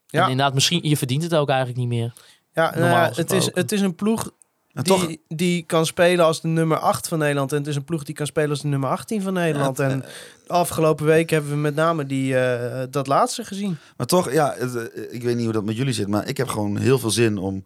Ja. 0.06 0.24
En 0.24 0.30
inderdaad, 0.30 0.54
misschien, 0.54 0.80
je 0.84 0.98
verdient 0.98 1.24
het 1.24 1.36
ook 1.36 1.50
eigenlijk 1.50 1.80
niet 1.80 1.88
meer. 1.88 2.14
Ja, 2.54 2.76
nou 2.76 2.90
ja, 2.90 3.12
het, 3.16 3.32
is, 3.32 3.50
het 3.54 3.72
is 3.72 3.82
een 3.82 3.96
ploeg 3.96 4.32
die, 4.74 4.84
toch, 4.84 5.16
die 5.28 5.64
kan 5.64 5.86
spelen 5.86 6.26
als 6.26 6.42
de 6.42 6.48
nummer 6.48 6.78
8 6.78 7.08
van 7.08 7.18
Nederland. 7.20 7.52
En 7.52 7.58
het 7.58 7.68
is 7.68 7.76
een 7.76 7.84
ploeg 7.84 8.04
die 8.04 8.16
kan 8.16 8.26
spelen 8.26 8.50
als 8.50 8.62
de 8.62 8.68
nummer 8.68 8.90
18 8.90 9.22
van 9.22 9.34
Nederland. 9.34 9.78
Ja, 9.78 9.84
het- 9.84 9.94
en 9.94 10.00
de 10.48 10.54
afgelopen 10.54 11.06
week 11.06 11.30
hebben 11.30 11.52
we 11.52 11.58
met 11.58 11.76
name 11.76 12.06
die, 12.06 12.38
eh, 12.40 12.84
dat 12.90 13.08
laatste 13.08 13.44
gezien. 13.44 13.78
Maar 13.98 14.08
toch, 14.08 14.32
ja, 14.32 14.56
het, 14.58 14.76
eh, 14.76 15.14
ik 15.14 15.24
weet 15.24 15.36
niet 15.36 15.44
hoe 15.44 15.54
dat 15.54 15.64
met 15.64 15.78
jullie 15.78 15.94
zit, 15.94 16.08
maar 16.08 16.28
ik 16.28 16.38
heb 16.38 16.48
gewoon 16.48 16.78
heel 16.78 17.00
veel 17.00 17.12
zin 17.12 17.38
om 17.38 17.66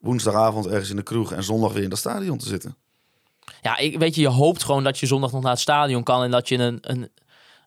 woensdagavond 0.00 0.66
ergens 0.66 0.90
in 0.90 0.96
de 0.96 1.02
kroeg 1.02 1.32
en 1.32 1.44
zondag 1.44 1.72
weer 1.72 1.82
in 1.82 1.88
dat 1.90 1.98
stadion 1.98 2.38
te 2.38 2.46
zitten. 2.48 2.76
Ja, 3.62 3.76
ik, 3.78 3.98
weet 3.98 4.14
je, 4.14 4.20
je 4.20 4.28
hoopt 4.28 4.64
gewoon 4.64 4.84
dat 4.84 4.98
je 4.98 5.06
zondag 5.06 5.32
nog 5.32 5.42
naar 5.42 5.50
het 5.52 5.60
stadion 5.60 6.02
kan. 6.02 6.22
En 6.22 6.30
dat 6.30 6.48
je 6.48 6.56
een, 6.56 6.78
een, 6.80 6.96
in 6.96 7.10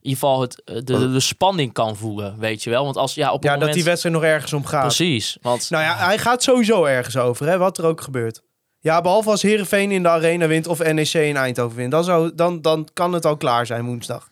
ieder 0.02 0.20
geval 0.20 0.42
het, 0.42 0.62
de, 0.66 0.84
de, 0.84 1.12
de 1.12 1.20
spanning 1.20 1.74
kan 1.74 1.96
voelen, 1.98 2.40
weet 2.40 2.64
je 2.64 2.70
wel. 2.70 2.84
Want 2.84 2.98
als 2.98 3.14
ja, 3.14 3.32
op 3.32 3.44
Ja, 3.44 3.50
moment... 3.50 3.66
dat 3.68 3.76
die 3.76 3.84
wedstrijd 3.84 4.16
nog 4.16 4.24
ergens 4.24 4.54
om 4.54 4.66
gaat. 4.66 4.82
Precies, 4.82 5.38
want 5.42 5.70
Nou 5.70 5.84
ja, 5.84 5.96
hij 5.98 6.18
gaat 6.18 6.44
sowieso 6.44 6.84
ergens 6.86 7.18
over, 7.18 7.48
hè, 7.48 7.58
wat 7.58 7.78
er 7.78 7.86
ook 7.86 8.02
gebeurt. 8.02 8.42
Ja, 8.80 9.02
behalve 9.02 9.30
als 9.30 9.42
Heerenveen 9.42 9.92
in 9.92 10.04
de 10.04 10.10
arena 10.10 10.48
wint 10.48 10.68
of 10.68 10.80
NEC 10.94 11.14
in 11.14 11.36
Eindhoven 11.38 11.78
wint. 11.78 11.92
Dan, 11.92 12.04
zou, 12.04 12.32
dan, 12.36 12.62
dan 12.62 12.88
kan 12.94 13.14
het 13.14 13.26
al 13.26 13.38
klaar 13.38 13.66
zijn 13.66 13.86
woensdag. 13.86 14.30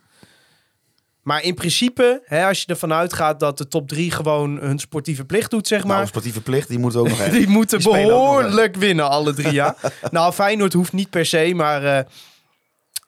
Maar 1.21 1.43
in 1.43 1.53
principe, 1.55 2.21
hè, 2.25 2.45
als 2.45 2.59
je 2.59 2.65
ervan 2.67 2.93
uitgaat 2.93 3.39
dat 3.39 3.57
de 3.57 3.67
top 3.67 3.87
3 3.87 4.11
gewoon 4.11 4.57
hun 4.57 4.79
sportieve 4.79 5.25
plicht 5.25 5.51
doet, 5.51 5.67
zeg 5.67 5.83
Maar 5.83 5.97
maar. 5.97 6.07
sportieve 6.07 6.41
plicht, 6.41 6.67
die 6.67 6.79
moet 6.79 6.95
ook 6.95 7.07
nog 7.09 7.19
even. 7.25 7.31
Die 7.31 7.47
moeten 7.47 7.79
Die 7.79 7.89
behoorlijk 7.91 8.75
winnen, 8.75 9.09
alle 9.09 9.33
drie, 9.33 9.53
ja. 9.53 9.75
nou, 10.11 10.33
Feyenoord 10.33 10.73
hoeft 10.73 10.93
niet 10.93 11.09
per 11.09 11.25
se, 11.25 11.51
maar 11.55 11.97
eh, 11.97 12.03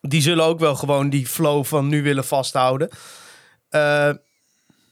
die 0.01 0.21
zullen 0.21 0.45
ook 0.45 0.59
wel 0.59 0.75
gewoon 0.75 1.09
die 1.09 1.27
flow 1.27 1.65
van 1.65 1.87
nu 1.87 2.03
willen 2.03 2.25
vasthouden. 2.25 2.89
Eh, 3.69 4.09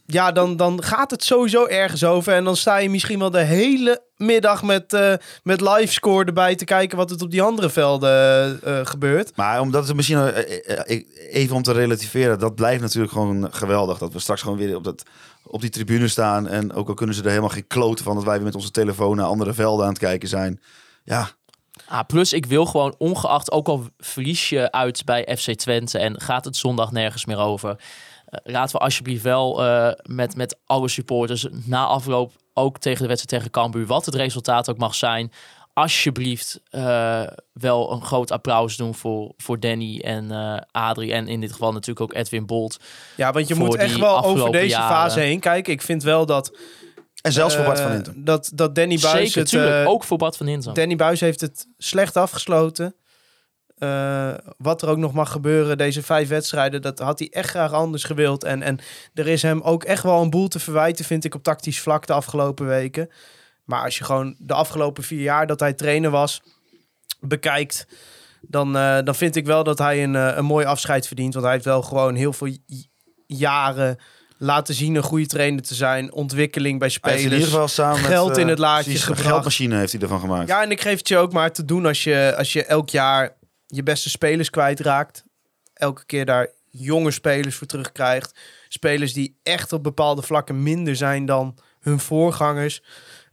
ja, 0.09 0.31
dan, 0.31 0.55
dan 0.55 0.83
gaat 0.83 1.11
het 1.11 1.23
sowieso 1.23 1.65
ergens 1.65 2.03
over. 2.03 2.33
En 2.33 2.43
dan 2.43 2.55
sta 2.55 2.77
je 2.77 2.89
misschien 2.89 3.19
wel 3.19 3.31
de 3.31 3.43
hele 3.43 4.01
middag 4.15 4.63
met, 4.63 4.93
eh 4.93 5.13
met 5.43 5.61
livescore 5.61 6.25
erbij 6.25 6.55
te 6.55 6.65
kijken 6.65 6.97
wat 6.97 7.11
er 7.11 7.21
op 7.21 7.31
die 7.31 7.41
andere 7.41 7.69
velden 7.69 8.09
eh, 8.09 8.79
eh, 8.79 8.85
gebeurt. 8.85 9.35
Maar 9.35 9.59
omdat 9.59 9.87
het 9.87 9.95
misschien 9.95 10.33
even 11.31 11.55
om 11.55 11.63
te 11.63 11.71
relativeren, 11.71 12.39
dat 12.39 12.55
blijft 12.55 12.81
natuurlijk 12.81 13.13
gewoon 13.13 13.47
geweldig. 13.53 13.97
Dat 13.97 14.13
we 14.13 14.19
straks 14.19 14.41
gewoon 14.41 14.57
weer 14.57 14.75
op, 14.75 14.83
dat, 14.83 15.03
op 15.43 15.61
die 15.61 15.69
tribune 15.69 16.07
staan. 16.07 16.47
En 16.47 16.73
ook 16.73 16.87
al 16.87 16.93
kunnen 16.93 17.15
ze 17.15 17.21
er 17.21 17.29
helemaal 17.29 17.49
geen 17.49 17.67
kloten 17.67 18.05
van 18.05 18.15
dat 18.15 18.23
wij 18.23 18.35
weer 18.35 18.45
met 18.45 18.55
onze 18.55 18.71
telefoon 18.71 19.15
naar 19.15 19.25
andere 19.25 19.53
velden 19.53 19.85
aan 19.85 19.91
het 19.91 20.01
kijken 20.01 20.29
zijn. 20.29 20.61
Ja, 21.03 21.29
Ah, 21.85 22.05
plus, 22.07 22.33
ik 22.33 22.45
wil 22.45 22.65
gewoon 22.65 22.95
ongeacht, 22.97 23.51
ook 23.51 23.67
al 23.67 23.85
verlies 23.97 24.49
je 24.49 24.71
uit 24.71 25.05
bij 25.05 25.37
FC 25.37 25.51
Twente 25.51 25.99
en 25.99 26.21
gaat 26.21 26.45
het 26.45 26.55
zondag 26.55 26.91
nergens 26.91 27.25
meer 27.25 27.37
over. 27.37 27.75
Eh, 28.29 28.53
laten 28.53 28.75
we 28.75 28.83
alsjeblieft 28.83 29.23
wel 29.23 29.65
eh, 29.65 29.91
met, 30.03 30.35
met 30.35 30.57
alle 30.65 30.87
supporters 30.87 31.47
na 31.65 31.85
afloop, 31.85 32.31
ook 32.53 32.77
tegen 32.77 33.01
de 33.01 33.07
wedstrijd 33.07 33.43
tegen 33.43 33.61
Cambuur, 33.61 33.85
wat 33.85 34.05
het 34.05 34.15
resultaat 34.15 34.69
ook 34.69 34.77
mag 34.77 34.95
zijn, 34.95 35.31
alsjeblieft 35.77 36.61
eh, 36.69 37.23
wel 37.53 37.91
een 37.91 38.01
groot 38.01 38.31
applaus 38.31 38.77
doen 38.77 38.95
voor, 38.95 39.33
voor 39.37 39.59
Danny 39.59 39.99
en 39.99 40.31
eh, 40.31 40.57
Adrie. 40.71 41.13
En 41.13 41.27
in 41.27 41.39
dit 41.39 41.51
geval 41.51 41.71
natuurlijk 41.71 42.01
ook 42.01 42.13
Edwin 42.13 42.45
Bolt. 42.45 42.79
Ja, 43.15 43.31
want 43.31 43.47
je 43.47 43.55
moet 43.55 43.75
echt 43.75 43.97
wel 43.97 44.23
over 44.23 44.51
deze 44.51 44.67
jaren. 44.67 44.95
fase 44.95 45.19
heen 45.19 45.39
kijken. 45.39 45.73
Ik 45.73 45.81
vind 45.81 46.03
wel 46.03 46.25
dat... 46.25 46.57
En 47.21 47.31
zelfs 47.31 47.55
voor 47.55 47.65
Bart 47.65 47.79
van 47.79 47.91
Hintem. 47.91 48.23
Dat, 48.23 48.51
dat 48.53 48.75
Danny 48.75 48.99
Buis 48.99 49.31
Zeker, 49.31 49.79
het... 49.79 49.87
ook 49.87 50.03
voor 50.03 50.17
Bart 50.17 50.37
van 50.37 50.45
Hintem. 50.45 50.73
Danny 50.73 50.95
Buis 50.95 51.19
heeft 51.19 51.41
het 51.41 51.67
slecht 51.77 52.17
afgesloten. 52.17 52.95
Eh, 53.77 54.33
wat 54.57 54.81
er 54.81 54.89
ook 54.89 54.97
nog 54.97 55.13
mag 55.13 55.31
gebeuren, 55.31 55.77
deze 55.77 56.03
vijf 56.03 56.27
wedstrijden, 56.27 56.81
dat 56.81 56.99
had 56.99 57.19
hij 57.19 57.29
echt 57.31 57.49
graag 57.49 57.71
anders 57.71 58.03
gewild. 58.03 58.43
En, 58.43 58.61
en 58.61 58.79
er 59.13 59.27
is 59.27 59.41
hem 59.41 59.61
ook 59.61 59.83
echt 59.83 60.03
wel 60.03 60.21
een 60.21 60.29
boel 60.29 60.47
te 60.47 60.59
verwijten, 60.59 61.05
vind 61.05 61.25
ik, 61.25 61.35
op 61.35 61.43
tactisch 61.43 61.81
vlak 61.81 62.07
de 62.07 62.13
afgelopen 62.13 62.67
weken. 62.67 63.09
Maar 63.63 63.83
als 63.83 63.97
je 63.97 64.03
gewoon 64.03 64.35
de 64.37 64.53
afgelopen 64.53 65.03
vier 65.03 65.21
jaar 65.21 65.47
dat 65.47 65.59
hij 65.59 65.73
trainer 65.73 66.09
was, 66.09 66.41
bekijkt, 67.19 67.87
dan, 68.41 68.77
eh, 68.77 68.97
dan 69.03 69.15
vind 69.15 69.35
ik 69.35 69.45
wel 69.45 69.63
dat 69.63 69.77
hij 69.77 70.03
een, 70.03 70.15
eh, 70.15 70.35
een 70.35 70.45
mooi 70.45 70.65
afscheid 70.65 71.07
verdient. 71.07 71.33
Want 71.33 71.45
hij 71.45 71.53
heeft 71.53 71.65
wel 71.65 71.81
gewoon 71.81 72.15
heel 72.15 72.33
veel 72.33 72.57
jaren 73.27 73.97
laten 74.37 74.73
zien 74.73 74.95
een 74.95 75.03
goede 75.03 75.25
trainer 75.25 75.63
te 75.63 75.75
zijn. 75.75 76.13
Ontwikkeling 76.13 76.79
bij 76.79 76.87
heeft 76.87 77.05
in 77.05 77.11
spelers. 77.11 77.33
ieder 77.33 77.47
geval 77.47 77.67
samen 77.67 78.01
met... 78.01 78.09
geld 78.09 78.37
in 78.37 78.43
eh, 78.43 78.49
het 78.49 78.59
laadje 78.59 78.97
gebracht. 78.97 79.27
geldmachine 79.27 79.77
heeft 79.77 79.91
hij 79.91 80.01
ervan 80.01 80.19
gemaakt. 80.19 80.47
Ja, 80.47 80.63
en 80.63 80.71
ik 80.71 80.81
geef 80.81 80.97
het 80.97 81.07
je 81.07 81.17
ook 81.17 81.33
maar 81.33 81.51
te 81.51 81.65
doen 81.65 81.85
als 81.85 82.03
je, 82.03 82.33
als 82.37 82.53
je 82.53 82.65
elk 82.65 82.89
jaar 82.89 83.36
je 83.67 83.83
beste 83.83 84.09
spelers 84.09 84.49
kwijtraakt. 84.49 85.23
Elke 85.73 86.05
keer 86.05 86.25
daar 86.25 86.49
jonge 86.69 87.11
spelers 87.11 87.55
voor 87.55 87.67
terugkrijgt. 87.67 88.39
Spelers 88.67 89.13
die 89.13 89.39
echt 89.43 89.73
op 89.73 89.83
bepaalde 89.83 90.21
vlakken 90.21 90.63
minder 90.63 90.95
zijn 90.95 91.25
dan 91.25 91.57
hun 91.79 91.99
voorgangers. 91.99 92.81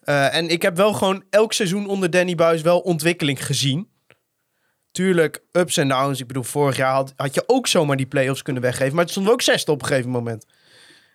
Eh, 0.01 0.35
en 0.35 0.49
ik 0.49 0.63
heb 0.63 0.77
wel 0.77 0.93
gewoon 0.93 1.25
elk 1.31 1.53
seizoen 1.53 1.87
onder 1.87 2.11
Danny 2.11 2.35
Buis 2.35 2.63
wel 2.63 2.81
ontwikkeling 2.81 3.47
gezien. 3.47 3.89
Tuurlijk, 4.91 5.43
ups 5.53 5.77
en 5.77 5.89
downs. 5.89 6.21
Ik 6.21 6.27
bedoel, 6.27 6.43
vorig 6.43 6.77
jaar 6.77 6.93
had, 6.93 7.13
had 7.17 7.35
je 7.35 7.45
ook 7.47 7.67
zomaar 7.67 7.97
die 7.97 8.07
play-offs 8.07 8.43
kunnen 8.43 8.63
weggeven. 8.63 8.95
Maar 8.95 9.03
het 9.05 9.13
stond 9.13 9.29
ook 9.29 9.43
zesde 9.43 9.73
op 9.73 9.81
een 9.81 9.87
gegeven 9.87 10.11
moment. 10.11 10.47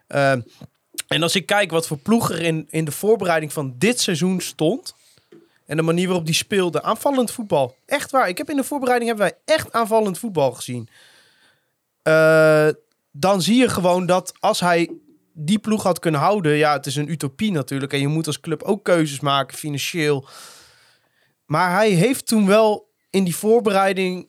Eh, 0.07 0.31
en 1.07 1.23
als 1.23 1.35
ik 1.35 1.45
kijk 1.45 1.71
wat 1.71 1.87
voor 1.87 1.97
ploeg 1.97 2.31
er 2.31 2.41
in, 2.41 2.67
in 2.69 2.85
de 2.85 2.91
voorbereiding 2.91 3.53
van 3.53 3.73
dit 3.77 3.99
seizoen 3.99 4.41
stond... 4.41 4.95
En 5.69 5.77
de 5.77 5.81
manier 5.81 6.07
waarop 6.07 6.25
die 6.25 6.35
speelde. 6.35 6.81
Aanvallend 6.81 7.31
voetbal. 7.31 7.75
Echt 7.85 8.11
waar. 8.11 8.29
Ik 8.29 8.37
heb 8.37 8.49
in 8.49 8.55
de 8.55 8.63
voorbereiding 8.63 9.09
hebben 9.09 9.29
wij 9.29 9.55
echt 9.55 9.71
aanvallend 9.71 10.19
voetbal 10.19 10.51
gezien. 10.51 10.89
Eh, 12.01 12.67
dan 13.11 13.41
zie 13.41 13.55
je 13.55 13.69
gewoon 13.69 14.05
dat 14.05 14.33
als 14.39 14.59
hij 14.59 14.91
die 15.33 15.59
ploeg 15.59 15.83
had 15.83 15.99
kunnen 15.99 16.19
houden. 16.19 16.55
Ja, 16.55 16.73
het 16.73 16.85
is 16.85 16.95
een 16.95 17.11
utopie 17.11 17.51
natuurlijk. 17.51 17.93
En 17.93 17.99
je 17.99 18.07
moet 18.07 18.27
als 18.27 18.39
club 18.39 18.63
ook 18.63 18.83
keuzes 18.83 19.19
maken 19.19 19.57
financieel. 19.57 20.25
Maar 21.45 21.71
hij 21.71 21.89
heeft 21.89 22.27
toen 22.27 22.47
wel 22.47 22.89
in 23.09 23.23
die 23.23 23.35
voorbereiding 23.35 24.27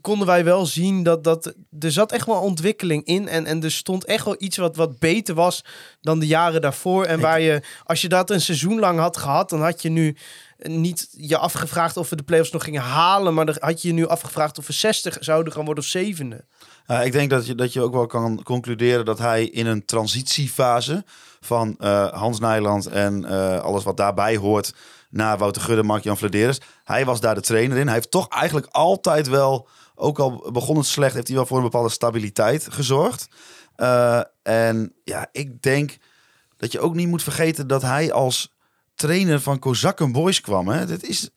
konden 0.00 0.26
wij 0.26 0.44
wel 0.44 0.66
zien 0.66 1.02
dat, 1.02 1.24
dat 1.24 1.54
er 1.78 1.92
zat 1.92 2.12
echt 2.12 2.26
wel 2.26 2.40
ontwikkeling 2.40 3.04
in. 3.04 3.28
En, 3.28 3.46
en 3.46 3.62
er 3.62 3.70
stond 3.70 4.04
echt 4.04 4.24
wel 4.24 4.36
iets 4.38 4.56
wat, 4.56 4.76
wat 4.76 4.98
beter 4.98 5.34
was 5.34 5.64
dan 6.00 6.18
de 6.18 6.26
jaren 6.26 6.60
daarvoor. 6.60 7.04
En 7.04 7.20
waar 7.20 7.40
je, 7.40 7.62
als 7.84 8.00
je 8.00 8.08
dat 8.08 8.30
een 8.30 8.40
seizoen 8.40 8.78
lang 8.78 8.98
had 8.98 9.16
gehad, 9.16 9.48
dan 9.48 9.62
had 9.62 9.82
je 9.82 9.88
nu 9.88 10.16
niet 10.58 11.08
je 11.10 11.38
afgevraagd 11.38 11.96
of 11.96 12.10
we 12.10 12.16
de 12.16 12.22
play-offs 12.22 12.50
nog 12.50 12.64
gingen 12.64 12.82
halen. 12.82 13.34
Maar 13.34 13.56
had 13.58 13.82
je 13.82 13.88
je 13.88 13.94
nu 13.94 14.06
afgevraagd 14.06 14.58
of 14.58 14.66
we 14.66 14.72
60 14.72 15.16
zouden 15.20 15.52
gaan 15.52 15.64
worden 15.64 15.84
of 15.84 15.90
zevende. 15.90 16.44
Ja, 16.86 17.02
ik 17.02 17.12
denk 17.12 17.30
dat 17.30 17.46
je, 17.46 17.54
dat 17.54 17.72
je 17.72 17.80
ook 17.80 17.92
wel 17.92 18.06
kan 18.06 18.42
concluderen 18.42 19.04
dat 19.04 19.18
hij 19.18 19.44
in 19.44 19.66
een 19.66 19.84
transitiefase 19.84 21.04
van 21.40 21.76
eh, 21.78 22.12
Hans 22.12 22.40
Nijland 22.40 22.86
en 22.86 23.24
eh, 23.24 23.60
alles 23.60 23.84
wat 23.84 23.96
daarbij 23.96 24.36
hoort 24.36 24.74
naar 25.10 25.38
Wouter 25.38 25.62
Gudde, 25.62 25.82
Mark-Jan 25.82 26.16
Vladeres. 26.16 26.60
Hij 26.84 27.04
was 27.04 27.20
daar 27.20 27.34
de 27.34 27.40
trainer 27.40 27.76
in. 27.76 27.86
Hij 27.86 27.94
heeft 27.94 28.10
toch 28.10 28.28
eigenlijk 28.28 28.66
altijd 28.70 29.28
wel, 29.28 29.68
ook 29.94 30.18
al 30.18 30.50
begon 30.52 30.76
het 30.76 30.86
slecht, 30.86 31.14
heeft 31.14 31.26
hij 31.26 31.36
wel 31.36 31.46
voor 31.46 31.56
een 31.56 31.62
bepaalde 31.62 31.88
stabiliteit 31.88 32.66
gezorgd. 32.70 33.28
Eh, 33.76 34.20
en 34.42 34.92
ja, 35.04 35.28
ik 35.32 35.62
denk 35.62 35.96
dat 36.56 36.72
je 36.72 36.80
ook 36.80 36.94
niet 36.94 37.08
moet 37.08 37.22
vergeten 37.22 37.66
dat 37.66 37.82
hij 37.82 38.12
als 38.12 38.55
trainer 38.96 39.40
van 39.40 39.58
Kozakken 39.58 40.12
Boys 40.12 40.40
kwam. 40.40 40.68
Hè. 40.68 40.86
Dit 40.86 41.08
is, 41.08 41.28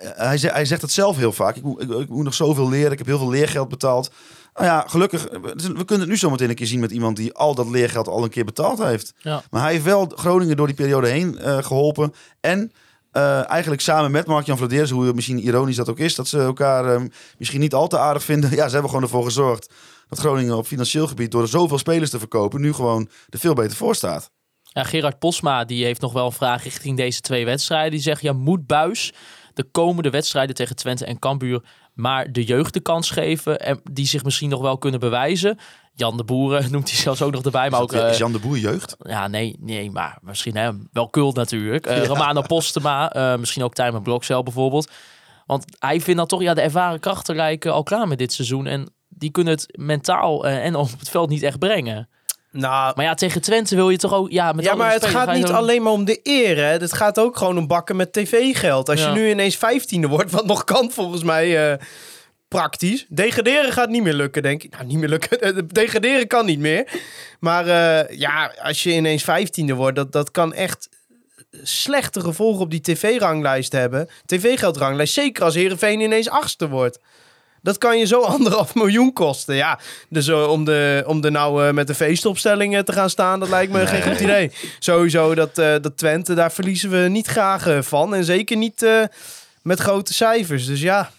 hij, 0.00 0.38
ze- 0.38 0.48
hij 0.52 0.64
zegt 0.64 0.82
het 0.82 0.92
zelf 0.92 1.16
heel 1.16 1.32
vaak. 1.32 1.56
Ik 1.56 1.62
moet, 1.62 1.82
ik, 1.82 1.90
ik 1.90 2.08
moet 2.08 2.24
nog 2.24 2.34
zoveel 2.34 2.68
leren. 2.68 2.92
Ik 2.92 2.98
heb 2.98 3.06
heel 3.06 3.18
veel 3.18 3.30
leergeld 3.30 3.68
betaald. 3.68 4.10
Nou 4.54 4.66
ja, 4.66 4.84
gelukkig. 4.88 5.22
We 5.52 5.74
kunnen 5.84 6.00
het 6.00 6.08
nu 6.08 6.16
zometeen 6.16 6.48
een 6.48 6.54
keer 6.54 6.66
zien 6.66 6.80
met 6.80 6.90
iemand 6.90 7.16
die 7.16 7.32
al 7.34 7.54
dat 7.54 7.68
leergeld 7.68 8.08
al 8.08 8.22
een 8.24 8.30
keer 8.30 8.44
betaald 8.44 8.78
heeft. 8.78 9.12
Ja. 9.18 9.42
Maar 9.50 9.62
hij 9.62 9.72
heeft 9.72 9.84
wel 9.84 10.12
Groningen 10.14 10.56
door 10.56 10.66
die 10.66 10.76
periode 10.76 11.08
heen 11.08 11.38
eh, 11.38 11.58
geholpen. 11.62 12.14
En 12.40 12.72
eh, 13.10 13.50
eigenlijk 13.50 13.82
samen 13.82 14.10
met 14.10 14.26
Mark-Jan 14.26 14.56
Vladeers, 14.56 14.90
hoe 14.90 15.12
misschien 15.12 15.38
ironisch 15.46 15.76
dat 15.76 15.88
ook 15.88 15.98
is, 15.98 16.14
dat 16.14 16.28
ze 16.28 16.38
elkaar 16.38 16.94
eh, 16.94 17.02
misschien 17.38 17.60
niet 17.60 17.74
al 17.74 17.88
te 17.88 17.98
aardig 17.98 18.22
vinden. 18.24 18.50
Ja, 18.56 18.64
ze 18.66 18.72
hebben 18.72 18.88
gewoon 18.90 19.04
ervoor 19.04 19.24
gezorgd 19.24 19.70
dat 20.08 20.18
Groningen 20.18 20.56
op 20.56 20.66
financieel 20.66 21.06
gebied 21.06 21.30
door 21.30 21.48
zoveel 21.48 21.78
spelers 21.78 22.10
te 22.10 22.18
verkopen 22.18 22.60
nu 22.60 22.72
gewoon 22.72 23.08
er 23.28 23.38
veel 23.38 23.54
beter 23.54 23.76
voor 23.76 23.94
staat. 23.94 24.30
Ja, 24.74 24.82
Gerard 24.84 25.18
Posma 25.18 25.64
die 25.64 25.84
heeft 25.84 26.00
nog 26.00 26.12
wel 26.12 26.26
een 26.26 26.32
vraag 26.32 26.62
richting 26.62 26.96
deze 26.96 27.20
twee 27.20 27.44
wedstrijden. 27.44 27.90
Die 27.90 28.00
zegt, 28.00 28.22
ja, 28.22 28.32
moet 28.32 28.66
Buis 28.66 29.12
de 29.54 29.64
komende 29.64 30.10
wedstrijden 30.10 30.54
tegen 30.54 30.76
Twente 30.76 31.04
en 31.04 31.18
Cambuur 31.18 31.62
maar 31.94 32.32
de 32.32 32.44
jeugd 32.44 32.72
de 32.74 32.80
kans 32.80 33.10
geven 33.10 33.60
en 33.60 33.80
die 33.92 34.06
zich 34.06 34.24
misschien 34.24 34.48
nog 34.50 34.60
wel 34.60 34.78
kunnen 34.78 35.00
bewijzen? 35.00 35.58
Jan 35.94 36.16
de 36.16 36.24
Boeren 36.24 36.70
noemt 36.72 36.90
hij 36.90 36.98
zelfs 36.98 37.22
ook 37.22 37.32
nog 37.32 37.42
erbij, 37.44 37.70
maar 37.70 37.80
ook... 37.80 37.92
is, 37.92 37.98
dat- 37.98 38.06
eh, 38.06 38.12
is 38.12 38.18
Jan 38.18 38.32
de 38.32 38.38
Boer 38.38 38.58
jeugd? 38.58 38.96
ja, 38.98 39.28
nee, 39.28 39.56
nee, 39.60 39.90
maar 39.90 40.18
misschien 40.22 40.56
hè, 40.56 40.70
wel 40.92 41.08
kult 41.08 41.36
natuurlijk. 41.36 41.86
Eh 41.86 42.04
Romano 42.04 42.42
Postema, 42.42 43.12
eh, 43.12 43.38
misschien 43.38 43.62
ook 43.62 43.74
Tijmen 43.74 44.02
Blokcel 44.02 44.42
bijvoorbeeld. 44.42 44.90
Want 45.46 45.64
hij 45.78 46.00
vindt 46.00 46.18
dan 46.18 46.28
toch, 46.28 46.42
ja, 46.42 46.54
de 46.54 46.60
ervaren 46.60 47.00
krachten 47.00 47.36
lijken 47.36 47.72
al 47.72 47.82
klaar 47.82 48.08
met 48.08 48.18
dit 48.18 48.32
seizoen. 48.32 48.66
En 48.66 48.92
die 49.08 49.30
kunnen 49.30 49.52
het 49.52 49.66
mentaal 49.78 50.46
en 50.46 50.74
op 50.74 50.90
het 50.98 51.08
veld 51.10 51.28
niet 51.28 51.42
echt 51.42 51.58
brengen. 51.58 52.08
Nou, 52.56 52.92
Maar 52.96 53.04
ja, 53.04 53.14
tegen 53.14 53.40
Twente 53.40 53.74
wil 53.74 53.90
je 53.90 53.96
toch 53.96 54.12
ook... 54.14 54.30
Ja, 54.30 54.52
met 54.52 54.64
ja, 54.64 54.74
maar 54.74 54.92
het 54.92 55.06
gaat 55.06 55.32
niet 55.32 55.50
alleen 55.50 55.82
maar 55.82 55.92
om 55.92 56.04
de 56.04 56.20
eer. 56.22 56.56
Hè. 56.56 56.62
Het 56.62 56.92
gaat 56.92 57.18
ook 57.18 57.36
gewoon 57.36 57.58
om 57.58 57.66
bakken 57.66 57.96
met 57.96 58.12
tv-geld. 58.12 58.88
Als 58.88 59.00
Ja. 59.00 59.08
je 59.08 59.14
nu 59.14 59.30
ineens 59.30 59.56
vijftiende 59.56 60.08
wordt, 60.08 60.30
wat 60.30 60.46
nog 60.46 60.64
kan 60.64 60.90
volgens 60.90 61.22
mij 61.22 61.70
eh, 61.72 61.78
praktisch. 62.48 63.06
Degraderen 63.08 63.72
gaat 63.72 63.88
niet 63.88 64.02
meer 64.02 64.12
lukken, 64.14 64.42
denk 64.42 64.62
ik. 64.62 64.70
Nou, 64.72 64.84
niet 64.86 64.98
meer 64.98 65.08
lukken. 65.08 65.68
Degraderen 65.72 66.26
kan 66.26 66.46
niet 66.46 66.58
meer. 66.58 66.88
Maar 67.40 67.66
eh, 67.66 68.18
ja, 68.18 68.52
als 68.62 68.82
je 68.82 68.92
ineens 68.92 69.22
vijftiende 69.22 69.74
wordt, 69.74 69.96
dat, 69.96 70.12
dat 70.12 70.30
kan 70.30 70.52
echt 70.52 70.88
slechte 71.62 72.20
gevolgen 72.20 72.62
op 72.62 72.70
die 72.70 72.80
tv-ranglijst 72.80 73.72
hebben. 73.72 74.08
TV-geldranglijst, 74.26 75.14
zeker 75.14 75.44
als 75.44 75.54
Heerenveen 75.54 76.00
ineens 76.00 76.30
achtste 76.30 76.68
wordt. 76.68 76.98
Dat 77.64 77.78
kan 77.78 77.98
je 77.98 78.06
zo 78.06 78.20
anderhalf 78.34 78.74
miljoen 78.74 79.12
kosten. 79.12 79.54
Ja, 79.54 79.78
dus 80.08 80.28
eh, 80.28 80.48
om, 80.48 80.64
de, 80.64 81.04
om 81.06 81.24
er 81.24 81.30
nou 81.30 81.66
eh, 81.66 81.72
met 81.72 81.86
de 81.86 81.94
feestopstelling 81.94 82.76
eh, 82.76 82.82
te 82.82 82.92
gaan 82.92 83.10
staan, 83.10 83.40
dat 83.40 83.48
lijkt 83.48 83.72
me 83.72 83.86
geen 83.86 84.02
goed 84.02 84.20
idee. 84.20 84.52
Sowieso 84.78 85.34
dat, 85.34 85.58
eh, 85.58 85.74
dat 85.80 85.96
Twente, 85.96 86.34
daar 86.34 86.52
verliezen 86.52 86.90
we 86.90 87.08
niet 87.08 87.26
graag 87.26 87.68
van. 87.80 88.14
En 88.14 88.24
zeker 88.24 88.56
niet 88.56 88.86
met 89.62 89.80
grote 89.80 90.14
cijfers. 90.14 90.66
Dus 90.66 90.80
ja. 90.80 91.10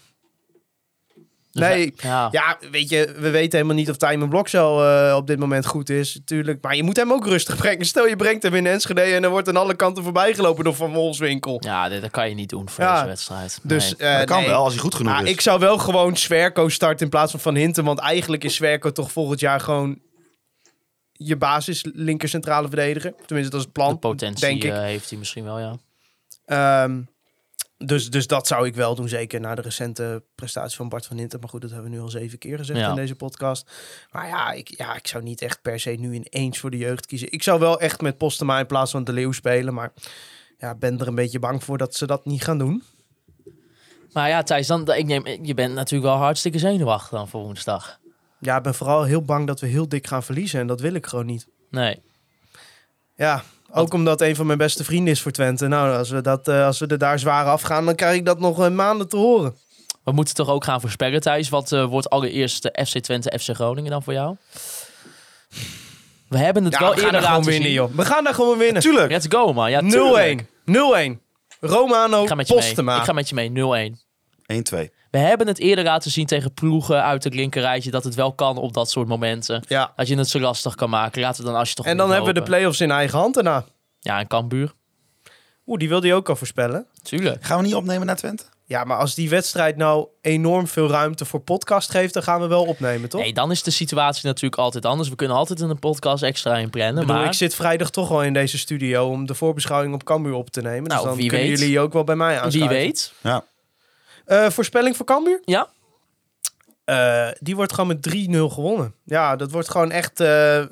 Dus 1.56 1.68
Nee, 1.68 1.94
Ja. 1.98 2.28
ja, 2.32 2.58
weet 2.72 2.90
je, 2.90 3.14
we 3.20 3.30
weten 3.30 3.52
helemaal 3.58 3.76
niet 3.76 3.90
of 3.90 3.98
Tijmen 3.98 4.30
Blokcel 4.30 4.84
eh 4.86 5.16
op 5.16 5.28
dit 5.28 5.40
moment 5.40 5.66
goed 5.66 5.90
is. 5.90 6.16
Natuurlijk, 6.16 6.62
maar 6.62 6.76
je 6.76 6.84
moet 6.84 6.96
hem 6.98 7.12
ook 7.14 7.26
rustig 7.26 7.56
brengen. 7.58 7.86
Stel, 7.86 8.08
je 8.08 8.16
brengt 8.16 8.44
hem 8.44 8.54
in 8.54 8.66
Enschede 8.68 9.02
en 9.02 9.24
er 9.24 9.30
wordt 9.30 9.48
aan 9.48 9.58
alle 9.58 9.76
kanten 9.76 10.04
voorbij 10.04 10.34
gelopen 10.34 10.64
door 10.64 10.76
Van 10.76 10.94
Wolfswinkel. 10.94 11.58
Ja, 11.66 11.90
dit, 11.90 12.02
dat 12.02 12.12
kan 12.12 12.30
je 12.30 12.36
niet 12.36 12.50
doen 12.50 12.70
voor 12.70 12.84
Ja, 12.84 12.94
deze 12.96 13.08
wedstrijd. 13.08 13.60
Dus 13.64 13.96
Nee. 13.98 14.10
eh, 14.10 14.18
dat 14.18 14.28
kan 14.28 14.40
nee. 14.40 14.48
wel 14.50 14.64
als 14.64 14.74
hij 14.74 14.82
goed 14.82 14.96
genoeg 14.96 15.20
is. 15.22 15.30
ik 15.30 15.42
zou 15.42 15.60
wel 15.60 15.78
gewoon 15.78 16.16
Swerko 16.16 16.70
starten 16.70 17.04
in 17.06 17.10
plaats 17.10 17.32
van 17.32 17.40
Van 17.40 17.56
Hinten. 17.56 17.84
Want 17.84 18.00
eigenlijk 18.00 18.44
is 18.44 18.56
Swerko 18.56 18.92
toch 18.92 19.12
volgend 19.12 19.40
jaar 19.40 19.60
gewoon 19.60 20.00
je 21.12 21.36
basis 21.38 21.86
linker 21.94 22.30
centrale 22.30 22.68
verdediger. 22.68 23.14
Tenminste, 23.26 23.52
dat 23.52 23.60
is 23.60 23.66
het 23.66 23.74
plan. 23.74 23.90
de 23.94 23.98
potentie 24.00 24.46
denk 24.48 24.64
ik. 24.64 24.72
eh, 24.72 24.80
heeft 24.80 25.10
hij 25.10 25.20
misschien 25.20 25.44
wel, 25.44 25.60
ja. 25.60 25.76
Ehm, 26.46 27.02
dus, 27.78 28.10
dus 28.10 28.28
dat 28.28 28.48
zou 28.48 28.68
ik 28.68 28.76
wel 28.76 28.96
doen, 28.96 29.08
zeker 29.08 29.40
na 29.40 29.56
de 29.56 29.62
recente 29.62 30.24
prestatie 30.36 30.76
van 30.78 30.90
Bart 30.90 31.06
van 31.06 31.18
Hinten. 31.18 31.40
Maar 31.40 31.50
goed, 31.50 31.62
dat 31.62 31.72
hebben 31.72 31.90
we 31.90 31.96
nu 31.96 32.02
al 32.02 32.10
zeven 32.10 32.38
keer 32.38 32.58
gezegd 32.58 32.80
Ja. 32.80 32.90
in 32.90 32.96
deze 32.96 33.16
podcast. 33.16 33.72
Maar 34.12 34.28
ja 34.28 34.52
ik, 34.52 34.78
ja, 34.78 34.96
ik 34.96 35.08
zou 35.08 35.24
niet 35.24 35.42
echt 35.42 35.62
per 35.62 35.80
se 35.80 35.90
nu 35.90 36.14
ineens 36.14 36.60
voor 36.60 36.72
de 36.72 36.78
jeugd 36.78 37.06
kiezen. 37.06 37.32
Ik 37.32 37.44
zou 37.44 37.60
wel 37.60 37.80
echt 37.80 38.02
met 38.02 38.18
Postema 38.18 38.60
in 38.60 38.66
plaats 38.66 38.92
van 38.92 39.04
De 39.04 39.14
Leeuw 39.14 39.32
spelen. 39.32 39.74
Maar 39.74 39.94
ja, 40.58 40.76
ben 40.76 41.00
er 41.00 41.08
een 41.08 41.16
beetje 41.16 41.40
bang 41.40 41.64
voor 41.64 41.78
dat 41.78 41.96
ze 41.96 42.06
dat 42.08 42.26
niet 42.26 42.44
gaan 42.44 42.58
doen. 42.58 42.84
Maar 44.14 44.30
ja, 44.30 44.44
Thijs, 44.44 44.68
dan, 44.68 44.94
ik 44.94 45.06
neem, 45.06 45.28
je 45.46 45.54
bent 45.54 45.74
natuurlijk 45.74 46.12
wel 46.14 46.22
hartstikke 46.22 46.60
zenuwachtig 46.60 47.10
dan 47.10 47.28
voor 47.28 47.42
woensdag. 47.42 48.00
Ja, 48.40 48.58
ik 48.58 48.64
ben 48.64 48.76
vooral 48.76 49.04
heel 49.04 49.22
bang 49.22 49.48
dat 49.48 49.60
we 49.60 49.68
heel 49.68 49.90
dik 49.90 50.08
gaan 50.08 50.24
verliezen. 50.24 50.60
En 50.60 50.68
dat 50.68 50.82
wil 50.82 50.94
ik 50.94 51.06
gewoon 51.06 51.26
niet. 51.26 51.48
Nee. 51.70 52.02
Ja, 53.16 53.44
ook 53.76 53.94
omdat 53.94 54.22
een 54.22 54.36
van 54.36 54.46
mijn 54.46 54.58
beste 54.58 54.84
vrienden 54.84 55.14
is 55.14 55.22
voor 55.22 55.32
Twente. 55.32 55.68
Nou, 55.68 55.98
als 55.98 56.10
we, 56.10 56.22
dat, 56.22 56.48
eh, 56.48 56.66
als 56.66 56.80
we 56.80 56.88
er 56.88 56.98
daar 56.98 57.20
zwaar 57.20 57.46
afgaan, 57.46 57.86
dan 57.86 57.96
krijg 57.96 58.16
ik 58.16 58.26
dat 58.26 58.40
nog 58.40 58.64
eh, 58.64 58.70
maanden 58.72 59.08
te 59.10 59.18
horen. 59.18 59.56
We 60.04 60.12
moeten 60.12 60.36
toch 60.36 60.50
ook 60.50 60.64
gaan 60.64 60.82
voorspellen, 60.82 61.22
Thijs. 61.22 61.50
Wat 61.50 61.72
eh, 61.72 61.86
wordt 61.86 62.10
allereerst 62.10 62.64
de 62.64 62.86
FC 62.88 62.98
Twente, 63.00 63.40
FC 63.40 63.50
Groningen 63.56 63.92
dan 63.92 64.04
voor 64.04 64.14
jou? 64.14 64.36
We 66.30 66.38
hebben 66.38 66.64
het 66.64 66.74
Ja, 66.74 66.80
wel 66.80 66.90
we 66.90 66.96
eerder 66.96 67.22
gewoon 67.22 67.30
laten 67.36 67.46
winnen, 67.52 67.64
zien. 67.70 67.74
joh. 67.78 67.96
We 67.96 68.06
gaan 68.06 68.24
daar 68.24 68.34
gewoon 68.34 68.58
winnen. 68.58 68.82
Tuurlijk. 68.82 69.12
Let's 69.12 69.26
go, 69.30 69.54
man. 69.54 69.72
Ja, 69.72 69.82
0-1. 69.82 69.88
tuurlijk. 69.90 70.46
0-1. 70.66 71.20
Romano 71.60 72.22
Ik 72.22 72.28
ga 72.28 72.36
met 72.36 72.48
je 72.48 72.54
mee. 72.54 72.64
Postema. 72.64 72.98
Ik 72.98 73.04
ga 73.04 73.14
met 73.14 73.30
je 73.30 73.36
mee, 73.36 73.50
0-1. 73.50 74.00
1-2. 74.48 74.90
We 75.16 75.22
hebben 75.22 75.48
het 75.48 75.60
eerder 75.60 75.84
laten 75.84 76.12
zien 76.12 76.26
tegen 76.26 76.54
ploegen 76.54 77.04
uit 77.04 77.24
het 77.24 77.34
linkerrijtje 77.34 77.92
dat 77.92 78.04
het 78.04 78.16
wel 78.16 78.34
kan 78.34 78.58
op 78.58 78.74
dat 78.74 78.90
soort 78.90 79.08
momenten. 79.08 79.64
Ja. 79.68 79.94
Dat 79.96 80.08
je 80.08 80.18
het 80.18 80.30
zo 80.30 80.40
lastig 80.40 80.76
kan 80.76 80.90
maken. 80.90 81.22
Laten 81.22 81.44
we 81.44 81.50
dan 81.50 81.60
als 81.60 81.70
je 81.70 81.76
toch 81.76 81.86
En 81.86 81.98
dan 81.98 82.12
hebben 82.12 82.34
we 82.34 82.40
de 82.40 82.46
play-offs 82.46 82.82
in 82.82 82.92
eigen 82.92 83.20
hand 83.20 83.34
daarna. 83.34 83.66
Ja, 84.00 84.20
en 84.20 84.28
Cambuur. 84.28 84.74
Oeh, 85.66 85.80
die 85.80 85.90
wilde 85.90 86.08
je 86.08 86.14
ook 86.14 86.30
al 86.30 86.36
voorspellen. 86.36 86.88
Tuurlijk. 87.02 87.44
Gaan 87.44 87.58
we 87.58 87.64
niet 87.66 87.76
opnemen 87.76 88.06
naar 88.06 88.16
Twente? 88.16 88.44
Ja, 88.66 88.84
maar 88.84 88.98
als 88.98 89.16
die 89.16 89.30
wedstrijd 89.30 89.78
nou 89.78 90.08
enorm 90.22 90.68
veel 90.68 90.90
ruimte 90.90 91.26
voor 91.26 91.40
podcast 91.40 91.90
geeft, 91.90 92.14
dan 92.14 92.24
gaan 92.24 92.42
we 92.42 92.48
wel 92.48 92.66
opnemen, 92.66 93.10
toch? 93.10 93.22
Nee, 93.22 93.34
dan 93.34 93.52
is 93.52 93.64
de 93.64 93.72
situatie 93.72 94.26
natuurlijk 94.26 94.62
altijd 94.62 94.86
anders. 94.86 95.10
We 95.10 95.16
kunnen 95.16 95.38
altijd 95.38 95.60
een 95.60 95.80
podcast 95.80 96.24
extra 96.24 96.58
inplannen. 96.58 97.06
Maar 97.06 97.26
ik 97.26 97.34
zit 97.34 97.56
vrijdag 97.56 97.90
toch 97.90 98.12
al 98.12 98.24
in 98.24 98.34
deze 98.34 98.58
studio 98.58 99.08
om 99.08 99.26
de 99.26 99.34
voorbeschouwing 99.34 99.94
op 99.94 100.04
Cambuur 100.04 100.34
op 100.34 100.50
te 100.50 100.62
nemen. 100.62 100.90
Nou, 100.90 101.00
dus 101.00 101.10
dan 101.10 101.18
wie 101.18 101.30
kunnen 101.30 101.48
weet. 101.48 101.60
jullie 101.60 101.80
ook 101.80 101.94
wel 101.94 102.04
bij 102.04 102.16
mij 102.16 102.34
wie 102.34 102.40
aanschuiven. 102.40 102.78
weet. 102.78 103.14
Ja. 103.22 103.44
Eh, 104.26 104.50
voorspelling 104.50 104.96
voor 104.96 105.06
Cambuur? 105.06 105.42
Ja? 105.46 105.68
Eh, 106.86 107.28
die 107.40 107.56
wordt 107.56 107.74
gewoon 107.74 107.88
met 107.88 108.02
3-0 108.02 108.50
gewonnen. 108.50 108.96
Ja, 109.04 109.36
dat 109.36 109.52
wordt 109.52 109.70
gewoon 109.70 109.92
echt... 109.92 110.20
eh, 110.20 110.28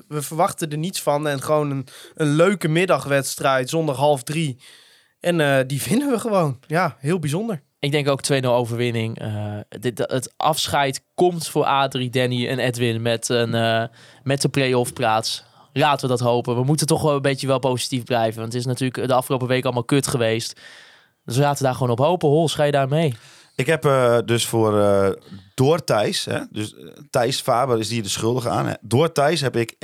we 0.07 0.21
verwachten 0.21 0.69
er 0.69 0.77
niets 0.77 1.01
van. 1.01 1.27
En 1.27 1.41
gewoon 1.41 1.71
een, 1.71 1.87
een 2.15 2.35
leuke 2.35 2.67
middagwedstrijd 2.67 3.69
zonder 3.69 3.95
half 3.95 4.23
drie. 4.23 4.61
En 5.19 5.67
die 5.67 5.81
vinden 5.89 6.09
we 6.09 6.19
gewoon. 6.19 6.59
Ja, 6.67 6.95
heel 6.99 7.19
bijzonder. 7.19 7.61
Ik 7.79 7.91
denk 7.91 8.09
ook 8.09 8.21
2-0 8.33 8.45
overwinning. 8.45 9.21
Dit, 9.69 9.97
het 9.97 10.33
afscheid 10.37 11.03
komt 11.15 11.47
voor 11.47 11.63
Adrie, 11.63 12.09
Danny 12.09 12.47
en 12.47 12.59
Edwin 12.59 13.01
met, 13.01 13.29
een, 13.29 13.89
met 14.23 14.41
de 14.41 14.49
play-off 14.49 14.93
plaats. 14.93 15.43
Laten 15.73 16.01
we 16.01 16.15
dat 16.15 16.27
hopen. 16.27 16.55
We 16.55 16.63
moeten 16.63 16.87
toch 16.87 17.01
wel 17.01 17.15
een 17.15 17.21
beetje 17.21 17.47
wel 17.47 17.59
positief 17.59 18.03
blijven. 18.03 18.39
Want 18.39 18.53
het 18.53 18.61
is 18.61 18.67
natuurlijk 18.67 19.07
de 19.07 19.13
afgelopen 19.13 19.47
week 19.47 19.63
allemaal 19.63 19.83
kut 19.83 20.07
geweest. 20.07 20.59
Dus 21.25 21.37
laten 21.37 21.57
we 21.57 21.63
daar 21.63 21.73
gewoon 21.73 21.91
op 21.91 21.99
hopen. 21.99 22.29
Hol, 22.29 22.47
ga 22.47 22.63
je 22.63 22.71
daar 22.71 22.87
mee? 22.87 23.13
Ik 23.55 23.65
heb 23.65 23.85
eh, 23.85 24.19
dus 24.25 24.47
voor 24.47 24.79
eh, 24.79 25.11
door 25.53 25.83
Thijs, 25.83 26.25
hè, 26.25 26.39
dus 26.49 26.75
eh, 26.75 26.87
Thijs 27.09 27.41
Faber 27.41 27.79
is 27.79 27.89
hier 27.89 28.03
de 28.03 28.09
schuldige 28.09 28.49
aan. 28.49 28.67
Hè. 28.67 28.73
Door 28.81 29.11
Thijs 29.11 29.41
heb 29.41 29.55
ik 29.55 29.73
1-2 29.73 29.75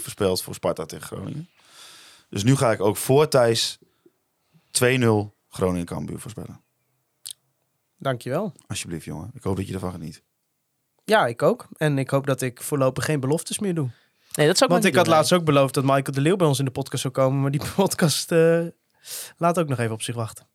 voorspeld 0.00 0.42
voor 0.42 0.54
Sparta 0.54 0.84
tegen 0.84 1.06
Groningen. 1.06 1.48
Dus 2.30 2.44
nu 2.44 2.56
ga 2.56 2.72
ik 2.72 2.80
ook 2.80 2.96
voor 2.96 3.28
Thijs 3.28 3.78
2-0 4.70 5.34
Groningen 5.48 5.86
Cambuur 5.86 6.18
voorspellen. 6.18 6.60
Dankjewel. 7.98 8.52
Alsjeblieft, 8.66 9.04
jongen. 9.04 9.30
Ik 9.34 9.42
hoop 9.42 9.56
dat 9.56 9.68
je 9.68 9.74
ervan 9.74 9.92
geniet. 9.92 10.22
Ja, 11.04 11.26
ik 11.26 11.42
ook. 11.42 11.68
En 11.76 11.98
ik 11.98 12.10
hoop 12.10 12.26
dat 12.26 12.40
ik 12.40 12.62
voorlopig 12.62 13.04
geen 13.04 13.20
beloftes 13.20 13.58
meer 13.58 13.74
doe. 13.74 13.90
Nee, 14.32 14.46
dat 14.46 14.56
zou 14.56 14.70
ik 14.70 14.76
Want 14.76 14.84
ik 14.84 14.94
had 14.94 15.06
laatst 15.06 15.32
ook 15.32 15.44
beloofd 15.44 15.74
dat 15.74 15.84
Michael 15.84 16.02
de 16.02 16.20
Leeuw 16.20 16.36
bij 16.36 16.46
ons 16.46 16.58
in 16.58 16.64
de 16.64 16.70
podcast 16.70 17.02
zou 17.02 17.14
komen. 17.14 17.40
Maar 17.40 17.50
die 17.50 17.60
podcast 17.76 18.32
eh, 18.32 18.66
laat 19.36 19.58
ook 19.58 19.68
nog 19.68 19.78
even 19.78 19.92
op 19.92 20.02
zich 20.02 20.14
wachten. 20.14 20.46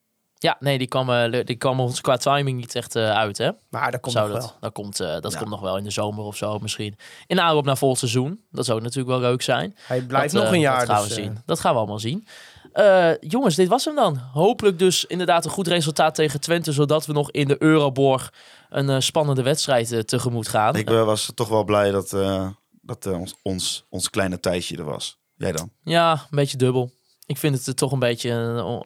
Ja, 0.42 0.58
nee, 0.60 0.78
die 0.78 0.88
kwam, 0.88 1.10
eh, 1.10 1.46
die 1.46 1.56
kwam 1.56 1.80
ons 1.80 2.02
qua 2.02 2.18
timing 2.18 2.60
niet 2.60 2.76
echt 2.76 2.96
eh, 2.96 3.12
uit, 3.12 3.38
hè? 3.38 3.50
Maar 3.70 3.92
dat 3.92 4.00
komt 4.02 4.14
Zou 4.16 4.30
nog 4.30 4.38
dat, 4.40 4.50
wel. 4.50 4.58
dat 4.60 4.72
komt, 4.72 5.00
eh, 5.00 5.20
dat 5.20 5.32
Ja. 5.32 5.38
komt 5.38 5.50
nog 5.50 5.62
wel 5.62 5.78
in 5.78 5.84
de 5.84 5.92
zomer 5.92 6.24
of 6.24 6.36
zo 6.36 6.60
misschien. 6.60 6.96
In 7.28 7.40
aanloop 7.40 7.66
naar 7.66 7.78
volgend 7.78 8.00
seizoen. 8.00 8.42
Dat 8.52 8.66
zou 8.66 8.82
natuurlijk 8.82 9.20
wel 9.20 9.30
leuk 9.30 9.42
zijn. 9.42 9.76
Hij 9.82 10.02
blijft 10.02 10.34
dat, 10.34 10.44
nog 10.44 10.52
een 10.52 10.60
jaar. 10.60 10.86
Dat 10.86 10.96
gaan 10.96 11.08
dus, 11.08 11.16
we 11.16 11.22
zien. 11.22 11.42
Dat 11.46 11.60
gaan 11.60 11.72
we 11.74 11.78
allemaal 11.78 12.00
zien. 12.00 12.28
Eh, 12.74 13.10
jongens, 13.20 13.56
dit 13.56 13.68
was 13.68 13.86
hem 13.86 13.96
dan. 13.96 14.18
Hopelijk 14.18 14.80
dus 14.80 15.06
inderdaad 15.06 15.46
een 15.46 15.52
goed 15.52 15.68
resultaat 15.68 16.16
tegen 16.16 16.42
Twente, 16.42 16.72
zodat 16.72 17.06
we 17.06 17.14
nog 17.14 17.32
in 17.32 17.48
de 17.48 17.56
Euroborg 17.60 18.34
een 18.70 19.02
spannende 19.04 19.42
wedstrijd 19.44 20.08
tegemoot 20.08 20.48
gaan. 20.48 20.76
Ik 20.76 20.90
was 20.90 21.32
toch 21.36 21.48
wel 21.48 21.64
blij 21.64 21.92
dat, 21.92 22.14
eh, 22.14 22.48
dat 22.82 23.06
ons, 23.06 23.36
ons, 23.42 23.86
ons 23.90 24.10
kleine 24.10 24.40
Thijsje 24.40 24.78
er 24.78 24.84
was. 24.84 25.18
Jij 25.36 25.52
dan? 25.52 25.72
Ja, 25.84 26.12
een 26.12 26.20
beetje 26.30 26.58
dubbel. 26.58 26.92
Ik 27.26 27.38
vind 27.38 27.56
het 27.58 27.68
er 27.68 27.76
toch 27.76 27.92
een 27.92 28.00
beetje, 28.00 28.30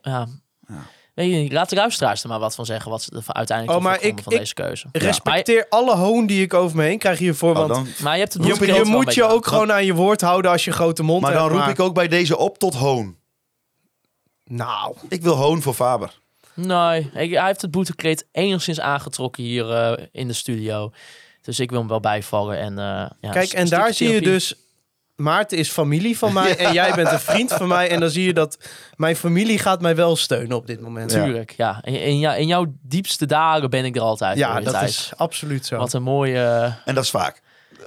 ja. 0.02 0.28
Ja. 0.68 0.78
Weet 1.16 1.48
je, 1.48 1.54
laat 1.54 1.70
de 1.70 1.76
luisteraars 1.76 2.24
er 2.24 2.30
maar 2.30 2.40
wat 2.40 2.56
van 2.56 2.66
zeggen, 2.66 2.92
wat 2.92 3.02
ze 3.02 3.12
er 3.12 3.24
uiteindelijk 3.34 3.78
Oh, 3.78 3.84
maar 3.84 4.02
ik- 4.02 4.20
van 4.24 4.34
ik- 4.34 4.40
deze 4.40 4.54
keuze. 4.54 4.88
Respecteer 4.92 5.66
alle 5.70 5.96
hoon 5.96 6.26
die 6.26 6.42
ik 6.42 6.54
over 6.54 6.78
me 6.78 6.84
heen 6.84 6.98
krijg 6.98 7.18
hiervoor. 7.20 7.50
Oh, 7.52 7.56
Want 7.58 7.70
dan, 7.70 7.88
Maar 8.02 8.14
je 8.14 8.20
hebt 8.20 8.34
het 8.34 8.46
je, 8.46 8.84
moet 8.86 9.14
je 9.14 9.24
ook 9.24 9.48
gewoon 9.48 9.72
aan 9.72 9.86
je 9.86 9.94
woord 9.94 10.22
houden 10.22 10.52
als 10.52 10.66
je 10.66 10.72
grote 10.72 11.04
mond 11.04 11.22
maar 11.22 11.32
hebt. 11.34 11.44
dan 11.50 11.58
roep 11.60 11.68
ik 11.70 11.80
ook 11.80 11.94
bij 11.94 12.08
deze 12.08 12.38
op 12.38 12.58
tot 12.58 12.74
hoon. 12.74 13.18
Nou, 14.44 14.96
Ik 15.10 15.22
wil 15.22 15.34
hoon 15.36 15.62
voor 15.62 15.74
Faber. 15.74 16.20
Nee, 16.54 17.10
ik- 17.14 17.34
hij 17.34 17.46
heeft 17.46 17.62
het 17.62 17.72
boetekleed 17.72 18.28
enigszins 18.32 18.80
aangetrokken 18.80 19.44
hier 19.44 19.72
eh, 19.72 20.06
in 20.12 20.28
de 20.28 20.34
studio. 20.34 20.92
Dus 21.42 21.60
ik 21.60 21.70
wil 21.70 21.80
hem 21.80 21.88
wel 21.88 22.00
bijvallen. 22.00 22.58
En, 22.58 22.80
eh, 22.80 23.10
ja, 23.22 23.32
kijk, 23.32 23.54
en 23.54 23.68
daar 23.68 23.94
zie 23.94 24.10
je 24.10 24.22
dus... 24.22 24.56
Maarten 25.16 25.58
is 25.58 25.70
familie 25.70 26.18
van 26.18 26.34
mij 26.34 26.58
en 26.66 26.74
jij 26.74 26.94
bent 26.94 27.12
een 27.12 27.20
vriend 27.20 27.54
van 27.54 27.68
mij. 27.68 27.90
En 27.90 28.00
dan 28.00 28.10
zie 28.10 28.26
je 28.26 28.34
dat 28.34 28.58
mijn 28.96 29.16
familie 29.16 29.60
gaat 29.60 29.82
mij 29.82 29.96
wel 29.96 30.16
steunen 30.16 30.58
op 30.58 30.68
dit 30.68 30.82
moment. 30.82 31.12
Ja. 31.12 31.24
Tuurlijk, 31.24 31.54
ja. 31.58 31.80
In, 31.84 32.02
in, 32.02 32.20
jou- 32.20 32.38
in 32.38 32.48
jouw 32.48 32.66
diepste 32.82 33.26
dagen 33.26 33.70
ben 33.70 33.86
ik 33.86 33.96
er 33.96 34.02
altijd 34.02 34.38
Ja, 34.38 34.60
dat 34.60 34.82
is 34.82 35.12
absoluut 35.16 35.66
zo. 35.66 35.78
Wat 35.78 35.94
een 35.94 36.04
mooie... 36.04 36.74
En 36.86 36.96
dat 36.96 37.04
is 37.04 37.10
vaak. 37.10 37.42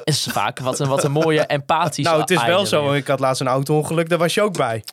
Is 0.04 0.26
vaak. 0.30 0.58
Wat 0.58 0.78
een, 0.80 0.88
wat 0.88 1.04
een 1.04 1.12
mooie 1.12 1.40
empathische 1.56 2.02
Nou, 2.10 2.20
het 2.20 2.30
is 2.30 2.36
wel 2.44 2.46
einde 2.54 2.68
zo. 2.68 2.84
weer. 2.88 2.96
Ik 2.96 3.06
had 3.06 3.20
laatst 3.20 3.40
een 3.40 3.46
auto-ongeluk, 3.48 4.08
daar 4.08 4.18
was 4.18 4.34
je 4.34 4.42
ook 4.42 4.56
bij. 4.56 4.84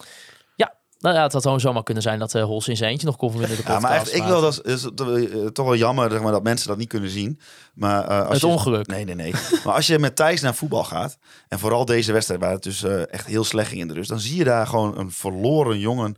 Nou 1.06 1.18
ja, 1.18 1.24
het 1.24 1.34
had 1.34 1.42
gewoon 1.44 1.60
zomaar 1.60 1.84
kunnen 1.84 2.04
zijn 2.04 2.20
dat 2.20 2.34
uh, 2.34 2.44
Hols 2.44 2.68
in 2.68 2.78
zijn 2.78 2.92
eentje 2.92 3.06
nog 3.06 3.16
kon 3.16 3.32
winnen 3.32 3.50
de 3.50 3.56
Ja, 3.56 3.62
podcast. 3.62 3.82
maar 3.82 3.92
echt, 3.96 4.16
ik 4.16 4.24
wil 4.24 4.42
dat 4.42 4.66
is, 4.66 4.84
het, 4.84 5.02
eh, 5.02 5.46
toch 5.46 5.66
wel 5.66 5.76
jammer 5.76 6.12
zeg 6.12 6.22
maar, 6.22 6.32
dat 6.32 6.44
mensen 6.44 6.68
dat 6.68 6.78
niet 6.78 6.88
kunnen 6.88 7.10
zien. 7.10 7.40
Maar, 7.74 8.08
eh, 8.08 8.20
als 8.20 8.30
Het 8.30 8.42
je, 8.42 8.48
ongeluk. 8.48 8.88
Nee, 8.88 9.06
nee, 9.06 9.16
nee. 9.16 9.32
maar 9.66 9.74
als 9.74 9.88
je 9.88 10.00
met 10.00 10.16
Thijs 10.16 10.42
naar 10.42 10.56
voetbal 10.56 10.84
gaat, 10.84 11.18
en 11.48 11.60
vooral 11.60 11.86
deze 11.86 12.12
wedstrijd 12.12 12.42
waar 12.42 12.52
het 12.52 12.64
dus 12.64 12.84
eh, 12.84 13.14
echt 13.14 13.26
heel 13.28 13.44
slecht 13.44 13.70
ging 13.70 13.82
in 13.82 13.88
de 13.88 13.94
rust, 13.94 14.10
dan 14.10 14.20
zie 14.20 14.36
je 14.36 14.44
daar 14.44 14.68
gewoon 14.68 14.98
een 14.98 15.12
verloren 15.12 15.80
jongen 15.80 16.16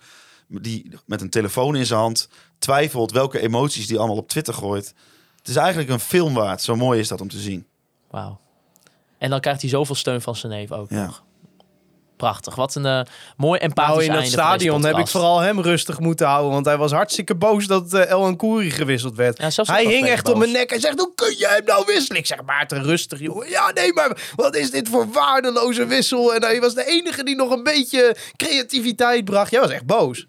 die 0.48 0.92
met 1.06 1.22
een 1.22 1.30
telefoon 1.30 1.76
in 1.76 1.86
zijn 1.86 2.00
hand 2.00 2.30
twijfelt 2.60 3.12
welke 3.12 3.40
emoties 3.40 3.88
die 3.88 3.98
allemaal 3.98 4.18
op 4.18 4.30
Twitter 4.30 4.54
gooit. 4.54 4.94
Het 5.38 5.48
is 5.48 5.56
eigenlijk 5.56 5.90
een 5.90 6.00
film 6.00 6.34
waard. 6.34 6.62
Zo 6.62 6.76
mooi 6.76 7.00
is 7.00 7.08
dat 7.08 7.22
om 7.22 7.30
te 7.30 7.40
zien. 7.40 7.68
Wauw. 8.12 8.40
En 9.18 9.30
dan 9.30 9.40
krijgt 9.40 9.62
hij 9.62 9.70
zoveel 9.70 9.96
steun 9.96 10.22
van 10.22 10.36
zijn 10.36 10.52
neef 10.52 10.72
ook 10.72 10.90
Ja. 10.90 11.06
nog. 11.06 11.26
Prachtig. 12.18 12.56
Wat 12.56 12.76
een 12.76 12.86
eh, 12.86 13.02
mooi 13.38 13.60
empathisch 13.60 14.08
Nou, 14.08 14.18
in 14.18 14.22
dat 14.22 14.32
stadion 14.32 14.86
heb 14.86 14.98
ik 14.98 15.08
vooral 15.08 15.40
hem 15.40 15.62
rustig 15.62 16.00
moeten 16.00 16.28
houden. 16.28 16.52
Want 16.52 16.66
hij 16.66 16.78
was 16.78 16.92
hartstikke 16.92 17.36
boos 17.36 17.68
dat 17.68 17.94
eh 17.94 18.12
El 18.12 18.24
Ancoury 18.26 18.70
gewisseld 18.70 19.16
werd. 19.16 19.38
Ja, 19.38 19.64
hij 19.64 19.86
hing 19.86 20.08
echt 20.08 20.24
beetje 20.24 20.30
op 20.30 20.38
mijn 20.38 20.52
boos. 20.52 20.60
nek. 20.60 20.70
Hij 20.70 20.80
zegt, 20.80 21.00
hoe 21.00 21.12
kun 21.16 21.36
je 21.38 21.48
hem 21.48 21.66
nou 21.66 21.84
wisselen? 21.86 22.18
Ik 22.18 22.26
zeg, 22.26 22.44
Maarten, 22.46 22.84
rustig, 22.84 23.20
jongen. 23.20 23.50
Ja, 23.50 23.72
nee, 23.74 23.94
maar 23.94 24.32
wat 24.36 24.56
is 24.56 24.72
dit 24.72 24.90
voor 24.90 25.12
waardeloze 25.12 25.86
wissel? 25.86 26.36
En 26.36 26.42
hij 26.42 26.60
was 26.60 26.74
de 26.74 26.86
enige 26.86 27.24
die 27.24 27.36
nog 27.36 27.52
een 27.52 27.64
beetje 27.64 28.16
creativiteit 28.36 29.26
bracht. 29.26 29.52
Jij 29.52 29.62
was 29.62 29.72
echt 29.72 29.86
boos. 29.86 30.28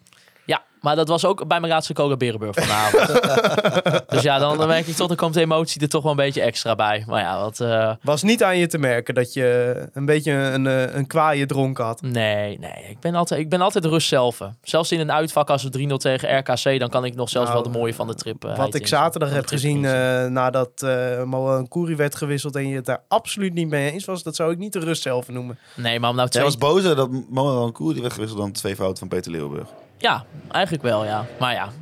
Maar 0.80 0.96
dat 0.96 1.08
was 1.08 1.24
ook 1.24 1.46
bij 1.46 1.60
mijn 1.60 1.72
laatste 1.72 1.92
Cola 1.92 2.16
Berenburg 2.16 2.54
vanavond. 2.54 3.22
dus 4.10 4.22
ja, 4.22 4.38
dan, 4.38 4.58
dan 4.58 4.66
merk 4.68 4.86
ik 4.86 4.94
toch, 4.94 5.08
dan 5.08 5.16
komt 5.16 5.34
de 5.34 5.40
emotie 5.40 5.80
er 5.80 5.88
toch 5.88 6.02
wel 6.02 6.10
een 6.10 6.16
beetje 6.16 6.40
extra 6.40 6.74
bij. 6.74 7.04
Maar 7.06 7.22
ja, 7.22 7.40
wat... 7.40 7.60
eh, 7.60 7.92
Was 8.02 8.22
niet 8.22 8.42
aan 8.42 8.58
je 8.58 8.66
te 8.66 8.78
merken 8.78 9.14
dat 9.14 9.32
je 9.32 9.76
een 9.92 10.04
beetje 10.06 10.32
een, 10.32 10.66
eh, 10.66 10.94
een 10.94 11.06
kwaaie 11.06 11.46
dronken 11.46 11.84
had. 11.84 12.02
nee, 12.02 12.58
nee. 12.58 12.86
Ik 12.88 13.00
ben 13.00 13.14
altijd, 13.14 13.40
ik 13.40 13.48
ben 13.48 13.60
altijd 13.60 13.84
rust 13.84 14.08
zelf. 14.08 14.40
Zelfs 14.62 14.92
in 14.92 15.00
een 15.00 15.12
uitvak 15.12 15.50
als 15.50 15.62
we 15.62 15.70
3-0 15.70 15.96
tegen 15.96 16.38
RKC, 16.38 16.78
dan 16.78 16.88
kan 16.88 17.04
ik 17.04 17.14
nog 17.14 17.28
zelfs 17.28 17.50
Nou, 17.50 17.62
wel 17.62 17.72
de 17.72 17.78
mooie 17.78 17.94
van 17.94 18.06
de 18.06 18.14
trip 18.14 18.44
uh, 18.44 18.56
Wat 18.56 18.74
ik 18.74 18.86
zaterdag 18.86 19.30
heb 19.30 19.46
gezien 19.46 19.82
uh, 19.82 20.26
nadat 20.26 20.70
uh, 20.84 21.22
Moan 21.22 21.68
Koeri 21.68 21.96
werd 21.96 22.14
gewisseld 22.14 22.56
en 22.56 22.68
je 22.68 22.74
het 22.76 22.84
daar 22.84 23.02
absoluut 23.08 23.54
niet 23.54 23.68
mee 23.68 23.92
eens 23.92 24.04
was, 24.04 24.22
dat 24.22 24.36
zou 24.36 24.52
ik 24.52 24.58
niet 24.58 24.72
de 24.72 24.78
rust 24.78 25.02
zelf 25.02 25.28
noemen. 25.28 25.58
Nee, 25.76 26.00
maar 26.00 26.10
om 26.10 26.16
nou 26.16 26.28
Jij 26.32 26.42
twee... 26.42 26.58
was 26.58 26.72
bozer 26.72 26.96
dat 26.96 27.72
Koeri 27.72 28.00
werd 28.00 28.12
gewisseld 28.12 28.40
dan 28.40 28.52
twee 28.52 28.76
fouten 28.76 28.98
van 28.98 29.08
Peter 29.08 29.30
Leeuwenburg. 29.30 29.68
Ja, 29.98 30.24
eigenlijk 30.50 30.84
wel, 30.84 31.04
ja. 31.04 31.26
Maar 31.38 31.52
ja, 31.52 31.72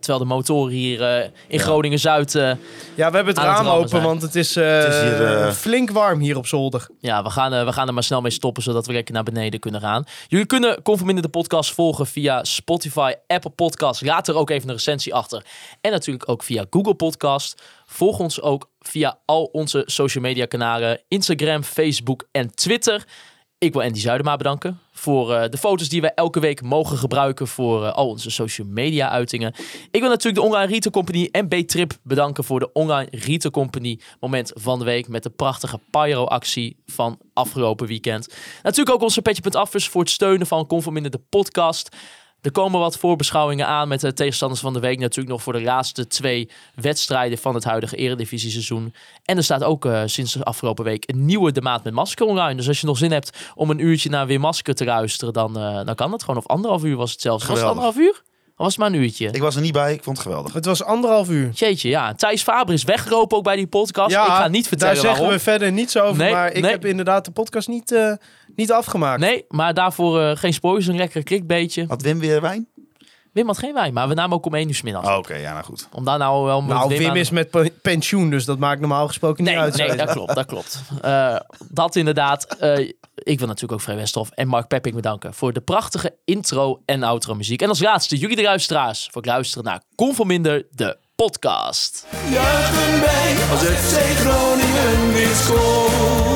terwijl 0.00 0.18
de 0.18 0.24
motoren 0.24 0.72
hier 0.72 1.00
uh, 1.00 1.24
in 1.24 1.30
ja. 1.48 1.58
Groningen-Zuid... 1.58 2.34
Uh, 2.34 2.42
ja, 2.94 3.10
we 3.10 3.16
hebben 3.16 3.26
het 3.26 3.38
raam 3.38 3.66
open, 3.66 3.88
zijn. 3.88 4.02
want 4.02 4.22
het 4.22 4.34
is, 4.34 4.56
uh, 4.56 4.78
het 4.78 4.92
is 4.92 5.00
hier, 5.00 5.52
flink 5.52 5.90
warm 5.90 6.20
hier 6.20 6.36
op 6.36 6.46
zolder. 6.46 6.88
Ja, 7.00 7.22
we 7.22 7.30
gaan, 7.30 7.64
we 7.64 7.72
gaan 7.72 7.86
er 7.86 7.94
maar 7.94 8.02
snel 8.02 8.20
mee 8.20 8.30
stoppen, 8.30 8.62
zodat 8.62 8.86
we 8.86 8.92
lekker 8.92 9.14
naar 9.14 9.22
beneden 9.22 9.60
kunnen 9.60 9.80
gaan. 9.80 10.04
Jullie 10.28 10.46
kunnen 10.46 10.82
Conforminder 10.82 11.24
de 11.24 11.30
podcast 11.30 11.74
volgen 11.74 12.06
via 12.06 12.44
Spotify, 12.44 13.12
Apple 13.26 13.50
Podcast. 13.50 14.02
Laat 14.02 14.28
er 14.28 14.36
ook 14.36 14.50
even 14.50 14.68
een 14.68 14.74
recensie 14.74 15.14
achter. 15.14 15.44
En 15.80 15.90
natuurlijk 15.90 16.28
ook 16.28 16.42
via 16.42 16.64
Google 16.70 16.94
Podcast. 16.94 17.62
Volg 17.86 18.18
ons 18.18 18.40
ook 18.40 18.70
via 18.80 19.18
al 19.24 19.44
onze 19.52 19.82
social 19.86 20.24
media 20.24 20.46
kanalen. 20.46 21.00
Instagram, 21.08 21.62
Facebook 21.62 22.26
en 22.32 22.54
Twitter. 22.54 23.04
Ik 23.58 23.72
wil 23.72 23.82
Andy 23.82 23.98
Zuidema 23.98 24.36
bedanken 24.36 24.80
voor 24.92 25.30
uh, 25.30 25.44
de 25.48 25.56
foto's 25.56 25.88
die 25.88 26.00
wij 26.00 26.12
elke 26.14 26.40
week 26.40 26.62
mogen 26.62 26.98
gebruiken 26.98 27.46
voor 27.46 27.82
uh, 27.82 27.92
al 27.92 28.08
onze 28.08 28.30
social 28.30 28.66
media 28.66 29.10
uitingen. 29.10 29.54
Ik 29.90 30.00
wil 30.00 30.08
natuurlijk 30.08 30.34
de 30.34 30.42
Online 30.42 30.72
Retail 30.72 30.92
Company 30.92 31.28
en 31.32 31.48
B-Trip 31.48 31.92
bedanken 32.02 32.44
voor 32.44 32.60
de 32.60 32.72
Online 32.72 33.08
Retail 33.10 33.50
Company 33.50 34.00
moment 34.20 34.52
van 34.54 34.78
de 34.78 34.84
week 34.84 35.08
met 35.08 35.22
de 35.22 35.30
prachtige 35.30 35.80
Pyro-actie 35.90 36.76
van 36.86 37.18
afgelopen 37.32 37.86
weekend. 37.86 38.34
Natuurlijk 38.62 38.96
ook 38.96 39.02
onze 39.02 39.22
Petje.affers 39.22 39.88
voor 39.88 40.00
het 40.00 40.10
steunen 40.10 40.46
van 40.46 40.66
Conforminder 40.66 41.10
de 41.10 41.20
podcast. 41.28 41.96
Er 42.46 42.52
komen 42.52 42.80
wat 42.80 42.98
voorbeschouwingen 42.98 43.66
aan 43.66 43.88
met 43.88 44.00
de 44.00 44.12
tegenstanders 44.12 44.60
van 44.60 44.72
de 44.72 44.80
week. 44.80 44.98
Natuurlijk 44.98 45.28
nog 45.28 45.42
voor 45.42 45.52
de 45.52 45.62
laatste 45.62 46.06
twee 46.06 46.50
wedstrijden 46.74 47.38
van 47.38 47.54
het 47.54 47.64
huidige 47.64 47.96
eredivisie-seizoen. 47.96 48.94
En 49.24 49.36
er 49.36 49.44
staat 49.44 49.64
ook 49.64 49.84
uh, 49.84 50.02
sinds 50.04 50.32
de 50.32 50.44
afgelopen 50.44 50.84
week 50.84 51.04
een 51.06 51.24
nieuwe 51.24 51.52
De 51.52 51.62
Maat 51.62 51.84
met 51.84 51.92
Masker 51.92 52.26
online. 52.26 52.54
Dus 52.54 52.68
als 52.68 52.80
je 52.80 52.86
nog 52.86 52.98
zin 52.98 53.12
hebt 53.12 53.38
om 53.54 53.70
een 53.70 53.78
uurtje 53.78 54.10
naar 54.10 54.26
Weer 54.26 54.40
Masker 54.40 54.74
te 54.74 54.84
luisteren, 54.84 55.32
dan, 55.32 55.58
uh, 55.58 55.84
dan 55.84 55.94
kan 55.94 56.12
het 56.12 56.22
gewoon. 56.22 56.36
Of 56.36 56.46
anderhalf 56.46 56.84
uur 56.84 56.96
was 56.96 57.12
het 57.12 57.20
zelfs. 57.20 57.46
Was 57.46 57.58
het 57.58 57.68
anderhalf 57.68 57.96
uur? 57.96 58.22
Of 58.58 58.64
was 58.64 58.76
het 58.76 58.78
maar 58.78 58.92
een 58.92 59.04
uurtje? 59.04 59.28
Ik 59.32 59.42
was 59.42 59.54
er 59.54 59.62
niet 59.62 59.72
bij, 59.72 59.92
ik 59.92 60.02
vond 60.02 60.16
het 60.16 60.26
geweldig. 60.26 60.52
Het 60.52 60.64
was 60.64 60.84
anderhalf 60.84 61.28
uur. 61.28 61.50
Jeetje, 61.50 61.88
ja. 61.88 62.14
Thijs 62.14 62.42
Faber 62.42 62.74
is 62.74 62.84
weggelopen 62.84 63.36
ook 63.36 63.44
bij 63.44 63.56
die 63.56 63.66
podcast. 63.66 64.14
ik 64.14 64.20
ga 64.20 64.48
niet 64.48 64.68
vertellen 64.68 64.94
daar 64.94 65.02
zeggen 65.02 65.20
waarom. 65.20 65.38
we 65.38 65.44
verder 65.44 65.72
niets 65.72 65.98
over. 65.98 66.16
Nee, 66.16 66.32
maar 66.32 66.52
ik 66.52 66.62
nee. 66.62 66.70
heb 66.70 66.84
inderdaad 66.84 67.24
de 67.24 67.30
podcast 67.30 67.68
niet, 67.68 67.92
eh, 67.92 68.12
niet 68.56 68.72
afgemaakt. 68.72 69.20
Nee, 69.20 69.44
maar 69.48 69.74
daarvoor 69.74 70.20
eh, 70.20 70.36
geen 70.36 70.52
spoilers, 70.54 70.86
een 70.86 70.96
lekker 70.96 71.22
klikbeetje. 71.22 71.84
Had 71.88 72.02
Wim 72.02 72.18
weer 72.18 72.40
wijn? 72.40 72.68
Wim 73.32 73.46
had 73.46 73.58
geen 73.58 73.74
wijn, 73.74 73.92
maar 73.92 74.08
we 74.08 74.14
namen 74.14 74.36
ook 74.36 74.46
om 74.46 74.54
één 74.54 74.68
uur 74.68 74.74
's 74.74 74.82
middags. 74.82 75.08
Oh, 75.08 75.16
Oké, 75.16 75.34
ja, 75.34 75.52
nou 75.52 75.64
goed. 75.64 75.88
Om 75.92 76.04
daar 76.04 76.18
nou 76.18 76.44
wel 76.44 76.60
met 76.62 76.76
Nou, 76.76 76.88
Wim 76.98 77.08
aan- 77.10 77.16
is 77.16 77.30
met 77.30 77.50
pe- 77.50 77.72
pensioen, 77.82 78.30
dus 78.30 78.44
dat 78.44 78.58
maakt 78.58 78.80
normaal 78.80 79.06
gesproken 79.06 79.44
niet 79.44 79.52
Nee, 79.52 79.62
uit. 79.62 79.76
nee, 79.76 79.94
dat 79.96 80.10
klopt, 80.12 80.34
dat 80.34 80.46
klopt. 80.46 80.80
Eh, 81.02 81.36
dat 81.68 81.96
inderdaad. 81.96 82.44
Eh, 82.58 82.78
ik 83.14 83.38
wil 83.38 83.46
natuurlijk 83.46 83.72
ook 83.72 83.80
Vrij 83.80 83.96
Westhoff 83.96 84.30
en 84.30 84.48
Mark 84.48 84.68
Pepping 84.68 84.94
bedanken 84.94 85.34
voor 85.34 85.52
de 85.52 85.60
prachtige 85.60 86.16
intro 86.24 86.82
en 86.84 87.02
outro 87.02 87.34
muziek. 87.34 87.62
En 87.62 87.68
als 87.68 87.80
laatste, 87.80 88.16
jullie 88.16 88.36
de 88.36 88.42
luisteraars, 88.42 89.08
voor 89.12 89.22
het 89.22 89.30
luisteren 89.30 89.64
naar 89.64 89.82
Kom 89.94 90.14
van 90.14 90.26
Minder, 90.26 90.66
de 90.70 90.96
podcast. 91.16 92.06
Juichen 92.30 93.00
wij 93.00 93.34
als 93.50 93.60
FC 93.62 93.98
Groningen 94.18 95.12
weer 95.12 95.34
scoort. 95.34 96.35